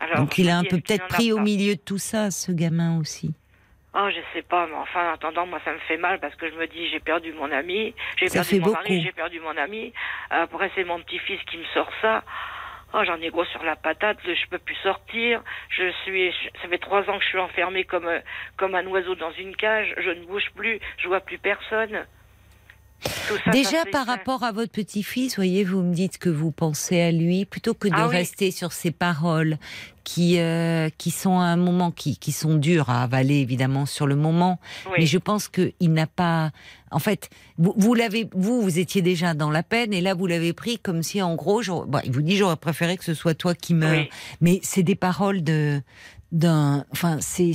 Alors, 0.01 0.17
Donc 0.17 0.39
il 0.39 0.51
a 0.51 0.59
un 0.59 0.65
peu 0.65 0.81
peut-être 0.81 1.07
pris 1.07 1.33
au 1.33 1.39
milieu 1.39 1.77
de 1.77 1.81
tout 1.81 1.99
ça, 1.99 2.31
ce 2.31 2.51
gamin 2.51 2.99
aussi. 2.99 3.35
Oh, 3.95 4.09
je 4.11 4.21
sais 4.33 4.43
pas, 4.43 4.67
mais 4.67 4.75
enfin, 4.75 5.11
en 5.11 5.15
attendant, 5.15 5.45
moi, 5.47 5.61
ça 5.67 5.73
me 5.73 5.79
fait 5.81 5.99
mal 5.99 6.19
parce 6.19 6.35
que 6.37 6.49
je 6.51 6.55
me 6.57 6.67
dis, 6.67 6.89
j'ai 6.89 7.01
perdu 7.01 7.33
mon 7.35 7.51
ami, 7.53 7.95
j'ai 8.17 8.29
Ça 8.29 8.35
perdu 8.37 8.49
fait 8.49 8.59
mon 8.59 8.65
beaucoup. 8.67 8.77
mari, 8.83 9.03
j'ai 9.03 9.13
perdu 9.13 9.39
mon 9.41 9.55
ami. 9.57 9.93
Après, 10.31 10.71
c'est 10.75 10.85
mon 10.85 10.99
petit-fils 11.01 11.41
qui 11.51 11.59
me 11.59 11.65
sort 11.75 11.91
ça. 12.01 12.25
Oh, 12.95 13.01
j'en 13.05 13.17
ai 13.21 13.29
gros 13.31 13.45
sur 13.47 13.63
la 13.65 13.77
patate, 13.77 14.19
je 14.25 14.49
peux 14.51 14.59
plus 14.59 14.77
sortir. 14.83 15.43
Je 15.71 15.91
suis, 16.05 16.33
ça 16.63 16.69
fait 16.69 16.79
trois 16.79 17.01
ans 17.11 17.19
que 17.19 17.25
je 17.25 17.29
suis 17.29 17.39
enfermée 17.39 17.85
comme, 17.85 18.09
comme 18.57 18.75
un 18.75 18.87
oiseau 18.87 19.15
dans 19.15 19.33
une 19.33 19.55
cage. 19.57 19.95
Je 19.99 20.11
ne 20.11 20.25
bouge 20.25 20.51
plus, 20.57 20.79
je 20.99 21.09
vois 21.09 21.21
plus 21.21 21.39
personne. 21.39 22.07
Ça, 23.01 23.51
Déjà 23.51 23.85
par 23.91 24.05
ça. 24.07 24.13
rapport 24.13 24.45
à 24.45 24.53
votre 24.53 24.71
petit-fils, 24.73 25.35
voyez, 25.37 25.65
vous 25.65 25.83
me 25.83 25.93
dites 25.93 26.19
que 26.19 26.29
vous 26.29 26.53
pensez 26.53 27.01
à 27.03 27.11
lui 27.11 27.45
plutôt 27.47 27.75
que 27.75 27.89
de 27.89 27.95
Ah 27.97 28.07
oui. 28.09 28.17
rester 28.19 28.51
sur 28.53 28.73
ces 28.73 28.93
paroles 28.93 29.57
qui 30.05 30.39
euh, 30.39 30.89
qui 30.99 31.11
sont 31.11 31.39
à 31.39 31.45
un 31.45 31.57
moment 31.57 31.91
qui 31.91 32.17
qui 32.17 32.33
sont 32.33 32.55
dures 32.57 32.91
à 32.91 33.03
avaler 33.03 33.37
évidemment 33.37 33.87
sur 33.87 34.07
le 34.07 34.17
moment. 34.17 34.59
Oui. 34.87 34.93
Mais 34.99 35.07
je 35.07 35.19
pense 35.19 35.49
que 35.49 35.73
il 35.81 35.93
n'a 35.93 36.07
pas. 36.07 36.51
En 36.91 36.99
fait, 36.99 37.31
vous, 37.57 37.73
vous 37.77 37.95
l'avez, 37.95 38.29
vous, 38.35 38.61
vous 38.61 38.79
étiez 38.79 39.01
déjà 39.01 39.33
dans 39.35 39.51
la 39.51 39.63
peine, 39.63 39.93
et 39.95 40.01
là, 40.03 40.13
vous 40.15 40.27
l'avez 40.27 40.53
pris 40.53 40.79
comme 40.79 41.03
si, 41.03 41.23
en 41.23 41.35
gros, 41.37 41.63
bon, 41.87 42.01
il 42.05 42.13
vous 42.13 42.21
dit, 42.23 42.37
j'aurais 42.37 42.57
préféré 42.57 42.97
que 42.99 43.05
ce 43.05 43.15
soit 43.15 43.35
toi 43.35 43.55
qui 43.55 43.73
meure. 43.75 43.93
Oui. 44.03 44.11
Mais 44.43 44.61
c'est 44.63 44.83
des 44.83 44.95
paroles 44.95 45.43
de, 45.43 45.81
d'un, 46.33 46.85
enfin, 46.93 47.17
c'est- 47.21 47.55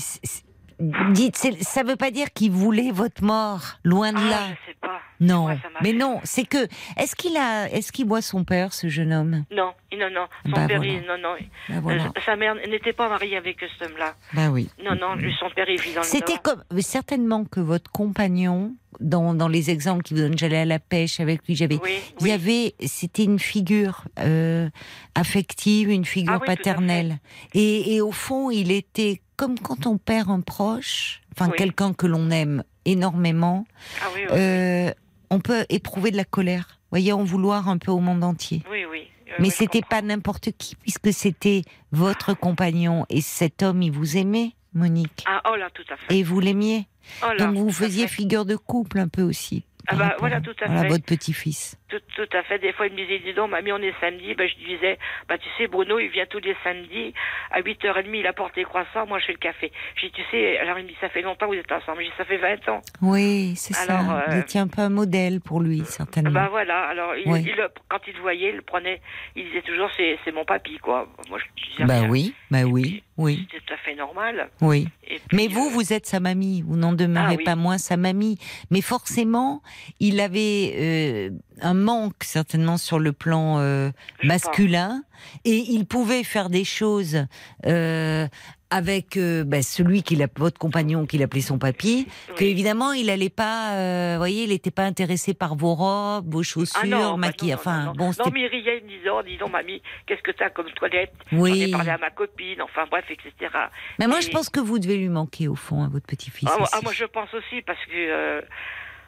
dites, 0.80 1.38
ça 1.62 1.84
veut 1.84 1.96
pas 1.96 2.12
dire 2.12 2.32
qu'il 2.34 2.52
voulait 2.52 2.92
votre 2.92 3.24
mort, 3.24 3.62
loin 3.84 4.12
de 4.14 4.18
Ah, 4.20 4.30
là. 4.30 4.48
je 4.50 4.72
sais 4.72 4.78
pas. 4.82 5.00
Non, 5.20 5.44
Moi, 5.48 5.56
mais 5.82 5.94
non, 5.94 6.20
c'est 6.24 6.46
que, 6.46 6.68
est-ce 6.96 7.16
qu'il 7.16 7.36
a, 7.38 7.68
est-ce 7.72 7.92
qu'il 7.92 8.06
voit 8.08 8.22
son 8.22 8.44
père, 8.44 8.72
ce 8.72 8.88
jeune 8.88 9.12
homme? 9.12 9.46
Non, 9.52 9.74
non, 9.98 10.10
non. 10.14 10.28
Son 10.46 10.52
Bah, 10.52 10.68
père, 10.68 10.78
voilà. 10.78 10.94
il- 10.94 11.02
non, 11.08 11.18
non. 11.20 11.36
Voilà. 11.82 12.04
Euh, 12.06 12.22
sa 12.24 12.36
mère 12.36 12.54
n'était 12.54 12.94
pas 12.94 13.10
mariée 13.10 13.36
avec 13.38 13.58
cet 13.60 13.90
homme-là. 13.90 14.14
Ben 14.34 14.52
oui. 14.52 14.70
Non, 14.86 14.94
non, 14.96 15.16
lui, 15.16 15.34
son 15.40 15.50
père, 15.50 15.68
il 15.68 15.82
vit 15.82 15.94
dans 15.96 16.04
C'était 16.04 16.38
comme 16.44 16.62
certainement 16.82 17.46
que 17.46 17.60
votre 17.60 17.90
compagnon, 17.92 18.76
dans, 19.00 19.34
dans 19.34 19.48
les 19.48 19.72
exemples 19.72 20.04
qu'il 20.04 20.18
vous 20.18 20.24
donne, 20.24 20.38
j'allais 20.38 20.60
à 20.60 20.66
la 20.66 20.78
pêche 20.78 21.20
avec 21.20 21.42
lui, 21.48 21.56
j'avais, 21.56 21.80
Oui, 21.82 21.98
il 22.20 22.24
oui. 22.24 22.30
y 22.30 22.34
avait, 22.34 22.76
c'était 22.86 23.24
une 23.24 23.40
figure 23.40 24.04
euh, 24.20 24.70
affective, 25.16 25.90
une 25.90 26.06
figure 26.06 26.34
Ah 26.36 26.40
oui, 26.42 26.46
paternelle, 26.46 27.18
et, 27.56 27.96
et 27.96 28.02
au 28.02 28.12
fond, 28.12 28.52
il 28.52 28.72
était 28.72 29.22
comme 29.38 29.58
quand 29.60 29.86
on 29.88 29.98
perd 29.98 30.30
un 30.30 30.42
proche, 30.42 31.22
enfin 31.34 31.50
Oui. 31.50 31.56
quelqu'un 31.58 31.94
que 31.94 32.08
l'on 32.08 32.30
aime 32.32 32.64
énormément, 32.86 33.66
Ah 34.02 34.08
oui, 34.16 34.22
oui. 34.24 34.28
euh, 34.38 34.92
on 35.30 35.40
peut 35.40 35.66
éprouver 35.70 36.12
de 36.12 36.18
la 36.18 36.24
colère, 36.26 36.80
voyez, 36.90 37.14
en 37.14 37.24
vouloir 37.24 37.70
un 37.70 37.78
peu 37.78 37.92
au 37.92 38.00
monde 38.00 38.24
entier. 38.24 38.64
oui, 38.72 38.86
oui. 38.90 39.08
Euh, 39.30 39.34
Mais 39.40 39.50
c'était 39.50 39.82
pas 39.82 40.02
n'importe 40.02 40.52
qui, 40.58 40.76
puisque 40.76 41.12
c'était 41.12 41.62
votre 41.92 42.34
compagnon 42.34 43.06
et 43.10 43.20
cet 43.22 43.62
homme, 43.62 43.82
il 43.82 43.92
vous 43.92 44.18
aimait, 44.18 44.54
Monique, 44.74 45.24
Ah, 45.28 45.42
oh 45.52 45.56
là, 45.56 45.70
tout 45.74 45.84
à 45.90 45.98
fait. 45.98 46.16
et 46.18 46.24
vous 46.24 46.40
l'aimiez. 46.40 46.88
Oh 47.24 47.28
là, 47.38 47.46
Donc 47.48 47.56
vous 47.58 47.72
faisiez 47.72 48.08
figure 48.08 48.46
de 48.46 48.56
couple 48.56 49.00
un 49.00 49.08
peu 49.08 49.22
aussi. 49.24 49.64
Ah 49.90 49.96
bah, 49.96 50.16
voilà, 50.20 50.42
tout 50.42 50.56
à 50.62 50.66
voilà, 50.66 50.82
fait. 50.82 50.88
votre 50.90 51.06
petit-fils. 51.06 51.78
Tout, 51.88 52.02
tout 52.16 52.28
à 52.38 52.44
fait. 52.44 52.60
Des 52.60 52.74
fois, 52.74 52.88
il 52.88 52.92
me 52.94 52.98
disait, 52.98 53.20
dis 53.20 53.34
donc, 53.34 53.50
mamie, 53.52 53.72
on 53.72 53.78
est 53.78 53.94
samedi. 54.02 54.36
Ben, 54.36 54.48
je 54.50 54.56
lui 54.58 54.76
disais, 54.76 55.00
bah, 55.30 55.38
tu 55.38 55.48
sais, 55.58 55.68
Bruno, 55.68 55.98
il 56.00 56.10
vient 56.10 56.26
tous 56.26 56.40
les 56.40 56.56
samedis. 56.64 57.14
À 57.52 57.62
8h30, 57.62 58.10
il 58.14 58.28
apporte 58.28 58.56
les 58.58 58.66
croissants. 58.66 59.08
Moi, 59.08 59.20
je 59.20 59.28
fais 59.28 59.32
le 59.32 59.38
café. 59.40 59.72
Je 59.96 60.08
dis, 60.08 60.12
tu 60.12 60.22
sais, 60.30 60.58
alors 60.60 60.78
il 60.78 60.84
me 60.84 60.90
dit, 60.90 60.98
ça 61.00 61.08
fait 61.08 61.22
longtemps 61.22 61.48
que 61.48 61.54
vous 61.56 61.60
êtes 61.60 61.72
ensemble. 61.72 62.02
Je 62.04 62.08
dis, 62.10 62.14
ça 62.18 62.26
fait 62.26 62.38
20 62.38 62.68
ans. 62.70 62.82
Oui, 63.02 63.54
c'est 63.56 63.74
ça. 63.74 64.00
euh, 64.00 64.22
Vous 64.32 64.38
étiez 64.40 64.60
un 64.60 64.68
peu 64.68 64.82
un 64.82 64.90
modèle 64.90 65.40
pour 65.40 65.62
lui, 65.62 65.84
certainement. 65.86 66.32
Bah 66.32 66.48
voilà, 66.52 66.88
alors 66.88 67.16
il, 67.16 67.32
Oui. 67.32 67.44
il 67.48 67.56
le- 67.56 67.70
quand 67.90 68.00
il 68.08 68.14
le 68.16 68.20
voyait, 68.22 68.50
il 68.50 68.56
le 68.58 68.62
prenait, 68.64 69.00
il 69.36 69.46
disait 69.46 69.62
toujours 69.62 69.90
c'est 69.96 70.18
c'est 70.26 70.32
mon 70.34 70.44
papy 70.46 70.78
quoi. 70.80 71.08
Moi 71.30 71.40
je 71.78 71.84
bah 71.86 72.00
rien. 72.02 72.10
oui, 72.10 72.34
bah 72.52 72.64
oui, 72.64 73.04
oui, 73.18 73.48
C'était 73.52 73.64
tout 73.66 73.74
à 73.74 73.78
fait 73.78 73.96
normal. 73.96 74.50
oui. 74.62 74.88
Puis, 75.06 75.20
Mais 75.32 75.48
vous, 75.48 75.68
euh, 75.68 75.72
vous 75.72 75.94
êtes 75.94 76.06
sa 76.06 76.20
mamie, 76.20 76.64
vous 76.68 76.76
n'en 76.76 76.92
demeurez 76.94 77.34
Ah 77.34 77.38
oui. 77.38 77.44
pas 77.46 77.56
moins 77.56 77.78
sa 77.78 77.96
mamie. 77.98 78.38
Mais 78.72 78.82
forcément, 78.82 79.62
il 80.00 80.20
avait 80.20 80.74
euh, 80.78 81.30
un 81.62 81.74
manque 81.74 82.24
certainement 82.24 82.78
sur 82.78 83.00
le 83.00 83.12
plan 83.14 83.60
euh, 83.60 83.92
masculin, 84.24 85.04
et 85.46 85.58
il 85.58 85.86
pouvait 85.86 86.24
faire 86.24 86.50
des 86.50 86.64
choses 86.64 87.26
euh, 87.66 88.28
avec 88.70 89.16
euh, 89.18 89.44
bah, 89.46 89.62
celui 89.62 90.04
qui 90.04 90.22
votre 90.36 90.60
compagnon, 90.60 91.06
qu'il 91.06 91.24
appelait 91.24 91.42
son 91.42 91.58
papy, 91.58 92.06
que 92.36 92.44
oui. 92.44 92.50
évidemment 92.50 92.92
il 92.92 93.10
allait 93.10 93.30
pas, 93.30 93.74
euh, 93.76 94.14
vous 94.14 94.20
voyez, 94.20 94.44
il 94.44 94.50
n'était 94.50 94.72
pas 94.72 94.84
intéressé 94.84 95.34
par 95.34 95.56
vos 95.56 95.74
robes, 95.74 96.30
vos 96.30 96.44
chaussures, 96.44 96.80
Ah 96.84 96.88
non, 96.88 97.12
bah 97.12 97.28
maquillage. 97.28 97.56
non, 97.56 97.62
enfin, 97.62 97.84
non, 97.86 97.94
bon, 97.94 98.12
non, 98.20 98.32
mais 98.34 98.42
il 98.42 98.48
riait, 98.48 98.80
il 98.80 98.84
me 98.84 98.90
disait, 98.98 99.10
oh, 99.10 99.22
dis 99.26 99.38
donc, 99.38 99.52
mamie, 99.52 99.82
qu'est-ce 100.06 100.22
que 100.22 100.32
t'as 100.32 100.50
comme 100.50 100.70
toilette 100.72 101.14
J'en 101.32 101.46
ai 101.46 101.66
oui. 101.66 101.72
parlé 101.72 101.92
à 101.92 101.98
ma 101.98 102.10
copine, 102.10 102.62
enfin 102.62 102.86
bref, 102.92 103.06
etc. 103.10 103.52
Mais 104.00 104.08
moi, 104.08 104.20
je 104.20 104.30
pense 104.30 104.50
que 104.50 104.60
vous 104.60 104.80
devez 104.80 104.98
lui 104.98 105.10
manquer 105.10 105.48
au 105.48 105.56
fond 105.56 105.84
à 105.84 105.88
votre 105.88 106.06
petit-fils. 106.06 106.50
Ah, 106.52 106.66
ah, 106.74 106.80
moi, 106.84 106.92
je 106.94 107.06
pense 107.06 107.34
aussi, 107.34 107.62
parce 107.62 107.80
que 107.86 108.44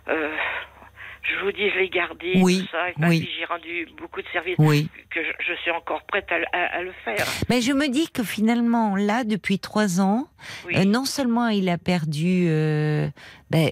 euh, 0.10 0.36
je 1.22 1.44
vous 1.46 1.52
dis, 1.52 1.70
je 1.70 1.78
l'ai 1.78 1.90
gardé, 1.90 2.34
Oui, 2.38 2.62
tout 2.62 2.68
ça. 2.72 2.90
Et 2.90 2.94
oui. 3.08 3.30
j'ai 3.38 3.46
rendu 3.46 3.88
beaucoup 4.00 4.22
de 4.22 4.28
services 4.34 4.56
Oui. 4.58 4.90
que 5.12 5.20
je, 5.24 5.32
je 5.48 5.54
suis 5.62 5.70
encore 5.72 6.02
prête 6.04 6.26
à, 6.32 6.36
à- 6.58 6.78
à 6.78 6.82
le 6.82 6.92
faire. 7.06 7.26
Mais 7.50 7.62
je 7.62 7.72
me 7.74 7.88
dis 7.90 8.10
que 8.10 8.24
finalement, 8.24 8.96
là, 8.96 9.24
depuis 9.24 9.60
trois 9.60 10.00
ans, 10.02 10.28
euh, 10.74 10.86
non 10.86 11.06
seulement 11.06 11.48
il 11.50 11.70
a 11.70 11.78
perdu 11.78 12.46
euh, 12.48 13.10
ben, 13.52 13.70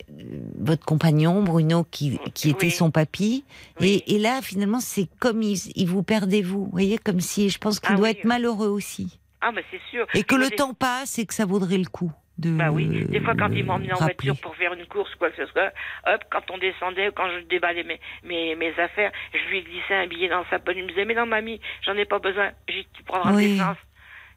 votre 0.60 0.86
compagnon, 0.86 1.42
Bruno, 1.42 1.84
qui, 1.90 2.20
qui 2.36 2.50
était 2.52 2.70
son 2.70 2.92
papy, 2.92 3.44
et, 3.82 4.16
et 4.16 4.20
là, 4.20 4.42
finalement, 4.44 4.82
c'est 4.82 5.08
comme 5.20 5.42
il, 5.42 5.58
il 5.76 5.88
vous 5.88 6.04
perdait 6.04 6.42
vous. 6.42 6.66
Vous 6.66 6.72
voyez, 6.72 6.98
comme 7.00 7.22
si, 7.22 7.50
je 7.50 7.58
pense 7.58 7.80
qu'il 7.80 7.94
Ah 7.94 7.98
doit 7.98 8.10
être 8.12 8.26
malheureux 8.26 8.68
aussi. 8.70 9.20
Ah, 9.42 9.52
mais 9.54 9.64
c'est 9.72 9.82
sûr. 9.90 10.06
Et 10.14 10.24
que 10.24 10.36
Je 10.36 10.42
le 10.42 10.50
dis- 10.50 10.56
temps 10.58 10.74
passe 10.74 11.18
et 11.18 11.26
que 11.26 11.34
ça 11.34 11.46
vaudrait 11.46 11.78
le 11.78 11.86
coup 11.86 12.12
de. 12.38 12.52
Bah 12.52 12.70
oui, 12.72 13.06
des 13.06 13.20
fois 13.22 13.34
quand 13.36 13.50
il 13.52 13.66
m'emmenait 13.66 13.94
en 13.94 13.98
voiture 13.98 14.36
pour 14.42 14.56
faire 14.56 14.74
une 14.74 14.86
course, 14.86 15.14
quoi 15.16 15.30
que 15.32 15.38
ce 15.38 15.52
soit, 15.52 15.72
hop, 16.06 16.24
quand 16.32 16.52
on 16.52 16.58
descendait, 16.58 17.10
quand 17.16 17.28
je 17.30 17.46
déballais 17.48 17.84
mes, 17.84 18.00
mes, 18.24 18.56
mes 18.56 18.72
affaires, 18.80 19.12
je 19.34 19.50
lui 19.52 19.64
glissais 19.64 19.96
un 19.96 20.08
billet 20.08 20.30
dans 20.30 20.44
sa 20.50 20.60
poche. 20.60 20.76
Il 20.78 20.84
me 20.84 20.90
disait, 20.90 21.06
mais 21.06 21.16
non, 21.16 21.26
mamie, 21.26 21.60
j'en 21.86 21.94
ai 21.96 22.06
pas 22.06 22.20
besoin, 22.20 22.52
J'ai 22.68 22.82
dit, 22.82 22.88
tu 22.94 23.04
prendras 23.04 23.34
Oui. 23.34 23.44
de 23.44 23.50
l'essence. 23.54 23.78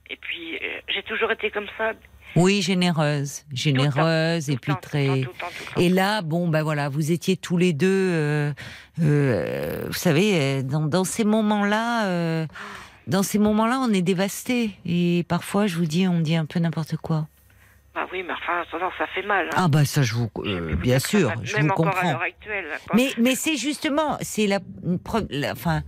Et 0.09 0.17
puis, 0.17 0.57
euh, 0.57 0.81
j'ai 0.89 1.03
toujours 1.05 1.31
été 1.31 1.51
comme 1.51 1.69
ça. 1.79 1.93
Oui, 2.37 2.63
généreuse, 2.63 3.45
généreuse 3.53 4.47
tout 4.47 4.53
et 4.53 4.57
puis 4.57 4.73
temps, 4.73 4.79
très. 4.81 5.07
temps, 5.07 5.15
tout 5.15 5.19
le 5.21 5.25
temps, 5.25 5.33
tout 5.49 5.65
le 5.69 5.75
temps. 5.75 5.81
Et 5.81 5.89
là, 5.89 6.23
bon, 6.23 6.47
ben 6.49 6.63
voilà, 6.63 6.89
vous 6.89 7.11
étiez 7.11 7.37
tous 7.37 7.57
les 7.57 7.73
deux, 7.73 7.89
euh, 8.13 8.53
euh, 9.03 9.85
vous 9.87 9.93
savez, 9.93 10.41
euh, 10.41 10.63
dans, 10.63 10.83
dans 10.87 11.03
ces 11.05 11.25
moments-là, 11.25 12.07
euh, 12.07 12.47
dans 13.09 13.25
ces 13.25 13.39
moments-là, 13.41 13.81
on 13.81 13.93
est 13.93 14.03
dévasté. 14.03 14.71
Et 14.87 15.25
parfois, 15.29 15.67
je 15.67 15.77
vous 15.77 15.87
dis, 15.87 16.07
on 16.07 16.21
dit 16.21 16.37
un 16.37 16.47
peu 16.47 16.61
n'importe 16.61 16.97
quoi. 16.97 17.27
Bah 18.01 18.09
oui, 18.13 18.23
mais 18.27 18.33
enfin, 18.33 18.65
ça, 18.71 18.79
ça 18.97 19.07
fait 19.09 19.23
mal. 19.23 19.47
hein. 19.49 19.57
Ah 19.57 19.69
bah 19.69 19.85
ça, 19.85 20.01
je 20.03 20.15
vous, 20.15 20.31
euh, 20.39 20.75
bien 20.77 20.99
ça 20.99 21.09
sûr, 21.09 21.33
je 21.43 21.57
Même 21.57 21.67
vous 21.67 21.71
encore 21.73 21.89
à 21.89 21.91
comprends. 21.91 22.11
l'heure 22.13 22.23
actuelle. 22.23 22.65
quoi. 22.87 22.97
Mais, 22.97 23.09
mais 23.19 23.35
c'est 23.35 23.57
justement, 23.57 24.17
c'est 24.23 24.47
la, 24.47 24.59
la- 25.29 25.53
enfin, 25.53 25.83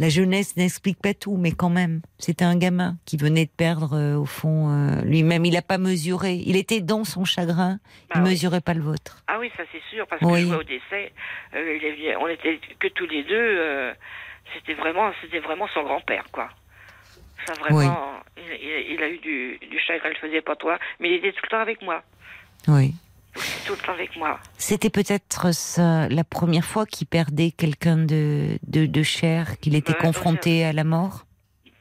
la 0.00 0.08
jeunesse 0.08 0.56
n'explique 0.56 1.00
pas 1.00 1.14
tout, 1.14 1.36
mais 1.36 1.52
quand 1.52 1.68
même, 1.70 2.00
c'était 2.18 2.44
un 2.44 2.56
gamin 2.56 2.96
qui 3.04 3.16
venait 3.16 3.44
de 3.44 3.50
perdre, 3.56 3.96
euh, 3.96 4.16
au 4.16 4.24
fond, 4.24 4.70
euh, 4.70 5.02
lui-même. 5.02 5.44
Il 5.44 5.52
n'a 5.54 5.62
pas 5.62 5.78
mesuré. 5.78 6.34
Il 6.44 6.56
était 6.56 6.80
dans 6.80 7.04
son 7.04 7.24
chagrin. 7.24 7.78
Bah 8.08 8.16
il 8.16 8.22
oui. 8.22 8.30
mesurait 8.30 8.60
pas 8.60 8.74
le 8.74 8.82
vôtre. 8.82 9.22
Ah 9.28 9.36
oui, 9.38 9.48
ça 9.56 9.62
c'est 9.70 9.82
sûr, 9.94 10.04
parce 10.08 10.20
Oui. 10.22 10.32
que 10.32 10.38
je 10.40 10.46
vois 10.46 10.56
au 10.56 10.62
décès, 10.64 11.12
il 11.52 11.58
est 11.84 11.92
venu- 11.92 12.16
on 12.16 12.26
était 12.26 12.58
que 12.80 12.88
tous 12.88 13.06
les 13.06 13.22
deux. 13.22 13.92
c'était 14.54 14.74
vraiment, 14.74 15.12
c'était 15.22 15.38
vraiment 15.38 15.68
son 15.72 15.84
grand-père, 15.84 16.24
quoi. 16.32 16.48
Ça 17.46 17.54
vraiment, 17.54 18.20
il, 18.36 18.42
il- 18.44 18.92
il 18.94 19.02
a 19.02 19.08
eu 19.08 19.18
du, 19.18 19.58
du 19.70 19.78
chagrin, 19.80 20.10
il 20.10 20.14
le 20.20 20.28
faisait 20.28 20.40
pas 20.42 20.56
toi, 20.56 20.78
mais 21.00 21.08
il 21.10 21.14
était 21.16 21.32
tout 21.32 21.40
le 21.44 21.48
temps 21.48 21.58
avec 21.60 21.82
moi, 21.82 22.02
Oui. 22.68 22.94
tout 23.66 23.72
le 23.72 23.78
temps 23.78 23.92
avec 23.92 24.14
moi. 24.16 24.38
C'était 24.58 24.90
peut-être 24.90 25.46
la 26.10 26.24
première 26.24 26.64
fois 26.64 26.86
qu'il 26.86 27.06
perdait 27.06 27.50
quelqu'un 27.50 27.96
de, 27.96 28.58
de, 28.66 28.86
de 28.86 29.02
cher, 29.02 29.58
qu'il 29.60 29.74
était 29.74 29.92
Ouais, 29.92 29.98
confronté 29.98 30.64
à 30.64 30.72
la 30.72 30.84
mort? 30.84 31.24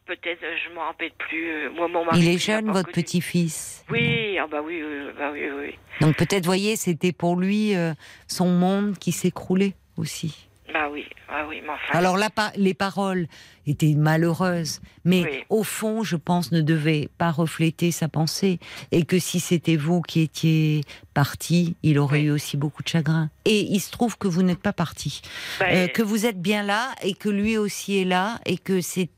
Peut-être, 0.06 0.42
je 0.42 0.74
m'en 0.74 0.82
rappelle 0.82 1.12
plus. 1.18 1.50
euh, 1.50 1.70
moi, 1.72 1.88
mon 1.88 2.04
mari, 2.04 2.20
Il 2.20 2.28
est 2.28 2.38
jeune, 2.38 2.70
votre 2.70 2.92
petit-fils. 2.92 3.86
Oui, 3.90 4.38
ah 4.38 4.46
bah 4.48 4.62
oui, 4.62 4.82
oui, 4.84 5.12
bah 5.18 5.30
oui, 5.32 5.44
oui. 5.58 5.76
Donc 6.02 6.18
peut-être, 6.18 6.46
voyez, 6.46 6.76
c'était 6.76 7.14
pour 7.14 7.38
lui 7.38 7.76
euh, 7.76 7.94
son 8.28 8.48
monde 8.50 8.98
qui 8.98 9.12
s'écroulait 9.14 9.74
aussi. 9.98 10.50
Bah 10.74 10.90
oui, 10.92 11.06
ah 11.28 11.46
oui, 11.48 11.60
mais 11.64 11.70
enfin. 11.70 11.98
Alors 11.98 12.18
là, 12.18 12.30
les 12.56 12.74
paroles 12.74 13.28
étaient 13.68 13.94
malheureuses, 13.96 14.80
mais 15.04 15.24
Oui. 15.24 15.44
au 15.50 15.64
fond, 15.64 16.04
je 16.04 16.16
pense, 16.16 16.52
ne 16.52 16.62
devaient 16.62 17.10
pas 17.18 17.32
refléter 17.32 17.92
sa 17.92 18.08
pensée. 18.08 18.60
Et 18.92 19.04
que 19.04 19.20
si 19.20 19.40
c'était 19.40 19.76
vous 19.76 20.02
qui 20.02 20.22
étiez 20.22 20.82
parti, 21.14 21.76
il 21.84 22.00
aurait 22.00 22.20
Oui. 22.20 22.26
eu 22.26 22.32
aussi 22.32 22.58
beaucoup 22.58 22.84
de 22.84 22.88
chagrin. 22.88 23.30
Et 23.46 23.60
il 23.62 23.80
se 23.80 23.92
trouve 23.92 24.18
que 24.18 24.28
vous 24.28 24.44
n'êtes 24.44 24.62
pas 24.62 24.74
parti. 24.74 25.22
bah, 25.60 25.66
Euh, 25.70 25.88
que 25.88 26.02
vous 26.02 26.26
êtes 26.26 26.42
bien 26.42 26.64
là 26.64 26.94
et 27.04 27.14
que 27.14 27.30
lui 27.30 27.58
aussi 27.58 27.98
est 28.00 28.06
là 28.06 28.40
et 28.46 28.58
que 28.58 28.82
c'est 28.82 29.10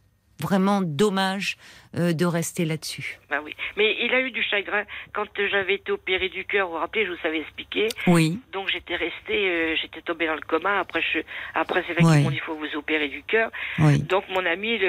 vraiment 0.42 0.82
dommage 0.82 1.58
euh, 1.96 2.12
de 2.14 2.26
rester 2.26 2.66
là-dessus. 2.66 3.20
bah 3.30 3.40
oui. 3.44 3.56
Mais 3.78 3.96
il 4.02 4.14
a 4.14 4.20
eu 4.22 4.32
du 4.32 4.42
chagrin 4.44 4.84
quand 5.14 5.26
j'avais 5.52 5.76
été 5.76 5.92
opérée 5.92 6.30
du 6.30 6.44
cœur. 6.46 6.68
Vous 6.68 6.74
vous 6.74 6.80
rappelez, 6.80 7.06
je 7.06 7.12
vous 7.12 7.28
avais 7.28 7.40
expliqué. 7.42 7.88
Oui. 8.08 8.40
Donc 8.52 8.70
j'étais 8.70 8.96
restée, 8.96 9.48
euh, 9.50 9.76
j'étais 9.82 10.02
tombée 10.02 10.26
dans 10.28 10.36
le 10.36 10.42
coma. 10.42 10.80
Après, 10.80 11.02
je, 11.02 11.20
après 11.54 11.84
c'est 11.88 11.94
vrai 11.94 12.04
Ouais. 12.04 12.16
qu'ils 12.16 12.24
m'ont 12.24 12.32
dit 12.32 12.40
faut 12.40 12.56
vous 12.56 12.76
opérer 12.76 13.08
du 13.10 13.24
cœur. 13.24 13.52
Oui. 13.80 14.00
Donc 14.00 14.26
mon 14.30 14.46
ami 14.46 14.80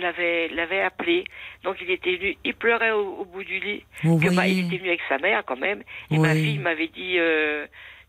l'avait 0.00 0.48
l'avait 0.48 0.80
appelé. 0.82 1.24
Donc 1.62 1.76
il 1.80 1.90
était 1.90 2.16
venu, 2.16 2.36
il 2.44 2.54
pleurait 2.54 2.92
au, 2.92 3.18
au 3.20 3.24
bout 3.24 3.44
du 3.44 3.60
lit. 3.60 3.84
Vous 4.02 4.18
Que, 4.18 4.34
bah, 4.34 4.46
il 4.48 4.66
était 4.66 4.78
venu 4.78 4.88
avec 4.88 5.00
sa 5.08 5.18
mère 5.18 5.42
quand 5.46 5.58
même. 5.58 5.82
Et 6.10 6.18
ma 6.18 6.32
Oui. 6.32 6.42
fille 6.42 6.58
m'avait 6.58 6.88
dit 6.88 7.16
euh, 7.18 7.66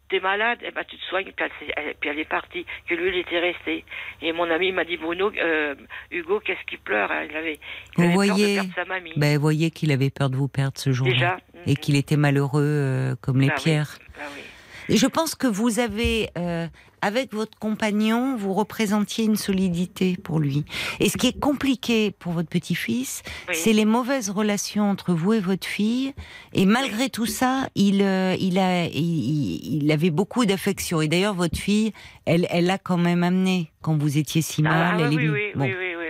t'es 0.10 0.20
malade, 0.20 0.60
eh 0.64 0.72
ben, 0.72 0.84
tu 0.88 0.98
te 0.98 1.04
soignes. 1.06 1.32
Puis 1.36 1.46
elle, 1.46 1.52
s'est- 1.68 1.74
elle- 1.78 1.96
puis 2.00 2.10
elle 2.10 2.20
est 2.20 2.30
partie. 2.30 2.66
Que 2.88 2.96
lui 2.96 3.10
il 3.10 3.18
était 3.20 3.40
resté. 3.40 3.84
Et 4.22 4.32
mon 4.34 4.50
ami 4.50 4.72
m'a 4.72 4.84
dit 4.86 4.98
Bruno, 4.98 5.32
euh, 5.38 5.76
Hugo, 6.12 6.40
qu'est-ce 6.40 6.64
qu'il 6.68 6.80
pleure 6.80 7.12
hein 7.12 7.24
Il 7.30 7.36
avait, 7.36 7.60
il 7.98 8.04
Vous 8.06 8.16
peur 8.28 8.38
de 8.38 8.56
perdre 8.56 8.74
sa 8.76 8.86
mamie. 8.86 9.14
Ben, 9.18 9.38
voyez 9.38 9.72
qu'il 9.72 9.92
avait 9.92 10.10
peur 10.10 10.30
de 10.30 10.36
vous 10.36 10.48
perdre 10.48 10.78
ce 10.78 10.92
jour-là. 10.92 11.38
Et 11.68 11.76
qu'il 11.76 11.96
était 11.96 12.18
malheureux 12.18 12.62
euh, 12.64 13.16
comme 13.22 13.42
les 13.42 13.48
Bah 13.48 13.54
oui. 13.58 13.64
pierres. 13.64 13.98
Bah 14.18 14.24
oui. 14.36 14.42
Et 14.90 14.98
Je 14.98 15.08
pense 15.08 15.36
que 15.36 15.48
vous 15.48 15.80
avez, 15.80 16.30
euh, 16.38 16.68
avec 17.02 17.34
votre 17.34 17.58
compagnon, 17.60 18.36
vous 18.38 18.54
représentiez 18.54 19.26
une 19.26 19.36
solidité 19.36 20.18
pour 20.24 20.40
lui. 20.40 20.64
Et 21.00 21.10
ce 21.10 21.18
qui 21.18 21.28
est 21.28 21.40
compliqué 21.40 22.12
pour 22.12 22.34
votre 22.34 22.50
petit-fils, 22.50 23.24
Oui. 23.50 23.56
c'est 23.56 23.74
les 23.74 23.86
mauvaises 23.86 24.30
relations 24.30 24.90
entre 24.90 25.14
vous 25.14 25.34
et 25.34 25.40
votre 25.40 25.68
fille. 25.68 26.14
Et 26.54 26.66
malgré 26.66 27.10
tout 27.10 27.26
ça, 27.26 27.68
il, 27.76 28.02
euh, 28.02 28.36
il, 28.40 28.58
a, 28.60 28.86
il, 28.86 29.84
il 29.84 29.92
avait 29.92 30.12
beaucoup 30.12 30.46
d'affection. 30.46 31.02
Et 31.02 31.08
d'ailleurs, 31.08 31.34
votre 31.34 31.58
fille, 31.58 31.92
elle, 32.26 32.48
elle 32.50 32.66
l'a 32.66 32.78
quand 32.78 32.98
même 32.98 33.24
amené 33.24 33.72
quand 33.82 33.98
vous 33.98 34.18
étiez 34.18 34.42
si 34.42 34.62
mal. 34.64 34.98
Ah, 35.00 35.04
elle 35.08 35.16
oui, 35.16 35.26
est 35.26 35.30
oui, 35.30 35.42
Bon. 35.56 35.64
oui, 35.66 35.74
oui, 35.78 35.96
oui, 35.98 36.06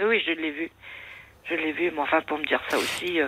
oui. 0.00 0.06
Oui, 0.06 0.22
je 0.26 0.32
l'ai 0.32 0.50
vu. 0.52 0.70
Je 1.48 1.54
l'ai 1.56 1.72
vu, 1.72 1.90
mais 1.94 2.00
enfin, 2.00 2.20
pour 2.26 2.38
me 2.38 2.44
dire 2.46 2.60
ça 2.68 2.78
aussi. 2.78 3.20
euh, 3.20 3.26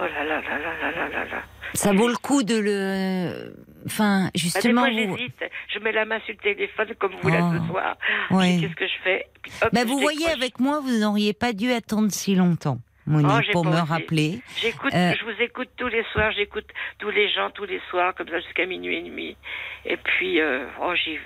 Oh 0.00 0.04
là 0.04 0.24
là 0.24 0.40
là 0.40 0.58
là 0.58 0.90
là 0.92 1.08
là 1.08 1.24
là. 1.24 1.42
Ça 1.74 1.92
vaut 1.92 2.08
le 2.08 2.16
coup 2.16 2.42
de 2.42 2.58
le. 2.58 3.54
Enfin, 3.84 4.24
bah, 4.24 4.30
justement. 4.34 4.82
Bah, 4.82 4.88
vous... 4.90 5.16
j'hésite. 5.16 5.44
Je 5.74 5.78
mets 5.78 5.92
la 5.92 6.06
main 6.06 6.20
sur 6.20 6.34
le 6.34 6.40
téléphone 6.40 6.88
comme 6.98 7.12
vous 7.12 7.28
oh. 7.28 7.28
là 7.28 7.52
ce 7.52 7.62
oh, 7.62 7.66
soir. 7.70 7.96
Qu'est-ce 8.30 8.74
que 8.74 8.86
je 8.86 9.02
fais? 9.04 9.26
Bah, 9.72 9.84
vous 9.84 9.98
voyez, 9.98 10.28
avec 10.30 10.58
moi, 10.58 10.80
vous 10.80 10.98
n'auriez 10.98 11.34
pas 11.34 11.52
dû 11.52 11.70
attendre 11.70 12.10
si 12.10 12.34
longtemps. 12.34 12.78
Monique, 13.06 13.48
oh, 13.48 13.52
pour 13.52 13.64
me 13.64 13.76
rappeler. 13.76 14.40
J'écoute, 14.56 14.94
euh, 14.94 15.12
je 15.18 15.24
vous 15.24 15.42
écoute 15.42 15.68
tous 15.76 15.88
les 15.88 16.04
soirs, 16.12 16.32
j'écoute 16.32 16.66
tous 16.98 17.10
les 17.10 17.28
gens 17.30 17.50
tous 17.50 17.64
les 17.64 17.80
soirs, 17.90 18.14
comme 18.14 18.28
ça 18.28 18.38
jusqu'à 18.40 18.66
minuit 18.66 18.98
et 18.98 19.02
demi. 19.02 19.36
Et 19.84 19.96
puis, 19.96 20.40
euh, 20.40 20.66
oh, 20.80 20.94
j'y 20.94 21.16
vais. 21.16 21.22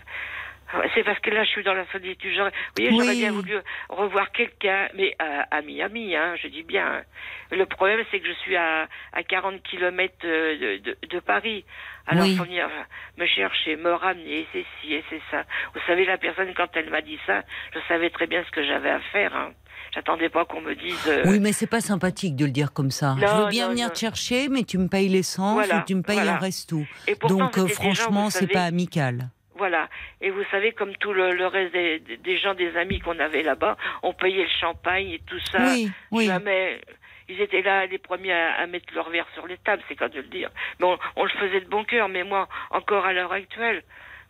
C'est 0.94 1.02
parce 1.04 1.18
que 1.20 1.30
là, 1.30 1.44
je 1.44 1.50
suis 1.50 1.62
dans 1.64 1.74
la 1.74 1.86
solitude. 1.92 2.32
J'aurais- 2.36 2.50
Vous 2.50 2.82
voyez, 2.84 2.90
j'aurais 2.90 3.08
Oui. 3.14 3.18
bien 3.20 3.32
voulu 3.32 3.58
revoir 3.88 4.30
quelqu'un, 4.32 4.88
mais 4.94 5.14
à, 5.18 5.46
à 5.56 5.62
Miami, 5.62 6.14
hein, 6.16 6.34
je 6.42 6.48
dis 6.48 6.62
bien. 6.62 7.02
Le 7.50 7.66
problème, 7.66 8.00
c'est 8.10 8.20
que 8.20 8.26
je 8.26 8.32
suis 8.40 8.56
à, 8.56 8.88
à 9.12 9.22
40 9.22 9.62
kilomètres 9.62 10.14
euh, 10.24 10.78
de, 10.78 10.90
de, 10.90 10.96
de 11.08 11.20
Paris. 11.20 11.64
Alors, 12.06 12.24
Oui. 12.24 12.36
faut 12.36 12.44
venir 12.44 12.68
me 13.16 13.26
chercher, 13.26 13.76
me 13.76 13.92
ramener, 13.92 14.46
c'est 14.52 14.64
ci 14.80 14.94
et 14.94 15.04
c'est 15.10 15.22
ça. 15.30 15.44
Vous 15.74 15.80
savez, 15.86 16.04
la 16.04 16.18
personne, 16.18 16.52
quand 16.54 16.68
elle 16.74 16.90
m'a 16.90 17.00
dit 17.00 17.18
ça, 17.26 17.42
je 17.74 17.78
savais 17.88 18.10
très 18.10 18.26
bien 18.26 18.42
ce 18.44 18.50
que 18.50 18.64
j'avais 18.66 18.90
à 18.90 19.00
faire. 19.12 19.34
Hein. 19.34 19.52
J'attendais 19.94 20.28
pas 20.28 20.44
qu'on 20.44 20.60
me 20.60 20.74
dise. 20.74 21.06
euh, 21.06 21.22
Oui, 21.26 21.38
mais 21.40 21.52
c'est 21.52 21.68
pas 21.68 21.80
sympathique 21.80 22.34
de 22.36 22.46
le 22.46 22.50
dire 22.50 22.72
comme 22.72 22.90
ça. 22.90 23.14
je 23.20 23.24
veux 23.26 23.48
bien 23.48 23.66
non, 23.66 23.70
venir 23.72 23.86
non. 23.86 23.92
te 23.92 23.98
chercher, 23.98 24.48
mais 24.48 24.64
tu 24.64 24.76
me 24.76 24.88
payes 24.88 25.08
l'essence 25.08 25.54
Voilà, 25.54 25.78
ou 25.78 25.84
tu 25.86 25.94
me 25.94 26.02
payes 26.02 26.16
voilà. 26.16 26.34
un 26.34 26.38
resto. 26.38 26.82
et 27.06 27.14
pourtant, 27.14 27.36
Donc, 27.38 27.58
euh, 27.58 27.68
franchement, 27.68 28.28
c'est 28.30 28.48
pas 28.52 28.64
amical. 28.64 29.28
Voilà. 29.56 29.88
Et 30.20 30.30
vous 30.30 30.44
savez, 30.50 30.72
comme 30.72 30.96
tout 30.96 31.12
le, 31.12 31.30
le 31.32 31.46
reste 31.46 31.72
des, 31.72 31.98
des 32.00 32.38
gens, 32.38 32.54
des 32.54 32.76
amis 32.76 32.98
qu'on 33.00 33.18
avait 33.18 33.42
là-bas, 33.42 33.76
on 34.02 34.12
payait 34.12 34.42
le 34.44 34.48
champagne 34.60 35.10
et 35.10 35.20
tout 35.26 35.38
ça. 35.50 35.58
oui, 35.62 35.90
oui. 36.10 36.26
Jamais. 36.26 36.80
Ils 37.28 37.40
étaient 37.40 37.62
là 37.62 37.86
les 37.86 37.98
premiers 37.98 38.32
à, 38.32 38.54
à 38.56 38.66
mettre 38.66 38.92
leur 38.94 39.08
verre 39.10 39.26
sur 39.34 39.46
les 39.46 39.56
tables, 39.58 39.82
c'est 39.88 39.94
quand 39.96 40.10
de 40.12 40.18
le 40.18 40.24
dire. 40.24 40.50
Mais 40.78 40.86
on, 40.86 40.98
on 41.16 41.24
le 41.24 41.30
faisait 41.30 41.60
de 41.60 41.68
bon 41.68 41.84
cœur. 41.84 42.08
Mais 42.08 42.22
moi, 42.22 42.48
encore 42.70 43.06
à 43.06 43.12
l'heure 43.12 43.32
actuelle, 43.32 43.82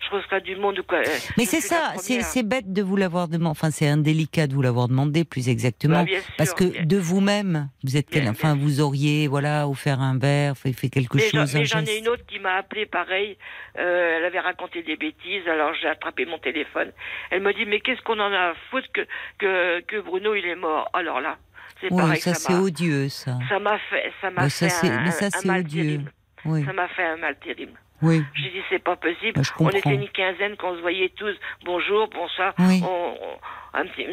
je 0.04 0.16
reçois 0.16 0.40
du 0.40 0.56
monde. 0.56 0.78
ou 0.78 0.82
Quoi, 0.82 0.98
euh, 0.98 1.18
Mais 1.36 1.44
c'est 1.44 1.60
ça, 1.60 1.92
c'est 1.98 2.42
bête 2.42 2.72
de 2.72 2.82
vous 2.82 2.96
l'avoir 2.96 3.28
demandé. 3.28 3.50
Enfin, 3.50 3.70
c'est 3.70 3.88
indélicat 3.88 4.46
de 4.46 4.54
vous 4.54 4.62
l'avoir 4.62 4.88
demandé, 4.88 5.24
plus 5.24 5.48
exactement. 5.48 6.02
Bah, 6.04 6.06
sûr, 6.10 6.22
parce 6.36 6.54
que 6.54 6.64
bien- 6.64 6.84
de 6.84 6.96
vous-même, 6.96 7.68
vous 7.82 7.96
êtes 7.96 8.08
quel, 8.10 8.28
enfin, 8.28 8.54
bien 8.54 8.64
vous 8.64 8.80
auriez, 8.80 9.26
voilà, 9.28 9.68
offert 9.68 10.00
un 10.00 10.18
verre, 10.18 10.56
fait, 10.56 10.72
fait 10.72 10.88
quelque 10.88 11.16
Mais 11.16 11.28
chose, 11.28 11.54
mais 11.54 11.64
j'en 11.64 11.84
ai 11.84 11.98
une 11.98 12.08
autre 12.08 12.24
qui 12.26 12.38
m'a 12.38 12.54
appelé 12.54 12.86
pareil. 12.86 13.36
Euh, 13.78 14.16
elle 14.18 14.24
avait 14.24 14.40
raconté 14.40 14.82
des 14.82 14.96
bêtises, 14.96 15.46
alors 15.48 15.72
j'ai 15.80 15.88
attrapé 15.88 16.26
mon 16.26 16.38
téléphone. 16.38 16.90
Elle 17.30 17.42
me 17.42 17.52
dit 17.52 17.64
mais 17.66 17.80
qu'est-ce 17.80 18.02
qu'on 18.02 18.18
en 18.20 18.32
a 18.32 18.50
à 18.50 18.54
foutre 18.70 18.88
que, 18.92 19.00
que, 19.38 19.80
que 19.82 20.00
Bruno 20.00 20.34
il 20.34 20.44
est 20.46 20.54
mort? 20.56 20.88
Alors 20.92 21.20
là, 21.20 21.36
c'est 21.80 21.90
Oui, 21.92 21.98
pareil. 22.00 22.20
ça, 22.20 22.34
ça 22.34 22.52
c'est 22.52 22.58
odieux, 22.58 23.08
ça. 23.08 23.38
Ça 23.48 23.58
m'a 23.58 23.78
fait, 23.90 24.12
ça 24.20 24.30
m'a 24.30 24.42
Bah, 24.42 24.48
fait 24.50 24.66
un, 24.88 25.02
mais 25.04 25.10
ça, 25.10 25.26
un 25.42 25.46
mal 25.46 25.60
odieux. 25.60 25.82
terrible. 25.82 26.12
Oui, 26.44 26.64
Ça 26.64 26.72
m'a 26.72 26.88
fait 26.88 27.04
un 27.04 27.16
mal 27.16 27.36
terrible. 27.42 27.72
Oui. 28.04 28.22
J'ai 28.34 28.50
dit 28.50 28.62
c'est 28.70 28.82
pas 28.82 28.96
possible. 28.96 29.32
Bah, 29.34 29.42
on 29.60 29.68
était 29.70 29.94
une 29.94 30.08
quinzaine 30.08 30.56
qu'on 30.56 30.74
se 30.76 30.80
voyait 30.80 31.12
tous. 31.16 31.34
Bonjour, 31.64 32.08
bonsoir. 32.14 32.54
Oui. 32.58 32.82
On- 32.84 33.14
on- 33.20 33.78
un 33.80 33.86
petit- 33.86 34.06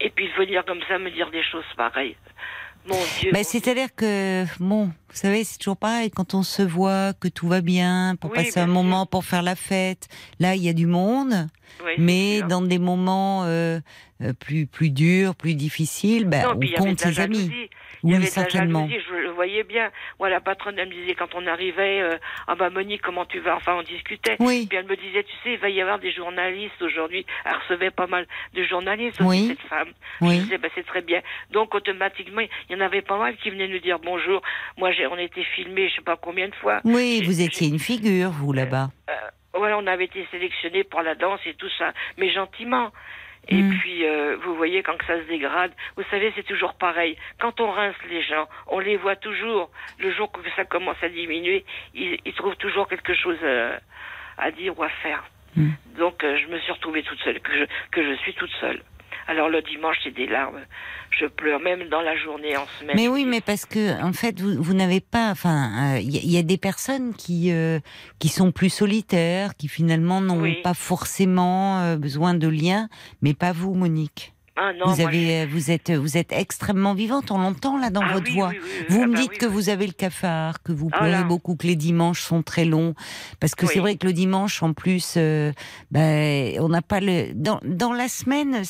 et 0.00 0.10
puis 0.10 0.28
venir 0.38 0.64
comme 0.64 0.80
ça 0.88 0.98
me 0.98 1.10
dire 1.10 1.30
des 1.30 1.42
choses 1.44 1.64
pareilles. 1.76 2.16
Mon 2.86 2.96
Dieu. 3.20 3.30
Bah, 3.32 3.38
mon 3.38 3.44
C'est-à-dire 3.44 3.94
que, 3.94 4.44
bon, 4.58 4.86
Vous 4.86 5.18
savez, 5.18 5.44
c'est 5.44 5.58
toujours 5.58 5.76
pareil 5.76 6.10
quand 6.10 6.32
on 6.34 6.42
se 6.42 6.62
voit, 6.62 7.12
que 7.12 7.28
tout 7.28 7.46
va 7.46 7.60
bien, 7.60 8.16
pour 8.20 8.30
Oui, 8.30 8.36
passer 8.38 8.58
un 8.60 8.64
sûr. 8.64 8.72
moment, 8.72 9.04
pour 9.06 9.24
faire 9.24 9.42
la 9.42 9.54
fête. 9.54 10.08
Là, 10.40 10.54
il 10.56 10.62
y 10.62 10.68
a 10.70 10.72
du 10.72 10.86
monde, 10.86 11.34
mais 11.98 12.40
dans 12.42 12.62
des 12.62 12.78
moments 12.78 13.42
euh, 13.44 13.78
plus 14.38 14.66
plus 14.66 14.90
durs, 14.90 15.34
plus 15.34 15.54
difficiles, 15.54 16.26
ben, 16.26 16.42
Non, 16.44 16.52
on 16.54 16.58
puis 16.58 16.72
compte 16.72 17.00
ses 17.00 17.20
amis. 17.20 17.68
Il 18.04 18.10
y 18.10 18.16
avait 18.16 18.26
certainement. 18.26 18.80
jalousie, 18.88 19.04
je 19.08 19.14
le 19.14 19.30
voyais 19.30 19.62
bien. 19.62 19.90
Moi, 20.18 20.28
la 20.28 20.40
patronne, 20.40 20.76
elle 20.76 20.88
me 20.88 20.92
disait 20.94 21.14
quand 21.14 21.34
on 21.36 21.46
arrivait, 21.46 22.00
euh, 22.00 22.16
ah 22.48 22.56
bah 22.56 22.68
Monique, 22.68 23.00
comment 23.00 23.24
tu 23.24 23.38
vas? 23.38 23.54
Enfin, 23.56 23.76
on 23.78 23.82
discutait. 23.84 24.34
Oui. 24.40 24.66
Puis 24.68 24.76
elle 24.76 24.86
me 24.86 24.96
disait, 24.96 25.22
tu 25.22 25.32
sais, 25.44 25.52
il 25.52 25.58
va 25.58 25.68
y 25.70 25.80
avoir 25.80 26.00
des 26.00 26.10
journalistes 26.12 26.82
aujourd'hui. 26.82 27.24
Elle 27.44 27.54
recevait 27.54 27.92
pas 27.92 28.08
mal 28.08 28.26
de 28.54 28.64
journalistes 28.64 29.20
aussi, 29.20 29.28
Oui. 29.28 29.46
cette 29.48 29.68
femme. 29.68 29.88
Je 30.20 30.26
Oui. 30.26 30.38
disais, 30.40 30.58
bah, 30.58 30.68
c'est 30.74 30.84
très 30.86 31.02
bien. 31.02 31.20
Donc, 31.52 31.74
automatiquement, 31.76 32.40
il 32.40 32.48
y 32.70 32.74
en 32.74 32.80
avait 32.84 33.02
pas 33.02 33.18
mal 33.18 33.36
qui 33.36 33.50
venaient 33.50 33.68
nous 33.68 33.78
dire 33.78 34.00
bonjour. 34.00 34.42
Moi, 34.78 34.90
on 35.12 35.18
était 35.18 35.44
filmés, 35.54 35.88
je 35.88 35.94
sais 35.96 36.02
pas 36.02 36.16
combien 36.16 36.48
de 36.48 36.54
fois. 36.56 36.80
Oui, 36.84 37.22
vous 37.24 37.40
étiez 37.40 37.68
une 37.68 37.78
figure, 37.78 38.30
vous, 38.30 38.52
là-bas. 38.52 38.90
euh, 39.10 39.12
voilà, 39.54 39.78
on 39.78 39.86
avait 39.86 40.06
été 40.06 40.26
sélectionnés 40.32 40.82
pour 40.82 41.02
la 41.02 41.14
danse 41.14 41.38
et 41.46 41.54
tout 41.54 41.68
ça, 41.78 41.92
mais 42.18 42.32
gentiment. 42.32 42.90
Et 43.48 43.56
Mm. 43.62 43.78
puis, 43.78 44.06
euh, 44.06 44.36
vous 44.42 44.54
voyez, 44.54 44.82
quand 44.82 44.96
que 44.96 45.04
ça 45.04 45.18
se 45.18 45.26
dégrade, 45.26 45.72
vous 45.96 46.04
savez, 46.10 46.32
c'est 46.36 46.46
toujours 46.46 46.74
pareil. 46.74 47.16
Quand 47.40 47.60
on 47.60 47.70
rince 47.70 47.96
les 48.08 48.22
gens, 48.22 48.48
on 48.68 48.78
les 48.78 48.96
voit 48.96 49.16
toujours. 49.16 49.70
Le 49.98 50.12
jour 50.12 50.30
que 50.30 50.40
ça 50.54 50.64
commence 50.64 50.96
à 51.02 51.08
diminuer, 51.08 51.64
ils, 51.94 52.18
ils 52.24 52.34
trouvent 52.34 52.56
toujours 52.56 52.86
quelque 52.88 53.14
chose 53.14 53.38
euh, 53.42 53.76
à 54.38 54.50
dire 54.52 54.78
ou 54.78 54.82
à 54.84 54.88
faire. 54.88 55.24
Mm. 55.56 55.70
Donc, 55.98 56.22
euh, 56.24 56.36
je 56.38 56.46
me 56.46 56.58
suis 56.60 56.72
retrouvée 56.72 57.02
toute 57.02 57.18
seule, 57.20 57.40
que 57.40 57.52
je, 57.52 57.64
que 57.90 58.02
je 58.04 58.14
suis 58.20 58.32
toute 58.34 58.52
seule. 58.60 58.80
Alors, 59.28 59.48
le 59.48 59.62
dimanche, 59.62 59.96
c'est 60.02 60.14
des 60.14 60.26
larmes. 60.26 60.60
Je 61.18 61.26
pleure, 61.26 61.60
même 61.60 61.88
dans 61.90 62.00
la 62.00 62.16
journée, 62.16 62.56
en 62.56 62.66
semaine. 62.80 62.96
Mais 62.96 63.06
oui, 63.08 63.24
mais 63.26 63.40
parce 63.40 63.66
que 63.66 64.02
en 64.02 64.12
fait, 64.12 64.40
vous, 64.40 64.62
vous 64.62 64.74
n'avez 64.74 65.00
pas. 65.00 65.30
Enfin, 65.30 65.96
il 65.98 66.10
y, 66.10 66.18
a- 66.18 66.22
y 66.22 66.38
a 66.38 66.42
des 66.42 66.56
personnes 66.58 67.14
qui 67.14 67.52
euh, 67.52 67.78
qui 68.18 68.28
sont 68.28 68.50
plus 68.50 68.70
solitaires, 68.70 69.54
qui 69.56 69.68
finalement 69.68 70.20
n'ont 70.20 70.40
Oui. 70.40 70.60
pas 70.62 70.74
forcément 70.74 71.80
euh, 71.80 71.96
besoin 71.96 72.34
de 72.34 72.48
liens, 72.48 72.88
mais 73.20 73.34
pas 73.34 73.52
vous, 73.52 73.74
Monique. 73.74 74.31
Ah 74.54 74.72
non, 74.74 74.92
vous 74.92 75.00
avez, 75.00 75.40
euh, 75.42 75.46
vous 75.50 75.70
êtes, 75.70 75.90
vous 75.90 76.18
êtes 76.18 76.30
extrêmement 76.32 76.92
vivante. 76.92 77.30
On 77.30 77.38
l'entend 77.38 77.78
là 77.78 77.88
dans 77.88 78.02
Ah 78.02 78.12
votre 78.12 78.26
oui, 78.28 78.34
voix. 78.34 78.48
oui, 78.50 78.58
oui, 78.62 78.68
oui. 78.80 78.86
Vous 78.90 79.00
Ah 79.02 79.06
me 79.06 79.12
bah 79.14 79.20
dites 79.20 79.38
que 79.38 79.46
vous 79.46 79.70
avez 79.70 79.86
le 79.86 79.94
cafard, 79.94 80.62
que 80.62 80.72
vous 80.72 80.90
Ah 80.92 80.98
pleurez 80.98 81.24
beaucoup, 81.24 81.56
que 81.56 81.66
les 81.66 81.76
dimanches 81.76 82.20
sont 82.22 82.42
très 82.42 82.66
longs, 82.66 82.94
parce 83.40 83.54
que 83.54 83.66
c'est 83.66 83.78
vrai 83.78 83.96
que 83.96 84.06
le 84.06 84.12
dimanche, 84.12 84.62
en 84.62 84.74
plus, 84.74 85.14
euh, 85.16 85.52
ben, 85.90 86.58
on 86.60 86.68
n'a 86.68 86.82
pas 86.82 87.00
le. 87.00 87.32
Dans, 87.34 87.60
dans 87.64 87.92
la 87.94 88.08
semaine, 88.08 88.62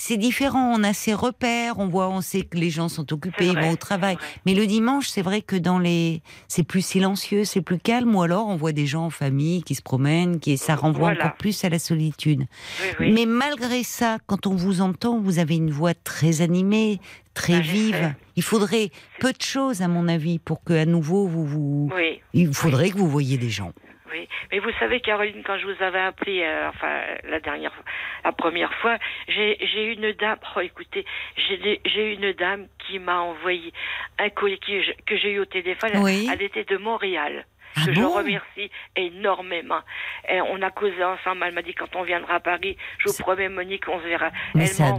c'est- 0.00 0.16
différent. 0.16 0.72
On 0.74 0.82
a 0.84 0.92
ses 0.92 1.14
repères, 1.14 1.78
on 1.78 1.88
voit, 1.88 2.08
on 2.08 2.20
sait 2.20 2.42
que 2.42 2.56
les 2.56 2.70
gens 2.70 2.88
sont 2.88 3.12
occupés, 3.12 3.46
ils 3.48 3.58
vont 3.58 3.70
au 3.70 3.76
travail. 3.76 4.16
Mais 4.46 4.54
le 4.54 4.66
dimanche, 4.66 5.08
c'est 5.08 5.22
vrai 5.22 5.42
que 5.42 5.56
dans 5.56 5.78
les, 5.78 6.22
c'est 6.48 6.62
plus 6.62 6.84
silencieux, 6.84 7.44
c'est 7.44 7.60
plus 7.62 7.78
calme, 7.78 8.14
ou 8.14 8.22
alors 8.22 8.46
on 8.48 8.56
voit 8.56 8.72
des 8.72 8.86
gens 8.86 9.04
en 9.06 9.10
famille 9.10 9.62
qui 9.62 9.74
se 9.74 9.82
promènent, 9.82 10.40
qui 10.40 10.56
ça 10.58 10.74
renvoie 10.74 11.10
Voilà. 11.10 11.24
encore 11.26 11.36
plus 11.36 11.64
à 11.64 11.68
la 11.68 11.78
solitude. 11.78 12.46
Oui, 12.80 12.86
oui. 13.00 13.12
Mais 13.12 13.26
malgré 13.26 13.82
ça, 13.82 14.18
quand 14.26 14.46
on 14.46 14.54
vous 14.54 14.80
entend, 14.80 15.18
vous 15.20 15.38
avez 15.38 15.56
une 15.56 15.70
voix 15.70 15.94
très 15.94 16.40
animée, 16.40 17.00
très 17.34 17.54
Ah, 17.56 17.60
vive. 17.60 18.14
Il 18.36 18.42
faudrait 18.42 18.90
peu 19.20 19.32
de 19.32 19.42
choses, 19.42 19.82
à 19.82 19.88
mon 19.88 20.08
avis, 20.08 20.38
pour 20.38 20.62
que 20.64 20.72
à 20.72 20.86
nouveau 20.86 21.26
vous 21.26 21.44
vous. 21.46 21.90
Oui. 21.94 22.20
Il 22.34 22.52
faudrait 22.54 22.90
que 22.90 22.96
vous 22.98 23.08
voyiez 23.08 23.38
des 23.38 23.50
gens. 23.50 23.72
Oui, 24.12 24.28
mais 24.50 24.58
vous 24.58 24.72
savez, 24.78 25.00
Caroline, 25.00 25.42
quand 25.44 25.56
je 25.58 25.66
vous 25.66 25.82
avais 25.82 26.00
appelé, 26.00 26.42
euh, 26.42 26.68
enfin 26.68 27.00
la 27.24 27.38
dernière, 27.40 27.72
fois- 27.72 27.84
la 28.24 28.32
première 28.32 28.72
fois, 28.74 28.98
j'ai 29.28 29.56
j'ai 29.60 29.92
une 29.92 30.12
dame. 30.12 30.38
Oh, 30.56 30.60
écoutez, 30.60 31.04
j'ai 31.36 32.14
une 32.14 32.32
dame 32.32 32.66
qui 32.78 32.98
m'a 32.98 33.20
envoyé 33.20 33.72
un 34.18 34.30
colis 34.30 34.58
que 34.58 35.16
j'ai 35.16 35.30
eu 35.32 35.38
au 35.38 35.44
téléphone. 35.44 35.98
Oui. 35.98 36.28
Elle 36.32 36.42
était 36.42 36.64
de 36.64 36.76
Montréal. 36.76 37.46
Ah 37.76 37.86
que 37.86 37.94
je 37.94 38.00
remercie 38.02 38.70
énormément. 38.96 39.80
Et 40.28 40.40
on 40.40 40.60
a 40.62 40.70
causé 40.70 41.02
ensemble. 41.04 41.44
Elle 41.46 41.54
m'a 41.54 41.62
dit 41.62 41.74
quand 41.74 41.94
on 41.96 42.02
viendra 42.02 42.34
à 42.34 42.40
Paris, 42.40 42.76
je 42.98 43.08
vous 43.08 43.16
promets, 43.18 43.48
Monique, 43.48 43.88
on 43.88 43.98
se 44.00 44.04
verra. 44.06 44.30
Mais 44.54 44.62
Elle 44.64 44.68
c'est 44.68 44.82
un-. 44.82 44.98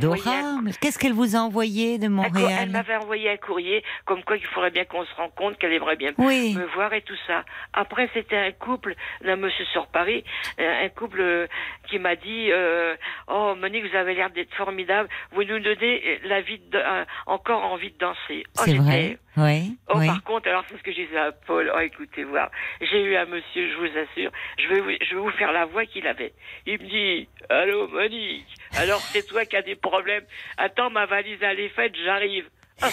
Qu'est-ce 0.79 0.97
qu'elle 0.99 1.13
vous 1.13 1.35
a 1.35 1.39
envoyé 1.39 1.97
de 1.97 2.07
co- 2.07 2.13
Elle 2.25 2.31
Montréal 2.31 2.69
m'avait 2.69 2.95
envoyé 2.95 3.29
un 3.29 3.37
courrier 3.37 3.83
comme 4.05 4.23
quoi 4.23 4.37
il 4.37 4.45
faudrait 4.47 4.71
bien 4.71 4.85
qu'on 4.85 5.05
se 5.05 5.13
rencontre, 5.15 5.57
qu'elle 5.57 5.73
aimerait 5.73 5.95
bien 5.95 6.11
Oui. 6.17 6.55
me 6.55 6.65
voir 6.73 6.93
et 6.93 7.01
tout 7.01 7.15
ça. 7.27 7.43
Après, 7.73 8.09
c'était 8.13 8.37
un 8.37 8.51
couple 8.51 8.95
d'un 9.23 9.35
monsieur 9.35 9.65
sur 9.65 9.87
Paris, 9.87 10.23
euh, 10.59 10.85
un 10.85 10.89
couple 10.89 11.21
euh, 11.21 11.47
qui 11.89 11.99
m'a 11.99 12.15
dit 12.15 12.51
euh, 12.51 12.95
Oh, 13.27 13.53
Monique, 13.57 13.85
vous 13.89 13.95
avez 13.97 14.15
l'air 14.15 14.29
d'être 14.29 14.53
formidable. 14.55 15.09
Vous 15.33 15.43
nous 15.43 15.59
donnez 15.59 16.19
la 16.23 16.41
vie 16.41 16.59
de- 16.59 16.77
euh, 16.77 17.05
encore 17.25 17.63
envie 17.63 17.91
de 17.91 17.97
danser. 17.97 18.43
Oh, 18.57 18.61
C'est 18.65 18.75
vrai. 18.77 19.17
Oui. 19.37 19.77
Oh, 19.87 19.93
oui. 19.97 20.07
par 20.07 20.23
contre, 20.23 20.49
alors 20.49 20.65
c'est 20.67 20.77
ce 20.77 20.83
que 20.83 20.91
je 20.91 21.03
disais 21.03 21.17
à 21.17 21.31
Paul. 21.31 21.71
Oh, 21.73 21.79
écoutez, 21.79 22.23
voir, 22.23 22.51
j'ai 22.81 23.01
eu 23.01 23.15
un 23.15 23.25
monsieur, 23.25 23.71
je 23.71 23.77
vous 23.77 23.97
assure, 23.97 24.31
je 24.59 24.67
vais, 24.67 24.81
vous, 24.81 24.91
je 24.91 25.15
vais 25.15 25.21
vous 25.21 25.31
faire 25.31 25.51
la 25.51 25.65
voix 25.65 25.85
qu'il 25.85 26.05
avait. 26.05 26.33
Il 26.65 26.81
me 26.81 26.87
dit, 26.89 27.29
allô, 27.49 27.87
Monique, 27.87 28.45
alors 28.77 28.99
c'est 28.99 29.25
toi 29.25 29.45
qui 29.45 29.55
as 29.55 29.61
des 29.61 29.75
problèmes. 29.75 30.25
Attends, 30.57 30.89
ma 30.89 31.05
valise 31.05 31.41
elle 31.41 31.59
est 31.59 31.69
faite, 31.69 31.93
j'arrive. 32.03 32.49
Ah, 32.81 32.89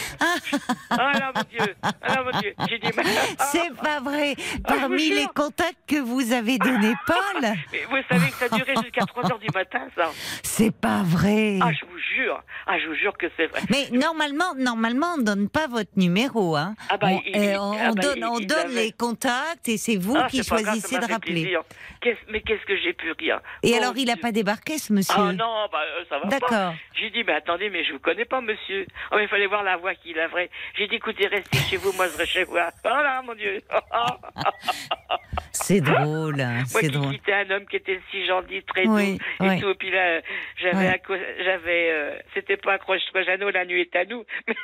ah 0.90 1.12
là, 1.19 1.32
mon 1.35 1.43
Dieu, 1.51 1.74
ah 1.82 1.93
là, 2.15 2.23
mon 2.24 2.40
Dieu. 2.40 2.55
J'ai 2.69 2.78
dit, 2.78 2.89
mais, 2.97 3.02
ah, 3.39 3.44
C'est 3.52 3.74
pas 3.77 4.01
vrai. 4.01 4.35
Ah, 4.65 4.74
Parmi 4.81 5.09
les 5.10 5.27
contacts 5.35 5.78
que 5.86 6.01
vous 6.01 6.32
avez 6.32 6.59
donnés, 6.59 6.94
Paul, 7.06 7.40
mais 7.73 7.85
vous 7.89 7.97
savez 8.10 8.31
que 8.31 8.36
ça 8.36 8.48
durait 8.48 8.74
jusqu'à 8.82 9.05
3 9.06 9.31
heures 9.32 9.39
du 9.39 9.48
matin, 9.55 9.86
ça. 9.97 10.10
c'est 10.43 10.74
pas 10.74 11.02
vrai. 11.05 11.59
Ah, 11.62 11.70
je 11.73 11.85
vous 11.86 11.98
jure, 12.15 12.43
ah, 12.66 12.78
je 12.78 12.89
vous 12.89 12.94
jure 12.94 13.16
que 13.16 13.27
c'est 13.36 13.47
vrai. 13.47 13.60
Mais 13.70 13.89
normalement, 13.97 14.55
normalement, 14.56 15.15
on 15.19 15.23
donne 15.23 15.48
pas 15.48 15.66
votre 15.69 15.90
numéro, 15.97 16.56
hein. 16.56 16.74
Ah 16.89 16.97
bah, 16.97 17.09
on, 17.12 17.23
il- 17.27 17.36
euh, 17.36 17.59
on 17.60 17.73
ah 17.78 17.93
bah, 17.93 18.02
donne, 18.02 18.19
il- 18.19 18.24
on 18.24 18.39
il 18.39 18.47
donne 18.47 18.70
les 18.73 18.93
contacts 18.93 19.69
et 19.69 19.77
c'est 19.78 19.97
vous 19.97 20.16
Ah, 20.16 20.27
qui 20.28 20.40
grave, 20.40 20.60
choisissez 20.65 20.98
de 20.98 21.06
rappeler. 21.10 21.56
mais 22.31 22.40
qu'est-ce 22.43 22.65
que 22.66 22.77
j'ai 22.78 22.93
pu 22.93 23.12
rire? 23.12 23.40
Et 23.62 23.77
alors, 23.77 23.94
il 23.97 24.10
a 24.10 24.15
Dieu. 24.15 24.23
pas 24.23 24.32
débarqué, 24.32 24.78
ce 24.78 24.93
monsieur? 24.93 25.15
Ah 25.16 25.32
non, 25.32 25.66
bah, 25.73 25.78
euh, 25.82 26.05
ça 26.09 26.16
va 26.19 26.23
pas. 26.23 26.28
D'accord. 26.28 26.74
J'ai 26.94 27.10
dit, 27.10 27.23
mais 27.24 27.35
attendez, 27.35 27.70
mais 27.70 27.85
je 27.85 27.93
vous 27.93 27.98
connais 27.98 28.24
pas, 28.24 28.40
monsieur. 28.40 28.86
Oh, 29.10 29.16
mais 29.16 29.24
il 29.24 29.28
fallait 29.28 29.47
voir 29.47 29.62
la 29.62 29.77
voix 29.79 29.95
qu'il 29.95 30.19
avait. 30.21 30.51
J'ai 30.77 30.87
dit, 30.89 30.97
écoutez, 30.97 31.27
restez 31.27 31.59
chez 31.59 31.77
vous, 31.77 31.93
moi 31.93 32.07
je 32.07 32.13
serai 32.13 32.27
chez 32.27 32.45
vous. 32.45 32.57
Oh 32.57 32.89
là, 32.89 33.23
mon 33.23 33.35
Dieu. 33.35 33.63
C'est 35.53 35.81
drôle, 35.81 36.41
hein, 36.41 36.59
moi 36.59 36.67
c'est 36.67 36.87
qui 36.89 36.93
drôle. 36.93 37.13
quittais 37.15 37.33
un 37.33 37.51
homme 37.51 37.67
qui 37.67 37.77
était 37.77 38.01
si 38.11 38.25
gentil, 38.27 38.63
très 38.63 38.87
Oui, 38.87 39.19
doux 39.19 39.45
et 39.45 39.49
oui. 39.49 39.61
tout. 39.61 39.75
Puis 39.75 39.91
là, 39.91 40.21
j'avais, 40.57 40.99
co- 41.01 41.15
j'avais, 41.45 41.91
euh, 41.91 42.17
c'était 42.35 42.57
pas 42.57 42.75
accroche-toi, 42.75 43.23
Jeannot, 43.25 43.51
la 43.51 43.65
nuit 43.65 43.81
est 43.83 43.97
à 43.97 44.05
nous. 44.05 44.25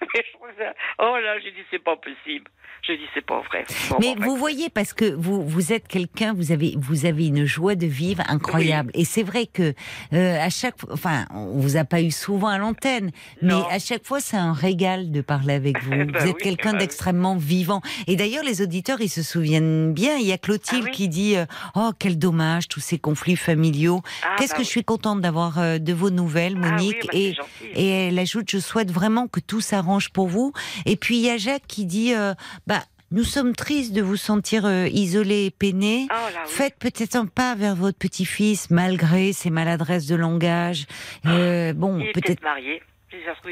Je 0.14 0.64
oh 0.98 1.16
là, 1.22 1.38
j'ai 1.42 1.50
dit, 1.52 1.60
c'est 1.70 1.82
pas 1.82 1.96
possible. 1.96 2.50
J'ai 2.86 2.96
dit, 2.96 3.04
c'est 3.12 3.24
pas 3.24 3.40
vrai. 3.42 3.64
Bon, 3.90 3.98
Mais 4.00 4.14
bon, 4.14 4.24
vous 4.24 4.36
voyez, 4.36 4.70
parce 4.70 4.94
que 4.94 5.04
vous, 5.04 5.42
vous 5.46 5.72
êtes 5.72 5.86
quelqu'un, 5.86 6.32
vous 6.32 6.50
avez, 6.50 6.74
vous 6.78 7.04
avez 7.04 7.26
une 7.26 7.44
joie 7.44 7.74
de 7.74 7.86
vivre 7.86 8.22
incroyable. 8.28 8.90
Et 8.94 9.04
c'est 9.04 9.22
vrai 9.22 9.46
que 9.46 9.74
euh, 10.14 10.40
à 10.40 10.48
chaque, 10.48 10.76
enfin, 10.90 11.26
on 11.30 11.58
vous 11.58 11.76
a 11.76 11.84
pas 11.84 12.00
eu 12.00 12.10
souvent 12.10 12.48
à 12.48 12.56
l'antenne, 12.58 13.10
mais 13.42 13.54
à 13.70 13.78
chaque 13.78 14.06
fois, 14.06 14.20
c'est 14.20 14.38
un 14.38 14.54
régal 14.54 15.12
de 15.12 15.20
parler 15.20 15.54
avec 15.54 15.78
vous. 15.82 15.90
Bah 15.90 16.20
vous 16.20 16.28
êtes 16.28 16.36
oui, 16.36 16.42
quelqu'un 16.42 16.70
bah 16.70 16.76
oui. 16.76 16.84
d'extrêmement 16.84 17.36
vivant. 17.36 17.82
Et 18.06 18.16
d'ailleurs, 18.16 18.44
les 18.44 18.62
auditeurs, 18.62 19.00
ils 19.02 19.10
se 19.10 19.22
souviennent 19.22 19.92
bien. 19.92 20.16
Il 20.16 20.26
y 20.26 20.32
a 20.32 20.38
Clotilde 20.38 20.86
Ah 20.88 20.90
qui 20.90 21.08
dit, 21.08 21.36
euh, 21.36 21.44
oh 21.74 21.90
quel 21.98 22.18
dommage 22.18 22.68
tous 22.68 22.80
ces 22.80 22.98
conflits 22.98 23.36
familiaux. 23.36 24.00
Ah, 24.22 24.36
Qu'est-ce 24.38 24.52
bah 24.52 24.58
que 24.58 24.64
je 24.64 24.68
suis 24.68 24.84
contente 24.84 25.20
d'avoir 25.20 25.58
euh, 25.58 25.78
de 25.78 25.92
vos 25.92 26.10
nouvelles, 26.10 26.58
Ah 26.62 26.70
Monique. 26.70 27.06
bah, 27.06 27.12
et 27.12 27.34
et 27.74 27.88
elle 28.08 28.18
ajoute, 28.18 28.50
je 28.50 28.58
souhaite 28.58 28.90
vraiment 28.90 29.28
que 29.28 29.40
tout 29.40 29.60
s'arrange 29.60 29.89
pour 30.10 30.28
vous. 30.28 30.52
Et 30.86 30.96
puis 30.96 31.16
il 31.16 31.22
y 31.22 31.30
a 31.30 31.36
Jacques 31.36 31.66
qui 31.66 31.84
dit, 31.86 32.14
euh, 32.14 32.34
bah, 32.66 32.84
nous 33.10 33.24
sommes 33.24 33.56
tristes 33.56 33.92
de 33.92 34.02
vous 34.02 34.16
sentir 34.16 34.64
euh, 34.66 34.86
isolé 34.88 35.46
et 35.46 35.50
peiné. 35.50 36.06
Oh 36.10 36.14
là, 36.14 36.42
oui. 36.46 36.52
Faites 36.52 36.76
peut-être 36.78 37.16
un 37.16 37.26
pas 37.26 37.54
vers 37.56 37.74
votre 37.74 37.98
petit-fils, 37.98 38.70
malgré 38.70 39.32
ses 39.32 39.50
maladresses 39.50 40.06
de 40.06 40.14
langage. 40.14 40.86
Euh, 41.26 41.72
bon, 41.72 42.00
peut-être. 42.14 42.42
marié. 42.42 42.80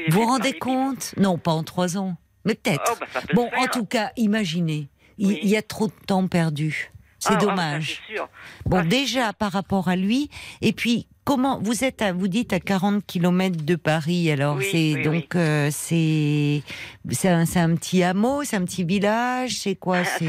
Vous 0.09 0.21
rendez 0.25 0.43
marié, 0.49 0.59
compte? 0.59 1.13
Non, 1.17 1.37
pas 1.37 1.51
en 1.51 1.63
trois 1.63 1.97
ans, 1.97 2.15
mais 2.45 2.55
peut-être. 2.55 2.81
Oh, 2.93 2.97
bah, 3.13 3.21
peut 3.27 3.33
bon, 3.35 3.49
en 3.57 3.67
tout 3.67 3.85
cas, 3.85 4.11
imaginez. 4.15 4.87
Il 5.17 5.27
Oui. 5.27 5.39
il 5.43 5.49
y 5.49 5.57
a 5.57 5.61
trop 5.61 5.87
de 5.87 5.93
temps 6.07 6.25
perdu. 6.29 6.93
C'est 7.19 7.31
Ah, 7.33 7.39
ça, 7.39 7.45
dommage. 7.45 8.01
sûr. 8.09 8.29
Bon, 8.65 8.77
Ah, 8.77 8.83
déjà 8.83 9.33
par 9.33 9.51
rapport 9.51 9.89
à 9.89 9.97
lui, 9.97 10.29
et 10.61 10.71
puis 10.71 11.07
comment 11.29 11.59
vous 11.61 11.83
êtes, 11.83 12.01
à, 12.01 12.11
vous 12.11 12.27
dites 12.27 12.53
à 12.53 12.59
40 12.59 13.05
km 13.05 13.63
de 13.63 13.75
Paris, 13.75 14.31
alors 14.31 14.55
Oui, 14.57 14.67
c'est 14.71 14.95
oui, 14.95 15.01
donc 15.03 15.35
euh, 15.35 15.67
c'est 15.71 16.63
c'est 17.11 17.29
un, 17.29 17.41
un 17.43 17.75
petit 17.75 18.01
hameau, 18.01 18.43
c'est 18.43 18.55
un 18.55 18.65
petit 18.65 18.83
village, 18.83 19.51
c'est 19.59 19.75
quoi 19.75 19.97
Ah, 19.99 20.05
C'est. 20.05 20.25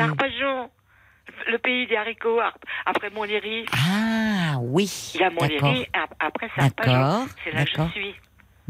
Le 1.50 1.58
pays 1.58 1.86
des 1.86 1.96
haricots. 1.96 2.38
ap- 2.38 2.62
Après 2.84 3.08
Montlhéry, 3.10 3.64
ah 3.72 4.58
oui, 4.60 5.12
il 5.14 5.20
y 5.20 5.24
a 5.24 5.30
d'accord, 5.30 5.48
Montlhéry. 5.48 5.86
ap- 5.94 6.14
Après, 6.20 6.48
c'est 6.54 6.62
Arpajon. 6.62 6.92
d'accord, 6.92 7.26
C'est 7.44 7.52
là 7.52 7.64
que 7.64 7.70
je 7.70 7.98
suis. 7.98 8.14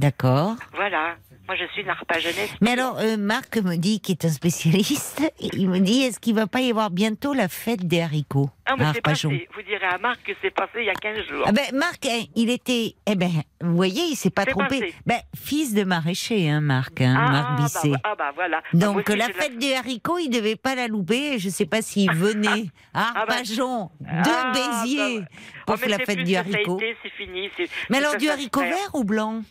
D'accord. 0.00 0.56
Voilà. 0.74 1.16
Moi, 1.46 1.56
je 1.56 1.64
suis 1.72 1.82
une 1.82 1.88
harpageonnaise. 1.88 2.48
Mais 2.60 2.70
alors, 2.72 2.98
euh, 3.00 3.16
Marc 3.16 3.56
me 3.56 3.74
dit, 3.74 3.98
qui 4.00 4.12
est 4.12 4.24
un 4.24 4.28
spécialiste, 4.28 5.20
il 5.40 5.68
me 5.68 5.80
dit, 5.80 6.02
est-ce 6.02 6.20
qu'il 6.20 6.36
va 6.36 6.46
pas 6.46 6.60
y 6.60 6.70
avoir 6.70 6.90
bientôt 6.90 7.32
la 7.34 7.48
fête 7.48 7.84
des 7.88 8.00
haricots? 8.02 8.48
Ah, 8.66 8.74
mais 8.78 8.84
c'est 8.94 9.00
passé. 9.00 9.48
Vous 9.56 9.62
direz 9.62 9.86
à 9.86 9.98
Marc 9.98 10.22
que 10.22 10.30
c'est 10.40 10.52
passé 10.54 10.74
il 10.78 10.84
y 10.84 10.90
a 10.90 10.94
15 10.94 11.26
jours. 11.26 11.44
Ah 11.46 11.50
ben, 11.50 11.64
Marc, 11.74 12.06
hein, 12.06 12.20
il 12.36 12.50
était, 12.50 12.94
eh 13.04 13.16
ben, 13.16 13.30
vous 13.62 13.74
voyez, 13.74 14.00
il 14.10 14.14
s'est 14.14 14.30
pas 14.30 14.46
trompé. 14.46 14.78
passé. 14.78 14.94
Ben, 15.06 15.18
fils 15.36 15.74
de 15.74 15.82
maraîcher, 15.82 16.48
hein, 16.48 16.60
Marc, 16.60 17.00
hein, 17.00 17.16
ah, 17.18 17.32
Marc 17.32 17.56
bah, 17.56 17.62
Bisset. 17.64 17.92
ah, 18.04 18.14
bah 18.16 18.30
voilà. 18.36 18.62
Donc 18.72 19.08
aussi, 19.08 19.18
la 19.18 19.26
fête 19.26 19.58
des 19.58 19.74
haricots, 19.74 20.18
il 20.18 20.28
devait 20.30 20.54
pas 20.54 20.76
la 20.76 20.86
louper. 20.86 21.40
Je 21.40 21.48
sais 21.48 21.66
pas 21.66 21.82
s'il 21.82 22.12
venait 22.14 22.66
à 22.94 23.08
Ah 23.16 23.24
bah- 23.26 23.34
Arpajon 23.34 23.90
Ah, 24.06 24.22
de 24.22 24.84
Béziers 24.84 25.18
bah, 25.20 25.26
pour 25.66 25.76
Oh, 25.84 25.88
la 25.88 25.98
fête 25.98 26.22
du 26.22 26.36
haricot. 26.36 26.76
été, 26.78 26.96
C'est 27.02 27.10
fini. 27.10 27.48
Mais 27.88 27.98
alors 27.98 28.16
du 28.18 28.28
haricot 28.28 28.60
vert 28.60 28.94
ou 28.94 29.02
blanc? 29.02 29.42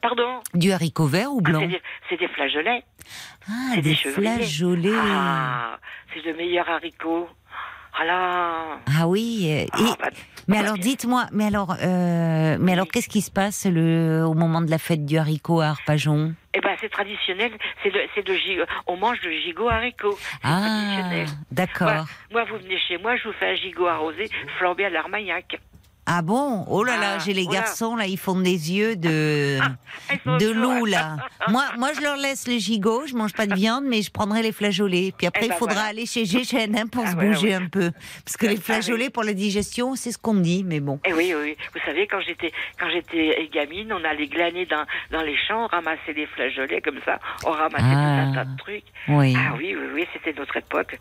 Pardon 0.00 0.40
Du 0.54 0.72
haricot 0.72 1.06
vert 1.06 1.32
ou 1.32 1.40
Ah, 1.44 1.48
blanc 1.50 1.60
c'est 2.08 2.16
des- 2.16 2.26
des 2.26 2.28
flageolets. 2.32 2.82
Ah, 3.48 3.52
c'est 3.74 3.82
des 3.82 3.90
des 3.90 3.96
flageolets. 3.96 4.90
Ah, 4.94 5.78
c'est 6.14 6.24
le 6.24 6.34
meilleur 6.36 6.68
haricot. 6.68 7.28
Ah 7.98 8.04
là. 8.04 8.78
Ah 9.00 9.08
oui. 9.08 9.46
euh, 9.50 9.64
et- 9.64 9.68
Ah, 9.72 9.96
bah, 9.98 10.08
mais 10.48 10.56
bah, 10.56 10.60
alors 10.64 10.74
bien. 10.74 10.82
dites-moi, 10.82 11.26
mais 11.32 11.46
alors, 11.46 11.74
euh, 11.82 12.58
mais 12.60 12.72
alors 12.74 12.88
qu'est-ce 12.88 13.08
qui 13.08 13.22
se 13.22 13.30
passe 13.30 13.64
le, 13.64 14.22
au 14.26 14.34
moment 14.34 14.60
de 14.60 14.70
la 14.70 14.76
fête 14.78 15.06
du 15.06 15.16
haricot 15.16 15.60
à 15.62 15.68
Arpajon? 15.68 16.34
Eh 16.52 16.60
ben, 16.60 16.76
c'est 16.80 16.90
traditionnel. 16.90 17.52
C'est 17.82 17.88
le, 17.90 18.00
c'est 18.14 18.26
gigot. 18.38 18.64
On 18.86 18.96
mange 18.98 19.20
le 19.22 19.30
gigot 19.40 19.68
haricot. 19.68 20.18
Ah, 20.42 21.24
d'accord. 21.50 22.06
Moi, 22.32 22.44
vous 22.44 22.58
venez 22.58 22.78
chez 22.86 22.98
moi, 22.98 23.16
je 23.16 23.28
vous 23.28 23.34
fais 23.34 23.52
un 23.52 23.54
gigot 23.56 23.86
arrosé 23.86 24.28
flambé 24.58 24.84
à 24.84 24.90
l'armagnac. 24.90 25.58
Ah 26.06 26.22
bon 26.22 26.64
Oh 26.68 26.84
là 26.84 26.96
là, 26.98 27.14
Ah, 27.16 27.18
j'ai 27.24 27.32
les 27.32 27.46
garçons 27.46 27.96
là, 27.96 28.06
ils 28.06 28.16
font 28.18 28.38
des 28.40 28.72
yeux 28.72 28.94
de 28.96 29.58
sont 30.24 30.36
de 30.36 30.48
loup 30.48 30.84
là. 30.86 31.16
moi, 31.48 31.64
moi 31.78 31.90
je 31.94 32.00
leur 32.00 32.16
laisse 32.16 32.46
le 32.46 32.58
gigot, 32.58 33.06
je 33.06 33.14
mange 33.14 33.32
pas 33.32 33.46
de 33.46 33.54
viande, 33.54 33.84
mais 33.86 34.02
je 34.02 34.10
prendrai 34.10 34.42
les 34.42 34.52
flageolets. 34.52 35.12
Puis 35.16 35.26
après, 35.26 35.42
Eh 35.42 35.46
il 35.46 35.50
ben 35.50 35.56
faudra 35.56 35.74
voilà. 35.74 35.88
aller 35.90 36.06
chez 36.06 36.24
Gégène 36.24 36.76
hein, 36.78 36.86
pour 36.86 37.02
Ah 37.06 37.10
se 37.12 37.16
ouais, 37.16 37.26
bouger 37.28 37.48
ouais. 37.48 37.54
un 37.54 37.66
peu, 37.68 37.90
parce 38.24 38.36
que 38.36 38.46
les 38.46 38.52
Ah 38.52 38.56
oui. 38.58 38.62
flageolets 38.62 39.10
pour 39.10 39.24
la 39.24 39.32
digestion, 39.32 39.96
c'est 39.96 40.12
ce 40.12 40.18
qu'on 40.18 40.34
me 40.34 40.42
dit, 40.42 40.62
mais 40.64 40.80
bon. 40.80 41.00
Eh 41.04 41.12
oui, 41.12 41.34
oui. 41.40 41.56
Vous 41.74 41.80
savez, 41.84 42.06
quand 42.06 42.20
j'étais 42.20 42.52
quand 42.78 42.88
j'étais 42.90 43.48
gamine, 43.52 43.92
on 43.92 44.04
allait 44.04 44.28
glaner 44.28 44.66
dans, 44.66 44.84
dans 45.10 45.22
les 45.22 45.36
champs, 45.48 45.64
on 45.64 45.66
ramassait 45.66 46.14
des 46.14 46.26
flageolets 46.26 46.80
comme 46.82 47.00
ça, 47.04 47.18
on 47.44 47.50
ramassait 47.50 47.84
Ah. 47.84 48.24
tout 48.26 48.30
un 48.30 48.34
tas 48.34 48.44
de 48.44 48.56
trucs. 48.58 48.84
Oui. 49.08 49.34
Ah 49.36 49.54
oui, 49.58 49.74
oui, 49.76 49.86
oui, 49.94 50.04
c'était 50.12 50.38
notre 50.38 50.56
époque. 50.56 50.98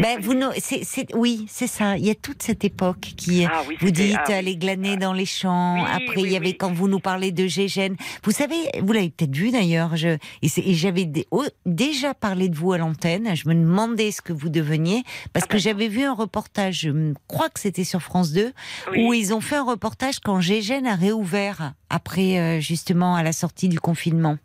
Ben, 0.00 0.18
vous, 0.20 0.34
c'est, 0.58 1.14
oui, 1.14 1.44
c'est 1.48 1.66
ça. 1.66 1.96
Il 1.96 2.06
y 2.06 2.10
a 2.10 2.14
toute 2.14 2.42
cette 2.42 2.64
époque 2.64 3.00
qui, 3.16 3.44
Ah 3.44 3.60
oui, 3.68 3.76
vous 3.80 3.90
dites, 3.90 4.18
ah 4.24 4.28
oui. 4.28 4.34
aller 4.34 4.56
glaner 4.56 4.96
dans 4.96 5.12
les 5.12 5.26
champs. 5.26 5.82
Oui, 5.82 5.88
Après, 5.90 6.20
il 6.22 6.30
y 6.30 6.36
avait 6.36 6.48
oui. 6.48 6.56
quand 6.56 6.72
vous 6.72 6.88
nous 6.88 7.00
parlez 7.00 7.32
de 7.32 7.46
Gégène. 7.46 7.96
Vous 8.24 8.30
savez, 8.32 8.56
vous 8.82 8.92
l'avez 8.92 9.10
peut-être 9.10 9.34
vu 9.34 9.50
d'ailleurs. 9.50 9.96
Je, 9.96 10.16
et, 10.42 10.74
j'avais 10.74 11.10
oh, 11.30 11.44
déjà 11.66 12.14
parlé 12.14 12.48
de 12.48 12.56
vous 12.56 12.72
à 12.72 12.78
l'antenne. 12.78 13.34
Je 13.34 13.48
me 13.48 13.54
demandais 13.54 14.10
ce 14.10 14.22
que 14.22 14.32
vous 14.32 14.48
deveniez 14.48 15.02
parce 15.32 15.44
Ah 15.44 15.48
que 15.48 15.52
ben. 15.54 15.60
j'avais 15.60 15.88
vu 15.88 16.02
un 16.04 16.14
reportage. 16.14 16.80
Je 16.80 17.12
crois 17.28 17.48
que 17.48 17.60
c'était 17.60 17.84
sur 17.84 18.00
France 18.02 18.32
2 18.32 18.52
Oui. 18.92 19.04
où 19.06 19.14
ils 19.14 19.32
ont 19.34 19.40
fait 19.40 19.56
un 19.56 19.64
reportage 19.64 20.20
quand 20.20 20.40
Gégène 20.40 20.86
a 20.86 20.94
réouvert 20.94 21.74
après 21.90 22.38
euh, 22.38 22.60
justement 22.60 23.14
à 23.16 23.22
la 23.22 23.32
sortie 23.32 23.68
du 23.68 23.80
confinement. 23.80 24.36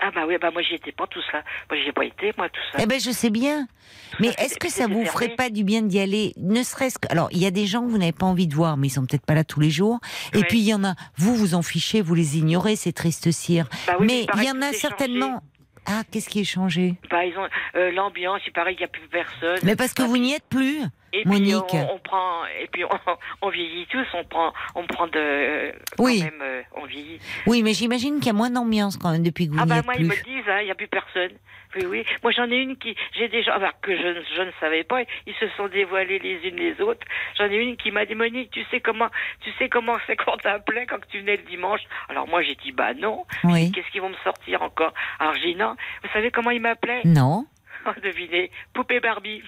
Ah 0.00 0.10
bah 0.14 0.22
oui, 0.26 0.36
bah 0.40 0.50
moi 0.52 0.62
j'y 0.62 0.74
étais 0.74 0.92
pas 0.92 1.06
tout 1.06 1.22
ça. 1.32 1.42
Moi 1.68 1.80
j'y 1.82 1.88
ai 1.88 1.92
pas 1.92 2.04
été, 2.04 2.32
moi 2.36 2.48
tout 2.48 2.60
ça. 2.72 2.78
Eh 2.82 2.86
ben, 2.86 3.00
je 3.00 3.10
sais 3.10 3.30
bien. 3.30 3.66
Tout 4.12 4.16
Mais 4.20 4.28
est-ce 4.38 4.56
que 4.58 4.70
ça 4.70 4.86
vous 4.86 5.04
ferait 5.04 5.30
pas 5.30 5.50
du 5.50 5.64
bien 5.64 5.82
d'y 5.82 5.98
aller, 5.98 6.32
ne 6.36 6.62
serait-ce 6.62 6.98
que... 6.98 7.10
Alors, 7.10 7.28
il 7.32 7.38
y 7.38 7.46
a 7.46 7.50
des 7.50 7.66
gens 7.66 7.82
que 7.82 7.88
vous 7.88 7.98
n'avez 7.98 8.12
pas 8.12 8.26
envie 8.26 8.46
de 8.46 8.54
voir, 8.54 8.76
mais 8.76 8.86
ils 8.86 8.90
sont 8.90 9.04
peut-être 9.04 9.26
pas 9.26 9.34
là 9.34 9.44
tous 9.44 9.60
les 9.60 9.70
jours. 9.70 9.98
Et 10.34 10.42
puis, 10.44 10.58
il 10.58 10.68
y 10.68 10.74
en 10.74 10.84
a, 10.84 10.94
vous 11.16 11.34
vous 11.34 11.54
en 11.54 11.62
fichez, 11.62 12.00
vous 12.00 12.14
les 12.14 12.38
ignorez, 12.38 12.76
ces 12.76 12.92
tristes 12.92 13.30
cires. 13.32 13.68
Bah 13.86 13.96
oui, 13.98 14.06
mais 14.06 14.26
il 14.36 14.44
y 14.44 14.50
en 14.50 14.62
a 14.62 14.72
certainement... 14.72 15.42
Ah, 15.90 16.02
qu'est-ce 16.10 16.28
qui 16.28 16.40
est 16.40 16.44
changé? 16.44 16.96
Bah 17.10 17.24
ils 17.24 17.34
ont 17.38 17.48
euh, 17.76 17.90
l'ambiance, 17.92 18.42
il 18.46 18.52
paraît 18.52 18.74
qu'il 18.74 18.80
n'y 18.80 18.84
a 18.84 18.88
plus 18.88 19.08
personne. 19.08 19.58
Mais 19.62 19.74
parce 19.74 19.94
que 19.94 20.02
vous 20.02 20.18
n'y 20.18 20.34
êtes 20.34 20.46
plus, 20.46 20.80
Et 21.12 21.24
Monique. 21.24 21.54
puis 21.68 21.78
on, 21.78 21.94
on 21.94 21.98
prend 21.98 22.44
et 22.60 22.66
puis 22.68 22.84
on, 22.84 22.88
on 23.42 23.48
vieillit 23.48 23.86
tous, 23.86 24.06
on 24.14 24.24
prend 24.24 24.52
on 24.74 24.86
prend 24.86 25.06
de 25.06 25.72
quand 25.96 26.04
Oui. 26.04 26.22
même 26.22 26.40
euh, 26.42 26.62
on 26.76 26.84
vieillit. 26.84 27.18
Oui, 27.46 27.62
mais 27.62 27.72
j'imagine 27.72 28.16
qu'il 28.18 28.26
y 28.26 28.30
a 28.30 28.34
moins 28.34 28.50
d'ambiance 28.50 28.96
quand 28.96 29.10
même 29.12 29.22
depuis 29.22 29.48
que 29.48 29.52
vous 29.54 29.58
Ah 29.60 29.66
bah 29.66 29.80
moi 29.84 29.94
ils 29.98 30.06
me 30.06 30.14
disent, 30.24 30.48
hein, 30.48 30.58
il 30.60 30.66
n'y 30.66 30.70
a 30.70 30.74
plus 30.74 30.88
personne. 30.88 31.32
Oui, 31.76 31.84
oui. 31.86 32.04
Moi 32.22 32.32
j'en 32.32 32.50
ai 32.50 32.56
une 32.56 32.76
qui, 32.78 32.96
j'ai 33.16 33.28
des 33.28 33.42
gens 33.42 33.52
alors, 33.52 33.78
que 33.80 33.94
je, 33.96 34.06
ne- 34.06 34.22
je 34.36 34.42
ne 34.42 34.50
savais 34.60 34.84
pas, 34.84 35.02
ils 35.26 35.34
se 35.34 35.48
sont 35.56 35.68
dévoilés 35.68 36.18
les 36.18 36.46
unes 36.48 36.56
les 36.56 36.80
autres. 36.80 37.06
J'en 37.36 37.44
ai 37.44 37.56
une 37.56 37.76
qui 37.76 37.90
m'a 37.90 38.04
dit 38.06 38.14
Monique, 38.14 38.50
tu 38.50 38.64
sais 38.70 38.80
comment, 38.80 39.08
tu 39.42 39.50
sais 39.58 39.68
comment 39.68 39.96
c'est 40.06 40.16
qu'on 40.16 40.36
t'appelait 40.36 40.86
quand 40.86 40.98
tu 41.10 41.20
venais 41.20 41.36
le 41.36 41.42
dimanche? 41.44 41.80
Alors 42.08 42.26
moi 42.28 42.42
j'ai 42.42 42.54
dit 42.56 42.72
bah 42.72 42.94
non. 42.94 43.24
Oui. 43.44 43.70
Qu'est-ce 43.72 43.90
qu'ils 43.90 44.00
vont 44.02 44.08
me 44.10 44.16
sortir 44.24 44.62
encore? 44.62 44.92
Alors 45.18 45.34
j'ai 45.34 45.52
dit 45.52 45.56
non. 45.56 45.74
Vous 46.02 46.08
savez 46.12 46.30
comment 46.30 46.50
ils 46.50 46.60
m'appelaient? 46.60 47.02
Non. 47.04 47.44
Oh, 47.86 47.90
Devinez, 48.02 48.50
poupée 48.74 48.98
Barbie. 49.00 49.42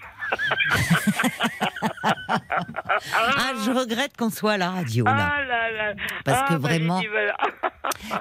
Ah, 2.23 3.53
je 3.65 3.71
regrette 3.71 4.17
qu'on 4.17 4.31
soit 4.31 4.53
à 4.53 4.57
la 4.59 4.71
radio, 4.71 5.05
là. 5.05 5.33
Ah 5.37 5.45
là 5.45 5.71
là. 5.71 5.95
Parce 6.25 6.41
Ah, 6.43 6.49
que 6.49 6.55
bah, 6.55 6.69
j'ai 6.71 6.79
vraiment- 6.79 7.01
dit, 7.01 7.07
voilà. 7.09 7.37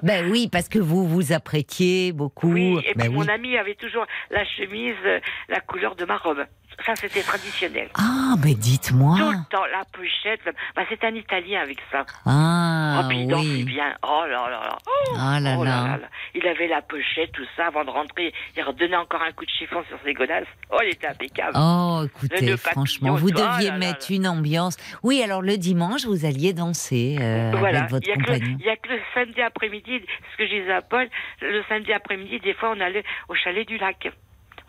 Ben 0.03 0.29
oui, 0.29 0.49
parce 0.51 0.67
que 0.69 0.79
vous 0.79 1.07
vous 1.07 1.31
apprêtiez 1.33 2.11
beaucoup. 2.11 2.51
Oui, 2.51 2.79
et 2.85 2.93
Ben 2.95 3.05
puis 3.07 3.13
mon 3.13 3.21
oui. 3.21 3.29
ami 3.29 3.57
avait 3.57 3.75
toujours 3.75 4.05
la 4.29 4.45
chemise, 4.45 4.93
euh, 5.05 5.19
la 5.47 5.59
couleur 5.61 5.95
de 5.95 6.05
ma 6.05 6.17
robe. 6.17 6.45
Ça, 6.85 6.95
c'était 6.95 7.23
traditionnel. 7.23 7.89
Ah, 7.95 8.35
ben 8.37 8.53
dites-moi. 8.53 9.17
Tout 9.17 9.31
le 9.31 9.49
temps, 9.49 9.65
la 9.65 9.83
pochette. 9.91 10.41
Bah, 10.75 10.83
c'est 10.87 11.03
un 11.03 11.13
Italien 11.13 11.61
avec 11.61 11.77
ça. 11.91 12.05
Ah, 12.25 13.01
oh, 13.03 13.07
puis 13.09 13.21
il 13.21 13.27
dansait 13.27 13.47
oui. 13.47 13.63
bien. 13.63 13.93
Oh 14.03 14.21
là 14.29 14.49
là 14.49 14.61
là. 14.63 14.77
Oh, 14.87 15.15
Ah 15.17 15.39
là 15.41 15.55
oh 15.59 15.63
là. 15.65 15.99
Il 16.35 16.47
avait 16.47 16.67
la 16.67 16.81
pochette, 16.81 17.31
tout 17.33 17.45
ça, 17.57 17.67
avant 17.67 17.83
de 17.83 17.89
rentrer. 17.89 18.33
Il 18.55 18.63
redonnait 18.63 18.95
encore 18.95 19.21
un 19.21 19.31
coup 19.33 19.45
de 19.45 19.49
chiffon 19.51 19.83
sur 19.89 19.97
ses 20.05 20.13
godasses. 20.13 20.47
Oh, 20.71 20.77
il 20.83 20.89
était 20.89 21.07
impeccable. 21.07 21.51
Oh, 21.55 21.98
Le 22.01 22.07
écoutez, 22.07 22.57
franchement, 22.57 23.15
vous. 23.15 23.29
Ah 23.35 23.53
deviez 23.55 23.67
là 23.69 23.73
là 23.73 23.79
mettre 23.79 24.07
là. 24.11 24.15
une 24.15 24.27
ambiance. 24.27 24.77
Oui, 25.03 25.21
alors 25.23 25.41
le 25.41 25.57
dimanche, 25.57 26.05
vous 26.05 26.25
alliez 26.25 26.53
danser 26.53 27.17
euh, 27.19 27.51
voilà, 27.57 27.79
avec 27.79 27.91
votre 27.91 28.07
il 28.07 28.09
y 28.09 28.13
a 28.13 28.15
que 28.15 28.19
le- 28.19 28.25
compagnon. 28.39 28.57
il 28.59 28.65
y 28.65 28.69
a 28.69 28.75
que 28.75 28.89
le 28.89 28.99
samedi 29.13 29.41
après-midi, 29.41 30.01
ce 30.33 30.37
que 30.37 30.47
je 30.47 30.59
disais 30.59 30.71
à 30.73 30.81
Paul, 30.81 31.07
le 31.41 31.61
samedi 31.69 31.91
après-midi, 31.93 32.39
des 32.39 32.53
fois, 32.53 32.73
on 32.75 32.79
allait 32.79 33.03
au 33.27 33.35
chalet 33.35 33.67
du 33.67 33.77
lac. 33.77 34.09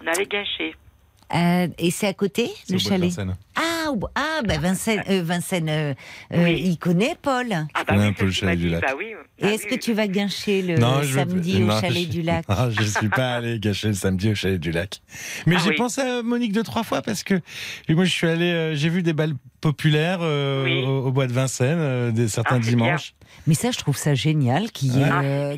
On 0.02 0.07
allait 0.07 0.27
gâcher. 0.27 0.74
Euh, 1.35 1.69
et 1.78 1.90
c'est 1.90 2.07
à 2.09 2.15
côté, 2.15 2.51
le 2.69 2.78
chalet. 2.78 3.12
Ah, 3.55 3.93
ou- 3.93 4.05
ah 4.15 4.40
ben 4.44 4.61
Vincennes, 4.61 5.02
euh, 5.09 5.23
Vincennes 5.23 5.69
euh, 5.69 5.94
euh, 6.32 6.44
Oui. 6.44 6.61
il 6.65 6.77
connaît 6.78 7.15
Paul. 7.20 7.47
Ah 7.74 7.85
un 7.89 8.09
oui, 8.09 8.12
peu 8.12 8.24
le 8.27 8.31
chalet 8.32 8.59
du 8.59 8.69
lac. 8.69 8.81
Bah 8.82 8.94
oui. 8.98 9.12
Et 9.39 9.43
bah 9.43 9.51
est-ce 9.52 9.65
oui. 9.65 9.70
que 9.70 9.74
tu 9.77 9.93
vas 9.93 10.07
gâcher 10.09 10.62
le 10.62 10.77
Non, 10.78 11.02
je 11.02 11.09
veux- 11.09 11.19
samedi 11.20 11.62
au 11.62 11.66
non, 11.66 11.81
chalet 11.81 12.05
je- 12.05 12.09
du 12.09 12.23
lac 12.23 12.44
Non, 12.48 12.70
je 12.70 12.82
suis 12.82 13.09
pas 13.09 13.35
allé 13.36 13.59
gâcher 13.61 13.89
le 13.89 13.94
samedi 13.94 14.31
au 14.31 14.35
chalet 14.35 14.59
du 14.61 14.73
lac. 14.73 15.01
Mais 15.47 15.57
Ah 15.57 15.62
j'ai 15.65 15.70
oui. 15.70 15.77
pensé 15.77 16.01
à 16.01 16.23
Monique 16.23 16.52
deux 16.52 16.62
trois 16.62 16.82
fois 16.82 17.01
parce 17.02 17.23
que 17.23 17.40
moi 17.89 18.05
je 18.05 18.11
suis 18.12 18.27
allé, 18.28 18.51
euh, 18.51 18.74
j'ai 18.74 18.89
vu 18.89 19.02
des 19.02 19.12
balles 19.12 19.35
populaires 19.61 20.19
euh, 20.23 20.65
Oui. 20.65 20.82
au, 20.85 21.07
au 21.07 21.12
bois 21.12 21.27
de 21.27 21.32
Vincennes, 21.32 21.78
euh, 21.81 22.11
des 22.11 22.28
certains 22.28 22.57
Ah, 22.57 22.61
c'est 22.62 22.74
bien. 22.74 22.86
dimanches. 22.86 23.15
Mais 23.47 23.55
ça, 23.55 23.70
je 23.70 23.78
trouve 23.78 23.97
ça 23.97 24.15
génial 24.15 24.70
qu'il 24.73 24.97
y 24.97 25.01
ait 25.01 25.05
Ah, 25.11 25.23
euh, 25.23 25.57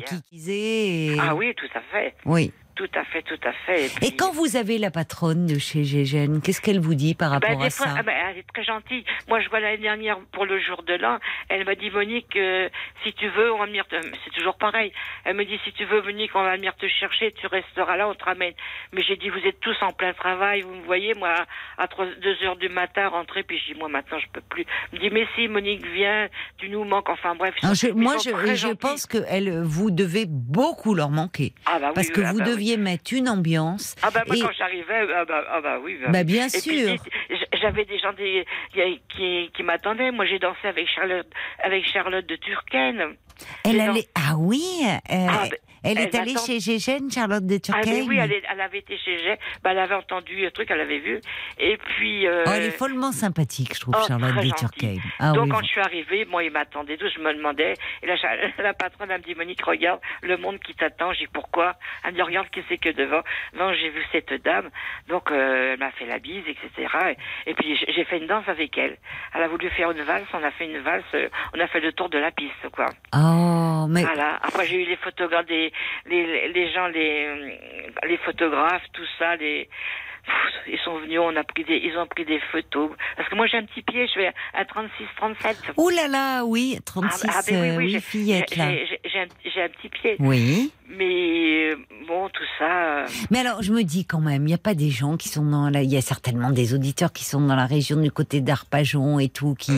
Ah 1.19 1.35
oui, 1.35 1.53
tout 1.55 1.65
à 1.75 1.81
fait. 1.91 2.13
Oui. 2.25 2.51
Tout 2.75 2.89
à 2.95 3.03
fait, 3.05 3.21
tout 3.21 3.39
à 3.43 3.51
fait. 3.53 3.87
puis- 3.95 4.07
Et 4.07 4.15
quand 4.15 4.31
vous 4.31 4.55
avez 4.55 4.79
la 4.79 4.89
patronne 4.89 5.45
de 5.45 5.59
chez 5.59 5.83
Gégène, 5.83 6.41
qu'est-ce 6.41 6.59
qu'elle 6.59 6.79
vous 6.79 6.95
dit 6.95 7.13
par 7.13 7.29
Ben, 7.39 7.47
rapport 7.49 7.63
à 7.63 7.69
fois, 7.69 7.85
ça 7.85 7.95
ah 7.99 8.01
ben, 8.03 8.15
elle 8.31 8.39
est 8.39 8.47
très 8.51 8.63
gentille. 8.63 9.05
Moi, 9.27 9.41
je 9.41 9.49
vois 9.49 9.59
l'année 9.59 9.77
dernière 9.77 10.17
pour 10.31 10.45
le 10.47 10.59
jour 10.59 10.81
de 10.81 10.95
l'an, 10.95 11.19
elle 11.49 11.65
m'a 11.65 11.75
dit 11.75 11.91
Monique, 11.91 12.35
euh, 12.35 12.69
si 13.03 13.13
tu 13.13 13.29
veux, 13.29 13.53
on 13.53 13.59
va 13.59 13.67
venir. 13.67 13.85
Te... 13.87 13.95
C'est 14.25 14.31
toujours 14.35 14.55
pareil. 14.57 14.91
Elle 15.23 15.35
me 15.35 15.45
dit 15.45 15.59
si 15.63 15.71
tu 15.73 15.85
veux, 15.85 16.01
Monique, 16.01 16.31
on 16.35 16.41
va 16.43 16.55
venir 16.55 16.75
te 16.75 16.87
chercher. 16.87 17.31
Tu 17.33 17.45
resteras 17.45 17.95
là, 17.95 18.09
on 18.09 18.15
te 18.15 18.23
ramène. 18.25 18.53
Mais 18.91 19.03
j'ai 19.03 19.17
dit 19.17 19.29
vous 19.29 19.45
êtes 19.47 19.59
tous 19.59 19.75
en 19.81 19.91
plein 19.91 20.13
travail. 20.13 20.61
Vous 20.61 20.73
me 20.73 20.83
voyez, 20.83 21.13
moi, 21.13 21.35
à 21.77 21.87
3, 21.87 22.07
2 22.23 22.43
heures 22.43 22.55
du 22.57 22.69
matin, 22.69 23.07
rentrer. 23.09 23.43
Puis 23.43 23.59
je 23.59 23.73
dis 23.73 23.79
moi 23.79 23.87
maintenant, 23.87 24.17
je 24.17 24.27
peux 24.33 24.41
plus. 24.41 24.65
Elle 24.91 24.97
me 24.99 25.03
dit 25.03 25.13
mais 25.13 25.27
si, 25.35 25.47
Monique, 25.47 25.85
viens, 25.93 26.27
tu 26.57 26.69
nous 26.69 26.85
manques. 26.85 27.09
Enfin 27.09 27.35
bref. 27.35 27.53
Non, 27.61 27.75
je- 27.75 27.89
moi, 27.89 28.15
je, 28.17 28.55
je 28.55 28.69
pense 28.73 29.05
que 29.05 29.19
elle, 29.27 29.61
vous 29.61 29.91
devez 29.91 30.25
beaucoup 30.27 30.95
leur 30.95 31.11
manquer. 31.11 31.53
Ah 31.67 31.77
bah 31.77 31.87
oui, 31.89 31.93
Parce 31.93 32.09
que 32.09 32.21
ah 32.21 32.31
vous 32.31 32.39
bah 32.39 32.45
oui. 32.63 32.69
deviez 32.71 32.77
mettre 32.77 33.13
une 33.13 33.29
ambiance. 33.29 33.95
Ah 34.01 34.09
bah 34.11 34.23
moi 34.27 34.35
et- 34.35 34.39
quand 34.39 34.51
j'arrivais, 34.57 35.07
ah 35.15 35.25
bah, 35.25 35.43
ah 35.49 35.61
bah 35.61 35.79
oui. 35.83 35.97
bah 36.01 36.09
Bah, 36.11 36.23
bien 36.23 36.45
Et 36.45 36.49
sûr. 36.49 36.95
j'avais 37.61 37.85
des 37.85 37.99
gens 37.99 38.13
des, 38.13 38.45
qui, 39.15 39.49
qui 39.55 39.63
m'attendaient. 39.63 40.11
Moi 40.11 40.25
j'ai 40.25 40.39
dansé 40.39 40.65
avec 40.67 40.87
Charlotte, 40.89 41.27
avec 41.63 41.85
Charlotte 41.85 42.25
de 42.25 42.35
Turquenne. 42.37 43.15
Elle 43.65 43.79
allait. 43.81 44.07
Ah 44.15 44.35
oui 44.37 44.63
euh, 44.85 45.27
Ah, 45.29 45.43
ben, 45.49 45.57
Elle 45.85 45.99
est 45.99 46.15
allée 46.15 46.35
chez 46.45 46.61
Gégène, 46.61 47.11
Charlotte 47.11 47.45
de 47.45 47.55
Ah 47.55 47.59
Turckheim. 47.59 47.91
mais 47.93 48.01
oui, 48.03 48.17
elle, 48.17 48.31
est- 48.31 48.43
elle 48.49 48.61
avait 48.61 48.77
été 48.79 48.97
chez 48.97 49.17
Gé, 49.19 49.35
bah, 49.61 49.71
elle 49.71 49.79
avait 49.79 49.95
entendu 49.95 50.45
un 50.45 50.49
truc, 50.49 50.71
elle 50.71 50.79
avait 50.79 50.99
vu. 50.99 51.19
Et 51.59 51.75
puis. 51.77 52.25
euh, 52.25 52.43
Oh, 52.47 52.51
elle 52.55 52.63
est 52.63 52.71
follement 52.71 53.11
sympathique, 53.11 53.75
je 53.75 53.81
trouve, 53.81 53.95
oh, 53.97 54.05
Charlotte 54.07 54.33
de. 54.35 54.49
Turckheim. 54.51 55.01
Ah 55.19 55.33
Donc 55.33 55.43
oui, 55.45 55.49
quand 55.49 55.57
bon. 55.57 55.63
je 55.63 55.67
suis 55.67 55.81
arrivée, 55.81 56.23
moi 56.25 56.41
il 56.43 56.51
m'attendait 56.51 56.97
je 56.97 57.19
me 57.19 57.33
demandais. 57.33 57.73
Et 58.01 58.07
la, 58.07 58.15
la 58.63 58.73
patronne 58.73 59.11
elle 59.11 59.19
me 59.19 59.23
dit 59.25 59.35
Monique, 59.35 59.61
regarde 59.65 59.99
le 60.21 60.37
monde 60.37 60.57
qui 60.59 60.73
t'attend. 60.73 61.11
J'ai 61.13 61.25
dit 61.25 61.31
pourquoi? 61.33 61.73
Elle 62.05 62.11
me 62.11 62.15
dit 62.15 62.21
regarde 62.21 62.47
qui 62.49 62.61
c'est 62.69 62.77
que 62.77 62.89
devant. 62.89 63.21
Non, 63.59 63.73
j'ai 63.73 63.89
vu 63.89 64.01
cette 64.13 64.41
dame. 64.41 64.69
Donc 65.09 65.31
euh, 65.31 65.73
elle 65.73 65.79
m'a 65.79 65.91
fait 65.91 66.05
la 66.05 66.19
bise, 66.19 66.43
etc. 66.47 66.87
Et, 67.45 67.51
et 67.51 67.53
puis 67.55 67.75
j'ai- 67.75 67.91
j'ai 67.91 68.05
fait 68.05 68.19
une 68.19 68.27
danse 68.27 68.47
avec 68.47 68.77
elle. 68.77 68.97
Elle 69.35 69.43
a 69.43 69.47
voulu 69.49 69.69
faire 69.71 69.91
une 69.91 70.01
valse, 70.03 70.27
on 70.33 70.43
a 70.43 70.51
fait 70.51 70.65
une 70.65 70.79
valse, 70.79 71.03
euh, 71.13 71.27
on 71.53 71.59
a 71.59 71.67
fait 71.67 71.81
le 71.81 71.91
tour 71.91 72.07
de 72.09 72.17
la 72.19 72.31
piste, 72.31 72.69
quoi. 72.71 72.85
Ah 73.11 73.32
Oh, 73.33 73.87
Voilà. 73.89 74.39
Après, 74.41 74.65
j'ai 74.67 74.81
eu 74.83 74.85
les 74.85 74.95
photographes, 74.97 75.45
des, 75.47 75.71
les, 76.05 76.47
les 76.49 76.71
gens, 76.71 76.87
les, 76.87 77.59
les 78.07 78.17
photographes, 78.17 78.83
tout 78.93 79.05
ça, 79.17 79.35
les, 79.35 79.67
ils 80.67 80.79
sont 80.85 80.97
venus, 80.99 81.19
on 81.19 81.35
a 81.35 81.43
pris 81.43 81.63
des, 81.65 81.75
ils 81.83 81.97
ont 81.97 82.07
pris 82.07 82.25
des 82.25 82.39
photos. 82.51 82.91
Parce 83.17 83.27
que 83.29 83.35
moi, 83.35 83.47
j'ai 83.47 83.57
un 83.57 83.65
petit 83.65 83.81
pied, 83.81 84.07
je 84.07 84.13
fais 84.13 84.31
un 84.53 84.65
36, 84.65 85.03
37. 85.17 85.57
Ouh 85.77 85.89
là 85.89 86.07
là, 86.07 86.43
oui, 86.45 86.77
36, 86.85 87.27
Ah, 87.29 87.33
ah, 87.35 87.41
ben 87.47 87.61
oui, 87.61 87.67
euh, 87.69 87.77
oui, 87.77 87.85
oui, 87.85 87.91
j'ai- 87.91 87.99
fillette, 87.99 88.55
là. 88.55 88.71
J'ai 88.71 89.19
un, 89.19 89.25
j'ai 89.53 89.61
un 89.61 89.69
petit 89.69 89.89
pied. 89.89 90.15
Oui. 90.19 90.71
Mais 90.87 91.71
euh, 91.71 91.75
bon, 92.07 92.29
tout 92.29 92.43
ça. 92.59 92.99
euh, 92.99 93.07
Mais 93.31 93.39
alors, 93.39 93.61
je 93.61 93.71
me 93.73 93.83
dis 93.83 94.05
quand 94.05 94.19
même, 94.19 94.43
il 94.43 94.47
n'y 94.47 94.53
a 94.53 94.57
pas 94.59 94.73
des 94.75 94.89
gens 94.89 95.17
qui 95.17 95.27
sont 95.29 95.45
dans 95.45 95.69
la... 95.69 95.81
Il 95.81 95.91
y 95.91 95.97
a 95.97 96.01
certainement 96.01 96.51
des 96.51 96.73
auditeurs 96.73 97.11
qui 97.11 97.23
sont 97.25 97.41
dans 97.41 97.55
la 97.55 97.65
région 97.65 97.97
du 97.99 98.11
côté 98.11 98.41
d'Arpajon 98.41 99.19
et 99.19 99.29
tout, 99.29 99.55
qui, 99.55 99.71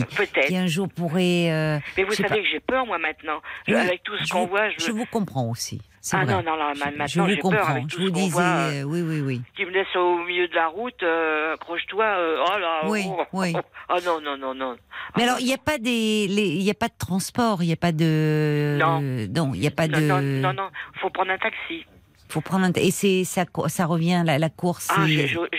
qui 0.46 0.56
un 0.56 0.66
jour 0.66 0.88
pourraient... 0.88 1.50
euh, 1.52 1.78
Mais 1.96 2.04
vous 2.04 2.12
savez 2.12 2.28
pas. 2.28 2.34
que 2.36 2.44
j'ai 2.50 2.60
peur, 2.60 2.86
moi, 2.86 2.98
maintenant. 2.98 3.40
Oui, 3.68 3.74
avec 3.74 4.02
tout 4.02 4.16
ce 4.18 4.24
je 4.24 4.32
qu'on 4.32 4.42
vous- 4.44 4.48
voit, 4.50 4.68
je, 4.70 4.84
Je 4.84 4.90
vous 4.92 5.06
comprends 5.06 5.48
aussi. 5.50 5.80
Ah 6.12 6.24
vrai. 6.24 6.34
non, 6.34 6.42
non, 6.42 6.56
non, 6.56 6.74
Je- 6.74 6.78
maintenant, 6.84 7.06
je 7.06 7.20
vous 7.20 7.50
peur 7.50 7.60
comprends. 7.66 7.88
Je 7.88 7.96
vous 7.98 8.10
disais, 8.10 8.28
voit. 8.30 8.42
euh, 8.44 8.82
oui, 8.84 9.02
oui, 9.02 9.20
oui. 9.20 9.42
qui 9.56 9.64
me 9.64 9.70
laisse 9.70 9.94
au 9.96 10.18
milieu 10.24 10.46
de 10.48 10.54
la 10.54 10.68
route, 10.68 11.02
euh, 11.02 11.54
accroche-toi. 11.54 12.04
euh, 12.04 12.44
oh 12.46 12.58
là, 12.58 12.80
Oui, 12.84 13.04
oh, 13.08 13.24
oui. 13.32 13.54
Oh 13.88 13.96
non, 14.04 14.20
non, 14.20 14.36
non, 14.36 14.54
non. 14.54 14.76
Mais 15.16 15.24
alors, 15.24 15.40
il 15.40 15.46
n'y 15.46 15.54
a 15.54 15.58
pas 15.58 15.78
des, 15.78 16.26
il 16.28 16.62
y 16.62 16.70
a 16.70 16.74
pas 16.74 16.88
de 16.88 16.94
transport, 16.98 17.62
il 17.62 17.66
n'y 17.66 17.72
a 17.72 17.76
pas 17.76 17.92
de, 17.92 18.76
Non. 18.78 19.00
non, 19.00 19.52
il 19.54 19.60
n'y 19.60 19.66
a 19.66 19.70
pas 19.70 19.88
non, 19.88 19.98
de, 19.98 20.04
non, 20.04 20.20
non, 20.20 20.52
non, 20.54 20.68
faut 21.00 21.10
prendre 21.10 21.30
un 21.32 21.38
taxi. 21.38 21.84
Faut 22.28 22.40
prendre 22.40 22.64
un, 22.66 22.72
et 22.76 22.90
c'est, 22.90 23.24
ça, 23.24 23.44
ça 23.68 23.86
revient, 23.86 24.22
la, 24.24 24.38
la 24.38 24.48
course, 24.50 24.88
Ah, 24.90 25.04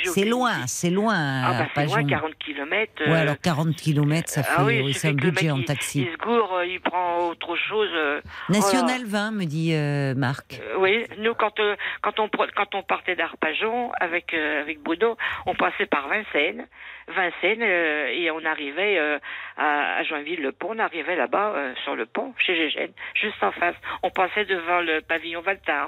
c'est, 0.03 0.25
loin, 0.25 0.51
c'est 0.67 0.89
loin, 0.89 1.15
Ah 1.15 1.51
bah 1.59 1.67
c'est 1.75 1.85
loin, 1.85 1.95
Arpajon. 1.97 2.07
40 2.07 2.35
km. 2.39 2.91
Ouais, 3.07 3.13
alors 3.17 3.39
40 3.41 3.75
km, 3.75 4.29
ça 4.29 4.43
fait, 4.43 4.53
ah 4.57 4.63
oui, 4.65 4.81
oui, 4.83 4.93
c'est 4.93 5.09
un 5.09 5.13
budget 5.13 5.51
en 5.51 5.57
il- 5.57 5.65
taxi. 5.65 6.01
Il 6.01 6.11
se 6.11 6.17
gourre, 6.17 6.53
euh, 6.57 6.65
il 6.65 6.79
prend 6.81 7.27
autre 7.29 7.55
chose. 7.55 7.89
euh, 7.93 8.21
National 8.49 9.03
20, 9.05 9.31
me 9.31 9.45
dit 9.45 9.73
euh, 9.73 10.13
Marc. 10.15 10.59
Euh, 10.61 10.75
oui, 10.79 11.05
nous 11.19 11.33
quand 11.33 11.59
euh, 11.59 11.75
quand 12.01 12.19
on 12.19 12.29
quand 12.29 12.75
on 12.75 12.83
partait 12.83 13.15
d'Arpajon 13.15 13.91
avec 13.99 14.33
euh, 14.33 14.61
avec 14.61 14.81
Bruno, 14.81 15.17
on 15.45 15.55
passait 15.55 15.85
par 15.85 16.07
Vincennes, 16.07 16.65
Vincennes 17.07 17.61
euh, 17.61 18.07
et 18.09 18.29
on 18.31 18.43
arrivait 18.45 18.97
euh, 18.99 19.19
à, 19.57 19.97
à 19.97 20.03
Joinville-le-Pont, 20.03 20.69
on 20.75 20.79
arrivait 20.79 21.15
là-bas 21.15 21.53
euh, 21.55 21.73
sur 21.83 21.95
le 21.95 22.05
pont 22.05 22.33
chez 22.37 22.55
Gégène, 22.55 22.91
juste 23.19 23.41
en 23.41 23.51
face. 23.51 23.75
On 24.03 24.09
passait 24.09 24.45
devant 24.45 24.81
le 24.81 25.01
pavillon 25.01 25.41
Valtin. 25.41 25.87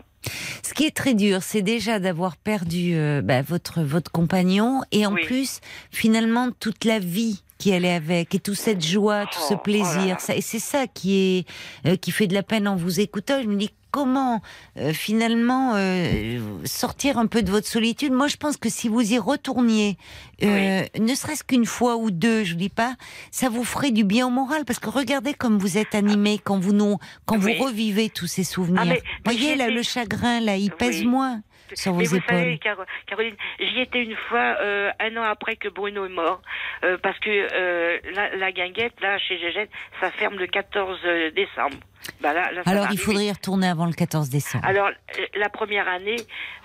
Ce 0.63 0.73
qui 0.73 0.85
est 0.85 0.95
très 0.95 1.13
dur, 1.13 1.41
c'est 1.41 1.61
déjà 1.61 1.99
d'avoir 1.99 2.35
perdu 2.37 2.93
euh, 2.95 3.21
bah, 3.23 3.41
votre 3.41 3.81
votre 3.81 4.11
compagnon 4.11 4.81
et 4.91 5.05
en 5.05 5.13
Oui. 5.13 5.21
plus 5.23 5.61
finalement 5.91 6.49
toute 6.59 6.83
la 6.85 6.99
vie 6.99 7.43
qui 7.59 7.73
allait 7.73 7.93
avec 7.93 8.33
et 8.33 8.39
toute 8.39 8.55
cette 8.55 8.83
joie, 8.83 9.25
tout 9.25 9.39
ce 9.47 9.53
Oh, 9.53 9.57
oh 9.57 9.63
plaisir. 9.63 10.07
là. 10.15 10.17
ça, 10.19 10.35
et 10.35 10.41
c'est 10.41 10.59
ça 10.59 10.87
qui 10.87 11.15
est 11.19 11.45
euh, 11.87 11.95
qui 11.97 12.11
fait 12.11 12.25
de 12.25 12.33
la 12.33 12.41
peine 12.41 12.67
en 12.67 12.75
vous 12.77 12.99
écoutant. 13.01 13.41
Je 13.43 13.47
me 13.47 13.57
dis 13.57 13.69
comment 13.91 14.41
euh, 14.77 14.93
finalement 14.93 15.73
euh, 15.75 16.39
sortir 16.63 17.17
un 17.17 17.25
peu 17.27 17.41
de 17.41 17.51
votre 17.51 17.67
solitude? 17.67 18.13
Moi, 18.13 18.27
je 18.27 18.37
pense 18.37 18.55
que 18.55 18.69
si 18.69 18.87
vous 18.87 19.01
y 19.13 19.17
retourniez, 19.19 19.97
euh, 20.43 20.85
ne 20.97 21.13
serait-ce 21.15 21.43
qu'une 21.43 21.65
fois 21.65 21.97
ou 21.97 22.11
deux, 22.11 22.45
je 22.45 22.53
vous 22.53 22.59
dis 22.59 22.69
pas, 22.69 22.95
ça 23.31 23.49
vous 23.49 23.65
ferait 23.65 23.91
du 23.91 24.05
bien 24.05 24.25
au 24.27 24.29
moral 24.29 24.63
parce 24.63 24.79
que 24.79 24.89
regardez 24.89 25.33
comme 25.33 25.57
vous 25.59 25.77
êtes 25.77 25.95
animé 25.95 26.39
quand 26.41 26.59
vous 26.59 26.71
nous, 26.73 26.95
quand 27.25 27.43
Oui. 27.43 27.57
vous 27.57 27.63
revivez 27.65 28.09
tous 28.09 28.27
ces 28.27 28.45
souvenirs. 28.45 28.79
Ah, 28.83 28.85
mais- 28.85 29.01
mais 29.25 29.33
Voyez 29.33 29.55
là 29.55 29.67
le 29.69 29.83
chagrin 29.83 30.39
là, 30.39 30.55
il 30.55 30.71
pèse 30.71 31.03
moins 31.03 31.41
Mais 31.99 32.05
vous 32.19 32.21
savez, 32.27 32.57
Caro- 32.59 32.83
Caroline, 33.07 33.35
j'y 33.59 33.81
étais 33.81 34.03
une 34.03 34.15
fois, 34.15 34.57
euh, 34.61 34.91
un 34.99 35.15
an 35.17 35.23
après 35.23 35.55
que 35.55 35.67
Bruno 35.69 36.05
est 36.05 36.09
mort, 36.09 36.41
euh, 36.83 36.97
parce 37.01 37.17
que 37.19 37.29
euh, 37.29 37.99
la, 38.15 38.35
la 38.35 38.51
guinguette, 38.51 38.99
là, 39.01 39.17
chez 39.19 39.37
Gégène, 39.37 39.67
ça 39.99 40.11
ferme 40.11 40.37
le 40.37 40.47
14 40.47 40.99
décembre. 41.35 41.77
Bah 42.21 42.33
là, 42.33 42.51
là, 42.51 42.63
ça 42.63 42.71
Alors 42.71 42.83
il 42.85 42.87
arriver. 42.87 43.03
faudrait 43.03 43.25
y 43.25 43.31
retourner 43.31 43.67
avant 43.67 43.85
le 43.85 43.93
14 43.93 44.29
décembre. 44.29 44.65
Alors, 44.65 44.87
euh, 44.89 45.25
la 45.35 45.49
première 45.49 45.87
année, 45.87 46.15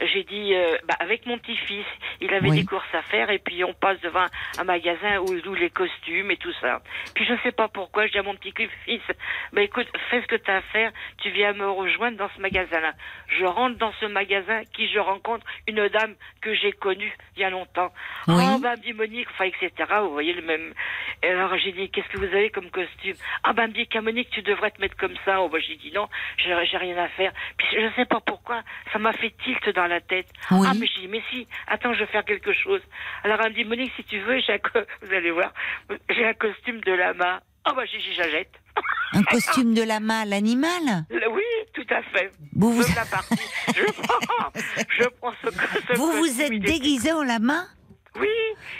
j'ai 0.00 0.24
dit, 0.24 0.54
euh, 0.54 0.76
bah, 0.86 0.94
avec 1.00 1.26
mon 1.26 1.38
petit-fils, 1.38 1.84
il 2.20 2.32
avait 2.32 2.48
Oui. 2.50 2.60
des 2.60 2.64
courses 2.66 2.84
à 2.94 3.02
faire, 3.02 3.30
et 3.30 3.38
puis 3.38 3.64
on 3.64 3.74
passe 3.74 4.00
devant 4.00 4.26
un 4.58 4.64
magasin 4.64 5.18
où 5.20 5.32
il 5.34 5.42
loue 5.44 5.54
les 5.54 5.70
costumes 5.70 6.30
et 6.30 6.36
tout 6.36 6.52
ça. 6.60 6.80
Puis 7.14 7.24
je 7.26 7.34
sais 7.42 7.52
pas 7.52 7.68
pourquoi, 7.68 8.06
je 8.06 8.12
dis 8.12 8.18
à 8.18 8.22
mon 8.22 8.34
petit-fils, 8.36 9.00
bah 9.52 9.62
écoute, 9.62 9.86
fais 10.10 10.22
ce 10.22 10.26
que 10.26 10.36
tu 10.36 10.50
as 10.50 10.56
à 10.56 10.62
faire, 10.62 10.92
tu 11.18 11.30
viens 11.30 11.52
me 11.52 11.68
rejoindre 11.68 12.16
dans 12.16 12.30
ce 12.36 12.40
magasin-là. 12.40 12.92
Je 13.28 13.44
rentre 13.44 13.76
dans 13.78 13.92
ce 14.00 14.06
magasin, 14.06 14.62
qui 14.72 14.88
je 14.88 14.98
rencontre 14.98 15.44
une 15.66 15.88
dame 15.88 16.14
que 16.40 16.54
j'ai 16.54 16.72
connue 16.72 17.12
il 17.36 17.40
y 17.42 17.44
a 17.44 17.50
longtemps. 17.50 17.92
Oui. 18.28 18.42
Oh, 18.54 18.58
bah, 18.60 18.76
me 18.76 18.82
dit 18.82 18.92
Monique, 18.92 19.28
enfin, 19.30 19.46
etc. 19.46 19.70
Vous 20.00 20.12
voyez 20.12 20.32
le 20.32 20.42
même. 20.42 20.72
Alors 21.22 21.56
j'ai 21.58 21.72
dit, 21.72 21.90
qu'est-ce 21.90 22.08
que 22.08 22.18
vous 22.18 22.24
avez 22.24 22.50
comme 22.50 22.70
costume? 22.70 23.14
Ah, 23.42 23.52
bah, 23.52 23.66
me 23.66 23.72
dit 23.72 23.88
Monique, 24.00 24.30
tu 24.30 24.42
devrais 24.42 24.70
te 24.70 24.80
mettre 24.80 24.96
comme 24.96 25.14
ça. 25.23 25.23
Oh, 25.26 25.48
bah, 25.48 25.58
j'ai 25.66 25.76
dit 25.76 25.92
non, 25.92 26.08
j'ai 26.38 26.76
rien 26.76 26.96
à 26.98 27.08
faire. 27.08 27.32
Puis 27.56 27.66
je 27.72 27.94
sais 27.96 28.04
pas 28.04 28.20
pourquoi, 28.20 28.62
ça 28.92 28.98
m'a 28.98 29.12
fait 29.12 29.34
tilt 29.44 29.68
dans 29.74 29.86
la 29.86 30.00
tête. 30.00 30.28
Oui. 30.50 30.66
Ah, 30.68 30.74
mais 30.74 30.86
j'ai 30.86 31.02
dit, 31.02 31.08
mais 31.08 31.22
si, 31.30 31.46
attends, 31.66 31.94
je 31.94 32.00
vais 32.00 32.06
faire 32.06 32.24
quelque 32.24 32.52
chose. 32.52 32.80
Alors 33.22 33.40
elle 33.42 33.52
me 33.52 33.56
dit, 33.56 33.64
Monique, 33.64 33.92
si 33.96 34.04
tu 34.04 34.20
veux, 34.20 34.38
j'ai 34.40 34.60
vous 35.02 35.12
allez 35.12 35.30
voir, 35.30 35.52
j'ai 36.10 36.26
un 36.26 36.34
costume 36.34 36.80
de 36.80 36.92
lama. 36.92 37.40
Ah, 37.64 37.72
bah, 37.74 37.84
j'ai 37.90 37.98
dit, 37.98 38.12
j'achète. 38.14 38.52
Un 39.14 39.22
costume 39.22 39.74
de 39.74 39.82
lama, 39.82 40.24
l'animal? 40.24 41.06
Oui, 41.10 41.42
tout 41.72 41.86
à 41.90 42.02
fait. 42.02 42.30
Vous 42.54 42.72
vous. 42.72 42.82
Je 42.82 43.84
prends, 44.02 44.50
je 44.88 45.04
prends 45.20 45.32
ce, 45.42 45.50
ce 45.50 45.96
vous, 45.96 46.12
vous 46.12 46.40
êtes 46.40 46.58
déguisé 46.58 47.12
en 47.12 47.22
lama? 47.22 47.64
Oui, 48.20 48.28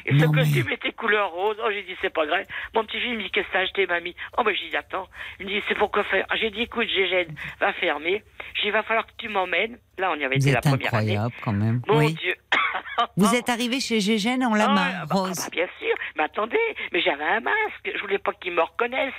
et 0.06 0.11
ce 0.19 0.24
Non, 0.24 0.32
mais- 0.32 0.43
costume 0.43 0.70
était 0.70 0.93
couleur 0.93 1.31
rose. 1.32 1.56
Oh, 1.65 1.69
j'ai 1.73 1.82
dit, 1.82 1.97
c'est 2.01 2.12
pas 2.12 2.24
grave. 2.27 2.44
Mon 2.74 2.85
petit 2.85 3.01
fils 3.01 3.16
me 3.16 3.23
dit, 3.23 3.31
qu'est-ce 3.31 3.48
que 3.48 3.52
t'as 3.52 3.61
acheté, 3.61 3.86
mamie 3.86 4.15
Oh, 4.39 4.44
ben, 4.44 4.55
j'ai 4.55 4.69
dit, 4.70 4.77
attends. 4.77 5.09
Il 5.40 5.47
me 5.47 5.51
dit, 5.51 5.62
c'est 5.69 5.74
pour 5.77 5.90
quoi 5.90 6.05
faire 6.05 6.24
J'ai 6.36 6.51
dit, 6.51 6.62
écoute, 6.62 6.86
Gégène, 6.89 7.35
va 7.61 7.73
fermer. 7.73 8.23
J'ai 8.55 8.62
dit, 8.65 8.70
va 8.70 8.82
falloir 8.85 9.06
que 9.06 9.12
tu 9.19 9.28
m'emmènes. 9.28 9.78
Là, 9.98 10.12
on 10.12 10.16
y 10.16 10.24
avait 10.24 10.36
Vous 10.36 10.43
été 10.48 10.52
la 10.52 10.59
êtes 10.59 10.65
première 10.65 10.94
année. 10.94 11.16
incroyable 11.16 11.35
quand 11.44 11.52
même. 11.52 11.82
Mon 11.89 11.98
oui. 11.98 12.12
Dieu. 12.15 12.35
Vous 13.16 13.35
êtes 13.35 13.48
arrivé 13.48 13.81
chez 13.81 14.01
Gégène 14.01 14.44
en 14.44 14.55
Ah, 14.55 15.05
bah, 15.09 15.15
rose. 15.16 15.36
bah, 15.36 15.48
bien 15.51 15.66
sûr. 15.81 15.94
Mais 16.16 16.24
attendez, 16.24 16.59
mais 16.93 17.01
j'avais 17.01 17.24
un 17.24 17.40
masque. 17.40 17.90
Je 17.93 18.01
voulais 18.01 18.19
pas 18.19 18.32
qu'ils 18.35 18.52
me 18.52 18.62
reconnaissent. 18.62 19.12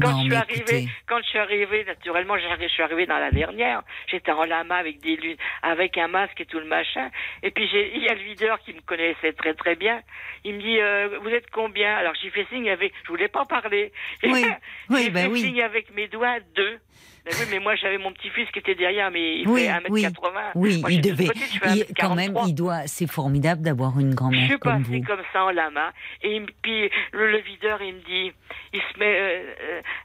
Quand 0.00 0.10
non 0.10 0.18
je 0.18 0.24
suis 0.24 0.34
arrivée, 0.34 0.88
quand 1.06 1.18
je 1.18 1.28
suis 1.28 1.38
arrivée, 1.38 1.84
naturellement, 1.84 2.36
je 2.36 2.68
suis 2.68 2.82
arrivée 2.82 3.06
dans 3.06 3.18
la 3.18 3.30
dernière. 3.30 3.82
J'étais 4.06 4.32
en 4.32 4.44
lama 4.44 4.76
avec 4.76 5.00
des 5.00 5.16
lunes, 5.16 5.36
avec 5.62 5.96
un 5.98 6.08
masque 6.08 6.40
et 6.40 6.46
tout 6.46 6.58
le 6.58 6.66
machin. 6.66 7.10
Et 7.42 7.50
puis 7.50 7.68
il 7.72 8.02
y 8.02 8.08
a 8.08 8.14
le 8.14 8.22
videur 8.22 8.58
qui 8.60 8.72
me 8.72 8.80
connaissait 8.80 9.32
très 9.32 9.54
très 9.54 9.74
bien. 9.76 10.00
Il 10.44 10.54
me 10.54 10.60
dit, 10.60 10.80
euh, 10.80 11.18
vous 11.22 11.28
êtes 11.28 11.50
combien? 11.50 11.94
Alors 11.96 12.14
j'ai 12.20 12.30
fait 12.30 12.46
signe 12.50 12.70
avec, 12.70 12.92
je 13.04 13.08
voulais 13.08 13.28
pas 13.28 13.44
parler. 13.44 13.92
Oui, 14.22 14.44
oui, 14.90 15.04
j'ai 15.04 15.10
bah 15.10 15.22
fait 15.22 15.28
oui. 15.28 15.40
signe 15.40 15.62
avec 15.62 15.94
mes 15.94 16.08
doigts 16.08 16.40
deux. 16.54 16.78
Ben 17.24 17.32
oui, 17.40 17.46
mais 17.50 17.58
moi 17.58 17.74
j'avais 17.76 17.96
mon 17.96 18.12
petit-fils 18.12 18.50
qui 18.50 18.58
était 18.58 18.74
derrière, 18.74 19.10
mais 19.10 19.38
il 19.40 19.48
Oui, 19.48 19.62
fait 19.62 19.68
1m80. 19.70 20.52
oui, 20.56 20.80
Moi, 20.82 20.92
il 20.92 21.00
devait. 21.00 21.24
je 21.34 21.74
il- 21.76 21.86
quand 21.98 22.14
même, 22.14 22.32
1m43. 22.32 22.48
il 22.48 22.54
doit. 22.54 22.86
C'est 22.86 23.10
formidable 23.10 23.62
d'avoir 23.62 23.98
une 23.98 24.10
Je 24.10 24.14
grand-mère 24.16 24.46
suis 24.46 24.58
comme 24.58 24.82
passée 24.82 24.98
vous. 24.98 25.04
comme 25.04 25.22
ça 25.32 25.44
en 25.44 25.50
lama. 25.50 25.92
Et 26.22 26.34
il 26.36 26.42
me- 26.42 26.46
puis 26.62 26.90
le, 27.12 27.30
le 27.32 27.38
videur, 27.38 27.80
il 27.80 27.94
me 27.94 28.00
dit, 28.00 28.32
il 28.74 28.80
se 28.80 28.98
met 28.98 29.06
euh, 29.18 29.52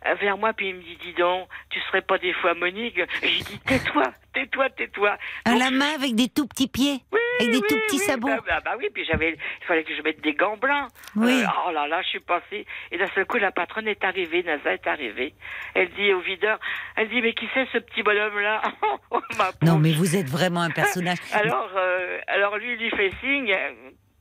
euh, 0.08 0.16
vers 0.22 0.38
moi, 0.38 0.54
puis 0.54 0.70
il 0.70 0.76
me 0.76 0.82
dit, 0.82 0.98
dis 1.04 1.14
donc, 1.14 1.48
tu 1.70 1.80
serais 1.82 2.02
pas 2.02 2.18
des 2.20 2.32
fois 2.34 2.54
Monique? 2.54 3.00
J'ai 3.22 3.44
dit, 3.44 3.60
tais-toi, 3.66 4.04
tais-toi, 4.34 4.70
tais-toi. 4.72 5.18
Un 5.46 5.54
Donc, 5.54 5.60
lama 5.60 5.86
avec 5.96 6.16
des 6.16 6.30
tout 6.30 6.48
petits 6.48 6.68
pieds, 6.68 7.02
oui, 7.12 7.20
avec 7.40 7.52
des 7.52 7.58
oui, 7.60 7.68
tout 7.68 7.76
petits 7.88 7.98
oui, 7.98 8.06
sabots. 8.06 8.28
Bah, 8.28 8.40
bah, 8.48 8.62
bah 8.64 8.72
oui, 8.78 8.88
puis 8.94 9.06
j'avais, 9.06 9.32
il 9.32 9.66
fallait 9.66 9.84
que 9.84 9.96
je 9.96 10.02
mette 10.02 10.22
des 10.22 10.34
gants 10.34 10.58
blancs. 10.58 10.90
Oui. 11.16 11.44
Euh, 11.44 11.48
oh 11.68 11.72
là 11.72 11.88
là, 11.88 12.02
je 12.02 12.08
suis 12.10 12.20
passée. 12.20 12.66
Et 12.92 12.98
d'un 12.98 13.08
seul 13.16 13.26
coup, 13.26 13.38
la 13.38 13.52
patronne 13.52 13.88
est 13.88 14.04
arrivée, 14.04 14.44
Nasa 14.44 14.74
est 14.74 14.88
arrivée. 14.88 15.34
Elle 15.74 15.90
dit 15.92 16.14
au 16.14 16.20
videur, 16.22 16.60
elle 16.96 17.10
dit, 17.10 17.22
mais 17.22 17.34
qui 17.34 17.48
c'est 17.54 17.68
ce 17.72 17.78
petit 17.80 18.04
bonhomme-là? 18.04 18.62
Oh, 19.12 19.20
Non, 19.64 19.80
mais 19.80 19.92
vous 19.94 20.16
êtes 20.16 20.30
vraiment 20.30 20.62
un 20.62 20.70
personnage. 20.70 21.18
Alors, 21.34 21.70
euh, 21.76 22.20
alors 22.28 22.58
lui, 22.58 22.74
il 22.74 22.80
lui 22.80 22.90
fait 22.92 23.12
signe 23.22 23.56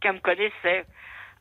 qu'elle 0.01 0.15
me 0.15 0.21
connaissait. 0.21 0.85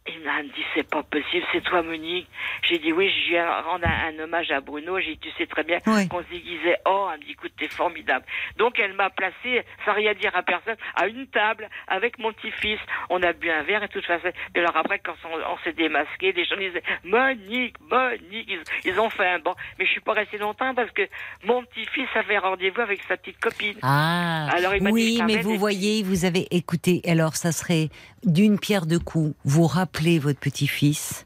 Il 0.09 0.23
m'a 0.23 0.41
dit, 0.43 0.63
c'est 0.73 0.87
pas 0.89 1.03
possible, 1.03 1.45
c'est 1.51 1.61
toi, 1.63 1.81
Monique. 1.83 2.27
J'ai 2.63 2.79
dit, 2.79 2.91
oui, 2.93 3.09
je 3.09 3.29
viens 3.29 3.61
rendre 3.61 3.85
un, 3.85 4.13
un 4.15 4.23
hommage 4.23 4.51
à 4.51 4.61
Bruno. 4.61 4.99
J'ai 4.99 5.15
dit, 5.15 5.19
tu 5.19 5.29
sais 5.37 5.47
très 5.47 5.63
bien 5.63 5.79
Oui. 5.87 6.07
qu'on 6.07 6.23
se 6.23 6.29
déguisait. 6.29 6.77
Oh, 6.85 7.07
elle 7.13 7.19
me 7.19 7.25
dit, 7.25 7.31
écoute, 7.31 7.51
t'es 7.57 7.67
formidable. 7.67 8.25
Donc, 8.57 8.79
elle 8.79 8.93
m'a 8.93 9.09
placé, 9.09 9.63
sans 9.85 9.93
rien 9.93 10.13
dire 10.13 10.31
à 10.35 10.43
personne, 10.43 10.77
à 10.95 11.07
une 11.07 11.27
table 11.27 11.67
avec 11.87 12.19
mon 12.19 12.31
petit-fils. 12.33 12.79
On 13.09 13.21
a 13.21 13.33
bu 13.33 13.49
un 13.49 13.63
verre 13.63 13.83
et 13.83 13.89
tout 13.89 14.01
ça. 14.07 14.17
Et 14.55 14.59
alors 14.59 14.77
après, 14.77 14.99
quand 14.99 15.15
on, 15.25 15.35
on 15.53 15.57
s'est 15.63 15.73
démasqué, 15.73 16.31
les 16.31 16.45
gens 16.45 16.57
disaient, 16.57 16.83
Monique, 17.03 17.75
Monique. 17.81 18.47
Ils, 18.49 18.61
ils 18.85 18.99
ont 18.99 19.09
fait 19.09 19.27
un 19.27 19.39
banc. 19.39 19.55
Mais 19.79 19.85
je 19.85 19.91
suis 19.91 20.01
pas 20.01 20.13
restée 20.13 20.37
longtemps 20.37 20.73
parce 20.73 20.91
que 20.91 21.03
mon 21.43 21.63
petit-fils 21.63 22.07
avait 22.15 22.37
rendez-vous 22.37 22.81
avec 22.81 23.01
sa 23.07 23.17
petite 23.17 23.39
copine. 23.39 23.77
Ah, 23.81 24.47
Alors, 24.53 24.75
il 24.75 24.83
m'a 24.83 24.89
dit, 24.89 24.93
oui, 24.93 25.17
je 25.19 25.23
mais 25.23 25.41
vous 25.41 25.53
et- 25.53 25.57
voyez, 25.57 26.03
vous 26.03 26.25
avez 26.25 26.47
écouté. 26.51 27.01
Alors, 27.07 27.35
ça 27.35 27.51
serait 27.51 27.89
d'une 28.25 28.59
pierre 28.59 28.85
deux 28.85 28.99
coups. 28.99 29.35
Vous 29.45 29.67
rappelez 29.67 30.19
votre 30.19 30.39
petit-fils, 30.39 31.25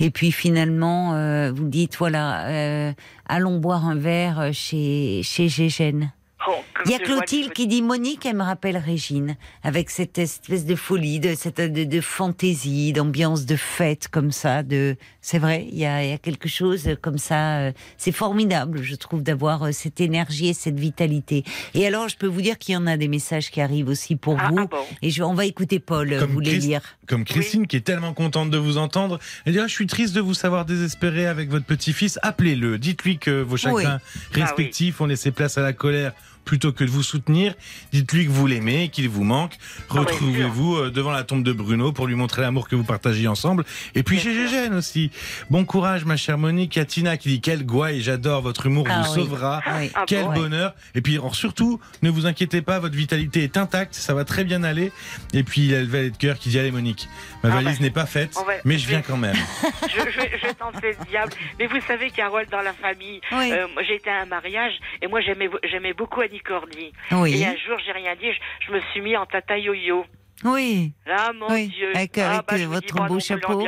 et 0.00 0.10
puis 0.10 0.32
finalement, 0.32 1.14
euh, 1.14 1.52
vous 1.52 1.68
dites 1.68 1.96
voilà, 1.96 2.46
euh, 2.46 2.92
allons 3.26 3.58
boire 3.58 3.86
un 3.86 3.96
verre 3.96 4.50
chez 4.52 5.22
chez 5.22 5.48
Gégène. 5.48 6.12
Oh, 6.48 6.54
Il 6.84 6.90
y 6.90 6.94
a 6.94 6.98
Clotilde 6.98 7.52
qui 7.52 7.66
dit 7.68 7.82
Monique, 7.82 8.26
elle 8.26 8.36
me 8.36 8.42
rappelle 8.42 8.76
Régine, 8.76 9.36
avec 9.62 9.90
cette 9.90 10.18
espèce 10.18 10.64
de 10.64 10.74
folie, 10.74 11.20
de 11.20 11.34
cette 11.36 11.60
de, 11.60 11.84
de 11.84 12.00
fantaisie, 12.00 12.92
d'ambiance 12.92 13.46
de 13.46 13.54
fête 13.56 14.08
comme 14.08 14.32
ça. 14.32 14.62
De, 14.62 14.96
c'est 15.20 15.38
vrai, 15.38 15.66
il 15.70 15.78
y 15.78 15.84
a, 15.86 16.02
il 16.04 16.10
y 16.10 16.12
a 16.12 16.18
quelque 16.18 16.48
chose 16.48 16.96
comme 17.00 17.18
ça. 17.18 17.58
euh, 17.58 17.72
C'est 17.96 18.10
formidable, 18.12 18.82
je 18.82 18.94
trouve, 18.96 19.22
d'avoir 19.22 19.64
euh, 19.64 19.72
cette 19.72 20.00
énergie 20.00 20.48
et 20.48 20.54
cette 20.54 20.80
vitalité. 20.80 21.44
Et 21.74 21.86
alors, 21.86 22.08
je 22.08 22.16
peux 22.16 22.26
vous 22.26 22.42
dire 22.42 22.58
qu'il 22.58 22.74
y 22.74 22.76
en 22.76 22.86
a 22.86 22.96
des 22.96 23.08
messages 23.08 23.50
qui 23.50 23.60
arrivent 23.60 23.88
aussi 23.88 24.16
pour 24.16 24.36
Ah, 24.40 24.48
vous. 24.50 24.58
ah 24.60 24.66
bon. 24.66 24.78
Et 25.02 25.10
je, 25.10 25.22
on 25.22 25.34
va 25.34 25.44
écouter 25.44 25.78
Paul, 25.78 26.16
Comme 26.18 26.32
vous 26.32 26.40
les 26.40 26.50
Christ- 26.52 26.66
lire. 26.66 26.82
Comme 27.06 27.24
Christine 27.24 27.66
qui 27.66 27.76
est 27.76 27.80
tellement 27.82 28.14
contente 28.14 28.50
de 28.50 28.58
vous 28.58 28.78
entendre. 28.78 29.18
Elle 29.44 29.52
dit 29.52 29.60
Ah, 29.60 29.66
Je 29.68 29.72
suis 29.74 29.86
triste 29.86 30.14
de 30.14 30.20
vous 30.20 30.34
savoir 30.34 30.64
désespéré 30.64 31.26
avec 31.26 31.50
votre 31.50 31.66
petit-fils. 31.66 32.18
Appelez-le. 32.22 32.78
Dites-lui 32.78 33.18
que 33.18 33.42
vos 33.42 33.56
chagrins 33.56 33.98
oui. 34.34 34.40
respectifs 34.42 35.00
ont 35.00 35.06
laissé 35.06 35.30
place 35.30 35.56
à 35.58 35.62
la 35.62 35.72
colère 35.72 36.12
plutôt 36.44 36.72
que 36.72 36.84
de 36.84 36.90
vous 36.90 37.02
soutenir. 37.02 37.54
Dites-lui 37.92 38.26
que 38.26 38.30
vous 38.30 38.46
l'aimez, 38.46 38.88
qu'il 38.88 39.08
vous 39.08 39.24
manque. 39.24 39.54
Ah 39.90 40.00
Retrouvez-vous 40.00 40.76
euh, 40.76 40.90
devant 40.90 41.10
la 41.12 41.22
tombe 41.24 41.42
de 41.42 41.52
Bruno 41.52 41.92
pour 41.92 42.06
lui 42.06 42.14
montrer 42.14 42.42
l'amour 42.42 42.68
que 42.68 42.76
vous 42.76 42.84
partagez 42.84 43.28
ensemble. 43.28 43.64
Et 43.94 44.02
puis 44.02 44.18
chez. 44.18 44.32
Gégène 44.32 44.74
aussi. 44.74 45.10
Bon 45.50 45.64
courage, 45.64 46.04
ma 46.04 46.16
chère 46.16 46.38
Monique. 46.38 46.74
Il 46.76 46.78
y 46.78 46.82
a 46.82 46.84
Tina 46.84 47.16
qui 47.16 47.28
dit 47.28 47.40
Quel 47.40 47.64
gouaille, 47.66 48.00
j'adore 48.00 48.42
votre 48.42 48.66
humour, 48.66 48.86
Ah 48.90 49.02
vous 49.02 49.08
oui. 49.14 49.20
sauvera. 49.20 49.60
Oui. 49.78 49.90
Ah 49.94 50.04
Quel 50.06 50.24
bon, 50.24 50.32
bonheur. 50.34 50.74
Et 50.94 51.00
puis 51.02 51.14
alors, 51.14 51.34
surtout, 51.34 51.80
ne 52.02 52.10
vous 52.10 52.26
inquiétez 52.26 52.62
pas, 52.62 52.78
votre 52.78 52.96
vitalité 52.96 53.42
est 53.44 53.56
intacte, 53.56 53.94
ça 53.94 54.14
va 54.14 54.24
très 54.24 54.44
bien 54.44 54.62
aller. 54.64 54.90
Et 55.34 55.42
puis 55.44 55.60
il 55.62 55.70
y 55.70 55.74
a 55.74 55.80
le 55.80 55.86
valet 55.86 56.10
de 56.10 56.16
cœur 56.16 56.38
qui 56.38 56.48
dit 56.48 56.58
Allez 56.58 56.70
Monique, 56.72 57.08
ma 57.44 57.50
Ah 57.50 57.54
valise 57.60 57.78
bah, 57.78 57.84
n'est 57.84 57.90
pas 57.90 58.06
faite, 58.06 58.34
va- 58.34 58.54
mais 58.64 58.78
je 58.78 58.88
viens 58.88 59.02
quand 59.02 59.16
même. 59.16 59.36
je, 59.82 60.10
je, 60.10 60.46
je 60.48 60.52
tentais 60.54 60.96
le 60.98 61.04
diable. 61.10 61.32
Mais 61.58 61.66
vous 61.66 61.80
savez, 61.86 62.10
Carole, 62.10 62.46
dans 62.50 62.62
la 62.62 62.72
famille, 62.72 63.20
Oui. 63.32 63.52
euh, 63.52 63.66
moi, 63.74 63.82
j'ai 63.82 63.96
été 63.96 64.10
à 64.10 64.22
un 64.22 64.26
mariage 64.26 64.72
et 65.02 65.06
moi 65.06 65.20
j'aimais 65.20 65.92
beaucoup 65.92 66.20
Cordy. 66.40 66.92
Oui. 67.12 67.40
Et 67.40 67.46
un 67.46 67.56
jour, 67.56 67.78
j'ai 67.84 67.92
rien 67.92 68.14
dit, 68.14 68.32
je, 68.32 68.66
je 68.66 68.72
me 68.72 68.80
suis 68.92 69.00
mis 69.00 69.16
en 69.16 69.26
tata 69.26 69.58
yo-yo. 69.58 70.04
Oui. 70.44 70.92
Là, 71.06 71.32
mon 71.32 71.48
Oui, 71.52 71.68
Dieu. 71.68 71.90
avec- 71.94 72.18
Ah, 72.18 72.30
avec, 72.36 72.46
bah, 72.48 72.56
je 72.58 72.64
votre 72.64 73.06
beau 73.06 73.20
chapeau. 73.20 73.64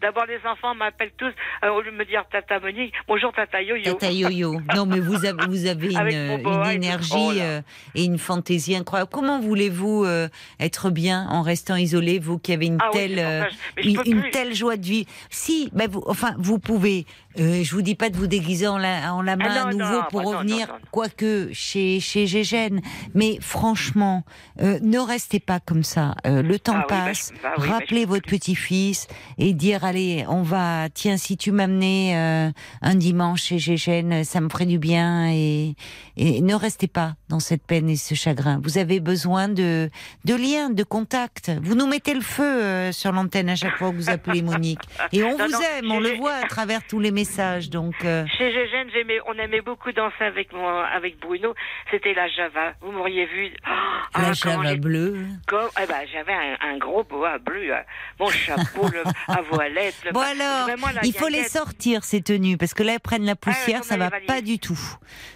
D'abord, 0.00 0.26
les 0.26 0.38
enfants 0.46 0.74
m'appellent 0.74 1.12
tous, 1.16 1.32
euh, 1.64 1.70
au 1.70 1.80
lieu 1.80 1.90
de 1.90 1.96
me 1.96 2.04
dire 2.04 2.24
Tata 2.30 2.60
Monique, 2.60 2.92
bonjour 3.08 3.32
Tata 3.32 3.62
Yo-Yo. 3.62 3.94
Tata 3.94 4.10
yo-yo. 4.10 4.60
Non, 4.76 4.84
mais 4.84 5.00
vous 5.00 5.24
avez, 5.24 5.46
vous 5.46 5.66
avez 5.66 5.94
une, 5.94 6.70
énergie 6.70 7.12
Oh 7.16 7.32
euh, 7.32 7.62
et 7.94 8.04
une 8.04 8.18
fantaisie 8.18 8.76
incroyable. 8.76 9.10
Comment 9.12 9.40
voulez-vous 9.40 10.04
euh, 10.04 10.28
être 10.60 10.90
bien 10.90 11.26
en 11.30 11.40
restant 11.40 11.76
isolé, 11.76 12.18
vous 12.18 12.38
qui 12.38 12.52
avez 12.52 12.66
une 12.66 12.78
Ah 12.80 12.90
telle, 12.92 13.48
une, 13.78 14.30
telle 14.30 14.54
joie 14.54 14.76
de 14.76 14.84
vie? 14.84 15.06
Si, 15.30 15.70
ben 15.72 15.88
vous, 15.88 16.02
enfin, 16.06 16.34
vous 16.38 16.58
pouvez. 16.58 17.06
Euh, 17.38 17.62
je 17.62 17.74
vous 17.74 17.82
dis 17.82 17.94
pas 17.94 18.10
de 18.10 18.16
vous 18.16 18.26
déguiser 18.26 18.66
en 18.68 18.78
la, 18.78 19.14
en 19.14 19.22
la 19.22 19.36
main 19.36 19.46
Ah 19.50 19.60
non, 19.64 19.66
à 19.68 19.72
nouveau 19.74 19.98
non, 20.00 20.04
pour 20.10 20.22
bah 20.22 20.38
revenir, 20.38 20.78
quoique 20.90 21.50
chez 21.52 22.00
chez 22.00 22.26
Gégène. 22.26 22.80
Mais 23.14 23.38
franchement, 23.40 24.24
euh, 24.60 24.78
ne 24.82 24.98
restez 24.98 25.40
pas 25.40 25.60
comme 25.60 25.82
ça. 25.82 26.14
Euh, 26.26 26.42
le 26.42 26.58
temps 26.58 26.74
Ah 26.76 26.78
oui, 26.80 26.84
bah, 26.88 27.04
passe. 27.06 27.32
je- 27.36 27.42
bah 27.42 27.54
oui, 27.58 27.68
bah, 27.68 27.74
Rappelez 27.74 28.02
je 28.02 28.06
votre 28.08 28.26
petit-fils 28.28 29.06
et 29.38 29.52
dire 29.52 29.84
allez, 29.84 30.24
on 30.28 30.42
va. 30.42 30.88
Tiens, 30.94 31.16
si 31.16 31.36
tu 31.36 31.52
m'amenais 31.52 32.14
euh, 32.16 32.50
un 32.82 32.94
dimanche 32.94 33.42
chez 33.44 33.58
Gégène, 33.58 34.24
ça 34.24 34.40
me 34.40 34.48
ferait 34.48 34.66
du 34.66 34.78
bien 34.78 35.30
et, 35.30 35.74
et 36.16 36.40
ne 36.40 36.54
restez 36.54 36.86
pas 36.88 37.14
dans 37.28 37.40
cette 37.40 37.62
peine 37.62 37.90
et 37.90 37.96
ce 37.96 38.14
chagrin. 38.14 38.60
Vous 38.62 38.78
avez 38.78 39.00
besoin 39.00 39.48
de 39.48 39.90
de 40.24 40.34
liens, 40.34 40.70
de 40.70 40.82
contacts. 40.84 41.50
Vous 41.62 41.74
nous 41.74 41.86
mettez 41.86 42.14
le 42.14 42.20
feu 42.22 42.42
euh, 42.44 42.92
sur 42.92 43.12
l'antenne 43.12 43.48
à 43.50 43.56
chaque 43.56 43.76
fois 43.76 43.90
que 43.90 43.96
vous 43.96 44.10
appelez 44.10 44.42
Monique 44.46 44.80
et 45.12 45.22
on 45.22 45.36
Non, 45.36 45.46
vous 45.46 45.54
aime, 45.78 45.90
on 45.90 46.00
le 46.00 46.16
voit 46.16 46.34
à 46.34 46.46
travers 46.48 46.80
tous 46.86 46.98
les 46.98 47.10
messages. 47.10 47.25
Donc 47.70 47.94
euh, 48.04 48.24
Chez 48.38 48.52
Gégène, 48.52 48.88
on 49.26 49.34
aimait 49.34 49.60
beaucoup 49.60 49.92
danser 49.92 50.24
avec 50.24 50.52
moi, 50.52 50.86
avec 50.86 51.18
Bruno. 51.20 51.54
C'était 51.90 52.14
la 52.14 52.28
Java. 52.28 52.72
Vous 52.80 52.92
m'auriez 52.92 53.26
vu. 53.26 53.50
Ah, 53.64 53.72
la 54.14 54.32
comment 54.40 54.62
Java 54.62 54.76
bleue. 54.76 55.26
comme- 55.46 55.68
eh 55.82 55.86
ben, 55.86 56.00
j'avais 56.12 56.32
un, 56.32 56.56
un 56.60 56.78
gros 56.78 57.04
boa 57.04 57.38
bleu, 57.38 57.74
hein. 57.74 57.82
mon 58.18 58.28
chapeau 58.30 58.88
le, 58.88 59.02
à 59.28 59.42
voilette. 59.42 59.94
le- 60.04 60.12
Bon 60.12 60.20
alors, 60.20 60.68
il 61.02 61.12
faut 61.12 61.28
les 61.28 61.44
sortir 61.44 62.04
ces 62.04 62.22
tenues 62.22 62.56
parce 62.56 62.74
que 62.74 62.82
là 62.82 62.94
elles 62.94 63.00
prennent 63.00 63.24
la 63.26 63.36
poussière, 63.36 63.78
j'en 63.78 63.82
ça 63.84 63.96
va 63.96 64.08
valises. 64.08 64.26
pas 64.26 64.40
du 64.40 64.58
tout. 64.58 64.78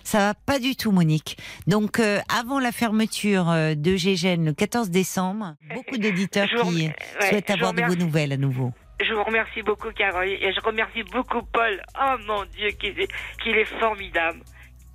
Ça 0.05 0.19
va 0.19 0.35
pas 0.35 0.59
du 0.59 0.77
tout, 0.77 0.93
Monique. 0.93 1.37
Donc 1.67 1.99
euh, 2.01 2.19
avant 2.35 2.59
la 2.61 2.73
fermeture 2.73 3.51
euh, 3.51 3.75
de 3.75 3.97
Gégène 3.97 4.45
le 4.47 4.53
14 4.53 4.91
décembre, 4.91 5.55
beaucoup 5.75 5.97
vous 5.99 6.71
qui 6.73 6.87
ouais, 6.87 7.29
souhaitent 7.29 7.51
avoir 7.51 7.73
de 7.73 7.83
vos 7.83 7.95
nouvelles 7.97 8.33
à 8.33 8.37
nouveau. 8.37 8.73
Je 9.07 9.15
vous 9.15 9.25
remercie 9.25 9.63
beaucoup, 9.63 9.89
Carole, 9.97 10.29
et 10.29 10.53
je 10.53 10.61
remercie 10.61 11.03
beaucoup 11.05 11.43
Paul. 11.53 11.81
Oh 12.01 12.17
mon 12.27 12.45
Dieu, 12.57 12.71
qu'il 12.73 12.99
est, 13.01 13.09
qu'il 13.43 13.57
est 13.57 13.65
formidable. 13.65 14.41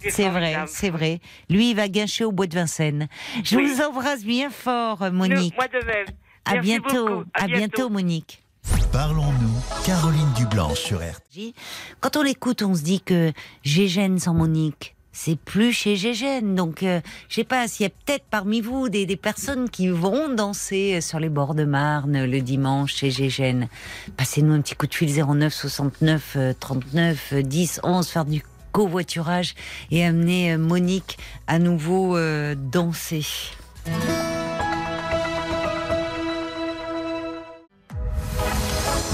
C'est 0.08 0.30
vrai, 0.30 0.56
c'est 0.68 0.90
vrai. 0.92 1.20
Lui, 1.50 1.72
il 1.72 1.76
va 1.76 1.88
guincher 1.88 2.26
au 2.26 2.32
bois 2.32 2.46
de 2.48 2.54
Vincennes. 2.56 3.08
Je 3.44 3.56
Oui. 3.58 3.66
vous 3.68 3.82
embrasse 3.82 4.24
bien 4.24 4.50
fort, 4.52 5.00
Nous, 5.02 5.12
Monique. 5.18 5.56
moi 5.56 5.68
de 5.68 5.84
même. 5.86 6.06
À 6.46 6.58
bientôt. 6.58 7.24
À 7.34 7.48
bientôt, 7.48 7.90
Monique. 7.90 8.44
Parlons-nous, 8.92 9.84
Caroline 9.86 10.32
Dublanche 10.38 10.80
sur 10.80 10.98
RTL. 11.00 11.54
Quand 12.02 12.18
on 12.18 12.22
l'écoute, 12.22 12.62
on 12.62 12.76
se 12.76 12.84
dit 12.84 13.02
que 13.02 13.32
Gégène 13.64 14.20
sans 14.20 14.34
Monique, 14.34 14.95
c'est 15.16 15.40
plus 15.40 15.72
chez 15.72 15.96
Gégène. 15.96 16.54
Donc, 16.56 16.84
euh, 16.84 17.00
je 17.30 17.36
sais 17.36 17.44
pas, 17.44 17.68
s'il 17.68 17.86
y 17.86 17.88
a 17.88 17.90
peut-être 17.90 18.26
parmi 18.30 18.60
vous 18.62 18.90
des, 18.90 19.06
des 19.06 19.16
personnes 19.16 19.70
qui 19.70 19.88
vont 19.88 20.30
danser 20.30 21.00
sur 21.02 21.20
les 21.20 21.30
bords 21.30 21.56
de 21.56 21.64
Marne 21.64 22.26
le 22.26 22.42
dimanche 22.42 22.96
chez 22.96 23.10
Gégène. 23.10 23.70
Passez-nous 24.18 24.54
un 24.54 24.62
petit 24.62 24.76
coup 24.76 24.88
de 24.88 24.94
fil 24.94 25.10
09 25.10 25.54
69 25.54 26.34
euh, 26.36 26.54
39 26.60 27.34
euh, 27.34 27.42
10 27.42 27.80
11, 27.84 28.08
faire 28.08 28.26
du 28.26 28.44
covoiturage 28.76 29.56
et 29.90 30.04
amener 30.04 30.54
euh, 30.54 30.58
Monique 30.58 31.18
à 31.48 31.60
nouveau 31.60 32.18
euh, 32.18 32.56
danser. 32.56 33.26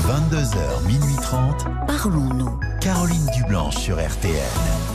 22h, 0.08 0.88
minuit 0.88 1.16
30, 1.22 1.68
Parlons-nous. 1.86 2.60
Caroline 2.82 3.28
Dublanche 3.36 3.78
sur 3.78 3.98
RTL. 3.98 4.91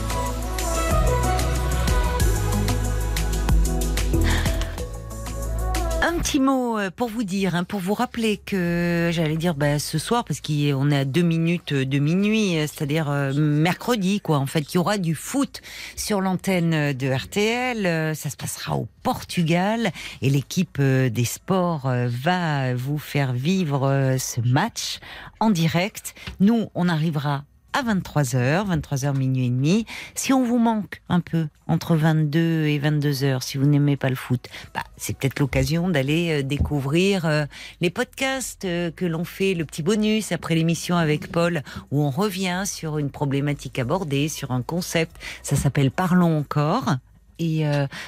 Un 6.17 6.21
petit 6.21 6.39
mot 6.39 6.79
euh, 6.79 6.89
pour 6.89 7.09
vous 7.09 7.23
dire, 7.23 7.53
hein, 7.53 7.63
pour 7.63 7.79
vous 7.79 7.93
rappeler 7.93 8.37
que 8.37 9.11
j'allais 9.13 9.37
dire 9.37 9.53
bah, 9.53 9.77
ce 9.77 9.99
soir, 9.99 10.25
parce 10.25 10.41
qu'on 10.41 10.89
est 10.89 10.97
à 10.97 11.05
deux 11.05 11.21
minutes 11.21 11.75
de 11.75 11.99
minuit, 11.99 12.57
euh, 12.57 12.61
c'est-à-dire 12.61 13.07
euh, 13.11 13.33
mercredi, 13.35 14.19
quoi. 14.19 14.39
En 14.39 14.47
fait, 14.47 14.73
il 14.73 14.75
y 14.75 14.77
aura 14.79 14.97
du 14.97 15.13
foot 15.13 15.61
sur 15.95 16.19
l'antenne 16.19 16.93
de 16.93 17.07
RTL. 17.07 17.85
euh, 17.85 18.13
Ça 18.15 18.31
se 18.31 18.35
passera 18.35 18.77
au 18.77 18.87
Portugal 19.03 19.91
et 20.23 20.31
l'équipe 20.31 20.77
euh, 20.79 21.09
des 21.09 21.23
sports 21.23 21.85
euh, 21.85 22.07
va 22.09 22.73
vous 22.73 22.97
faire 22.97 23.33
vivre 23.33 23.87
euh, 23.87 24.17
ce 24.17 24.41
match 24.41 24.97
en 25.39 25.51
direct. 25.51 26.15
Nous, 26.39 26.65
on 26.73 26.89
arrivera 26.89 27.43
à 27.77 27.83
23h, 27.83 28.65
23h 28.75 29.15
minuit 29.15 29.45
et 29.45 29.49
demi. 29.49 29.85
Si 30.15 30.33
on 30.33 30.43
vous 30.43 30.57
manque 30.57 31.03
un 31.09 31.19
peu 31.19 31.45
entre 31.67 31.95
22 31.95 32.65
et 32.65 32.79
22h, 32.79 33.43
si 33.43 33.59
vous 33.59 33.67
n'aimez 33.67 33.97
pas 33.97 34.09
le 34.09 34.15
foot, 34.15 34.49
bah, 34.73 34.81
c'est 34.95 35.15
peut-être 35.15 35.39
l'occasion 35.39 35.87
d'aller 35.87 36.39
euh, 36.39 36.43
découvrir 36.43 37.25
euh, 37.25 37.45
les 37.79 37.91
podcasts 37.91 38.65
euh, 38.65 38.89
que 38.89 39.05
l'on 39.05 39.25
fait, 39.25 39.53
le 39.53 39.63
petit 39.63 39.83
bonus 39.83 40.31
après 40.31 40.55
l'émission 40.55 40.97
avec 40.97 41.31
Paul, 41.31 41.61
où 41.91 42.01
on 42.03 42.09
revient 42.09 42.63
sur 42.65 42.97
une 42.97 43.11
problématique 43.11 43.77
abordée, 43.77 44.27
sur 44.27 44.49
un 44.49 44.63
concept. 44.63 45.15
Ça 45.43 45.55
s'appelle 45.55 45.91
Parlons 45.91 46.35
encore. 46.35 46.95
Et 47.39 47.65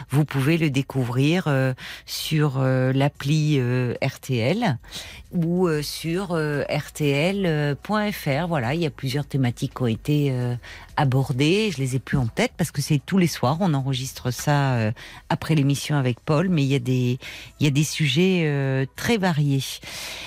vous 0.09 0.25
pouvez 0.25 0.57
le 0.57 0.71
découvrir 0.71 1.47
sur 2.07 2.63
l'appli 2.63 3.61
RTL 4.01 4.79
ou 5.33 5.67
euh, 5.67 5.81
sur 5.81 6.31
euh, 6.31 6.63
rtl.fr. 6.63 8.47
Voilà, 8.47 8.73
il 8.73 8.81
y 8.81 8.85
a 8.85 8.89
plusieurs 8.89 9.25
thématiques 9.25 9.75
qui 9.75 9.81
ont 9.83 9.87
été 9.87 10.31
euh, 10.31 10.55
abordées. 10.97 11.71
Je 11.71 11.77
les 11.77 11.95
ai 11.95 11.99
plus 11.99 12.17
en 12.17 12.27
tête 12.27 12.51
parce 12.57 12.71
que 12.71 12.81
c'est 12.81 12.99
tous 13.05 13.17
les 13.17 13.27
soirs. 13.27 13.57
On 13.59 13.73
enregistre 13.73 14.31
ça 14.31 14.73
euh, 14.75 14.91
après 15.29 15.55
l'émission 15.55 15.95
avec 15.95 16.19
Paul, 16.19 16.49
mais 16.49 16.63
il 16.63 16.67
y 16.67 16.75
a 16.75 16.79
des 16.79 17.19
il 17.59 17.63
y 17.63 17.67
a 17.67 17.71
des 17.71 17.83
sujets 17.83 18.43
euh, 18.45 18.85
très 18.95 19.17
variés. 19.17 19.63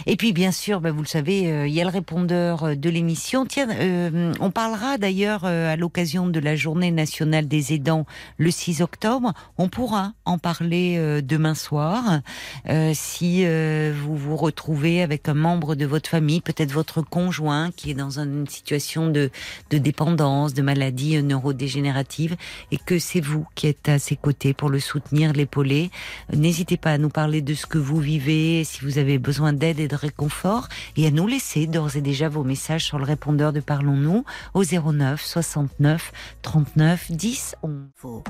Et 0.07 0.17
puis 0.17 0.33
bien 0.33 0.53
sûr, 0.53 0.81
bah, 0.81 0.93
vous 0.93 1.03
le 1.03 1.07
savez, 1.07 1.51
euh, 1.51 1.67
il 1.67 1.75
y 1.75 1.81
a 1.81 1.85
le 1.85 1.91
répondeur 1.91 2.65
euh, 2.65 2.75
de 2.75 2.89
l'émission. 2.89 3.45
Tiens, 3.47 3.69
euh, 3.71 4.33
on 4.41 4.51
parlera 4.51 4.99
d'ailleurs 4.99 5.43
euh, 5.45 5.73
à 5.73 5.77
l'occasion 5.77 6.29
de 6.29 6.41
la 6.41 6.55
Journée 6.55 6.91
nationale 6.91 7.49
des 7.49 7.73
aidants 7.73 8.07
le 8.39 8.51
6 8.51 8.83
octobre. 8.83 9.33
On 9.59 9.69
pourra 9.69 10.13
en 10.25 10.39
parler 10.39 10.97
euh, 10.99 11.21
demain 11.23 11.55
soir 11.55 12.21
euh, 12.69 12.93
si 12.95 13.45
euh, 13.45 13.93
vous 13.97 14.17
vous 14.17 14.37
retrouvez 14.37 14.92
avec 15.01 15.29
un 15.29 15.35
membre 15.35 15.75
de 15.75 15.87
votre 15.87 16.11
famille, 16.11 16.41
peut-être 16.41 16.73
votre 16.73 17.01
conjoint 17.01 17.71
qui 17.71 17.91
est 17.91 17.95
dans 17.95 18.19
une 18.19 18.47
situation 18.47 19.09
de, 19.09 19.31
de 19.71 19.79
dépendance, 19.79 20.53
de 20.53 20.63
maladie 20.63 21.23
neurodégénérative, 21.23 22.37
et 22.71 22.77
que 22.77 22.99
c'est 22.99 23.21
vous 23.21 23.47
qui 23.55 23.69
êtes 23.69 23.89
à 23.89 23.99
ses 23.99 24.17
côtés 24.17 24.53
pour 24.53 24.69
le 24.69 24.81
soutenir, 24.81 25.33
l'épauler. 25.33 25.91
N'hésitez 26.33 26.77
pas 26.77 26.91
à 26.91 26.99
nous 26.99 27.09
parler 27.09 27.41
de 27.41 27.55
ce 27.55 27.67
que 27.67 27.79
vous 27.79 28.01
vivez, 28.01 28.65
si 28.65 28.85
vous 28.85 28.99
avez 28.99 29.19
besoin 29.19 29.53
d'aide 29.53 29.81
et 29.81 29.89
de 29.89 29.97
réconfort, 29.97 30.69
et 30.97 31.07
à 31.07 31.11
nous 31.11 31.27
laisser 31.27 31.67
d'ores 31.67 31.97
et 31.97 32.01
déjà 32.01 32.29
vos 32.29 32.45
messages 32.45 32.85
sur 32.85 32.99
le 32.99 33.05
répondeur 33.05 33.53
de 33.53 33.61
Parlons-nous 33.61 34.25
au 34.55 34.65
09 34.65 35.25
69 35.25 36.13
39 36.43 37.13
10 37.13 37.57
11. 37.63 38.23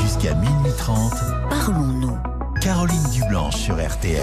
Jusqu'à 0.00 0.34
minuit 0.34 0.72
30, 0.78 1.12
Parlons-nous. 1.50 2.16
Caroline 2.60 3.10
Dublanche 3.12 3.56
sur 3.56 3.74
RTL. 3.76 4.22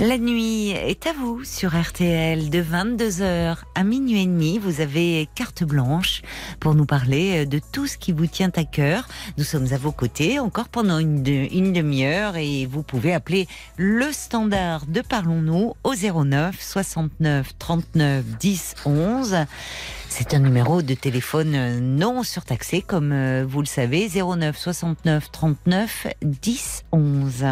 La 0.00 0.18
nuit 0.18 0.70
est 0.70 1.06
à 1.06 1.12
vous 1.12 1.44
sur 1.44 1.80
RTL 1.80 2.50
de 2.50 2.60
22h 2.60 3.58
à 3.76 3.84
minuit 3.84 4.22
et 4.22 4.26
demi. 4.26 4.58
Vous 4.58 4.80
avez 4.80 5.28
carte 5.36 5.62
blanche 5.62 6.22
pour 6.58 6.74
nous 6.74 6.84
parler 6.84 7.46
de 7.46 7.60
tout 7.72 7.86
ce 7.86 7.96
qui 7.96 8.10
vous 8.10 8.26
tient 8.26 8.50
à 8.56 8.64
cœur. 8.64 9.06
Nous 9.38 9.44
sommes 9.44 9.72
à 9.72 9.78
vos 9.78 9.92
côtés 9.92 10.40
encore 10.40 10.68
pendant 10.68 10.98
une, 10.98 11.24
une 11.26 11.72
demi-heure 11.72 12.36
et 12.36 12.66
vous 12.66 12.82
pouvez 12.82 13.14
appeler 13.14 13.46
le 13.76 14.10
standard 14.10 14.84
de 14.86 15.00
Parlons-nous 15.00 15.74
au 15.84 15.94
09 15.94 16.60
69 16.60 17.56
39 17.56 18.24
10 18.40 18.74
11. 18.84 19.36
C'est 20.08 20.34
un 20.34 20.40
numéro 20.40 20.82
de 20.82 20.94
téléphone 20.94 21.78
non 21.78 22.24
surtaxé 22.24 22.82
comme 22.82 23.12
euh, 23.12 23.46
vous 23.48 23.60
le 23.60 23.66
savez 23.66 24.08
09 24.08 24.58
69 24.58 25.30
39 25.30 26.08
10 26.20 26.84
11. 26.90 27.44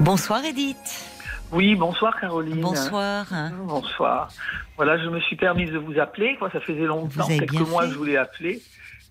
Bonsoir 0.00 0.44
Edith. 0.44 1.04
Oui, 1.52 1.74
bonsoir 1.74 2.18
Caroline. 2.20 2.60
Bonsoir. 2.60 3.26
Bonsoir. 3.66 4.28
Voilà, 4.76 4.98
je 5.02 5.08
me 5.08 5.20
suis 5.20 5.36
permise 5.36 5.70
de 5.70 5.78
vous 5.78 5.98
appeler. 5.98 6.36
Quoi, 6.38 6.50
ça 6.50 6.60
faisait 6.60 6.84
longtemps, 6.84 7.26
quelques 7.26 7.52
mois, 7.68 7.84
fait. 7.84 7.90
je 7.90 7.96
voulais 7.96 8.16
appeler. 8.16 8.62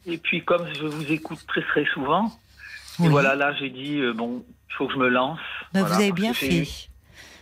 Et 0.06 0.18
puis, 0.18 0.44
comme 0.44 0.68
je 0.76 0.86
vous 0.86 1.12
écoute 1.12 1.40
très 1.48 1.62
très 1.64 1.86
souvent, 1.86 2.32
Oui. 2.99 3.07
et 3.07 3.10
voilà, 3.10 3.36
là, 3.36 3.53
j'ai 3.53 3.70
dit 3.70 3.99
euh, 3.99 4.14
bon, 4.14 4.44
il 4.70 4.74
faut 4.76 4.88
que 4.88 4.94
je 4.94 4.98
me 4.99 5.07
lance. 5.10 5.40
Bah, 5.74 5.80
Voilà, 5.82 5.95
vous 5.95 6.02
avez 6.02 6.12
bien 6.12 6.34
fait. 6.34 6.68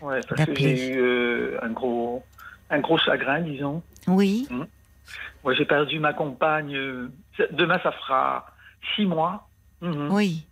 Ouais, 0.01 0.19
parce 0.27 0.45
que 0.45 0.55
j'ai 0.55 0.89
eu 0.89 1.01
euh, 1.01 1.57
un 1.63 1.69
gros, 1.69 2.23
un 2.69 2.79
gros 2.79 2.97
chagrin, 2.97 3.41
disons. 3.41 3.81
Oui. 4.07 4.47
Moi, 5.43 5.53
j'ai 5.55 5.65
perdu 5.65 5.99
ma 5.99 6.13
compagne. 6.13 6.75
euh, 6.75 7.11
demain, 7.51 7.79
ça 7.83 7.91
fera 7.91 8.45
six 8.95 9.05
mois. 9.05 9.49
Mhm. 9.81 10.09
Oui. 10.11 10.45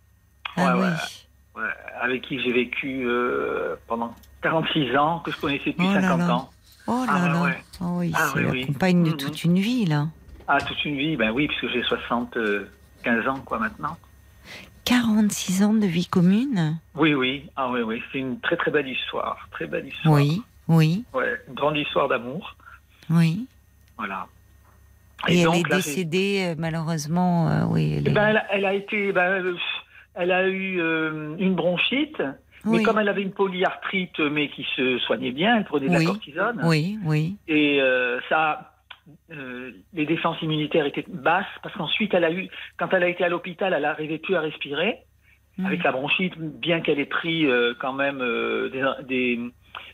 Ah 0.56 0.76
Ouais, 0.76 0.84
oui. 0.84 1.21
Avec 2.00 2.22
qui 2.22 2.40
j'ai 2.42 2.52
vécu 2.52 3.04
euh, 3.06 3.76
pendant 3.86 4.14
46 4.42 4.96
ans, 4.96 5.20
que 5.20 5.30
je 5.30 5.36
connaissais 5.36 5.70
depuis 5.72 5.86
Oh 5.88 5.94
là 5.94 6.00
50 6.02 6.18
là. 6.20 6.34
ans. 6.34 6.50
Oh 6.86 7.04
là 7.06 7.12
Ah, 7.14 7.28
là. 7.28 7.42
ouais. 7.42 7.64
Oh 7.80 7.84
oui, 7.98 8.12
Ah, 8.14 8.28
c'est 8.32 8.38
oui, 8.38 8.44
la 8.44 8.50
oui. 8.50 8.66
compagne 8.66 9.04
de 9.04 9.10
Mhm. 9.10 9.16
toute 9.16 9.44
une 9.44 9.58
vie 9.58 9.84
là. 9.86 10.08
Ah, 10.48 10.58
toute 10.60 10.84
une 10.84 10.96
vie, 10.96 11.16
ben 11.16 11.30
oui, 11.30 11.46
puisque 11.48 11.68
j'ai 11.72 11.82
75 11.84 13.28
ans, 13.28 13.38
quoi, 13.44 13.58
maintenant. 13.58 13.96
46 14.84 15.62
ans 15.62 15.74
de 15.74 15.86
vie 15.86 16.06
commune? 16.06 16.78
Oui, 16.96 17.14
oui, 17.14 17.48
ah 17.56 17.70
oui, 17.70 17.82
oui, 17.82 18.02
c'est 18.12 18.18
une 18.18 18.40
très 18.40 18.56
très 18.56 18.70
belle 18.70 18.88
histoire, 18.88 19.48
très 19.52 19.66
belle 19.66 19.86
histoire. 19.86 20.14
Oui. 20.16 20.42
Oui. 20.68 21.04
Ouais, 21.14 21.40
une 21.48 21.54
grande 21.54 21.76
histoire 21.76 22.08
d'amour, 22.08 22.56
Oui. 23.10 23.46
voilà. 23.96 24.26
Et, 25.28 25.38
elle 25.38 25.44
donc, 25.44 25.66
est 25.66 25.68
là, 25.70 25.76
décédée 25.76 26.46
euh, 26.50 26.54
malheureusement. 26.58 27.48
euh, 27.48 27.64
oui. 27.68 27.94
Elle 27.98 28.04
Eh 28.06 28.10
est- 28.10 28.12
ben, 28.14 28.26
elle, 28.28 28.36
a- 28.38 28.46
elle 28.54 28.64
a 28.64 28.74
été, 28.74 29.12
ben, 29.12 29.22
euh, 29.44 29.56
elle 30.14 30.32
a 30.32 30.46
eu 30.48 30.80
euh, 30.80 31.36
une 31.38 31.54
bronchite, 31.54 32.18
mais 32.64 32.78
oui. 32.78 32.82
comme 32.82 32.98
elle 32.98 33.08
avait 33.08 33.22
une 33.22 33.32
polyarthrite, 33.32 34.18
mais 34.20 34.48
qui 34.48 34.66
se 34.76 34.98
soignait 35.00 35.32
bien, 35.32 35.56
elle 35.58 35.64
prenait 35.64 35.88
de 35.88 35.96
Oui. 35.96 36.04
la 36.04 36.10
cortisone. 36.10 36.60
Oui. 36.64 36.98
Oui. 37.04 37.36
Et 37.48 37.80
euh, 37.80 38.20
ça, 38.28 38.74
euh, 39.32 39.72
les 39.94 40.06
défenses 40.06 40.40
immunitaires 40.42 40.86
étaient 40.86 41.04
basses 41.08 41.46
parce 41.62 41.74
qu'ensuite, 41.76 42.14
elle 42.14 42.24
a 42.24 42.32
eu, 42.32 42.48
quand 42.78 42.88
elle 42.92 43.02
a 43.02 43.08
été 43.08 43.24
à 43.24 43.28
l'hôpital, 43.28 43.72
elle 43.72 43.82
n'arrivait 43.82 44.18
plus 44.18 44.36
à 44.36 44.40
respirer 44.40 44.98
Mm. 45.58 45.66
avec 45.66 45.82
la 45.84 45.92
bronchite, 45.92 46.32
bien 46.38 46.80
qu'elle 46.80 46.98
ait 46.98 47.04
pris 47.04 47.44
euh, 47.44 47.74
quand 47.78 47.92
même 47.92 48.20
des, 48.72 48.82
des 49.06 49.38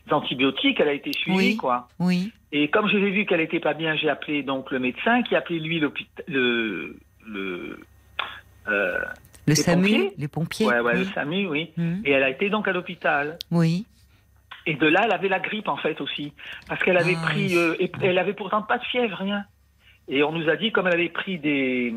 antibiotiques, 0.09 0.79
elle 0.79 0.87
a 0.87 0.93
été 0.93 1.11
suivie, 1.11 1.37
Oui. 1.37 1.57
quoi. 1.57 1.89
Oui. 1.99 2.31
Et 2.53 2.69
comme 2.69 2.87
j'ai 2.87 2.97
vu 2.97 3.25
qu'elle 3.25 3.41
était 3.41 3.59
pas 3.59 3.73
bien, 3.73 3.93
j'ai 3.97 4.07
appelé 4.09 4.41
donc 4.41 4.71
le 4.71 4.79
médecin 4.79 5.21
qui 5.21 5.35
a 5.35 5.39
appelé 5.39 5.59
lui 5.59 5.81
l'hôpital, 5.81 6.23
le, 6.29 6.95
le, 7.27 7.77
Le 9.47 9.53
Les 9.53 9.55
SAMU, 9.55 9.81
pompiers 9.89 10.13
les 10.17 10.27
pompiers. 10.27 10.65
ouais, 10.67 10.79
ouais, 10.79 10.93
oui. 10.93 10.99
le 10.99 11.05
SAMU, 11.05 11.47
oui. 11.47 11.71
Mhm. 11.77 12.01
Et 12.05 12.11
elle 12.11 12.23
a 12.23 12.29
été 12.29 12.49
donc 12.49 12.67
à 12.67 12.71
l'hôpital. 12.71 13.37
Oui. 13.51 13.85
Et 14.65 14.75
de 14.75 14.85
là, 14.87 15.01
elle 15.05 15.11
avait 15.13 15.29
la 15.29 15.39
grippe 15.39 15.67
en 15.67 15.77
fait 15.77 15.99
aussi, 16.01 16.33
parce 16.67 16.83
qu'elle 16.83 16.97
avait 16.97 17.15
Ah, 17.17 17.25
pris, 17.27 17.47
oui. 17.47 17.57
euh, 17.57 17.75
et 17.79 17.89
elle 18.03 18.17
avait 18.19 18.33
pourtant 18.33 18.61
pas 18.61 18.77
de 18.77 18.83
fièvre, 18.83 19.17
rien. 19.17 19.45
Et 20.07 20.21
on 20.23 20.31
nous 20.31 20.49
a 20.49 20.55
dit 20.55 20.71
comme 20.71 20.87
elle 20.87 20.93
avait 20.93 21.09
pris 21.09 21.39
des 21.39 21.95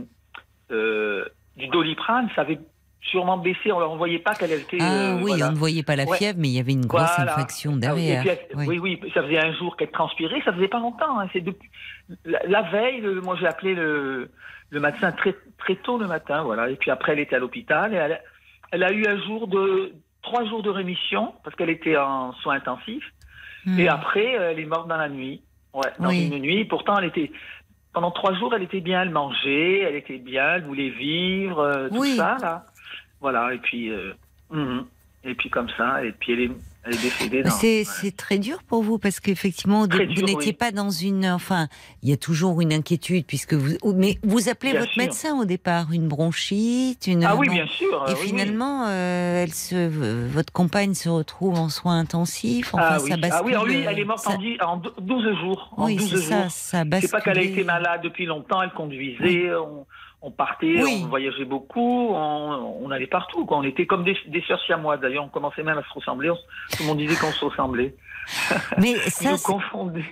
euh, 0.70 1.24
du 1.56 1.66
doliprane, 1.68 2.30
ça 2.34 2.42
avait 2.42 2.58
sûrement 3.02 3.36
baissé. 3.38 3.70
On 3.72 3.92
ne 3.92 3.98
voyait 3.98 4.18
pas 4.18 4.34
qu'elle 4.34 4.52
était. 4.52 4.78
Ah 4.80 4.92
euh, 4.92 5.14
oui, 5.16 5.30
voilà. 5.32 5.48
on 5.48 5.52
ne 5.52 5.56
voyait 5.56 5.82
pas 5.82 5.96
la 5.96 6.04
Ouais. 6.04 6.16
fièvre, 6.16 6.38
mais 6.40 6.48
il 6.48 6.54
y 6.56 6.60
avait 6.60 6.72
une 6.72 6.86
grosse 6.86 7.10
Voilà. 7.16 7.36
infection 7.36 7.72
Ah 7.72 7.74
oui, 7.74 7.80
derrière. 7.80 8.24
Oui. 8.54 8.66
oui. 8.80 8.98
oui, 9.02 9.10
ça 9.12 9.22
faisait 9.22 9.38
un 9.38 9.52
jour 9.54 9.76
qu'elle 9.76 9.90
transpirait, 9.90 10.40
ça 10.44 10.52
faisait 10.52 10.68
pas 10.68 10.78
longtemps. 10.80 11.18
hein, 11.20 11.28
C'est 11.32 11.40
depuis 11.40 11.68
la, 12.24 12.40
la 12.46 12.62
veille, 12.62 13.00
le- 13.00 13.20
moi 13.20 13.36
j'ai 13.40 13.46
appelé 13.46 13.74
le, 13.74 14.30
le 14.70 14.80
médecin 14.80 15.12
très 15.12 15.34
très 15.58 15.76
tôt 15.76 15.98
le 15.98 16.06
matin, 16.06 16.42
voilà. 16.42 16.70
Et 16.70 16.76
puis 16.76 16.90
après 16.90 17.12
elle 17.12 17.20
était 17.20 17.36
à 17.36 17.38
l'hôpital 17.38 17.92
et 17.92 17.96
elle, 17.96 18.20
elle 18.70 18.82
a 18.84 18.92
eu 18.92 19.04
un 19.06 19.20
jour 19.24 19.46
de 19.48 19.92
trois 20.22 20.44
jours 20.46 20.62
de 20.62 20.70
rémission 20.70 21.34
parce 21.44 21.54
qu'elle 21.56 21.70
était 21.70 21.96
en 21.96 22.32
soins 22.34 22.56
intensifs. 22.56 23.12
Hmm. 23.64 23.78
Et 23.78 23.88
après, 23.88 24.24
elle 24.32 24.58
est 24.58 24.64
morte 24.66 24.88
dans 24.88 24.96
la 24.96 25.08
nuit. 25.08 25.42
Ouais, 25.72 25.88
dans 26.00 26.08
Oui. 26.08 26.26
une 26.26 26.38
nuit. 26.40 26.64
Pourtant, 26.64 26.96
elle 26.98 27.04
était 27.06 27.30
pendant 27.92 28.10
trois 28.10 28.34
jours, 28.34 28.52
elle 28.54 28.62
était 28.62 28.80
bien, 28.80 29.02
elle 29.02 29.10
mangeait, 29.10 29.80
elle 29.80 29.94
était 29.96 30.18
bien, 30.18 30.54
elle 30.54 30.64
voulait 30.64 30.88
vivre, 30.90 31.60
euh, 31.60 31.88
tout 31.88 32.00
Oui. 32.00 32.16
ça 32.16 32.36
là. 32.40 32.64
Voilà. 33.22 33.54
Et 33.54 33.58
puis, 33.58 33.88
euh, 33.90 34.12
mhm. 34.50 34.84
et 35.24 35.34
puis 35.34 35.48
comme 35.48 35.68
ça, 35.78 36.04
et 36.04 36.12
puis 36.12 36.32
elle 36.32 36.40
est, 36.40 36.50
elle 36.84 36.94
est 36.94 37.02
décédée. 37.02 37.42
C'est 37.60 37.86
ouais. 38.02 38.10
très 38.10 38.38
dur 38.38 38.64
pour 38.64 38.82
vous 38.82 38.98
parce 38.98 39.20
qu'effectivement, 39.20 39.86
vous 39.86 39.96
n'étiez 39.96 40.34
oui. 40.36 40.52
pas 40.52 40.72
dans 40.72 40.90
une. 40.90 41.26
Enfin, 41.26 41.68
il 42.02 42.08
y 42.10 42.12
a 42.12 42.16
toujours 42.16 42.60
une 42.60 42.72
inquiétude 42.72 43.24
puisque 43.24 43.54
vous. 43.54 43.76
Mais 43.94 44.18
vous 44.24 44.48
appelez 44.48 44.72
Bien 44.72 44.80
votre 44.80 44.92
sûr. 44.92 45.02
médecin 45.04 45.38
au 45.38 45.44
départ, 45.44 45.92
une 45.92 46.08
bronchite, 46.08 47.06
une. 47.06 47.22
Ah 47.24 47.36
oui, 47.36 47.48
bien 47.48 47.68
sûr. 47.68 48.04
Et 48.08 48.10
euh, 48.10 48.14
oui. 48.20 48.26
finalement, 48.26 48.86
euh, 48.88 49.44
elle 49.44 49.52
se, 49.54 49.88
votre 50.28 50.52
compagne 50.52 50.94
se 50.94 51.08
retrouve 51.08 51.54
en 51.56 51.68
soins 51.68 52.00
intensifs. 52.00 52.74
Enfin, 52.74 52.84
ah, 52.90 52.98
ça 52.98 53.16
bascule. 53.16 53.30
ah 53.32 53.42
oui, 53.44 53.52
alors 53.52 53.66
lui, 53.66 53.76
elle 53.82 53.98
est 54.00 54.04
morte 54.04 54.18
ça- 54.24 54.30
en, 54.32 54.38
dix- 54.38 54.58
en 54.60 54.76
dou- 54.78 54.90
12 55.00 55.38
jours. 55.38 55.72
En 55.76 55.86
Oui, 55.86 55.94
12 55.94 56.10
c'est 56.10 56.16
ça, 56.16 56.48
ça 56.48 56.84
bascule. 56.84 57.08
C'est 57.08 57.12
pas 57.16 57.20
qu'elle 57.20 57.38
a 57.38 57.42
été 57.42 57.62
malade 57.62 58.00
depuis 58.02 58.26
longtemps, 58.26 58.60
elle 58.60 58.72
conduisait, 58.72 59.54
on, 59.54 59.86
on 60.24 60.30
partait, 60.30 60.80
Oui. 60.82 61.02
on 61.04 61.08
voyageait 61.08 61.44
beaucoup, 61.44 62.08
on, 62.10 62.78
on 62.82 62.90
allait 62.92 63.06
partout. 63.08 63.44
Quoi. 63.44 63.58
On 63.58 63.62
était 63.64 63.86
comme 63.86 64.04
des, 64.04 64.16
des 64.28 64.40
sœurs 64.42 64.60
siamoises 64.66 65.00
d'ailleurs, 65.00 65.24
on 65.24 65.28
commençait 65.28 65.62
même 65.64 65.78
à 65.78 65.82
se 65.82 65.92
ressembler, 65.92 66.30
on- 66.30 66.36
tout 66.76 66.82
le 66.82 66.86
monde 66.86 66.98
disait 66.98 67.16
qu'on 67.16 67.32
se 67.32 67.44
ressemblait. 67.44 67.94
Mais 68.78 68.94
ça, 69.08 69.36
c'est-. 69.36 69.52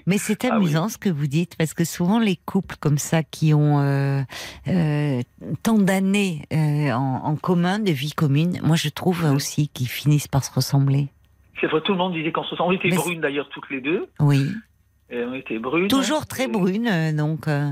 Mais 0.06 0.18
c'est 0.18 0.44
Ah 0.44 0.48
oui. 0.50 0.56
amusant 0.56 0.88
ce 0.88 0.98
que 0.98 1.08
vous 1.10 1.28
dites, 1.28 1.56
parce 1.56 1.74
que 1.74 1.84
souvent 1.84 2.18
les 2.18 2.34
couples 2.36 2.74
comme 2.80 2.98
ça 2.98 3.22
qui 3.22 3.54
ont 3.54 3.78
euh, 3.78 4.20
euh, 4.68 5.20
tant 5.62 5.78
d'années 5.78 6.42
euh, 6.52 6.90
en, 6.92 7.22
en 7.24 7.36
commun, 7.36 7.78
de 7.78 7.92
vie 7.92 8.12
commune, 8.12 8.60
moi 8.64 8.74
je 8.76 8.88
trouve 8.88 9.24
aussi 9.32 9.68
qu'ils 9.68 9.88
finissent 9.88 10.28
par 10.28 10.42
se 10.44 10.52
ressembler. 10.52 11.08
C'est 11.60 11.66
vrai, 11.68 11.80
tout 11.82 11.92
le 11.92 11.98
monde 11.98 12.14
disait 12.14 12.32
qu'on 12.32 12.42
se 12.42 12.50
ressemblait. 12.50 12.76
On 12.76 12.80
était 12.80 12.88
Mais 12.90 12.96
brunes 12.96 13.20
d'ailleurs 13.20 13.48
toutes 13.50 13.70
les 13.70 13.80
deux. 13.80 14.08
Oui. 14.18 14.50
Et 15.10 15.22
on 15.24 15.34
était 15.34 15.58
brunes. 15.58 15.88
Toujours 15.88 16.26
très 16.26 16.48
brunes, 16.48 16.88
euh, 16.88 17.12
donc 17.12 17.46
euh, 17.48 17.70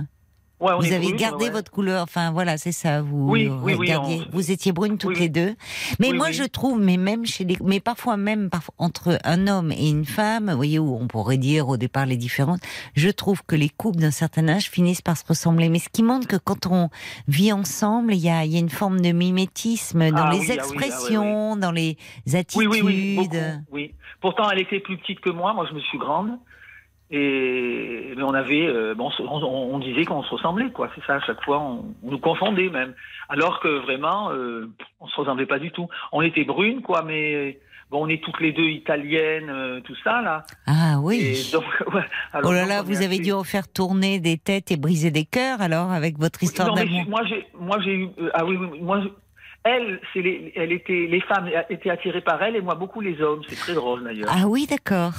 Ouais, 0.61 0.73
vous 0.77 0.93
avez 0.93 1.13
gardé 1.13 1.45
ouais. 1.45 1.51
votre 1.51 1.71
couleur, 1.71 2.03
enfin 2.03 2.33
voilà, 2.33 2.59
c'est 2.59 2.73
ça, 2.73 3.01
vous 3.01 3.29
Oui, 3.31 3.47
oui, 3.49 3.75
oui, 3.75 3.75
regardiez- 3.75 4.23
on- 4.27 4.37
vous 4.37 4.51
étiez 4.51 4.73
brunes 4.73 4.99
toutes 4.99 5.19
les 5.19 5.29
deux. 5.29 5.55
Mais 6.01 6.13
moi 6.13 6.33
je 6.33 6.43
trouve, 6.43 6.81
mais 6.81 6.97
même 6.97 7.25
chez 7.27 7.45
les, 7.45 7.57
mais 7.63 7.79
parfois 7.79 8.17
même 8.17 8.51
parfois, 8.51 8.75
entre 8.79 9.19
un 9.23 9.47
homme 9.47 9.71
et 9.71 9.89
une 9.89 10.05
femme, 10.05 10.51
vous 10.51 10.57
voyez 10.57 10.81
où 10.81 10.97
on 11.01 11.07
pourrait 11.07 11.37
dire 11.39 11.69
au 11.69 11.77
départ 11.77 12.07
les 12.07 12.17
différences, 12.17 12.59
je 12.97 13.09
trouve 13.09 13.45
que 13.47 13.55
les 13.55 13.69
couples 13.69 14.01
d'un 14.01 14.11
certain 14.11 14.49
âge 14.49 14.69
finissent 14.69 15.01
par 15.03 15.17
se 15.17 15.25
ressembler. 15.29 15.69
Mais 15.69 15.79
ce 15.79 15.89
qui 15.91 16.03
montre 16.03 16.27
que 16.27 16.37
quand 16.37 16.67
on 16.67 16.89
vit 17.29 17.53
ensemble, 17.53 18.13
il 18.15 18.21
y 18.21 18.29
a, 18.29 18.45
il 18.45 18.53
y 18.53 18.57
a 18.57 18.59
une 18.59 18.69
forme 18.69 19.01
de 19.01 19.13
mimétisme 19.13 20.11
dans 20.11 20.25
Ah 20.25 20.33
les 20.33 20.51
ah 20.51 20.55
ah 20.55 20.55
expressions, 20.55 21.55
dans 21.57 21.71
les 21.73 21.97
attitudes. 22.35 22.69
oui, 22.69 22.81
oui, 22.83 23.29
oui. 23.71 23.95
Pourtant, 24.21 24.51
elle 24.51 24.61
était 24.61 24.81
plus 24.81 24.99
petite 24.99 25.21
que 25.21 25.31
moi. 25.31 25.55
Moi, 25.55 25.67
je 25.71 25.75
me 25.75 25.81
suis 25.81 25.99
grande. 25.99 26.31
Et 27.11 28.13
mais 28.17 28.23
on 28.23 28.35
avait, 28.35 28.67
euh, 28.67 28.95
bon, 28.95 29.11
on, 29.19 29.79
disait 29.79 30.05
qu'on 30.05 30.23
se 30.23 30.31
ressemblait, 30.35 30.71
quoi. 30.71 30.91
C'est 30.95 31.05
ça. 31.07 31.15
À 31.15 31.21
chaque 31.21 31.43
fois, 31.45 31.59
on, 31.61 31.95
on 32.03 32.11
nous 32.11 32.19
confondait 32.19 32.69
même. 32.69 32.95
Alors 33.29 33.61
que 33.61 33.69
vraiment, 33.83 34.31
euh, 34.31 34.69
on 35.01 35.07
se 35.07 35.17
ressemblait 35.17 35.47
pas 35.47 35.59
du 35.59 35.71
tout. 35.71 35.89
On 36.13 36.21
était 36.21 36.45
brunes, 36.45 36.83
quoi, 36.83 37.03
mais 37.03 37.59
bon, 37.91 38.05
on 38.05 38.09
est 38.09 38.23
toutes 38.23 38.41
les 38.41 38.53
deux 38.53 38.69
italiennes, 38.69 39.51
euh, 39.51 39.81
tout 39.81 39.95
ça 40.05 40.21
là. 40.21 40.43
Ah 40.67 40.99
oui. 41.01 41.21
Et 41.21 41.53
donc, 41.53 41.65
ouais, 41.95 42.05
alors 42.33 42.51
Oh 42.51 42.55
là 42.55 42.67
là, 42.67 42.83
vous 42.83 42.97
avez 42.97 43.15
assez- 43.15 43.23
dû 43.23 43.33
en 43.33 43.45
faire 43.45 43.69
tourner 43.69 44.21
des 44.21 44.37
têtes 44.37 44.71
et 44.71 44.77
briser 44.77 45.11
des 45.11 45.25
cœurs 45.25 45.61
alors 45.61 45.91
avec 45.93 46.19
votre 46.19 46.43
histoire 46.43 46.69
Non, 46.69 46.75
mais 46.75 46.85
d'amour. 46.85 47.05
moi, 47.09 47.21
j'ai, 47.29 47.47
moi, 47.59 47.79
j'ai 47.83 47.95
eu, 47.95 48.09
euh, 48.21 48.31
ah 48.35 48.45
oui, 48.45 48.57
oui, 48.57 48.81
moi, 48.81 49.01
elle, 49.65 50.01
c'est 50.13 50.23
les, 50.23 50.53
elle 50.57 50.73
était, 50.73 51.07
les 51.09 51.21
femmes 51.21 51.49
étaient 51.71 51.91
attirées 51.91 52.21
par 52.21 52.43
elle 52.43 52.57
et 52.57 52.61
moi 52.61 52.75
beaucoup 52.75 53.01
les 53.01 53.21
hommes. 53.21 53.43
C'est 53.49 53.57
très 53.57 53.75
drôle 53.75 54.05
d'ailleurs. 54.05 54.29
Ah 54.31 54.47
oui, 54.47 54.67
d'accord. 54.67 55.13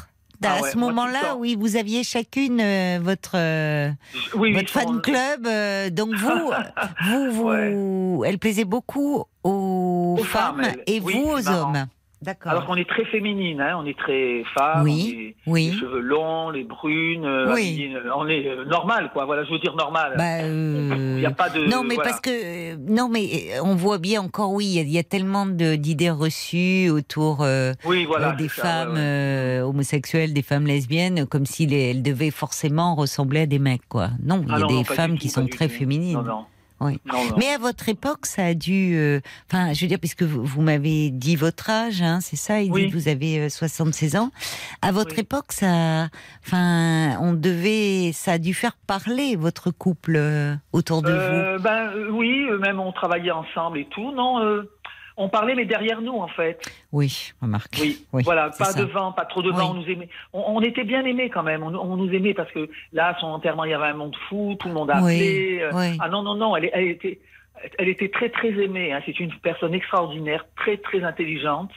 Ah 0.44 0.56
à 0.56 0.61
ouais, 0.61 0.72
ce 0.72 0.78
moment-là, 0.78 1.36
oui, 1.38 1.56
vous 1.60 1.76
aviez 1.76 2.03
chacune 2.03 2.60
euh, 2.61 2.99
votre 3.02 3.32
euh, 3.36 3.90
Oui, 4.36 4.52
oui, 4.52 4.53
votre 4.53 4.70
fan 4.70 5.02
club. 5.02 5.45
euh, 5.48 5.90
donc 5.90 6.14
vous, 6.16 6.52
vous, 7.06 7.32
vous, 7.32 8.24
elle 8.26 8.40
plaisait 8.40 8.64
beaucoup 8.66 9.24
aux, 9.44 10.16
Aux 10.20 10.24
femmes, 10.24 10.61
femmes, 10.64 10.74
elle. 10.78 10.84
et 10.94 10.99
Oui, 11.02 11.14
vous 11.14 11.30
aux 11.32 11.49
hommes. 11.49 11.88
D'accord. 12.22 12.52
Alors 12.52 12.66
qu'on 12.66 12.76
est 12.76 12.88
très 12.88 13.06
féminine, 13.06 13.62
hein, 13.62 13.78
on 13.82 13.86
est 13.86 13.98
très 13.98 14.44
femme, 14.54 14.84
Oui, 14.84 15.14
on 15.16 15.20
est 15.22 15.36
oui. 15.54 15.66
les 15.72 15.80
cheveux 15.80 16.00
longs, 16.02 16.50
les 16.50 16.66
brunes, 16.66 17.24
euh, 17.24 17.54
Oui. 17.54 17.91
euh, 17.96 18.10
on 18.18 18.28
est 18.28 18.46
euh, 18.46 18.66
normal, 18.66 19.10
quoi. 19.14 19.24
Voilà, 19.26 19.46
je 19.46 19.52
veux 19.52 19.60
dire 19.60 19.74
normal. 19.76 20.16
Bah, 20.18 20.41
euh, 20.44 21.14
Il 21.16 21.20
n'y 21.22 21.26
a 21.26 21.32
pas 21.32 21.50
de. 21.50 21.66
Non, 21.68 21.84
mais 21.84 21.96
voilà. 21.96 22.10
parce 22.10 22.20
que 22.22 22.76
non, 22.76 23.08
mais 23.08 23.58
on 23.64 23.74
voit 23.76 24.00
bien 24.00 24.22
encore, 24.22 24.52
oui, 24.52 24.66
il 24.66 24.90
y 24.91 24.98
a- 24.98 25.00
y, 25.00 25.04
tellement 25.06 25.46
d'idées 25.46 26.10
reçues 26.10 26.90
autour 26.90 27.38
euh, 27.41 27.72
Oui, 27.86 28.04
voilà. 28.06 28.32
euh, 28.34 28.36
des 28.36 28.50
ça, 28.50 28.64
femmes 28.64 28.94
ouais, 28.96 29.60
ouais. 29.60 29.62
homosexuelles, 29.62 30.34
des 30.34 30.41
femmes 30.41 30.66
lesbiennes, 30.68 31.26
comme 31.26 31.46
si 31.46 31.68
les- 31.68 31.91
elles 31.91 32.04
devaient 32.04 32.32
forcément 32.32 32.96
ressembler 32.96 33.41
à 33.41 33.46
des 33.46 33.60
mecs, 33.60 33.88
quoi. 33.88 34.10
Non, 34.22 34.41
il 34.44 34.50
y 34.50 34.52
Ah 34.52 34.56
a 34.56 34.60
non, 34.60 34.68
des 34.68 34.74
non, 34.76 34.84
femmes 34.84 35.12
tout, 35.14 35.20
qui 35.20 35.30
sont 35.30 35.48
très 35.48 35.70
féminines. 35.70 36.16
Non, 36.18 36.24
non. 36.24 36.46
Oui. 36.82 37.00
Non, 37.06 37.26
non. 37.26 37.36
Mais 37.38 37.48
à 37.50 37.58
votre 37.58 37.90
époque, 37.90 38.26
ça 38.26 38.46
a 38.46 38.54
dû. 38.54 38.96
euh, 38.96 39.20
Enfin, 39.52 39.74
je 39.74 39.82
veux 39.82 39.88
dire, 39.88 40.00
puisque 40.00 40.24
vous, 40.24 40.44
vous 40.44 40.62
m'avez 40.62 41.10
dit 41.10 41.36
votre 41.36 41.70
âge, 41.70 42.02
hein, 42.02 42.20
c'est 42.22 42.36
ça, 42.38 42.62
il 42.62 42.72
Oui. 42.72 42.86
dit 42.86 42.92
que 42.92 42.96
vous 42.98 43.08
avez 43.10 43.40
euh, 43.40 43.50
76 43.50 44.16
ans. 44.16 44.32
À 44.82 44.92
votre 44.92 45.16
Oui. 45.16 45.22
époque, 45.22 45.52
ça. 45.52 46.08
Enfin, 46.46 47.18
on 47.22 47.34
devait. 47.34 48.12
Ça 48.14 48.34
a 48.34 48.38
dû 48.38 48.54
faire 48.54 48.78
parler 48.88 49.36
votre 49.36 49.72
couple 49.72 50.16
euh, 50.16 50.56
autour 50.72 51.02
de 51.02 51.12
vous. 51.12 51.18
Euh, 51.18 51.58
ben 51.60 51.90
euh, 51.96 52.10
oui, 52.12 52.46
euh, 52.50 52.58
même 52.60 52.80
on 52.80 52.92
travaillait 52.92 53.32
ensemble 53.32 53.80
et 53.80 53.86
tout. 53.90 54.12
Non, 54.14 54.40
euh, 54.42 54.70
on 55.20 55.30
parlait 55.30 55.54
mais 55.56 55.66
derrière 55.66 56.02
nous 56.02 56.18
en 56.18 56.28
fait. 56.28 56.60
Oui, 56.91 57.32
remarque. 57.41 57.76
Oui, 57.80 58.06
Oui, 58.14 58.24
voilà, 58.24 58.50
pas 58.50 58.66
ça. 58.66 58.80
devant, 58.80 59.12
pas 59.12 59.26
trop 59.26 59.41
devant. 59.44 59.58
Oui. 59.60 59.66
On 59.72 59.74
nous 59.76 59.90
aimait. 59.90 60.10
On, 60.34 60.44
on 60.58 60.62
était 60.62 60.84
bien 60.84 61.04
aimés 61.06 61.30
quand 61.30 61.44
même. 61.44 61.62
On, 61.62 61.76
on 61.76 61.96
nous 61.98 62.12
aimait 62.14 62.34
parce 62.34 62.52
que 62.52 62.70
là, 62.94 63.16
son 63.20 63.28
enterrement, 63.28 63.66
il 63.66 63.72
y 63.72 63.74
avait 63.74 63.86
un 63.88 63.94
monde 63.94 64.16
fou. 64.28 64.56
Tout 64.60 64.68
le 64.70 64.74
monde 64.74 64.90
a 64.90 64.98
appelé. 64.98 65.60
euh, 65.62 65.72
oui. 65.74 65.98
Ah 66.00 66.10
non, 66.10 66.24
non, 66.24 66.36
non. 66.36 66.56
Elle, 66.56 66.66
était, 66.90 67.20
elle 67.78 67.90
était 67.90 68.10
très, 68.10 68.30
très 68.30 68.50
aimée. 68.50 68.91
hein. 68.94 69.02
C'est 69.06 69.20
une 69.20 69.34
personne 69.44 69.74
extraordinaire, 69.74 70.46
très, 70.56 70.78
très 70.78 71.04
intelligente, 71.04 71.72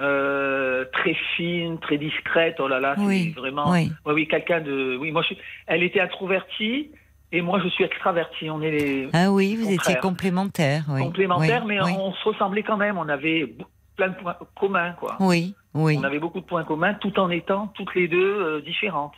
euh, 0.00 0.84
très 0.92 1.14
fine, 1.36 1.78
très 1.78 1.96
discrète. 1.98 2.56
Oh 2.58 2.68
là 2.68 2.80
là, 2.80 2.94
c'est 2.96 3.30
vraiment. 3.34 3.70
oui. 3.70 3.90
Oui, 4.04 4.28
quelqu'un 4.28 4.60
de. 4.60 4.96
Oui, 5.00 5.10
moi, 5.10 5.22
je. 5.28 5.34
Elle 5.66 5.82
était 5.82 6.00
introvertie 6.00 6.90
et 7.32 7.42
moi, 7.42 7.60
je 7.62 7.68
suis 7.68 7.84
extravertie. 7.84 8.50
On 8.50 8.60
est 8.62 8.70
les 8.70 9.08
Ah 9.12 9.30
oui, 9.32 9.56
vous 9.56 9.70
étiez 9.70 9.96
complémentaires. 9.96 10.84
Oui. 10.88 11.02
complémentaires, 11.02 11.62
oui, 11.66 11.74
mais 11.76 11.82
oui. 11.82 11.92
on 11.98 12.12
se 12.12 12.28
ressemblait 12.28 12.62
quand 12.62 12.76
même. 12.76 12.98
On 12.98 13.08
avait 13.08 13.54
plein 13.96 14.08
de 14.08 14.14
points 14.16 14.36
communs, 14.58 14.92
quoi. 14.92 15.16
Oui, 15.20 15.54
oui. 15.74 15.96
On 15.98 16.04
avait 16.04 16.18
beaucoup 16.18 16.40
de 16.40 16.46
points 16.46 16.64
communs, 16.64 16.94
tout 16.94 17.18
en 17.18 17.30
étant 17.30 17.68
toutes 17.68 17.94
les 17.94 18.08
deux 18.08 18.16
euh, 18.42 18.60
différentes. 18.60 19.14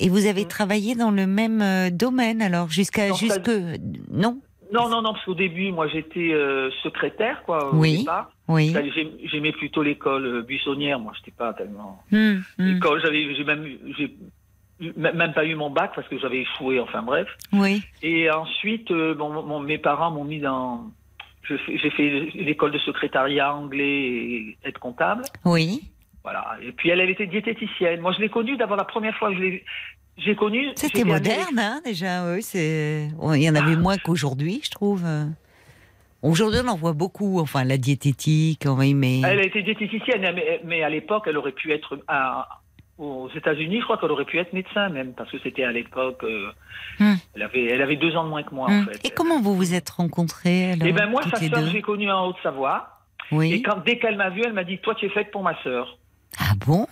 Et 0.00 0.08
vous 0.08 0.26
avez 0.26 0.44
Mm. 0.44 0.48
travaillé 0.48 0.94
dans 0.96 1.10
le 1.12 1.26
même 1.26 1.62
euh, 1.62 1.90
domaine 1.90 2.42
alors 2.42 2.68
jusqu'à 2.70 3.08
ça- 3.08 3.14
jusque 3.14 3.50
non? 4.10 4.40
Non, 4.72 4.88
non, 4.88 5.02
non, 5.02 5.12
parce 5.12 5.24
qu'au 5.24 5.34
début, 5.34 5.70
moi, 5.70 5.86
j'étais 5.86 6.32
euh, 6.32 6.68
secrétaire, 6.82 7.42
quoi, 7.44 7.72
au 7.72 7.76
Oui. 7.76 7.98
départ. 7.98 8.32
Oui. 8.48 8.74
J'aimais 9.30 9.52
plutôt 9.52 9.82
l'école 9.82 10.42
buissonnière. 10.42 10.98
Moi, 10.98 11.12
j'étais 11.16 11.30
pas 11.36 11.52
tellement. 11.54 12.02
L'école, 12.58 13.00
j'avais, 13.02 13.34
j'ai 13.36 13.44
même, 13.44 13.64
même 14.96 15.32
pas 15.32 15.44
eu 15.44 15.54
mon 15.54 15.70
bac 15.70 15.92
parce 15.94 16.08
que 16.08 16.18
j'avais 16.18 16.40
échoué. 16.42 16.80
Enfin, 16.80 17.02
bref. 17.02 17.28
Oui. 17.52 17.82
Et 18.02 18.30
ensuite, 18.30 18.90
euh, 18.90 19.14
bon, 19.14 19.30
mon- 19.42 19.60
mes 19.60 19.78
parents 19.78 20.10
m'ont 20.10 20.24
mis 20.24 20.40
dans. 20.40 20.84
J'ai 21.48 21.90
fait 21.90 22.28
l'école 22.34 22.72
de 22.72 22.78
secrétariat 22.78 23.54
anglais 23.54 23.84
et 23.84 24.58
être 24.64 24.78
comptable. 24.80 25.22
Oui. 25.44 25.82
Voilà. 26.22 26.56
Et 26.62 26.72
puis 26.72 26.88
elle, 26.88 27.00
elle 27.00 27.10
était 27.10 27.26
diététicienne. 27.26 28.00
Moi, 28.00 28.12
je 28.16 28.20
l'ai 28.22 28.30
connue 28.30 28.56
d'abord 28.56 28.76
la 28.78 28.84
première 28.84 29.14
fois 29.16 29.28
que 29.30 29.36
je 29.36 29.40
l'ai, 29.42 29.64
j'ai 30.16 30.34
connue. 30.34 30.68
C'était 30.74 31.04
moderne, 31.04 31.58
hein, 31.58 31.80
déjà. 31.84 32.32
Oui, 32.32 32.40
c'est. 32.42 33.08
Il 33.34 33.42
y 33.42 33.50
en 33.50 33.54
avait 33.54 33.76
moins 33.76 33.98
qu'aujourd'hui, 33.98 34.60
je 34.64 34.70
trouve. 34.70 35.04
Aujourd'hui, 36.22 36.60
on 36.64 36.68
en 36.68 36.76
voit 36.76 36.94
beaucoup. 36.94 37.38
Enfin, 37.40 37.64
la 37.64 37.76
diététique, 37.76 38.64
oui, 38.66 38.94
mais. 38.94 39.20
Elle 39.20 39.40
a 39.40 39.44
été 39.44 39.62
diététicienne, 39.62 40.22
mais, 40.34 40.60
mais 40.64 40.82
à 40.82 40.88
l'époque, 40.88 41.24
elle 41.26 41.36
aurait 41.36 41.52
pu 41.52 41.70
être 41.72 41.98
à- 42.08 42.48
aux 42.98 43.28
États-Unis. 43.34 43.78
Je 43.80 43.84
crois 43.84 43.98
qu'elle 43.98 44.10
aurait 44.12 44.24
pu 44.24 44.38
être 44.38 44.52
médecin 44.52 44.88
même, 44.88 45.12
parce 45.14 45.30
que 45.30 45.38
c'était 45.42 45.64
à 45.64 45.72
l'époque. 45.72 46.22
euh, 46.24 46.50
Hmm. 47.00 47.14
Elle 47.34 47.42
avait, 47.42 47.64
elle 47.66 47.82
avait 47.82 47.96
deux 47.96 48.14
ans 48.16 48.24
de 48.24 48.28
moins 48.28 48.42
que 48.44 48.54
moi 48.54 48.68
Hmm. 48.70 48.82
en 48.82 48.84
fait. 48.92 49.04
Et 49.06 49.10
comment 49.10 49.40
vous 49.40 49.54
vous 49.56 49.74
êtes 49.74 49.90
rencontrés 49.90 50.72
alors 50.72 50.86
Eh 50.88 50.92
ben 50.92 51.06
moi, 51.08 51.22
sa 51.22 51.36
sœur, 51.36 51.66
j'ai 51.72 51.82
connue 51.82 52.10
en 52.10 52.26
Haute-Savoie. 52.28 52.88
Et 53.32 53.62
quand 53.62 53.82
dès 53.84 53.98
qu'elle 53.98 54.16
m'a 54.16 54.30
vue, 54.30 54.42
elle 54.44 54.52
m'a 54.52 54.64
dit 54.64 54.78
"Toi, 54.78 54.94
tu 54.94 55.06
es 55.06 55.08
faite 55.08 55.30
pour 55.32 55.42
ma 55.42 55.60
sœur." 55.62 55.98
Ah 56.38 56.52
bon? 56.66 56.86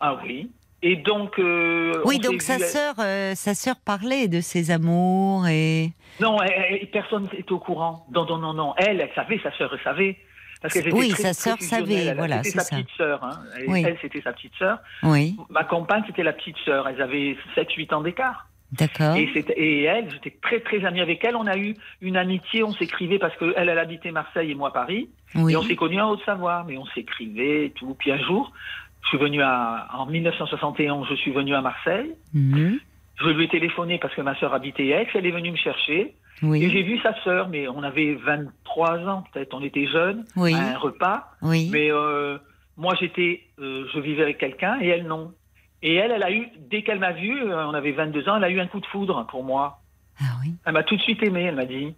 Ah 0.00 0.18
oui. 0.24 0.50
Et 0.82 0.96
donc. 0.96 1.38
euh, 1.38 2.02
Oui, 2.04 2.18
donc 2.18 2.40
sa 2.42 2.56
vus- 2.58 2.64
sœur, 2.64 2.94
euh, 2.98 3.34
sa 3.34 3.54
sœur 3.54 3.76
parlait 3.84 4.28
de 4.28 4.40
ses 4.40 4.70
amours 4.70 5.46
et. 5.48 5.90
Non, 6.20 6.40
elle- 6.42 6.78
elle- 6.82 6.90
personne 6.90 7.28
n'était 7.32 7.50
au 7.52 7.58
courant. 7.58 8.06
Non, 8.12 8.26
non, 8.26 8.38
non, 8.38 8.52
non. 8.54 8.74
Elle, 8.76 9.00
elle 9.00 9.10
savait, 9.14 9.40
sa 9.42 9.50
sœur, 9.56 9.70
elle 9.72 9.82
savait. 9.82 10.18
Parce 10.60 10.74
qu'elle 10.74 10.88
était 10.88 10.96
Oui, 10.96 11.10
très- 11.10 11.22
sa 11.22 11.32
sœur 11.34 11.56
savait, 11.60 12.06
Elle- 12.06 12.16
voilà, 12.16 12.42
c'est 12.42 12.50
sa 12.50 12.60
ça. 12.60 12.76
petite 12.76 12.90
sœur. 12.96 13.22
Hein. 13.24 13.38
Elle, 13.56 13.68
Oui. 13.68 13.82
elle, 13.86 13.96
c'était 14.02 14.20
sa 14.22 14.32
petite 14.32 14.54
sœur. 14.58 14.78
Oui, 15.04 15.36
Ma 15.50 15.64
compagne, 15.64 16.02
c'était 16.06 16.22
la 16.24 16.32
petite 16.32 16.56
sœur. 16.64 16.88
Elles 16.88 17.00
avaient 17.00 17.36
7-8 17.54 17.92
ans 17.92 18.00
d'écart. 18.00 18.46
d'accord. 18.72 19.16
Et, 19.16 19.84
elle, 19.84 20.10
j'étais 20.10 20.36
très, 20.42 20.60
très 20.60 20.84
amie 20.84 21.00
avec 21.00 21.24
elle. 21.24 21.36
On 21.36 21.46
a 21.46 21.56
eu 21.56 21.74
une 22.02 22.16
amitié, 22.18 22.62
on 22.64 22.72
s'écrivait 22.72 23.18
parce 23.18 23.34
qu'elle, 23.36 23.54
elle 23.56 23.78
habitait 23.78 24.10
Marseille 24.10 24.50
et 24.50 24.54
moi 24.54 24.72
Paris. 24.72 25.08
Oui. 25.34 25.52
Et 25.52 25.56
on 25.56 25.62
s'est 25.62 25.76
connus 25.76 26.00
en 26.00 26.10
Haute-Savoie, 26.10 26.64
mais 26.68 26.76
on 26.76 26.84
s'écrivait 26.86 27.66
et 27.66 27.70
tout. 27.70 27.94
Puis 27.98 28.10
un 28.12 28.18
jour, 28.18 28.52
je 29.04 29.08
suis 29.08 29.18
venu 29.18 29.40
à, 29.42 29.86
en 29.94 30.04
1971, 30.06 31.06
je 31.08 31.14
suis 31.14 31.30
venu 31.32 31.54
à 31.54 31.60
Marseille. 31.62 32.12
Mhm. 32.34 32.78
Je 33.20 33.28
lui 33.30 33.44
ai 33.44 33.48
téléphoné 33.48 33.98
parce 33.98 34.14
que 34.14 34.20
ma 34.20 34.34
sœur 34.38 34.52
habitait 34.54 34.86
Aix. 34.88 35.08
Elle 35.14 35.26
est 35.26 35.30
venue 35.30 35.50
me 35.52 35.56
chercher. 35.56 36.14
Et 36.42 36.70
j'ai 36.70 36.82
vu 36.82 36.98
sa 37.00 37.14
sœur, 37.24 37.48
mais 37.48 37.66
on 37.68 37.82
avait 37.82 38.14
23 38.14 38.98
ans 39.08 39.24
peut-être, 39.32 39.54
on 39.54 39.62
était 39.62 39.86
jeunes, 39.86 40.24
Oui. 40.36 40.54
à 40.54 40.58
un 40.74 40.78
repas. 40.78 41.32
Oui. 41.42 41.68
Mais 41.72 41.90
euh, 41.90 42.38
moi 42.76 42.94
j'étais, 43.00 43.42
euh, 43.58 43.86
je 43.92 43.98
vivais 44.00 44.22
avec 44.22 44.38
quelqu'un 44.38 44.78
et 44.80 44.88
elle 44.88 45.06
non. 45.06 45.32
Et 45.82 45.94
elle, 45.94 46.10
elle 46.10 46.22
a 46.22 46.32
eu, 46.32 46.48
dès 46.70 46.82
qu'elle 46.82 46.98
m'a 46.98 47.12
vu, 47.12 47.40
euh, 47.40 47.66
on 47.66 47.74
avait 47.74 47.92
22 47.92 48.28
ans, 48.28 48.36
elle 48.36 48.44
a 48.44 48.50
eu 48.50 48.60
un 48.60 48.66
coup 48.66 48.80
de 48.80 48.86
foudre 48.86 49.26
pour 49.30 49.44
moi. 49.44 49.80
Ah 50.20 50.24
oui. 50.42 50.52
Elle 50.64 50.72
m'a 50.72 50.82
tout 50.82 50.96
de 50.96 51.02
suite 51.02 51.22
aimé, 51.22 51.42
elle 51.42 51.54
m'a 51.54 51.66
dit. 51.66 51.94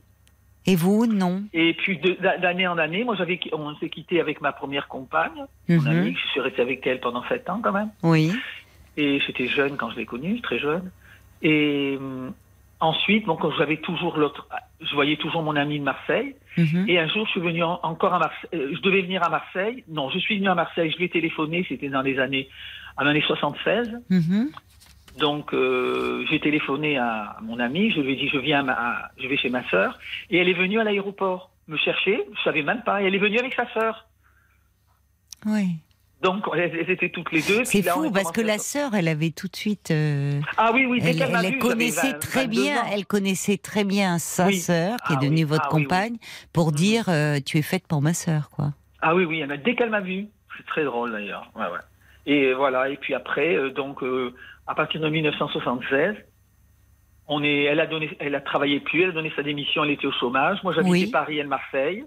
Et 0.67 0.77
vous, 0.77 1.07
non? 1.07 1.45
Et 1.55 1.73
puis 1.73 1.99
d'année 2.21 2.67
en 2.67 2.77
année, 2.77 3.03
moi 3.05 3.17
j'avais, 3.17 3.41
on 3.53 3.75
s'est 3.77 3.89
quitté 3.89 4.21
avec 4.21 4.43
ma 4.43 4.53
première 4.53 4.89
compagne, 4.89 5.45
mon 5.71 5.81
Mhm. 5.81 5.87
amie, 5.87 6.15
je 6.23 6.29
suis 6.29 6.41
resté 6.41 6.61
avec 6.61 6.87
elle 6.87 7.01
pendant 7.01 7.25
7 7.29 7.49
ans 7.49 7.61
quand 7.65 7.73
même. 7.73 7.89
Oui. 8.03 8.33
Et 8.99 9.21
j'étais 9.21 9.47
jeune 9.49 9.77
quand 9.79 9.91
je 9.91 9.97
l'ai 9.97 10.05
connue, 10.05 10.41
très 10.43 10.59
jeune. 10.59 10.91
Et 11.41 11.97
hum, 11.99 12.35
ensuite, 12.81 13.27
quand 13.27 13.51
j'avais 13.59 13.77
toujours 13.79 14.17
l'autre, 14.17 14.49
je 14.81 14.93
voyais 14.95 15.17
toujours 15.17 15.43
mon 15.43 15.57
ami 15.57 15.79
de 15.79 15.85
Marseille. 15.85 16.35
Mhm. 16.57 16.87
Et 16.89 16.99
un 16.99 17.09
jour, 17.09 17.27
je 17.27 17.31
suis 17.33 17.41
venu 17.41 17.63
en- 17.63 17.79
encore 17.83 18.15
à 18.15 18.19
Marseille. 18.19 18.51
euh, 18.55 18.73
je 18.75 18.81
devais 18.81 19.03
venir 19.03 19.23
à 19.23 19.29
Marseille. 19.29 19.85
Non, 19.89 20.11
je 20.11 20.19
suis 20.19 20.37
venu 20.39 20.49
à 20.49 20.55
Marseille. 20.55 20.91
Je 20.91 20.97
lui 20.97 21.05
ai 21.05 21.09
téléphoné. 21.09 21.65
C'était 21.69 21.89
dans 21.89 22.03
les 22.03 22.19
années, 22.19 22.49
en 22.97 23.05
l'année 23.05 23.23
76. 23.27 23.91
Mhm. 24.11 24.51
Donc, 25.19 25.53
euh, 25.53 26.25
j'ai 26.31 26.41
téléphoné 26.41 26.97
à 26.97 27.37
mon 27.43 27.59
ami. 27.59 27.91
Je 27.91 28.01
lui 28.01 28.13
ai 28.13 28.17
dit, 28.17 28.29
je 28.29 28.39
viens, 28.39 28.61
à 28.61 28.63
ma- 28.63 28.73
à- 28.73 29.11
je 29.19 29.27
vais 29.29 29.37
chez 29.37 29.51
ma 29.51 29.63
sœur. 29.69 29.99
Et 30.31 30.39
elle 30.39 30.49
est 30.49 30.55
venue 30.55 30.79
à 30.81 30.85
l'aéroport 30.85 31.51
me 31.69 31.77
chercher. 31.77 32.23
Je 32.37 32.43
savais 32.43 32.63
même 32.63 32.83
pas. 32.83 33.03
Et 33.03 33.07
elle 33.07 33.15
est 33.15 33.19
venue 33.19 33.39
avec 33.39 33.55
sa 33.55 33.67
sœur. 33.75 34.07
Oui. 35.47 35.77
Donc, 36.23 36.45
elles, 36.55 36.91
étaient 36.91 37.09
toutes 37.09 37.33
les 37.33 37.41
deux. 37.43 37.65
C'est 37.65 37.83
fou 37.83 38.11
parce 38.11 38.31
que 38.33 38.41
la 38.43 38.59
sœur, 38.59 38.95
elle 38.95 39.09
avait 39.09 39.31
tout 39.31 39.49
de 39.49 39.57
suite. 39.57 39.91
euh, 39.91 40.41
Ah 40.59 40.71
oui, 40.75 40.85
oui. 40.85 41.01
Dès 41.01 41.11
elle 41.17 41.23
elle 41.23 41.53
vu, 41.55 41.59
connaissait 41.59 42.01
j'avais 42.09 42.13
20, 42.13 42.19
très 42.19 42.41
22 42.47 42.51
bien. 42.51 42.83
Elle 42.93 43.07
connaissait 43.07 43.57
très 43.57 43.85
bien 43.85 44.19
sa 44.19 44.47
Oui. 44.49 44.57
sœur, 44.57 44.97
qui 45.07 45.15
est 45.15 45.17
Ah 45.19 45.21
devenue 45.23 45.45
oui, 45.45 45.51
votre 45.51 45.65
ah 45.71 45.75
oui. 45.75 45.83
compagne, 45.85 46.17
pour 46.53 46.73
dire 46.73 47.05
euh, 47.09 47.39
tu 47.45 47.57
es 47.59 47.63
faite 47.63 47.87
pour 47.89 48.03
ma 48.03 48.13
sœur, 48.13 48.51
quoi. 48.51 48.73
Ah 49.01 49.15
oui, 49.15 49.25
oui, 49.25 49.43
dès 49.65 49.75
qu'elle 49.75 49.89
m'a 49.91 50.01
vu, 50.03 50.27
c'est 50.59 50.67
très 50.67 50.85
drôle 50.85 51.13
d'ailleurs. 51.13 51.51
Ouais, 51.57 51.63
ouais. 51.65 51.79
Et 52.27 52.53
voilà, 52.53 52.91
et 52.91 52.97
puis 52.99 53.15
après, 53.15 53.55
euh, 53.57 53.71
donc 53.71 54.01
à 54.67 54.75
partir 54.75 55.01
de 55.01 55.09
1976, 55.09 56.17
on 57.29 57.43
est, 57.43 57.63
elle 57.65 57.81
a 57.81 57.87
donné, 57.87 58.15
elle 58.19 58.35
a 58.35 58.41
travaillé 58.41 58.81
plus, 58.81 59.03
elle 59.05 59.11
a 59.11 59.13
donné 59.13 59.33
sa 59.37 59.43
démission, 59.43 59.85
elle 59.85 59.93
était 59.93 60.07
au 60.07 60.13
chômage. 60.13 60.59
Moi, 60.65 60.73
j'habitais. 60.75 61.11
Paris, 61.11 61.39
elle 61.39 61.47
Marseille, 61.47 62.05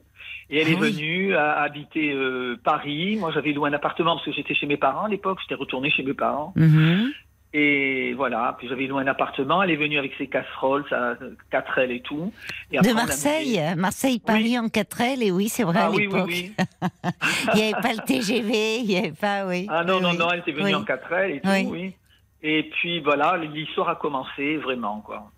et 0.49 0.59
elle 0.61 0.67
Ah 0.67 0.71
est 0.71 0.75
oui. 0.81 0.91
venue 0.91 1.35
à 1.35 1.61
habiter 1.61 2.11
euh, 2.13 2.57
Paris. 2.63 3.17
Moi, 3.19 3.31
j'avais 3.33 3.51
loué 3.53 3.69
un 3.69 3.73
appartement 3.73 4.15
parce 4.15 4.25
que 4.25 4.31
j'étais 4.33 4.53
chez 4.55 4.65
mes 4.67 4.77
parents 4.77 5.05
à 5.05 5.09
l'époque. 5.09 5.39
J'étais 5.41 5.55
retourné 5.59 5.89
chez 5.89 6.03
mes 6.03 6.13
parents. 6.13 6.53
Mhm. 6.55 7.11
Et 7.55 8.13
voilà, 8.15 8.55
puis 8.57 8.67
j'avais 8.67 8.87
loué 8.87 9.03
un 9.03 9.07
appartement. 9.07 9.61
Elle 9.61 9.69
est 9.69 9.75
venue 9.75 9.99
avec 9.99 10.13
ses 10.17 10.25
casseroles, 10.27 10.85
sa 10.89 11.15
4L 11.51 11.91
et 11.91 12.01
tout. 12.01 12.33
Et 12.71 12.79
après, 12.79 12.89
De 12.89 12.95
Marseille, 12.95 13.59
mis- 13.75 13.75
Marseille-Paris 13.79 14.57
en 14.57 14.69
4L, 14.69 15.21
et 15.21 15.31
oui, 15.31 15.49
c'est 15.49 15.61
vrai, 15.63 15.77
Ah 15.81 15.85
à 15.85 15.89
oui, 15.91 15.97
oui, 15.97 16.03
l'époque. 16.05 16.29
oui. 16.29 16.51
Il 17.53 17.61
n'y 17.61 17.71
avait 17.73 17.81
pas 17.81 17.93
le 17.93 18.03
TGV, 18.07 18.77
il 18.79 18.85
n'y 18.87 18.97
avait 18.97 19.11
pas, 19.11 19.45
oui. 19.45 19.67
Ah 19.69 19.83
non, 19.83 19.99
non, 20.01 20.13
non, 20.15 20.29
elle 20.31 20.39
était 20.39 20.51
venue 20.51 20.73
en 20.73 20.83
4L 20.83 21.29
et 21.35 21.41
tout, 21.41 21.49
Oui. 21.49 21.67
oui. 21.69 21.95
Et 22.41 22.63
puis 22.71 22.99
voilà, 23.01 23.37
l'histoire 23.37 23.89
a 23.89 23.95
commencé 23.97 24.57
vraiment, 24.57 25.01
quoi. 25.01 25.31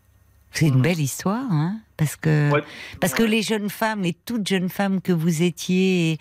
C'est 0.56 0.68
une 0.68 0.82
belle 0.82 1.00
histoire, 1.00 1.46
hein 1.52 1.80
parce 1.98 2.16
que 2.16 2.52
Ouais. 2.52 2.64
parce 3.02 3.14
que 3.14 3.24
les 3.24 3.42
jeunes 3.42 3.70
femmes, 3.70 4.02
les 4.04 4.14
toutes 4.14 4.48
jeunes 4.48 4.70
femmes 4.70 5.02
que 5.02 5.12
vous 5.12 5.44
étiez, 5.44 6.18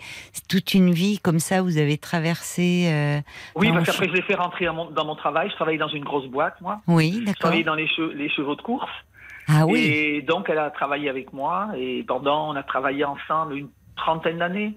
toute 0.49 0.73
une 0.73 0.91
vie 0.91 1.19
comme 1.19 1.39
ça, 1.39 1.61
vous 1.61 1.77
avez 1.77 1.97
traversé. 1.97 2.87
euh, 2.87 3.19
Oui, 3.55 3.69
parce 3.71 3.85
je- 3.85 3.91
qu'après, 3.91 4.07
je 4.09 4.13
l'ai 4.13 4.21
fait 4.21 4.35
rentrer 4.35 4.65
dans 4.65 4.73
mon, 4.73 4.89
dans 4.91 5.05
mon 5.05 5.15
travail. 5.15 5.49
Je 5.49 5.55
travaillais 5.55 5.77
dans 5.77 5.87
une 5.89 6.03
grosse 6.03 6.27
boîte, 6.27 6.59
moi. 6.61 6.81
Oui, 6.87 7.13
Je 7.13 7.19
d'accord. 7.25 7.39
travaillais 7.39 7.63
dans 7.63 7.75
les, 7.75 7.87
che- 7.87 8.13
les 8.13 8.29
chevaux 8.29 8.55
de 8.55 8.61
course. 8.61 8.89
Ah 9.47 9.65
oui. 9.65 9.79
Et 9.79 10.21
donc, 10.21 10.47
elle 10.49 10.57
a 10.59 10.69
travaillé 10.69 11.09
avec 11.09 11.31
moi. 11.33 11.69
Et 11.77 12.03
pendant, 12.07 12.49
on 12.51 12.55
a 12.55 12.63
travaillé 12.63 13.03
ensemble 13.05 13.55
une 13.57 13.69
trentaine 13.95 14.39
d'années. 14.39 14.75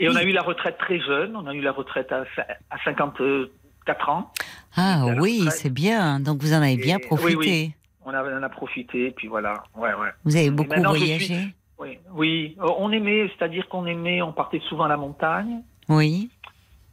Et 0.00 0.08
on 0.08 0.16
a 0.16 0.22
eu 0.24 0.32
la 0.32 0.42
retraite 0.42 0.78
très 0.78 0.98
jeune. 1.00 1.36
On 1.36 1.46
a 1.46 1.54
eu 1.54 1.60
la 1.60 1.72
retraite 1.72 2.10
à, 2.12 2.22
cin- 2.36 2.46
à 2.70 2.78
54 2.84 4.08
ans. 4.08 4.32
Ah 4.76 5.04
oui, 5.20 5.44
c'est 5.50 5.72
bien. 5.72 6.18
Donc 6.20 6.42
vous 6.42 6.52
en 6.54 6.62
avez 6.62 6.76
bien 6.76 6.96
Et- 6.98 7.02
oui, 7.02 7.06
profité. 7.06 7.36
oui. 7.36 7.74
On, 8.04 8.10
a, 8.14 8.22
on 8.24 8.38
en 8.38 8.42
a 8.42 8.48
profité. 8.48 9.10
Puis 9.12 9.28
voilà. 9.28 9.62
Ouais, 9.76 9.90
ouais. 9.94 10.08
Vous 10.24 10.36
avez 10.36 10.50
beaucoup 10.50 10.80
voyagé. 10.80 11.18
suis- 11.24 11.54
Oui, 11.78 11.98
oui. 12.12 12.56
Euh, 12.60 12.68
on 12.78 12.90
aimait, 12.92 13.30
c'est-à-dire 13.36 13.68
qu'on 13.68 13.86
aimait, 13.86 14.22
on 14.22 14.32
partait 14.32 14.60
souvent 14.68 14.84
à 14.84 14.88
la 14.88 14.96
montagne. 14.96 15.62
Oui. 15.88 16.30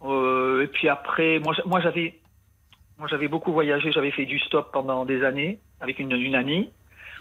Euh, 0.04 0.64
et 0.64 0.68
puis 0.68 0.88
après, 0.90 1.40
moi, 1.40 1.54
j'a- 1.54 1.64
moi 1.66 1.80
j'avais, 1.82 2.16
moi 2.98 3.08
j'avais 3.10 3.28
beaucoup 3.28 3.52
voyagé. 3.54 3.92
J'avais 3.92 4.12
fait 4.12 4.26
du 4.26 4.40
stop 4.40 4.72
pendant 4.72 5.06
des 5.06 5.24
années 5.24 5.60
avec 5.82 6.00
une, 6.00 6.12
une 6.12 6.36
amie. 6.36 6.70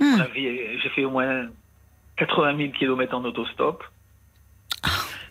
Hmm. 0.01 0.23
J'ai 0.35 0.89
fait 0.95 1.05
au 1.05 1.11
moins 1.11 1.49
80 2.17 2.57
000 2.57 2.73
kilomètres 2.73 3.15
en 3.17 3.25
autostop. 3.25 3.83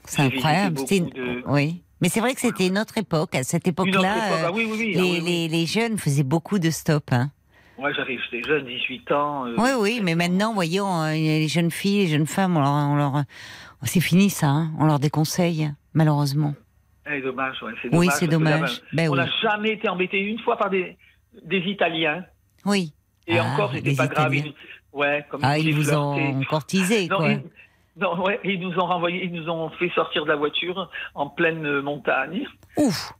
C'est 0.03 0.23
J'ai 0.23 0.29
visité 0.29 0.37
incroyable. 0.37 1.13
de- 1.13 1.43
Oui. 1.47 1.81
Mais 1.99 2.09
c'est 2.09 2.19
vrai 2.19 2.33
que 2.35 2.39
c'était 2.41 2.67
une 2.67 2.77
autre 2.77 2.97
époque. 2.97 3.33
À 3.35 3.43
cette 3.43 3.67
époque-là, 3.67 4.27
époque. 4.27 4.39
Ah 4.45 4.51
oui, 4.53 4.67
oui, 4.69 4.77
oui. 4.79 4.93
les, 4.93 4.99
ah 4.99 5.01
oui, 5.03 5.19
oui. 5.19 5.25
les- 5.25 5.47
les 5.47 5.65
jeunes 5.65 5.97
faisaient 5.97 6.23
beaucoup 6.23 6.59
de 6.59 6.69
stop. 6.69 7.05
Hein. 7.11 7.31
Moi, 7.77 7.91
j'avais, 7.93 8.17
j'étais 8.17 8.47
jeune, 8.47 8.65
18 8.65 9.11
ans. 9.11 9.45
euh, 9.45 9.55
Oui, 9.57 9.69
oui, 9.79 10.01
mais 10.03 10.15
maintenant, 10.15 10.53
voyons, 10.53 11.01
euh, 11.03 11.11
les 11.11 11.47
jeunes 11.47 11.69
filles, 11.71 12.05
les 12.05 12.07
jeunes 12.07 12.25
femmes, 12.25 12.57
on 12.57 12.61
leur, 12.61 12.71
on 12.71 12.95
leur- 12.95 13.23
c'est 13.83 13.99
fini 14.01 14.29
ça. 14.29 14.47
hein. 14.47 14.71
On 14.79 14.85
leur 14.85 14.99
déconseille, 14.99 15.71
malheureusement. 15.93 16.53
eh, 17.09 17.21
dommage, 17.21 17.61
ouais, 17.63 17.71
c'est 17.81 17.87
Oui, 17.89 18.07
dommage. 18.07 18.13
c'est 18.15 18.25
que 18.25 18.31
là, 18.31 18.37
dommage. 18.37 18.81
Ben 18.93 19.09
on 19.09 19.13
oui. 19.13 19.17
n'a 19.19 19.27
jamais 19.41 19.71
été 19.73 19.87
embêté 19.89 20.19
une 20.19 20.39
fois 20.39 20.57
par 20.57 20.69
des, 20.69 20.97
des 21.43 21.59
Italiens. 21.59 22.25
Oui. 22.65 22.93
Et 23.27 23.37
Ah, 23.37 23.45
encore, 23.45 23.71
c'était 23.73 23.93
pas 23.95 24.07
grave. 24.07 24.33
Ils- 24.35 24.53
ouais, 24.93 25.25
comme 25.29 25.41
Ah, 25.43 25.57
ils 25.59 25.73
vous 25.75 25.93
ont 25.93 26.43
courtisé, 26.45 27.07
Non, 27.07 27.17
quoi. 27.17 27.29
ils, 27.31 27.43
non, 27.97 28.23
ouais, 28.23 28.39
ils 28.43 28.59
nous 28.59 28.73
ont 28.79 28.85
renvoyé, 28.87 29.23
ils 29.25 29.31
nous 29.31 29.47
ont 29.49 29.69
fait 29.71 29.89
sortir 29.95 30.23
de 30.25 30.29
la 30.29 30.35
voiture 30.35 30.89
en 31.15 31.29
pleine 31.29 31.65
euh, 31.65 31.81
montagne. 31.81 32.45
Ouf. 32.77 33.13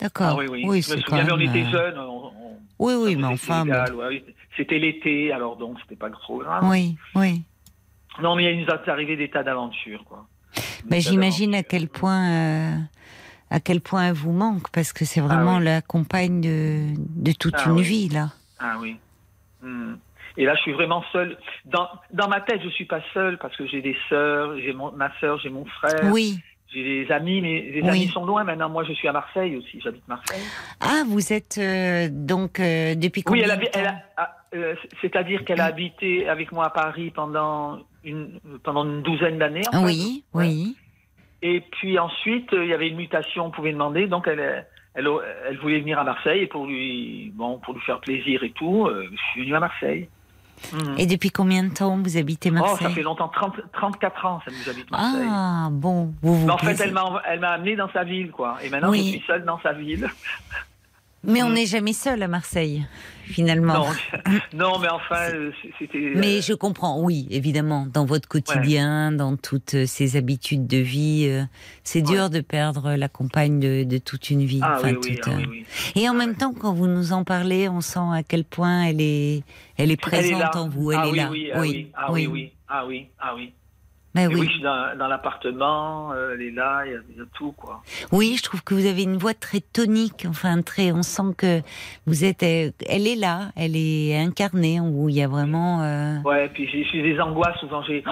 D'accord. 0.00 0.38
Ah 0.40 0.44
oui, 0.48 0.62
oui. 0.64 0.82
je 0.82 0.94
me 0.94 1.00
souviens, 1.00 1.26
quand 1.26 1.34
on 1.36 1.40
était 1.40 1.64
euh, 1.64 1.70
jeunes. 1.70 1.98
on- 1.98 2.26
on- 2.26 2.58
Oui, 2.78 2.94
oui, 2.94 3.16
mais 3.16 3.24
enfin. 3.26 3.66
ouais, 3.66 4.06
oui. 4.08 4.24
C'était 4.56 4.78
l'été, 4.78 5.32
alors 5.32 5.56
donc 5.56 5.78
c'était 5.82 5.96
pas 5.96 6.10
trop 6.10 6.38
grave. 6.38 6.64
Oui, 6.68 6.96
oui. 7.14 7.42
Non, 8.20 8.34
mais 8.36 8.52
il 8.52 8.60
nous 8.60 8.66
est 8.66 8.88
arrivé 8.88 9.16
des 9.16 9.28
tas 9.30 9.42
d'aventures, 9.42 10.04
quoi. 10.04 10.26
Ben, 10.86 11.00
J'imagine 11.00 11.54
à 11.54 11.62
quel 11.62 11.88
point, 11.88 12.30
euh, 12.30 12.74
à 13.50 13.60
quel 13.60 13.80
point 13.80 14.08
elle 14.08 14.14
vous 14.14 14.32
manque, 14.32 14.70
parce 14.70 14.92
que 14.92 15.04
c'est 15.04 15.20
vraiment 15.20 15.56
Ah 15.56 15.58
oui. 15.58 15.64
la 15.64 15.82
compagne 15.82 16.40
de, 16.40 16.94
de 16.96 17.32
toute 17.32 17.54
Ah 17.58 17.64
une 17.66 17.76
oui. 17.76 17.82
vie, 17.82 18.08
là. 18.08 18.30
Ah 18.58 18.76
oui. 18.80 18.96
Hmm. 19.62 19.94
Et 20.36 20.44
là, 20.44 20.54
je 20.54 20.60
suis 20.62 20.72
vraiment 20.72 21.02
seule. 21.12 21.36
Dans, 21.64 21.88
dans 22.12 22.28
ma 22.28 22.40
tête, 22.40 22.60
je 22.62 22.68
suis 22.68 22.84
pas 22.84 23.00
seule 23.12 23.38
parce 23.38 23.56
que 23.56 23.66
j'ai 23.66 23.82
des 23.82 23.96
sœurs, 24.08 24.56
j'ai 24.58 24.72
ma 24.72 25.10
sœur, 25.20 25.38
j'ai 25.40 25.50
mon 25.50 25.64
frère, 25.64 26.12
Oui. 26.12 26.38
J'ai 26.72 27.04
des 27.04 27.12
amis, 27.12 27.40
mais 27.40 27.62
les 27.62 27.82
Oui. 27.82 27.88
amis 27.88 28.08
sont 28.08 28.24
loin 28.26 28.44
maintenant. 28.44 28.68
Moi, 28.68 28.84
je 28.84 28.92
suis 28.92 29.08
à 29.08 29.12
Marseille 29.12 29.56
aussi, 29.56 29.80
j'habite 29.80 30.06
Marseille. 30.08 30.42
Ah, 30.80 31.02
vous 31.06 31.32
êtes 31.32 31.56
euh, 31.58 32.08
donc 32.10 32.60
euh, 32.60 32.94
depuis 32.94 33.20
Oui, 33.20 33.40
combien 33.40 33.44
elle 33.44 33.50
a, 33.52 33.56
de 33.56 33.64
temps 33.64 33.70
elle 33.80 33.86
a- 33.86 34.02
ah, 34.16 34.36
euh, 34.54 34.74
c'est-à-dire 35.00 35.44
qu'elle 35.44 35.60
a 35.60 35.66
habité 35.66 36.28
avec 36.28 36.52
moi 36.52 36.66
à 36.66 36.70
Paris 36.70 37.10
pendant 37.10 37.78
une, 38.04 38.38
pendant 38.62 38.84
une 38.84 39.02
douzaine 39.02 39.38
d'années. 39.38 39.62
en 39.72 39.80
fait. 39.80 39.86
Oui, 39.86 40.24
Ouais. 40.34 40.46
oui. 40.46 40.76
Et 41.42 41.60
puis 41.60 41.98
ensuite, 41.98 42.48
il 42.52 42.66
y 42.66 42.74
avait 42.74 42.88
une 42.88 42.96
mutation, 42.96 43.46
on 43.46 43.50
pouvait 43.50 43.72
demander, 43.72 44.06
donc 44.08 44.26
elle, 44.26 44.66
elle, 44.94 45.08
elle 45.48 45.58
voulait 45.58 45.78
venir 45.80 45.98
à 45.98 46.04
Marseille 46.04 46.40
et 46.42 46.46
pour 46.48 46.66
lui, 46.66 47.30
bon, 47.34 47.58
pour 47.58 47.74
lui 47.74 47.80
faire 47.82 48.00
plaisir 48.00 48.42
et 48.42 48.50
tout, 48.50 48.88
je 48.92 49.16
suis 49.32 49.42
venu 49.42 49.54
à 49.54 49.60
Marseille. 49.60 50.08
Et 50.96 51.06
depuis 51.06 51.30
combien 51.30 51.64
de 51.64 51.72
temps 51.74 51.96
vous 52.02 52.16
habitez 52.16 52.50
Oh, 52.50 52.54
Marseille 52.54 52.88
ça 52.88 52.90
fait 52.90 53.02
longtemps, 53.02 53.28
30, 53.28 53.54
34 53.72 54.26
ans, 54.26 54.40
ça 54.44 54.50
nous 54.50 54.70
habite 54.70 54.90
Marseille. 54.90 55.28
Ah, 55.30 55.68
bon, 55.70 56.14
vous 56.22 56.40
vous 56.40 56.46
Mais 56.46 56.52
en 56.52 56.58
fait, 56.58 56.66
plaisez. 56.66 56.84
elle 56.84 56.92
m'a, 56.92 57.22
elle 57.26 57.40
m'a 57.40 57.50
amené 57.50 57.76
dans 57.76 57.90
sa 57.92 58.04
ville, 58.04 58.30
quoi. 58.30 58.56
Et 58.62 58.68
maintenant, 58.70 58.90
Oui. 58.90 59.04
je 59.04 59.18
suis 59.18 59.24
seule 59.26 59.44
dans 59.44 59.60
sa 59.60 59.72
ville. 59.72 60.08
Mais 61.24 61.42
on 61.42 61.50
Mm. 61.50 61.54
n'est 61.54 61.66
jamais 61.66 61.92
seul 61.92 62.22
à 62.22 62.28
Marseille, 62.28 62.86
finalement. 63.24 63.86
Non, 64.54 64.72
non, 64.72 64.78
mais 64.78 64.88
enfin, 64.88 65.30
euh, 65.34 65.50
c'était. 65.78 66.12
Mais 66.14 66.38
euh, 66.38 66.40
je 66.40 66.52
comprends, 66.54 67.02
oui, 67.02 67.26
évidemment, 67.30 67.86
dans 67.92 68.04
votre 68.06 68.28
quotidien, 68.28 69.10
dans 69.10 69.36
toutes 69.36 69.74
euh, 69.74 69.84
ces 69.86 70.16
habitudes 70.16 70.66
de 70.68 70.76
vie, 70.78 71.28
c'est 71.82 72.06
Ouais. 72.08 72.14
dur 72.14 72.30
de 72.30 72.40
perdre 72.40 72.94
la 72.94 73.08
compagne 73.08 73.58
de, 73.58 73.82
de 73.82 73.98
toute 73.98 74.30
une 74.30 74.44
vie. 74.44 74.60
Ah 74.62 74.76
Enfin, 74.78 74.92
oui, 74.92 74.98
oui, 75.10 75.18
ah 75.26 75.30
oui, 75.36 75.46
oui. 75.50 75.66
Et 76.00 76.08
en 76.08 76.14
même 76.14 76.36
temps, 76.36 76.54
quand 76.54 76.72
vous 76.72 76.86
nous 76.86 77.12
en 77.12 77.24
parlez, 77.24 77.68
on 77.68 77.80
sent 77.80 77.98
à 78.14 78.22
quel 78.22 78.44
point 78.44 78.84
elle 78.84 79.00
est, 79.00 79.36
elle 79.36 79.42
est 79.42 79.42
Elle 79.76 79.90
est 79.90 79.96
présente 79.96 80.54
en 80.56 80.68
vous. 80.68 80.92
Elle 80.92 80.98
ah 81.02 81.06
est 81.06 81.10
oui, 81.10 81.16
là. 81.18 81.30
oui, 81.30 81.50
ah 81.52 81.60
oui, 81.60 81.90
ah 81.96 82.12
oui, 82.12 82.26
oui, 82.26 82.52
ah 82.68 82.86
oui, 82.86 83.06
ah 83.18 83.34
oui. 83.34 83.52
Mais 84.14 84.26
oui. 84.26 84.36
oui, 84.40 84.46
je 84.46 84.52
suis 84.52 84.62
dans, 84.62 84.96
dans 84.98 85.06
l'appartement, 85.06 86.12
euh, 86.12 86.32
elle 86.34 86.42
est 86.42 86.50
là, 86.50 86.82
il 86.86 86.92
y, 86.92 86.94
a- 86.96 87.00
il 87.10 87.18
y 87.18 87.20
a 87.20 87.24
tout, 87.34 87.52
quoi. 87.52 87.82
Oui, 88.10 88.36
je 88.38 88.42
trouve 88.42 88.64
que 88.64 88.72
vous 88.74 88.86
avez 88.86 89.02
une 89.02 89.18
voix 89.18 89.34
très 89.34 89.60
tonique. 89.60 90.24
Enfin, 90.28 90.62
très. 90.62 90.92
On 90.92 91.02
sent 91.02 91.34
que 91.36 91.60
vous 92.06 92.24
êtes. 92.24 92.42
euh, 92.42 92.70
Elle 92.88 93.06
est 93.06 93.16
là. 93.16 93.50
Elle 93.54 93.76
est 93.76 94.16
incarnée 94.18 94.80
vous. 94.80 95.08
Il 95.10 95.16
y 95.16 95.22
a 95.22 95.28
vraiment. 95.28 95.82
euh, 95.82 96.20
Ouais, 96.22 96.48
puis 96.48 96.66
j'ai 96.72 96.84
j'ai 96.84 97.02
des 97.02 97.20
angoisses, 97.20 97.58
souvent 97.60 97.82
j'ai. 97.82 98.02
Oh, 98.06 98.10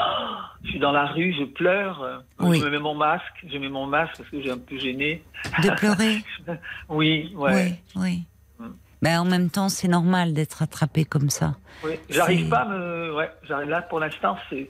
je 0.64 0.70
suis 0.70 0.78
dans 0.78 0.92
la 0.92 1.06
rue, 1.06 1.34
je 1.38 1.44
pleure, 1.44 2.22
Oui. 2.40 2.60
je 2.60 2.64
me 2.66 2.70
mets 2.70 2.78
mon 2.78 2.94
masque, 2.94 3.24
je 3.50 3.56
mets 3.58 3.68
mon 3.70 3.86
masque 3.86 4.14
parce 4.18 4.28
que 4.28 4.40
j'ai 4.42 4.50
un 4.50 4.58
peu 4.58 4.76
gêné. 4.78 5.22
de 5.62 5.70
pleurer. 5.76 6.18
Oui, 6.88 7.32
ouais. 7.34 7.80
Oui, 7.96 8.02
oui. 8.02 8.22
Mm. 8.66 8.70
Ben, 9.02 9.20
en 9.20 9.24
même 9.24 9.48
temps, 9.50 9.68
c'est 9.68 9.88
normal 9.88 10.34
d'être 10.34 10.62
attrapé 10.62 11.04
comme 11.04 11.30
ça. 11.30 11.54
Oui, 11.84 11.92
j'arrive 12.10 12.48
pas 12.48 12.60
à 12.60 12.64
me. 12.66 13.14
Ouais, 13.16 13.30
j'arrive 13.48 13.68
là 13.70 13.82
pour 13.82 14.00
l'instant, 14.00 14.36
c'est. 14.50 14.68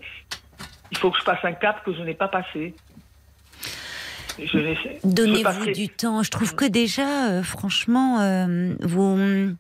Il 0.93 0.99
faut 0.99 1.11
que 1.11 1.19
je 1.19 1.25
passe 1.25 1.45
un 1.45 1.53
cap 1.53 1.85
que 1.85 1.93
je 1.95 2.03
n'ai 2.03 2.15
pas 2.15 2.29
passé. 2.29 2.75
Donnez-vous 5.05 5.73
du 5.73 5.89
temps. 5.89 6.23
Je 6.23 6.31
trouve 6.31 6.55
que 6.55 6.65
déjà, 6.65 7.31
euh, 7.31 7.43
franchement, 7.43 8.21
euh, 8.21 8.75
vous. 8.81 9.55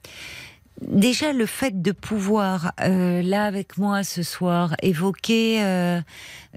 Déjà, 0.82 1.32
le 1.32 1.47
fait 1.47 1.81
de 1.81 1.90
pouvoir, 1.90 2.73
euh, 2.82 3.23
là 3.23 3.44
avec 3.47 3.78
moi 3.78 4.05
ce 4.05 4.23
soir, 4.23 4.74
évoquer 4.82 5.65
euh, 5.65 6.01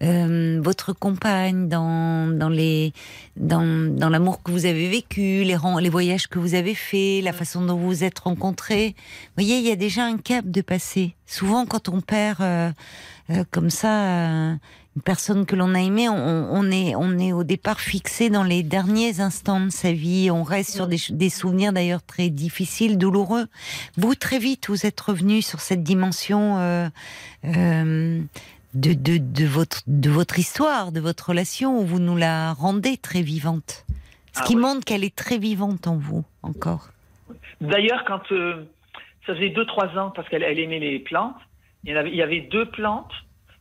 euh, 0.01 0.59
votre 0.61 0.91
compagne 0.91 1.69
dans, 1.69 2.27
dans 2.27 2.49
les 2.49 2.91
dans, 3.37 3.63
dans 3.95 4.09
l'amour 4.09 4.43
que 4.43 4.51
vous 4.51 4.65
avez 4.65 4.89
vécu, 4.89 5.43
les, 5.45 5.55
les 5.79 5.89
voyages 5.89 6.27
que 6.27 6.37
vous 6.37 6.53
avez 6.53 6.75
faits, 6.75 7.23
la 7.23 7.31
façon 7.31 7.65
dont 7.65 7.77
vous 7.77 7.87
vous 7.87 8.03
êtes 8.03 8.19
rencontrés. 8.19 8.89
Vous 8.97 9.43
voyez, 9.43 9.59
il 9.59 9.65
y 9.65 9.71
a 9.71 9.77
déjà 9.77 10.03
un 10.03 10.17
cap 10.17 10.45
de 10.45 10.61
passé. 10.61 11.15
Souvent, 11.25 11.65
quand 11.65 11.87
on 11.87 12.01
perd 12.01 12.41
euh, 12.41 12.71
euh, 13.29 13.45
comme 13.51 13.69
ça 13.69 14.03
euh, 14.03 14.55
une 14.99 15.03
personne 15.03 15.45
que 15.45 15.55
l'on 15.55 15.75
a 15.75 15.79
aimée, 15.79 16.09
on, 16.09 16.13
on 16.51 16.69
est 16.71 16.93
on 16.93 17.17
est 17.17 17.31
au 17.31 17.45
départ 17.45 17.79
fixé 17.79 18.29
dans 18.29 18.43
les 18.43 18.63
derniers 18.63 19.21
instants 19.21 19.61
de 19.61 19.69
sa 19.69 19.93
vie. 19.93 20.29
On 20.29 20.43
reste 20.43 20.71
sur 20.71 20.87
des, 20.87 21.29
souvenirs 21.29 21.71
d'ailleurs 21.71 22.03
très 22.03 22.29
difficiles, 22.29 22.97
douloureux. 22.97 23.45
Vous 23.95 24.15
très 24.15 24.39
vite, 24.39 24.67
vous 24.67 24.85
êtes 24.85 24.99
revenu 24.99 25.41
sur 25.41 25.61
cette 25.61 25.83
dimension. 25.83 26.57
euh, 26.59 26.89
euh, 27.45 28.19
de, 28.75 28.93
de, 28.93 29.17
de, 29.17 29.45
votre, 29.45 29.81
de 29.87 30.09
votre 30.11 30.37
histoire, 30.37 30.91
de 30.91 30.99
votre 30.99 31.29
relation, 31.29 31.79
où 31.79 31.85
vous 31.85 31.97
nous 31.99 32.17
la 32.17 32.53
rendez 32.53 32.97
très 32.97 33.21
vivante. 33.23 33.85
Ce 34.33 34.41
Ah 34.41 34.43
qui 34.43 34.55
ouais. 34.55 34.61
montre 34.61 34.85
qu'elle 34.85 35.03
est 35.03 35.15
très 35.15 35.39
vivante 35.39 35.87
en 35.87 35.95
vous, 35.97 36.23
encore. 36.43 36.89
D'ailleurs, 37.61 38.03
quand 38.05 38.31
euh, 38.31 38.65
ça 39.25 39.33
faisait 39.33 39.49
2-3 39.49 39.97
ans, 39.97 40.11
parce 40.11 40.27
qu'elle 40.29 40.43
elle 40.43 40.59
aimait 40.59 40.77
les 40.77 40.99
plantes, 40.99 41.37
il 41.83 41.89
y, 41.89 41.95
en 41.95 41.99
avait, 41.99 42.09
il 42.11 42.15
y 42.15 42.21
avait 42.21 42.41
deux 42.41 42.69
plantes 42.69 43.11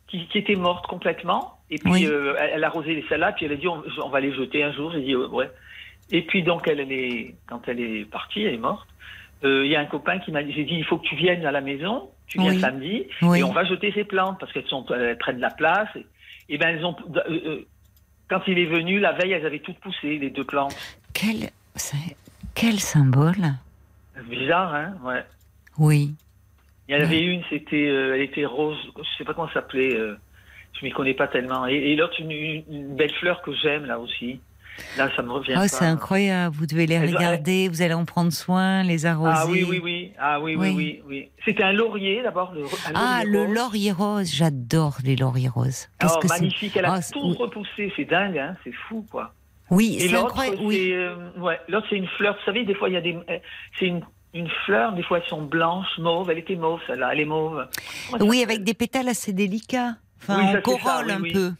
qui, 0.08 0.26
qui 0.28 0.38
étaient 0.38 0.56
mortes 0.56 0.86
complètement. 0.86 1.58
Et 1.70 1.78
puis, 1.78 1.90
Oui. 1.92 2.06
euh, 2.06 2.34
elle, 2.38 2.50
elle 2.54 2.64
arrosait 2.64 2.94
les 2.94 3.06
salades, 3.08 3.34
puis 3.36 3.46
elle 3.46 3.52
a 3.52 3.56
dit 3.56 3.68
on, 3.68 3.82
on 4.02 4.08
va 4.08 4.20
les 4.20 4.32
jeter 4.32 4.64
un 4.64 4.72
jour. 4.72 4.90
J'ai 4.92 5.02
dit 5.02 5.14
euh, 5.14 5.28
ouais. 5.28 5.50
Et 6.10 6.22
puis, 6.22 6.42
donc, 6.42 6.66
elle, 6.66 6.80
elle 6.80 6.92
est, 6.92 7.34
quand 7.46 7.60
elle 7.68 7.80
est 7.80 8.04
partie, 8.10 8.42
elle 8.42 8.54
est 8.54 8.58
morte. 8.58 8.88
euh, 9.44 9.64
Il 9.66 9.70
y 9.70 9.76
a 9.76 9.80
un 9.80 9.84
copain 9.86 10.18
qui 10.18 10.32
m'a 10.32 10.42
dit 10.42 10.52
j'ai 10.52 10.64
dit 10.64 10.74
il 10.74 10.84
faut 10.84 10.96
que 10.98 11.06
tu 11.06 11.14
viennes 11.16 11.44
à 11.44 11.52
la 11.52 11.60
maison, 11.60 12.08
tu 12.26 12.38
viens 12.40 12.52
Oui. 12.52 12.60
samedi, 12.60 13.06
Oui. 13.22 13.40
et 13.40 13.42
on 13.44 13.52
va 13.52 13.64
jeter 13.64 13.92
ces 13.92 14.04
plantes 14.04 14.38
parce 14.40 14.52
qu'elles 14.52 14.66
sont 14.66 14.86
elles 14.86 15.18
prennent 15.18 15.36
de 15.36 15.42
la 15.42 15.50
place. 15.50 15.88
Et, 15.96 16.06
et 16.48 16.58
ben, 16.58 16.68
elles 16.74 16.84
ont. 16.86 16.96
euh, 17.16 17.20
euh, 17.28 17.66
quand 18.30 18.40
il 18.46 18.58
est 18.58 18.66
venu, 18.66 18.98
la 19.00 19.12
veille, 19.12 19.32
elles 19.32 19.44
avaient 19.46 19.58
toutes 19.60 19.78
poussé, 19.80 20.18
les 20.18 20.30
deux 20.30 20.44
plantes. 20.44 20.74
Quel, 21.14 21.50
quel 22.54 22.78
symbole 22.80 23.54
Bizarre, 24.28 24.74
hein 24.74 24.94
Ouais. 25.04 25.24
Oui. 25.78 26.14
Il 26.88 26.94
y 26.94 26.98
en 26.98 27.02
avait 27.02 27.20
une, 27.22 27.42
c'était, 27.50 27.86
euh, 27.88 28.14
elle 28.14 28.22
était 28.22 28.46
rose, 28.46 28.78
je 28.96 29.02
sais 29.18 29.24
pas 29.24 29.34
comment 29.34 29.48
ça 29.48 29.54
s'appelait, 29.54 29.94
euh, 29.94 30.16
je 30.78 30.84
m'y 30.86 30.90
connais 30.90 31.14
pas 31.14 31.28
tellement. 31.28 31.66
Et, 31.66 31.74
et 31.74 31.96
l'autre, 31.96 32.14
une, 32.18 32.96
belle 32.96 33.12
fleur 33.20 33.42
que 33.42 33.52
j'aime 33.62 33.84
là 33.84 33.98
aussi. 33.98 34.40
Là, 34.96 35.10
ça 35.16 35.22
me 35.22 35.32
revient 35.32 35.54
Ah, 35.56 35.60
pas. 35.62 35.68
c'est 35.68 35.84
incroyable. 35.84 36.54
Vous 36.56 36.64
devez 36.66 36.86
les 36.86 37.00
regarder, 37.00 37.68
vous 37.68 37.82
allez 37.82 37.94
en 37.94 38.04
prendre 38.04 38.32
soin, 38.32 38.84
les 38.84 39.06
arroser. 39.06 39.32
Ah 39.36 39.46
oui, 39.48 39.66
oui, 39.68 39.80
oui. 39.82 40.12
Ah 40.18 40.40
oui, 40.40 40.54
oui, 40.54 40.68
Oui. 40.68 40.74
oui, 40.76 41.02
oui. 41.08 41.28
C'était 41.44 41.64
un 41.64 41.72
laurier 41.72 42.22
d'abord. 42.22 42.52
le- 42.54 42.62
Ah, 42.94 43.22
laurier 43.24 43.32
le 43.32 43.40
rose. 43.42 43.54
laurier 43.56 43.92
rose. 43.92 44.32
J'adore 44.34 44.98
les 45.04 45.16
lauriers 45.16 45.48
roses. 45.48 45.88
Qu'est-ce 45.98 46.14
Oh, 46.16 46.20
que 46.20 46.28
magnifique, 46.28 46.76
elle 46.76 46.84
a 46.84 46.92
Ah, 46.94 47.00
tout 47.12 47.20
repoussé, 47.34 47.92
c'est 47.96 48.04
dingue, 48.04 48.38
hein, 48.38 48.56
c'est 48.62 48.72
fou 48.72 49.04
quoi. 49.10 49.34
Oui, 49.70 49.98
c'est 50.00 50.14
incroyable. 50.14 50.58
Oui. 50.62 50.92
euh, 50.92 51.14
ouais, 51.38 51.58
l'autre 51.68 51.86
c'est 51.90 51.96
une 51.96 52.06
fleur. 52.16 52.36
Vous 52.38 52.44
savez, 52.46 52.64
des 52.64 52.74
fois 52.74 52.88
il 52.88 52.92
y 52.94 52.96
a 52.96 53.00
des, 53.02 53.14
euh, 53.14 53.38
c'est 53.80 53.86
une, 53.86 54.00
une 54.34 54.48
fleur, 54.66 54.92
des 54.92 55.02
fois 55.02 55.18
elles 55.18 55.28
sont 55.28 55.42
blanches, 55.42 55.98
mauves. 55.98 56.30
Elle 56.30 56.38
était 56.38 56.56
mauve, 56.56 56.80
celle-là, 56.86 57.10
elle 57.12 57.20
est 57.20 57.24
mauve. 57.24 57.66
Oui, 58.20 58.42
avec 58.42 58.62
des 58.64 58.74
pétales 58.74 59.08
assez 59.08 59.32
délicats. 59.32 59.96
Enfin, 60.20 60.38
Oui, 60.46 60.52
ça, 60.52 60.60
corolle 60.60 61.06
oui, 61.06 61.12
un 61.12 61.20
oui. 61.20 61.32
peu. 61.32 61.52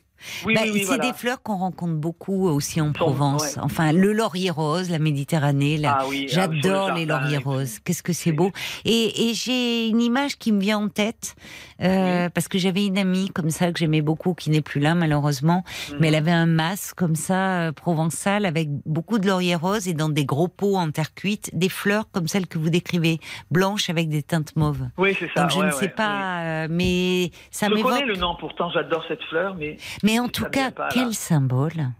Oui, 0.45 0.55
Bah, 0.55 0.62
oui, 0.65 0.70
oui, 0.73 0.81
c'est 0.81 0.86
voilà. 0.97 1.07
des 1.07 1.12
fleurs 1.16 1.40
qu'on 1.43 1.59
rencontre 1.59 1.95
beaucoup 1.95 2.49
aussi 2.49 2.81
en 2.81 2.90
Provence. 2.93 3.55
ouais. 3.55 3.62
Enfin, 3.62 3.93
le 3.93 4.12
laurier 4.12 4.51
rose, 4.51 4.90
la 4.90 4.99
Méditerranée. 4.99 5.81
Ah 5.85 5.99
ah 6.01 6.05
le 6.11 6.27
J'adore 6.27 6.93
les 6.95 7.07
lauriers 7.07 7.39
roses. 7.39 7.78
Qu'est-ce 7.78 8.03
que 8.03 8.12
c'est 8.12 8.32
beau. 8.32 8.51
Et, 8.85 9.31
et 9.31 9.35
j'ai 9.35 9.86
une 9.86 10.01
image 10.01 10.36
qui 10.36 10.51
me 10.51 10.61
vient 10.61 10.78
en 10.78 10.89
tête, 10.89 11.36
euh, 11.83 12.29
parce 12.31 12.49
que 12.49 12.59
j'avais 12.59 12.87
une 12.87 12.99
amie 12.99 13.29
comme 13.31 13.51
ça 13.51 13.73
que 13.73 13.79
j'aimais 13.79 14.03
beaucoup, 14.03 14.35
qui 14.35 14.51
n'est 14.51 14.61
plus 14.63 14.81
là 14.81 14.95
malheureusement, 14.95 15.65
Mhm. 15.91 15.97
mais 16.01 16.09
elle 16.09 16.15
avait 16.17 16.31
un 16.33 16.47
masque 16.47 16.97
comme 16.97 17.15
ça, 17.15 17.61
euh, 17.69 17.73
provençal, 17.73 18.47
avec 18.47 18.69
beaucoup 18.87 19.19
de 19.19 19.27
lauriers 19.27 19.55
roses 19.55 19.89
et 19.89 19.95
dans 19.95 20.09
des 20.09 20.25
gros 20.25 20.49
pots 20.49 20.77
en 20.77 20.91
terre 20.91 21.15
cuite, 21.15 21.51
des 21.53 21.69
fleurs 21.69 22.11
comme 22.11 22.29
celles 22.29 22.47
que 22.47 22.59
vous 22.59 22.71
décrivez, 22.71 23.19
blanches 23.51 23.91
avec 23.91 24.09
des 24.09 24.23
teintes 24.23 24.57
mauves. 24.57 24.87
Oui, 24.99 25.17
c'est 25.19 25.31
ça. 25.35 25.43
Donc 25.43 25.51
je 25.53 25.59
ouais, 25.59 25.67
ne 25.67 25.71
sais 25.73 25.81
ouais, 25.83 25.89
pas, 25.89 26.41
euh, 26.65 26.69
mais 26.71 27.31
ça 27.51 27.67
oui. 27.69 27.79
Je 27.79 27.83
connais 27.83 27.95
m'évoque. 28.01 28.09
le 28.09 28.17
nom, 28.17 28.37
pourtant 28.39 28.71
j'adore 28.71 29.05
cette 29.09 29.23
fleur, 29.25 29.55
mais 29.57 29.77
Mais 30.03 30.19
en 30.19 30.29
tout 30.29 30.45
cas, 30.47 30.71
quel 30.93 31.15
symbole 31.15 31.91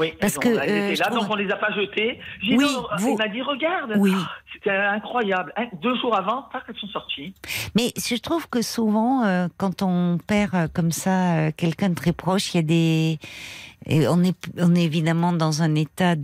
oui, 0.00 0.12
Parce 0.20 0.38
que, 0.38 0.48
euh, 0.48 0.62
étaient 0.62 0.94
je 0.96 1.00
là, 1.00 1.06
trouve- 1.06 1.20
donc 1.20 1.30
on 1.30 1.36
les 1.36 1.50
a 1.50 1.56
pas 1.56 1.68
dit, 1.70 1.88
Oui, 2.48 2.56
non, 2.58 2.86
vous- 2.98 3.10
Il 3.10 3.16
m'a 3.18 3.28
dit 3.28 3.42
regarde. 3.42 3.94
Oui. 3.98 4.12
C'était 4.52 4.70
incroyable. 4.70 5.52
Un- 5.56 5.68
Deux 5.80 5.94
jours 6.00 6.14
avant, 6.16 6.42
pas 6.52 6.60
qu'elles 6.66 6.76
sont 6.76 6.88
sorties. 6.88 7.34
Mais 7.74 7.92
je 7.96 8.16
trouve 8.16 8.48
que 8.48 8.60
souvent, 8.62 9.24
euh, 9.24 9.46
quand 9.56 9.82
on 9.82 10.18
perd 10.26 10.54
euh, 10.54 10.68
comme 10.72 10.90
ça 10.92 11.36
euh, 11.36 11.50
quelqu'un 11.56 11.90
de 11.90 11.94
très 11.94 12.12
proche, 12.12 12.52
il 12.54 12.56
y 12.56 12.60
a 12.60 12.62
des. 12.62 13.18
et 13.86 14.06
on 14.08 14.22
est, 14.22 14.36
on 14.58 14.74
est 14.74 14.82
évidemment 14.84 15.32
dans 15.32 15.62
un 15.62 15.74
état 15.74 16.14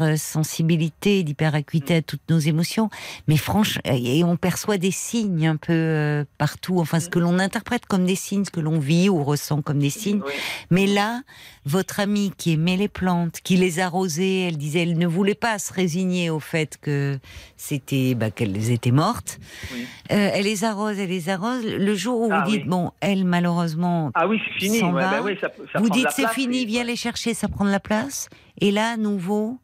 d'hypersensibilité, 0.00 1.22
d'hyperacuité 1.24 1.96
à 1.96 2.02
toutes 2.02 2.28
nos 2.30 2.38
émotions, 2.38 2.90
mais 3.26 3.36
franchement, 3.36 3.82
et 3.84 4.22
on 4.24 4.36
perçoit 4.36 4.78
des 4.78 4.90
signes 4.92 5.46
un 5.48 5.56
peu 5.56 5.72
euh, 5.72 6.24
partout, 6.38 6.78
enfin 6.78 7.00
ce 7.00 7.08
que 7.08 7.18
l'on 7.18 7.38
interprète 7.38 7.86
comme 7.86 8.04
des 8.04 8.14
signes, 8.14 8.44
ce 8.44 8.50
que 8.50 8.60
l'on 8.60 8.78
vit 8.78 9.08
ou 9.08 9.24
ressent 9.24 9.62
comme 9.62 9.78
des 9.80 9.90
signes. 9.90 10.20
Oui. 10.24 10.32
Mais 10.70 10.86
là, 10.86 11.22
votre 11.66 12.00
amie 12.00 12.32
qui 12.38 12.52
aimait 12.52 12.76
les 12.78 12.88
plantes, 12.88 13.40
qui 13.44 13.56
les 13.56 13.80
arrosait, 13.80 14.40
elle 14.48 14.56
disait, 14.56 14.80
elle 14.82 14.96
ne 14.96 15.06
voulait 15.06 15.34
pas 15.34 15.58
se 15.58 15.72
résigner 15.72 16.30
au 16.30 16.40
fait 16.40 16.78
que 16.80 17.18
c'était, 17.56 18.14
bah, 18.14 18.30
qu'elles 18.30 18.70
étaient 18.70 18.90
mortes. 18.92 19.38
Oui. 19.72 19.84
Euh, 20.12 20.30
elle 20.34 20.44
les 20.44 20.64
arrose, 20.64 20.98
elle 20.98 21.10
les 21.10 21.28
arrose. 21.28 21.64
Le 21.64 21.94
jour 21.94 22.20
où 22.22 22.28
Ah 22.32 22.42
vous 22.44 22.50
dites, 22.50 22.62
oui. 22.62 22.68
bon, 22.68 22.90
elle 23.00 23.24
malheureusement, 23.24 24.10
Ah 24.14 24.26
oui, 24.26 24.40
c'est 24.46 24.58
fini. 24.66 24.82
Ouais, 24.82 24.92
va. 25.02 25.10
bah 25.10 25.20
oui, 25.22 25.36
ça, 25.40 25.48
ça 25.72 25.78
vous 25.80 25.90
dites 25.90 26.08
c'est 26.10 26.28
fini, 26.30 26.62
et- 26.62 26.64
viens 26.66 26.84
les 26.84 26.96
chercher, 26.96 27.34
ça 27.34 27.48
prend 27.48 27.64
de 27.66 27.70
la 27.70 27.80
place. 27.80 28.28
Et 28.62 28.70
là, 28.72 28.92
à 28.92 28.96
nouveau, 28.96 29.58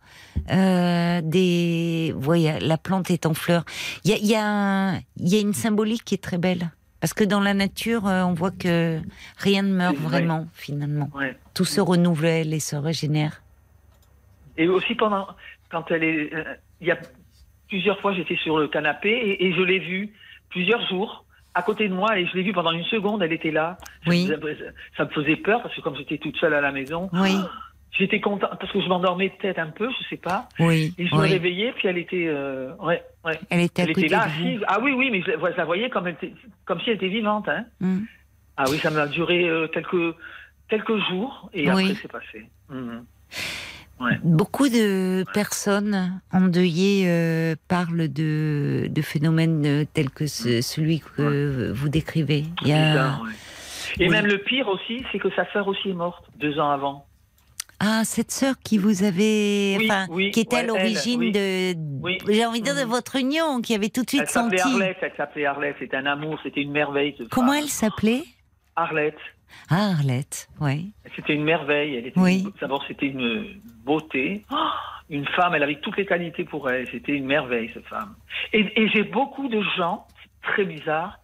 euh, 0.50 1.20
des, 1.22 2.14
voyez, 2.16 2.58
la 2.60 2.78
plante 2.78 3.10
est 3.10 3.26
en 3.26 3.34
fleurs. 3.34 3.64
Il 4.04 4.10
y 4.10 4.14
a, 4.14 4.18
y, 4.18 4.34
a 4.34 4.46
un- 4.46 4.96
il 5.16 5.28
y 5.28 5.36
a 5.36 5.40
une 5.40 5.54
symbolique 5.54 6.04
qui 6.04 6.14
est 6.14 6.22
très 6.22 6.38
belle. 6.38 6.70
Parce 7.00 7.12
que 7.14 7.24
dans 7.24 7.40
la 7.40 7.54
nature, 7.54 8.06
euh, 8.06 8.22
on 8.24 8.32
voit 8.34 8.50
que 8.50 9.00
rien 9.38 9.62
ne 9.62 9.72
meurt 9.72 9.96
vrai. 9.96 10.18
vraiment, 10.20 10.46
finalement. 10.54 11.10
Ouais. 11.14 11.36
Tout 11.54 11.64
se 11.64 11.80
renouvelle 11.80 12.52
et 12.54 12.60
se 12.60 12.74
régénère. 12.76 13.42
Et 14.56 14.66
aussi 14.68 14.94
pendant, 14.94 15.26
quand 15.70 15.90
elle 15.90 16.04
est, 16.04 16.34
euh, 16.34 16.44
il 16.80 16.86
y 16.86 16.90
a 16.90 16.98
plusieurs 17.68 18.00
fois, 18.00 18.14
j'étais 18.14 18.36
sur 18.36 18.58
le 18.58 18.68
canapé 18.68 19.10
et, 19.10 19.46
et 19.46 19.52
je 19.54 19.60
l'ai 19.62 19.78
vue 19.78 20.10
plusieurs 20.48 20.86
jours 20.88 21.24
à 21.54 21.62
côté 21.62 21.88
de 21.88 21.94
moi 21.94 22.18
et 22.18 22.26
je 22.26 22.34
l'ai 22.34 22.42
vue 22.42 22.52
pendant 22.52 22.72
une 22.72 22.84
seconde, 22.84 23.22
elle 23.22 23.32
était 23.32 23.50
là. 23.50 23.76
Ça 24.04 24.10
Oui. 24.10 24.26
me 24.26 24.36
faisait- 24.38 24.72
Ça 24.96 25.04
me 25.04 25.10
faisait 25.10 25.36
peur 25.36 25.62
parce 25.62 25.74
que 25.74 25.80
comme 25.82 25.96
j'étais 25.96 26.18
toute 26.18 26.36
seule 26.38 26.54
à 26.54 26.60
la 26.60 26.72
maison, 26.72 27.08
Oui, 27.12 27.34
j'étais 27.92 28.20
contente 28.20 28.50
parce 28.60 28.70
que 28.72 28.80
je 28.80 28.88
m'endormais 28.88 29.30
peut-être 29.30 29.58
un 29.58 29.68
peu, 29.70 29.88
je 29.90 30.08
sais 30.08 30.16
pas. 30.16 30.48
oui, 30.58 30.94
Et 30.98 31.06
je 31.06 31.14
me 31.14 31.20
réveillais 31.20 31.72
puis 31.72 31.88
elle 31.88 31.98
était, 31.98 32.26
euh, 32.28 32.74
ouais, 32.76 33.02
ouais. 33.24 33.38
Elle 33.50 33.60
était 33.62 33.82
à 33.82 33.84
Elle 33.86 33.94
côté 33.94 34.06
était 34.06 34.14
là 34.16 34.22
assise. 34.24 34.60
Ah 34.68 34.78
oui, 34.82 34.92
oui, 34.92 35.08
mais 35.10 35.22
je, 35.22 35.30
la- 35.30 35.52
je 35.52 35.56
la 35.56 35.64
voyais 35.64 35.88
comme 35.90 36.06
elle 36.06 36.14
était, 36.14 36.32
comme 36.64 36.80
si 36.80 36.90
elle 36.90 36.96
était 36.96 37.08
vivante, 37.08 37.48
hein. 37.48 37.64
Hmm. 37.80 38.00
Ah 38.56 38.64
oui, 38.70 38.78
ça 38.78 38.90
m'a 38.90 39.06
duré 39.06 39.48
euh, 39.48 39.68
quelques 39.68 40.14
quelques 40.68 40.96
jours 41.08 41.48
et 41.54 41.70
Oui. 41.70 41.84
après 41.90 41.94
c'est 42.00 42.10
passé. 42.10 42.48
Mhm. 42.70 43.04
Beaucoup 44.24 44.68
de 44.68 45.24
personnes 45.32 46.20
endeuillées 46.30 47.04
euh, 47.08 47.54
parlent 47.66 48.12
de, 48.12 48.88
de 48.90 49.02
phénomènes 49.02 49.64
euh, 49.64 49.84
tels 49.90 50.10
que 50.10 50.26
ce- 50.26 50.60
celui 50.60 51.00
que 51.00 51.72
vous 51.72 51.88
décrivez. 51.88 52.44
Il 52.62 52.68
y 52.68 52.72
a... 52.74 52.90
Bizarre. 52.90 53.22
Et 53.98 54.08
même 54.10 54.26
le 54.26 54.36
pire 54.38 54.68
aussi, 54.68 55.02
c'est 55.10 55.18
que 55.18 55.30
sa 55.34 55.50
sœur 55.52 55.66
aussi 55.68 55.88
est 55.90 55.94
morte 55.94 56.24
deux 56.38 56.58
ans 56.58 56.70
avant. 56.70 57.06
Ah, 57.78 58.02
cette 58.04 58.30
sœur 58.30 58.54
qui 58.64 58.78
vous 58.78 59.02
avait, 59.04 59.76
Oui, 59.78 59.86
enfin, 59.90 60.06
oui, 60.08 60.30
qui 60.30 60.40
était 60.40 60.56
à 60.56 60.62
l'origine 60.62 61.30
de, 61.30 61.74
Oui. 62.02 62.16
j'ai 62.28 62.46
envie 62.46 62.60
de 62.60 62.64
dire 62.64 62.74
de 62.74 62.84
Mhm. 62.84 62.88
votre 62.88 63.16
union, 63.16 63.60
qui 63.60 63.74
avait 63.74 63.90
tout 63.90 64.02
de 64.02 64.08
suite 64.08 64.22
Elle 64.22 64.28
s'appelait 64.28 64.58
senti. 64.58 64.72
Arlette, 64.74 64.96
elle 65.02 65.12
s'appelait 65.16 65.44
Arlette, 65.46 65.76
c'était 65.78 65.96
un 65.96 66.06
amour, 66.06 66.38
c'était 66.42 66.62
une 66.62 66.72
merveille. 66.72 67.14
Comment 67.30 67.52
elle 67.52 67.68
s'appelait? 67.68 68.22
Arlette, 68.76 69.18
Ah, 69.70 69.90
Arlette, 69.96 70.48
oui. 70.60 70.92
c'était 71.14 71.34
une 71.34 71.44
merveille. 71.44 71.96
Elle 71.96 72.06
était 72.06 72.18
Oui. 72.20 72.44
D'abord, 72.60 72.82
c'était 72.88 73.06
une 73.06 73.60
beauté. 73.84 74.44
Oh, 74.50 74.56
une 75.10 75.26
femme, 75.28 75.54
elle 75.54 75.62
avait 75.62 75.80
toutes 75.80 75.96
les 75.98 76.06
qualités 76.06 76.44
pour 76.44 76.68
elle. 76.70 76.88
C'était 76.90 77.12
une 77.12 77.26
merveille, 77.26 77.70
cette 77.74 77.86
femme. 77.86 78.14
Et, 78.52 78.60
et 78.82 78.88
j'ai 78.88 79.04
beaucoup 79.04 79.48
de 79.48 79.60
gens, 79.76 80.06
c'est 80.22 80.50
très 80.52 80.64
bizarre. 80.64 81.18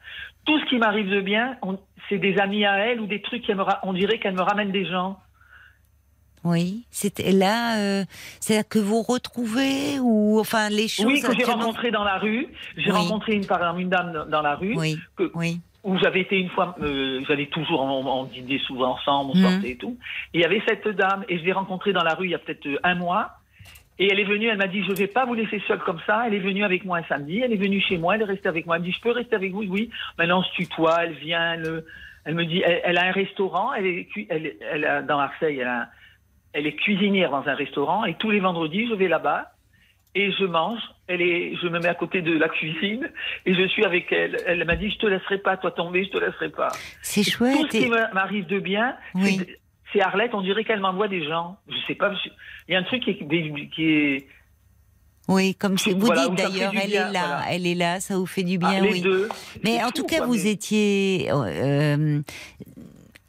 Tout 0.44 0.58
ce 0.60 0.64
qui 0.66 0.76
m'arrive 0.78 1.08
de 1.08 1.20
bien, 1.20 1.56
c'est 2.08 2.18
des 2.18 2.36
amis 2.38 2.64
à 2.66 2.76
elle 2.78 3.00
ou 3.00 3.06
des 3.06 3.22
trucs 3.22 3.42
qui 3.42 3.54
me 3.54 3.64
on 3.84 3.92
dirait 3.92 4.18
qu'elle 4.18 4.34
me 4.34 4.42
ramène 4.42 4.70
des 4.70 4.84
gens. 4.86 5.18
Oui, 6.44 6.82
c'était 6.90 7.30
là, 7.32 7.78
euh, 7.78 8.04
c'est-à-dire 8.40 8.68
que 8.68 8.78
vous 8.80 9.02
retrouvez 9.02 9.98
ou 10.00 10.40
enfin 10.40 10.68
les 10.70 10.88
choses. 10.88 11.06
Oui, 11.06 11.20
que 11.20 11.34
j'ai 11.34 11.44
rencontré 11.44 11.90
dans 11.90 12.04
la 12.04 12.18
rue. 12.18 12.48
J'ai 12.76 12.90
Oui. 12.90 12.96
rencontré 12.98 13.34
une, 13.34 13.46
par 13.46 13.58
exemple, 13.58 13.80
une 13.80 13.88
dame 13.90 14.26
dans- 14.28 14.42
la 14.42 14.56
rue. 14.56 14.74
Oui, 14.76 14.98
que- 15.16 15.30
oui, 15.34 15.60
où 15.84 15.96
j'avais 15.98 16.20
été 16.22 16.38
une 16.38 16.48
fois, 16.50 16.74
euh, 16.82 17.20
j'allais 17.28 17.46
toujours 17.46 17.80
en, 17.82 18.04
en 18.04 18.24
dîner 18.24 18.58
souvent 18.66 18.94
ensemble, 18.94 19.32
on 19.34 19.38
Mhm. 19.38 19.42
sortait 19.52 19.70
et 19.70 19.76
tout. 19.76 19.96
Et 20.34 20.38
il 20.38 20.40
y 20.40 20.44
avait 20.44 20.62
cette 20.66 20.88
dame, 20.88 21.24
et 21.28 21.38
je 21.38 21.44
l'ai 21.44 21.52
rencontrée 21.52 21.92
dans 21.92 22.02
la 22.04 22.14
rue 22.14 22.26
il 22.26 22.30
y 22.30 22.34
a 22.34 22.38
peut-être 22.38 22.66
euh, 22.66 22.78
un 22.82 22.94
mois. 22.96 23.30
Et 23.98 24.08
elle 24.10 24.18
est 24.18 24.24
venue, 24.24 24.46
elle 24.48 24.58
m'a 24.58 24.66
dit, 24.66 24.82
je 24.84 24.92
vais 24.92 25.06
pas 25.06 25.26
vous 25.26 25.34
laisser 25.34 25.62
seule 25.68 25.78
comme 25.80 26.00
ça. 26.06 26.24
Elle 26.26 26.34
est 26.34 26.40
venue 26.40 26.64
avec 26.64 26.84
moi 26.84 26.98
un 26.98 27.04
samedi, 27.04 27.38
elle 27.40 27.52
est 27.52 27.56
venue 27.56 27.80
chez 27.80 27.98
moi, 27.98 28.16
elle 28.16 28.22
est 28.22 28.24
restée 28.24 28.48
avec 28.48 28.66
moi. 28.66 28.76
Elle 28.76 28.82
me 28.82 28.86
dit, 28.86 28.92
je 28.92 29.00
peux 29.00 29.12
rester 29.12 29.36
avec 29.36 29.52
vous? 29.52 29.62
Oui. 29.62 29.90
Maintenant, 30.18 30.40
on 30.40 30.42
se 30.42 30.50
tutoie, 30.52 31.04
elle 31.04 31.12
vient, 31.14 31.52
elle, 31.54 31.84
elle 32.24 32.34
me 32.34 32.44
dit, 32.46 32.62
elle, 32.64 32.80
elle 32.84 32.98
a 32.98 33.04
un 33.04 33.12
restaurant, 33.12 33.72
elle 33.74 33.86
est, 33.86 34.08
elle 34.28 34.84
a, 34.84 35.02
dans 35.02 35.18
Marseille, 35.18 35.58
elle, 35.60 35.68
a- 35.68 35.88
elle 36.52 36.66
est 36.66 36.74
cuisinière 36.76 37.30
dans 37.30 37.46
un 37.48 37.54
restaurant, 37.54 38.04
et 38.04 38.14
tous 38.14 38.30
les 38.30 38.40
vendredis, 38.40 38.86
je 38.88 38.94
vais 38.94 39.08
là-bas. 39.08 39.52
Et 40.14 40.30
je 40.32 40.44
mange, 40.44 40.78
elle 41.08 41.22
est, 41.22 41.56
je 41.56 41.66
me 41.68 41.78
mets 41.78 41.88
à 41.88 41.94
côté 41.94 42.20
de 42.20 42.36
la 42.36 42.50
cuisine 42.50 43.10
et 43.46 43.54
je 43.54 43.66
suis 43.68 43.82
avec 43.82 44.12
elle. 44.12 44.36
Elle 44.46 44.62
m'a 44.66 44.76
dit 44.76 44.90
je 44.90 44.98
te 44.98 45.06
laisserai 45.06 45.38
pas 45.38 45.56
toi 45.56 45.70
tomber, 45.70 46.04
je 46.04 46.10
te 46.10 46.18
laisserai 46.18 46.50
pas. 46.50 46.68
c'est 47.00 47.22
Tout 47.24 47.30
chouette. 47.30 47.56
ce 47.62 47.66
qui 47.78 47.84
et- 47.84 47.88
m'arrive 48.12 48.44
de 48.46 48.58
bien, 48.58 48.94
Oui. 49.14 49.40
c'est- 49.90 50.02
Arlette. 50.02 50.34
On 50.34 50.42
dirait 50.42 50.64
qu'elle 50.64 50.80
m'envoie 50.80 51.08
des 51.08 51.24
gens. 51.26 51.56
Je 51.66 51.76
sais 51.86 51.94
pas. 51.94 52.12
je- 52.12 52.28
Il 52.68 52.72
y 52.74 52.76
a 52.76 52.80
un 52.80 52.82
truc 52.82 53.02
qui 53.04 53.10
est, 53.12 53.68
qui 53.70 53.84
est 53.90 54.26
Oui, 55.28 55.54
comme 55.54 55.78
c'est- 55.78 55.92
vous 55.94 56.00
Voilà, 56.04 56.28
dites 56.28 56.34
d'ailleurs, 56.34 56.72
elle 56.78 56.90
bien, 56.90 57.08
est 57.08 57.12
là, 57.14 57.26
voilà. 57.26 57.42
elle 57.50 57.66
est 57.66 57.74
là, 57.74 58.00
ça 58.00 58.18
vous 58.18 58.26
fait 58.26 58.42
du 58.42 58.58
ah, 58.62 58.68
bien, 58.70 58.80
les 58.82 58.92
oui. 58.92 59.00
deux. 59.00 59.30
Mais 59.64 59.82
en 59.82 59.92
tout 59.92 60.04
cas, 60.04 60.18
quoi, 60.18 60.26
vous 60.26 60.34
mais- 60.34 60.50
étiez 60.50 61.30
euh, 61.32 62.20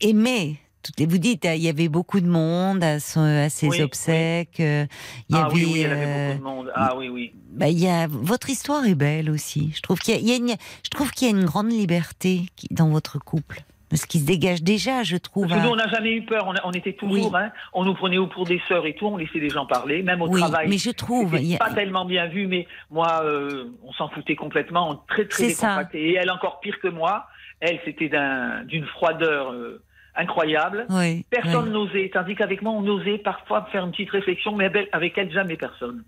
aimé. 0.01 0.57
Vous 0.99 1.17
dites, 1.17 1.45
il 1.45 1.61
y 1.61 1.69
avait 1.69 1.87
beaucoup 1.87 2.19
de 2.19 2.27
monde 2.27 2.83
à, 2.83 2.99
son- 2.99 3.21
à 3.21 3.49
ses 3.49 3.67
Oui, 3.67 3.81
obsèques. 3.81 4.59
euh, 4.59 4.85
Il 5.29 5.35
y 5.35 5.39
Ah 5.39 5.45
avait, 5.45 5.53
oui, 5.55 5.69
oui, 5.73 5.81
elle 5.81 5.91
avait 5.93 6.05
euh, 6.05 6.27
beaucoup 6.33 6.39
de 6.39 6.43
monde. 6.43 6.71
Ah 6.75 6.93
oui, 6.97 7.09
oui. 7.09 7.33
bah, 7.51 7.69
il 7.69 7.79
y 7.79 7.87
a, 7.87 8.07
votre 8.09 8.49
histoire 8.49 8.85
est 8.85 8.95
belle 8.95 9.29
aussi. 9.29 9.71
Je 9.75 9.81
trouve 9.81 9.99
qu'il 9.99 10.13
y 10.13 10.17
a, 10.17 10.19
il 10.19 10.27
y 10.27 10.33
a 10.33 10.35
une, 10.35 10.55
je 10.83 10.89
trouve 10.89 11.11
qu'il 11.11 11.27
y 11.29 11.31
a 11.31 11.35
une 11.37 11.45
grande 11.45 11.71
liberté 11.71 12.41
qui- 12.55 12.67
dans 12.71 12.89
votre 12.89 13.17
couple. 13.19 13.61
Ce 13.95 14.07
qui 14.07 14.17
se 14.19 14.25
dégage 14.25 14.63
déjà, 14.63 15.03
je 15.03 15.17
trouve. 15.17 15.47
Parce 15.47 15.59
que 15.61 15.65
à- 15.65 15.67
nous, 15.67 15.73
on 15.73 15.75
n'a 15.75 15.87
jamais 15.87 16.13
eu 16.13 16.23
peur. 16.25 16.45
On, 16.47 16.53
a- 16.55 16.61
on 16.63 16.71
était 16.71 16.93
toujours, 16.93 17.31
Oui. 17.31 17.39
hein, 17.39 17.51
on 17.73 17.85
nous 17.85 17.93
prenait 17.93 18.17
pour 18.33 18.43
des 18.45 18.59
sœurs 18.67 18.87
et 18.87 18.95
tout. 18.95 19.05
On 19.05 19.17
laissait 19.17 19.37
les 19.39 19.49
gens 19.51 19.67
parler, 19.67 20.01
même 20.01 20.21
au 20.23 20.27
oui, 20.27 20.41
travail. 20.41 20.67
mais 20.67 20.79
je 20.79 20.89
trouve. 20.89 21.35
Il 21.39 21.45
y 21.45 21.55
a- 21.55 21.59
pas 21.59 21.71
tellement 21.73 22.03
bien 22.03 22.25
vu, 22.27 22.47
mais 22.47 22.65
moi, 22.89 23.21
euh, 23.23 23.65
on 23.83 23.93
s'en 23.93 24.09
foutait 24.09 24.35
complètement, 24.35 24.89
on 24.89 24.95
très 25.07 25.27
très 25.27 25.49
C'est 25.49 25.53
ça. 25.53 25.67
décontracté. 25.67 26.09
Et 26.09 26.13
elle 26.15 26.31
encore 26.31 26.59
pire 26.59 26.79
que 26.81 26.87
moi. 26.87 27.27
Elle, 27.59 27.79
c'était 27.85 28.09
d'un- 28.09 28.63
d'une 28.65 28.85
froideur 28.87 29.51
euh, 29.51 29.81
incroyable. 30.15 30.85
oui, 30.89 31.25
Personne 31.29 31.65
oui. 31.67 31.71
n'osait, 31.71 32.11
tandis 32.13 32.35
qu'avec 32.35 32.61
moi, 32.61 32.71
on 32.73 32.85
osait 32.87 33.17
parfois 33.17 33.67
faire 33.71 33.83
une 33.85 33.91
petite 33.91 34.11
réflexion, 34.11 34.55
mais 34.55 34.65
avec- 34.91 35.17
elle, 35.17 35.31
jamais 35.31 35.57
personne. 35.57 36.03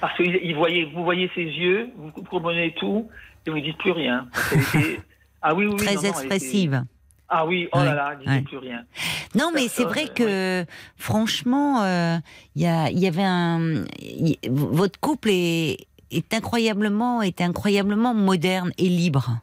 Parce 0.00 0.16
que 0.16 0.22
il 0.22 0.54
voyait, 0.54 0.84
vous 0.94 1.02
voyez 1.04 1.30
ses 1.34 1.42
yeux, 1.44 1.88
vous 1.96 2.10
comprenez 2.24 2.74
tout, 2.78 3.08
et 3.46 3.50
vous 3.50 3.60
dites 3.60 3.78
plus 3.78 3.92
rien. 3.92 4.28
Était- 4.52 5.00
Ah 5.42 5.54
oui, 5.54 5.66
oui, 5.66 5.72
oui, 5.78 5.86
Très 5.86 5.94
non, 5.94 6.02
non, 6.02 6.08
était- 6.08 6.08
expressive. 6.18 6.82
Ah 7.28 7.46
oui, 7.46 7.68
oh 7.72 7.78
là 7.78 7.94
là, 7.94 8.16
disait 8.16 8.30
ouais. 8.30 8.40
plus 8.42 8.56
rien. 8.58 8.82
Non, 9.34 9.50
mais 9.54 9.68
c'est 9.68 9.84
vrai 9.84 10.06
que, 10.08 10.64
franchement, 10.96 11.82
euh, 11.84 12.16
il 12.56 12.62
y, 12.62 12.90
il 12.92 12.98
y 12.98 13.06
avait 13.06 13.22
un. 13.22 13.84
y- 14.00 14.38
votre 14.48 14.98
couple 14.98 15.28
est, 15.30 15.76
est 16.10 16.32
incroyablement, 16.34 17.22
est 17.22 17.40
incroyablement 17.40 18.14
moderne 18.14 18.72
et 18.78 18.88
libre. 18.88 19.38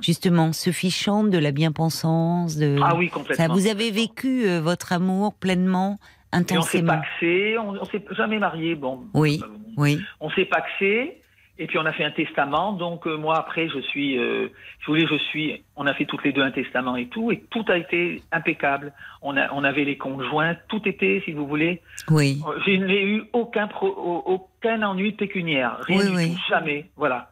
Justement, 0.00 0.52
se 0.52 0.70
fichant 0.70 1.24
de 1.24 1.38
la 1.38 1.52
bien-pensance, 1.52 2.56
de. 2.56 2.76
Ah 2.82 2.94
oui, 2.96 3.08
Ça, 3.08 3.14
complètement. 3.14 3.54
vous 3.54 3.66
avez 3.66 3.90
vécu 3.90 4.46
euh, 4.46 4.60
votre 4.60 4.92
amour 4.92 5.34
pleinement, 5.34 5.98
Et 6.32 6.36
on 6.36 6.38
s'est 6.38 6.54
intensément. 6.80 6.92
paxé, 6.94 7.56
on, 7.58 7.70
on 7.80 7.84
s'est 7.86 8.04
jamais 8.10 8.38
marié, 8.38 8.74
bon. 8.74 9.04
Oui, 9.14 9.40
Euh, 9.42 9.46
oui. 9.76 10.00
On 10.20 10.28
s'est 10.30 10.44
paxé, 10.44 11.22
et 11.58 11.66
puis 11.66 11.78
on 11.78 11.86
a 11.86 11.92
fait 11.92 12.04
un 12.04 12.10
testament. 12.10 12.72
Donc 12.72 13.06
euh, 13.06 13.16
moi 13.16 13.38
après, 13.38 13.68
je 13.68 13.78
suis, 13.80 14.18
euh, 14.18 14.48
je 14.80 14.86
voulais, 14.86 15.06
je 15.08 15.16
suis. 15.30 15.62
On 15.76 15.86
a 15.86 15.94
fait 15.94 16.04
toutes 16.04 16.24
les 16.24 16.32
deux 16.32 16.42
un 16.42 16.50
testament 16.50 16.96
et 16.96 17.06
tout, 17.06 17.30
et 17.30 17.44
tout 17.50 17.64
a 17.68 17.78
été 17.78 18.22
impeccable. 18.32 18.92
On 19.22 19.36
a, 19.36 19.50
on 19.54 19.62
avait 19.64 19.84
les 19.84 19.96
conjoints, 19.96 20.56
tout 20.68 20.82
était, 20.86 21.22
si 21.24 21.32
vous 21.32 21.46
voulez. 21.46 21.80
Oui. 22.10 22.42
Je 22.66 22.72
n'ai 22.72 23.04
eu 23.04 23.22
aucun 23.32 23.66
pro, 23.68 23.86
au- 23.86 24.22
aucun 24.26 24.82
ennui 24.82 25.12
pécuniaire, 25.12 25.78
rien 25.82 25.98
Oui, 26.00 26.10
du 26.10 26.16
oui. 26.16 26.32
tout, 26.34 26.40
jamais. 26.50 26.90
Voilà. 26.96 27.30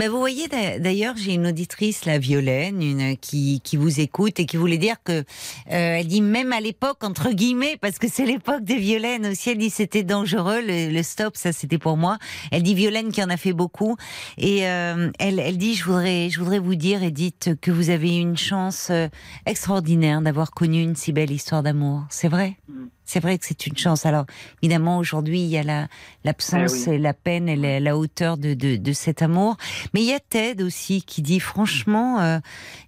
Mais 0.00 0.08
vous 0.08 0.16
voyez, 0.18 0.48
d'a- 0.48 0.78
d'ailleurs, 0.78 1.14
j'ai 1.18 1.34
une 1.34 1.46
auditrice, 1.48 2.06
la 2.06 2.16
Violaine, 2.16 2.80
une 2.82 3.18
qui, 3.18 3.60
qui 3.62 3.76
vous 3.76 4.00
écoute 4.00 4.40
et 4.40 4.46
qui 4.46 4.56
voulait 4.56 4.78
dire 4.78 4.96
que, 5.04 5.12
euh, 5.12 5.24
elle 5.68 6.06
dit 6.06 6.22
même 6.22 6.54
à 6.54 6.60
l'époque 6.60 7.04
entre 7.04 7.32
guillemets, 7.32 7.76
parce 7.82 7.98
que 7.98 8.08
c'est 8.08 8.24
l'époque 8.24 8.64
des 8.64 8.78
Violaines 8.78 9.26
aussi. 9.26 9.50
Elle 9.50 9.58
dit 9.58 9.68
c'était 9.68 10.02
dangereux 10.02 10.62
le, 10.66 10.90
le 10.90 11.02
stop, 11.02 11.36
ça 11.36 11.52
c'était 11.52 11.76
pour 11.76 11.98
moi. 11.98 12.16
Elle 12.50 12.62
dit 12.62 12.74
Violaine 12.74 13.12
qui 13.12 13.22
en 13.22 13.28
a 13.28 13.36
fait 13.36 13.52
beaucoup 13.52 13.96
et 14.38 14.66
euh, 14.66 15.10
elle, 15.18 15.38
elle 15.38 15.58
dit 15.58 15.74
je 15.74 15.84
voudrais, 15.84 16.30
je 16.30 16.38
voudrais 16.38 16.60
vous 16.60 16.76
dire, 16.76 17.02
Edith, 17.02 17.50
que 17.60 17.70
vous 17.70 17.90
avez 17.90 18.16
eu 18.16 18.20
une 18.20 18.38
chance 18.38 18.88
euh, 18.90 19.08
extraordinaire 19.44 20.22
d'avoir 20.22 20.52
connu 20.52 20.80
une 20.80 20.96
si 20.96 21.12
belle 21.12 21.30
histoire 21.30 21.62
d'amour. 21.62 22.04
C'est 22.08 22.28
vrai? 22.28 22.56
Mm. 22.70 22.86
C'est 23.10 23.18
vrai 23.18 23.38
que 23.38 23.44
c'est 23.44 23.66
une 23.66 23.76
chance. 23.76 24.06
Alors, 24.06 24.24
évidemment, 24.62 24.98
aujourd'hui, 24.98 25.40
il 25.40 25.48
y 25.48 25.58
a 25.58 25.64
la, 25.64 25.88
l'absence 26.22 26.86
Eh 26.86 26.90
oui. 26.90 26.94
et 26.94 26.98
la 26.98 27.12
peine 27.12 27.48
et 27.48 27.56
la, 27.56 27.80
la 27.80 27.96
hauteur 27.96 28.38
de, 28.38 28.54
de, 28.54 28.76
de 28.76 28.92
cet 28.92 29.20
amour. 29.20 29.56
Mais 29.92 30.02
il 30.02 30.06
y 30.06 30.12
a 30.12 30.20
Ted 30.20 30.62
aussi 30.62 31.02
qui 31.02 31.20
dit, 31.20 31.40
franchement, 31.40 32.20
euh, 32.20 32.38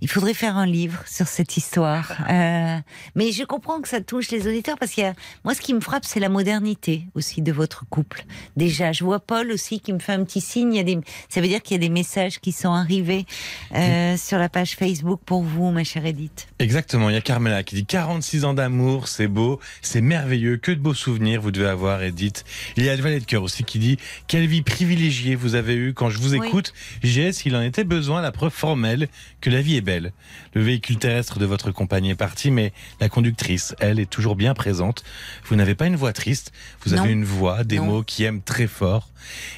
il 0.00 0.08
faudrait 0.08 0.32
faire 0.34 0.56
un 0.56 0.66
livre 0.66 1.02
sur 1.06 1.26
cette 1.26 1.56
histoire. 1.56 2.12
Euh, 2.32 2.78
mais 3.14 3.30
je 3.32 3.44
comprends 3.44 3.80
que 3.80 3.88
ça 3.88 4.00
touche 4.00 4.30
les 4.30 4.46
auditeurs 4.46 4.78
parce 4.78 4.96
a, 4.98 5.12
moi, 5.44 5.54
ce 5.54 5.60
qui 5.60 5.74
me 5.74 5.80
frappe, 5.80 6.04
c'est 6.04 6.20
la 6.20 6.28
modernité 6.30 7.04
aussi 7.14 7.42
de 7.42 7.52
votre 7.52 7.84
couple. 7.90 8.24
Déjà, 8.56 8.92
je 8.92 9.04
vois 9.04 9.20
Paul 9.20 9.50
aussi 9.50 9.80
qui 9.80 9.92
me 9.92 9.98
fait 9.98 10.12
un 10.12 10.24
petit 10.24 10.40
signe. 10.40 10.72
Il 10.72 10.76
y 10.76 10.80
a 10.80 10.84
des, 10.84 10.98
ça 11.28 11.40
veut 11.40 11.48
dire 11.48 11.60
qu'il 11.62 11.74
y 11.74 11.80
a 11.80 11.80
des 11.80 11.92
messages 11.92 12.38
qui 12.40 12.52
sont 12.52 12.72
arrivés 12.72 13.26
euh, 13.74 14.16
sur 14.16 14.38
la 14.38 14.48
page 14.48 14.76
Facebook 14.76 15.20
pour 15.26 15.42
vous, 15.42 15.72
ma 15.72 15.84
chère 15.84 16.06
Edith. 16.06 16.46
Exactement, 16.58 17.10
il 17.10 17.14
y 17.14 17.18
a 17.18 17.20
Carmela 17.20 17.62
qui 17.64 17.74
dit 17.74 17.84
46 17.84 18.44
ans 18.44 18.54
d'amour, 18.54 19.08
c'est 19.08 19.28
beau, 19.28 19.58
c'est 19.82 20.00
merveilleux, 20.12 20.58
que 20.58 20.72
de 20.72 20.78
beaux 20.80 20.92
souvenirs 20.92 21.40
vous 21.40 21.50
devez 21.52 21.66
avoir, 21.68 22.02
Edith. 22.02 22.44
Il 22.76 22.84
y 22.84 22.90
a 22.90 22.96
le 22.96 23.02
valet 23.02 23.18
de 23.18 23.24
cœur 23.24 23.42
aussi 23.42 23.64
qui 23.64 23.78
dit 23.78 23.96
quelle 24.26 24.46
vie 24.46 24.60
privilégiée 24.60 25.34
vous 25.34 25.54
avez 25.54 25.74
eue 25.74 25.94
quand 25.94 26.10
je 26.10 26.18
vous 26.18 26.34
Oui. 26.34 26.46
écoute. 26.46 26.74
J'ai, 27.02 27.32
s'il 27.32 27.56
en 27.56 27.62
était 27.62 27.84
besoin, 27.84 28.20
la 28.20 28.30
preuve 28.30 28.52
formelle 28.52 29.08
que 29.40 29.48
la 29.48 29.62
vie 29.62 29.76
est 29.76 29.80
belle. 29.80 30.12
Le 30.52 30.60
véhicule 30.62 30.98
terrestre 30.98 31.38
de 31.38 31.46
votre 31.46 31.70
compagnie 31.72 32.10
est 32.10 32.14
parti, 32.14 32.50
mais 32.50 32.74
la 33.00 33.08
conductrice, 33.08 33.74
elle, 33.80 33.98
est 33.98 34.10
toujours 34.10 34.36
bien 34.36 34.52
présente. 34.52 35.02
Vous 35.46 35.56
n'avez 35.56 35.74
pas 35.74 35.86
une 35.86 35.96
voix 35.96 36.12
triste, 36.12 36.52
vous 36.84 36.94
Non. 36.94 37.02
avez 37.04 37.12
une 37.12 37.24
voix, 37.24 37.64
des 37.64 37.76
Non. 37.78 37.86
mots 37.86 38.02
qui 38.02 38.24
aiment 38.24 38.42
très 38.42 38.66
fort. 38.66 39.08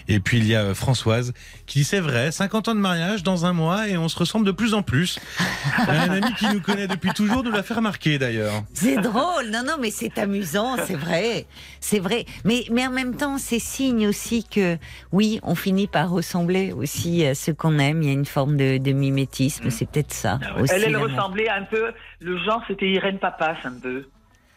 Et 0.08 0.20
puis 0.20 0.38
il 0.38 0.46
y 0.46 0.54
a 0.54 0.62
euh, 0.62 0.74
Françoise 0.74 1.32
qui 1.66 1.80
dit 1.80 1.84
c'est 1.84 2.00
vrai, 2.00 2.32
50 2.32 2.68
ans 2.68 2.74
de 2.74 2.80
mariage 2.80 3.22
dans 3.22 3.46
un 3.46 3.52
mois 3.52 3.88
et 3.88 3.96
on 3.96 4.08
se 4.08 4.18
ressemble 4.18 4.46
de 4.46 4.52
plus 4.52 4.74
en 4.74 4.82
plus. 4.82 5.18
un 5.88 6.10
ami 6.10 6.34
qui 6.34 6.46
nous 6.46 6.60
connaît 6.60 6.86
depuis 6.86 7.10
toujours 7.10 7.42
nous 7.42 7.50
l'a 7.50 7.62
fait 7.62 7.74
remarquer 7.74 8.18
d'ailleurs. 8.18 8.62
C'est 8.72 8.96
drôle, 8.96 9.50
non, 9.50 9.62
non, 9.64 9.76
mais 9.80 9.90
c'est 9.90 10.18
amusant, 10.18 10.76
c'est 10.84 10.96
vrai, 10.96 11.46
c'est 11.80 11.98
vrai. 11.98 12.24
Mais, 12.44 12.64
mais 12.70 12.86
en 12.86 12.90
même 12.90 13.16
temps, 13.16 13.38
c'est 13.38 13.58
signe 13.58 14.06
aussi 14.06 14.44
que, 14.44 14.76
oui, 15.12 15.40
on 15.42 15.54
finit 15.54 15.86
par 15.86 16.10
ressembler 16.10 16.72
aussi 16.72 17.24
à 17.24 17.34
ce 17.34 17.50
qu'on 17.50 17.78
aime. 17.78 18.02
Il 18.02 18.08
y 18.08 18.10
a 18.10 18.14
une 18.14 18.26
forme 18.26 18.56
de, 18.56 18.78
de 18.78 18.92
mimétisme, 18.92 19.70
c'est 19.70 19.88
peut-être 19.88 20.12
ça. 20.12 20.38
Aussi, 20.58 20.72
Elle, 20.74 20.84
elle 20.84 20.96
ressemblait 20.96 21.48
un 21.48 21.64
peu. 21.64 21.92
Le 22.20 22.38
genre, 22.38 22.62
c'était 22.66 22.88
Irène 22.88 23.18
Papas 23.18 23.56
un 23.64 23.78
peu. 23.80 24.06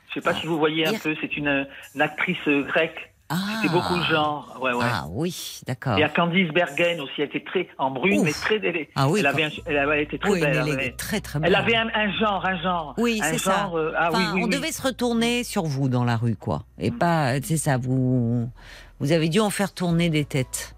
Je 0.09 0.13
sais 0.13 0.21
pas 0.21 0.34
si 0.34 0.47
vous 0.47 0.57
voyez 0.57 0.88
un 0.88 0.93
peu. 0.93 1.15
C'est 1.21 1.38
une, 1.38 1.67
une 1.95 2.01
actrice 2.01 2.38
euh, 2.47 2.63
grecque. 2.63 3.13
Ah. 3.29 3.35
C'était 3.61 3.73
beaucoup 3.73 3.95
le 3.95 4.03
genre. 4.03 4.57
Ouais, 4.61 4.71
ouais. 4.73 4.85
Ah 4.89 5.05
oui, 5.09 5.59
d'accord. 5.67 5.93
Et 5.93 5.97
il 5.97 6.01
y 6.01 6.03
a 6.05 6.09
Candice 6.09 6.49
Bergen 6.53 7.01
aussi. 7.01 7.11
Elle 7.17 7.25
était 7.25 7.43
très 7.43 7.67
en 7.77 7.91
brune, 7.91 8.19
Ouf. 8.19 8.25
mais 8.25 8.31
très. 8.31 8.55
Elle, 8.65 8.87
Ah 8.95 9.09
oui, 9.09 9.19
elle 9.19 9.25
avait, 9.27 9.43
un, 9.43 9.49
elle, 9.65 9.77
avait- 9.77 9.95
elle 9.97 10.03
était 10.03 10.17
très 10.17 10.29
Oui, 10.31 10.39
belle. 10.39 10.63
elle 10.69 10.79
est 10.79 10.97
très 10.97 11.19
très 11.19 11.37
Elle 11.39 11.43
belle. 11.43 11.55
avait 11.55 11.75
un, 11.75 11.89
un 11.93 12.11
genre, 12.17 12.45
un 12.45 12.61
genre. 12.61 12.93
Oui, 12.97 13.19
c'est 13.23 13.37
ça. 13.37 13.69
euh, 13.75 13.91
ah 13.97 14.09
Enfin, 14.11 14.19
oui, 14.19 14.25
oui, 14.35 14.41
on 14.45 14.47
devait 14.47 14.71
se 14.71 14.81
retourner 14.81 15.43
sur 15.43 15.63
vous 15.65 15.89
dans 15.89 16.05
la 16.05 16.15
rue, 16.15 16.37
quoi. 16.37 16.63
Et 16.79 16.89
pas, 16.91 17.41
c'est 17.41 17.57
ça, 17.57 17.77
vous, 17.77 18.49
vous 19.01 19.11
avez 19.11 19.27
dû 19.27 19.41
en 19.41 19.49
faire 19.49 19.73
tourner 19.73 20.09
des 20.09 20.23
têtes. 20.23 20.73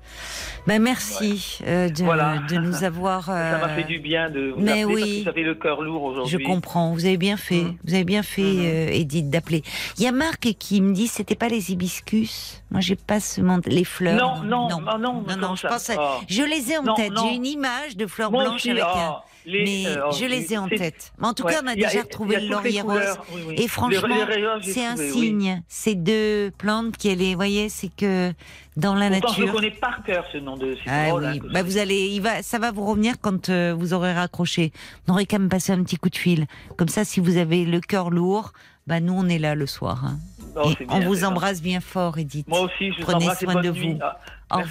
Ben 0.68 0.82
merci 0.82 1.60
euh, 1.66 1.90
de, 1.90 2.04
Voilà. 2.04 2.38
de 2.50 2.56
nous 2.58 2.84
avoir. 2.84 3.26
Ça 3.26 3.32
m'a 3.34 3.70
euh, 3.70 3.76
fait 3.76 3.84
du 3.86 4.00
bien 4.00 4.30
de 4.30 4.52
vous 4.56 4.62
mais 4.62 4.84
appeler 4.84 4.86
oui. 4.86 5.02
parce 5.02 5.12
que 5.12 5.24
j'avais 5.24 5.42
le 5.44 5.56
cœur 5.56 5.82
lourd 5.82 6.04
aujourd'hui. 6.04 6.38
Je 6.40 6.46
comprends. 6.46 6.94
Vous 6.94 7.06
avez 7.06 7.18
bien 7.18 7.38
fait. 7.38 7.62
Mhm. 7.64 7.78
Vous 7.84 7.94
avez 7.94 8.04
bien 8.04 8.24
fait, 8.24 8.42
Mhm. 8.42 8.66
euh, 8.66 8.90
Edith, 8.92 9.30
d'appeler. 9.30 9.64
Il 9.98 10.04
y 10.04 10.08
a 10.08 10.12
Marc 10.12 10.42
qui 10.60 10.82
me 10.82 10.94
dit, 10.94 11.08
c'était 11.08 11.36
pas 11.36 11.48
les 11.48 11.72
hibiscus. 11.72 12.62
Moi, 12.72 12.82
j'ai 12.82 12.96
pas 12.96 13.20
ce 13.20 13.42
mant- 13.42 13.60
les 13.66 13.84
fleurs. 13.84 14.16
Non, 14.16 14.44
non, 14.44 14.70
non, 14.70 14.82
non, 14.82 14.98
non, 15.00 15.14
non, 15.14 15.24
comment 15.42 15.56
je 15.56 15.62
ça 15.62 15.68
pense. 15.70 15.90
à- 15.90 15.96
Oh. 16.00 16.24
Je 16.28 16.44
les 16.44 16.72
ai 16.72 16.78
en 16.78 16.84
Non, 16.84 16.94
tête. 16.94 17.12
non. 17.12 17.28
J'ai 17.28 17.36
une 17.36 17.46
image 17.46 17.98
de 17.98 18.06
fleurs 18.06 18.32
Moi 18.32 18.44
blanches 18.44 18.56
aussi, 18.58 18.72
avec 18.72 18.84
oh, 18.86 18.98
un. 18.98 19.16
Les- 19.50 19.84
Mais 19.84 19.88
euh, 19.88 20.12
je 20.12 20.26
les 20.26 20.54
ai 20.54 20.58
en 20.58 20.68
tête. 20.68 21.12
Mais 21.20 21.28
en 21.28 21.34
tout 21.34 21.44
ouais, 21.44 21.54
cas, 21.54 21.62
on 21.64 21.68
a 21.68 21.76
déjà 21.76 22.02
retrouvé 22.02 22.36
a 22.36 22.40
le 22.40 22.48
laurier 22.48 22.82
rose. 22.82 22.94
couleurs, 22.94 23.26
oui, 23.34 23.42
oui. 23.48 23.56
Et 23.58 23.68
franchement, 23.68 24.16
c'est 24.62 24.86
un 24.86 24.94
trouvé, 24.96 25.12
oui. 25.12 25.20
signe. 25.20 25.64
Ces 25.68 25.96
deux 25.96 26.52
plantes 26.58 26.98
qui, 26.98 27.10
est, 27.10 27.36
voyez, 27.36 27.70
c'est 27.70 27.90
que 27.96 28.32
dans 28.78 28.96
la 28.96 29.10
Pourtant, 29.10 29.34
je 29.34 29.40
le 29.42 29.46
nature. 29.48 29.56
connais 29.60 29.72
par 29.72 30.04
cœur 30.04 30.26
ce 30.32 30.38
nom 30.38 30.56
de. 30.58 30.76
Ah 30.88 31.10
drôle, 31.10 31.30
oui, 31.34 31.42
bah 31.52 31.64
vous 31.64 31.78
allez, 31.78 32.08
il 32.08 32.22
va, 32.22 32.42
ça 32.44 32.60
va 32.60 32.72
vous 32.72 32.86
revenir 32.86 33.16
quand 33.20 33.50
euh, 33.50 33.76
vous 33.78 33.94
aurez 33.94 34.14
raccroché. 34.14 34.72
Vous 35.06 35.14
n'aurez 35.14 35.26
qu'à 35.26 35.40
me 35.40 35.50
passer 35.50 35.72
un 35.74 35.84
petit 35.84 35.98
coup 35.98 36.10
de 36.10 36.16
fil. 36.18 36.46
Comme 36.78 36.88
ça, 36.88 37.04
si 37.04 37.20
vous 37.20 37.38
avez 37.38 37.66
le 37.66 37.82
cœur 37.82 38.10
lourd, 38.10 38.54
bah 38.88 39.00
nous 39.02 39.14
on 39.14 39.28
est 39.28 39.40
là 39.40 39.56
le 39.56 39.66
soir. 39.68 40.06
hein. 40.06 40.20
Oh, 40.56 40.72
Et 40.80 40.86
on 40.90 41.00
vous 41.02 41.24
embrasse 41.26 41.62
bien 41.62 41.80
fort, 41.80 42.18
Edith. 42.18 42.48
Moi 42.48 42.62
aussi, 42.62 42.92
je 42.92 42.98
vous 42.98 43.04
Prenez 43.04 43.28
soin 43.36 43.62
de 43.62 43.70
vous. 43.70 43.98
Ah, 44.02 44.18
Au. 44.52 44.62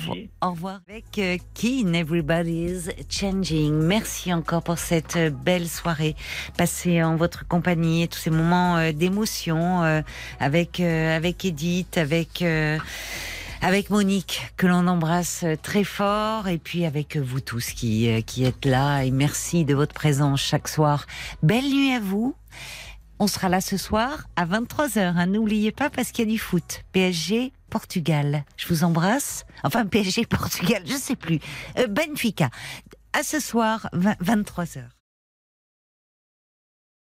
Au 0.46 0.50
revoir. 0.50 0.80
Avec 0.88 1.18
euh, 1.18 1.36
Keen, 1.54 1.94
Everybody's 1.94 2.90
Changing. 3.08 3.74
Merci 3.74 4.34
encore 4.34 4.62
pour 4.62 4.78
cette 4.78 5.16
euh, 5.16 5.30
belle 5.30 5.68
soirée 5.68 6.16
passée 6.56 7.02
en 7.02 7.14
votre 7.14 7.46
compagnie 7.46 8.02
et 8.02 8.08
tous 8.08 8.18
ces 8.18 8.30
moments 8.30 8.76
euh, 8.76 8.92
d'émotion 8.92 9.84
euh, 9.84 10.02
avec 10.40 10.80
avec 10.80 11.44
Edith, 11.44 11.96
avec 11.96 12.44
avec 13.60 13.90
Monique 13.90 14.52
que 14.56 14.66
l'on 14.66 14.86
embrasse 14.86 15.44
très 15.62 15.84
fort 15.84 16.48
et 16.48 16.58
puis 16.58 16.84
avec 16.84 17.16
vous 17.16 17.40
tous 17.40 17.70
qui 17.70 18.22
qui 18.24 18.44
êtes 18.44 18.64
là 18.64 19.02
et 19.02 19.10
merci 19.10 19.64
de 19.64 19.74
votre 19.74 19.94
présence 19.94 20.40
chaque 20.40 20.68
soir. 20.68 21.06
Belle 21.42 21.68
nuit 21.68 21.92
à 21.92 22.00
vous. 22.00 22.34
On 23.20 23.26
sera 23.26 23.48
là 23.48 23.60
ce 23.60 23.76
soir 23.76 24.28
à 24.36 24.46
23h. 24.46 25.00
Hein. 25.00 25.26
N'oubliez 25.26 25.72
pas 25.72 25.90
parce 25.90 26.12
qu'il 26.12 26.26
y 26.26 26.28
a 26.28 26.32
du 26.32 26.38
foot. 26.38 26.84
PSG, 26.92 27.52
Portugal. 27.70 28.44
Je 28.56 28.66
vous 28.68 28.84
embrasse. 28.84 29.44
Enfin, 29.62 29.86
PSG, 29.86 30.26
Portugal, 30.26 30.82
je 30.86 30.94
sais 30.94 31.16
plus. 31.16 31.38
Euh, 31.78 31.86
Benfica. 31.86 32.50
À 33.12 33.22
ce 33.22 33.40
soir, 33.40 33.88
23h. 33.94 34.97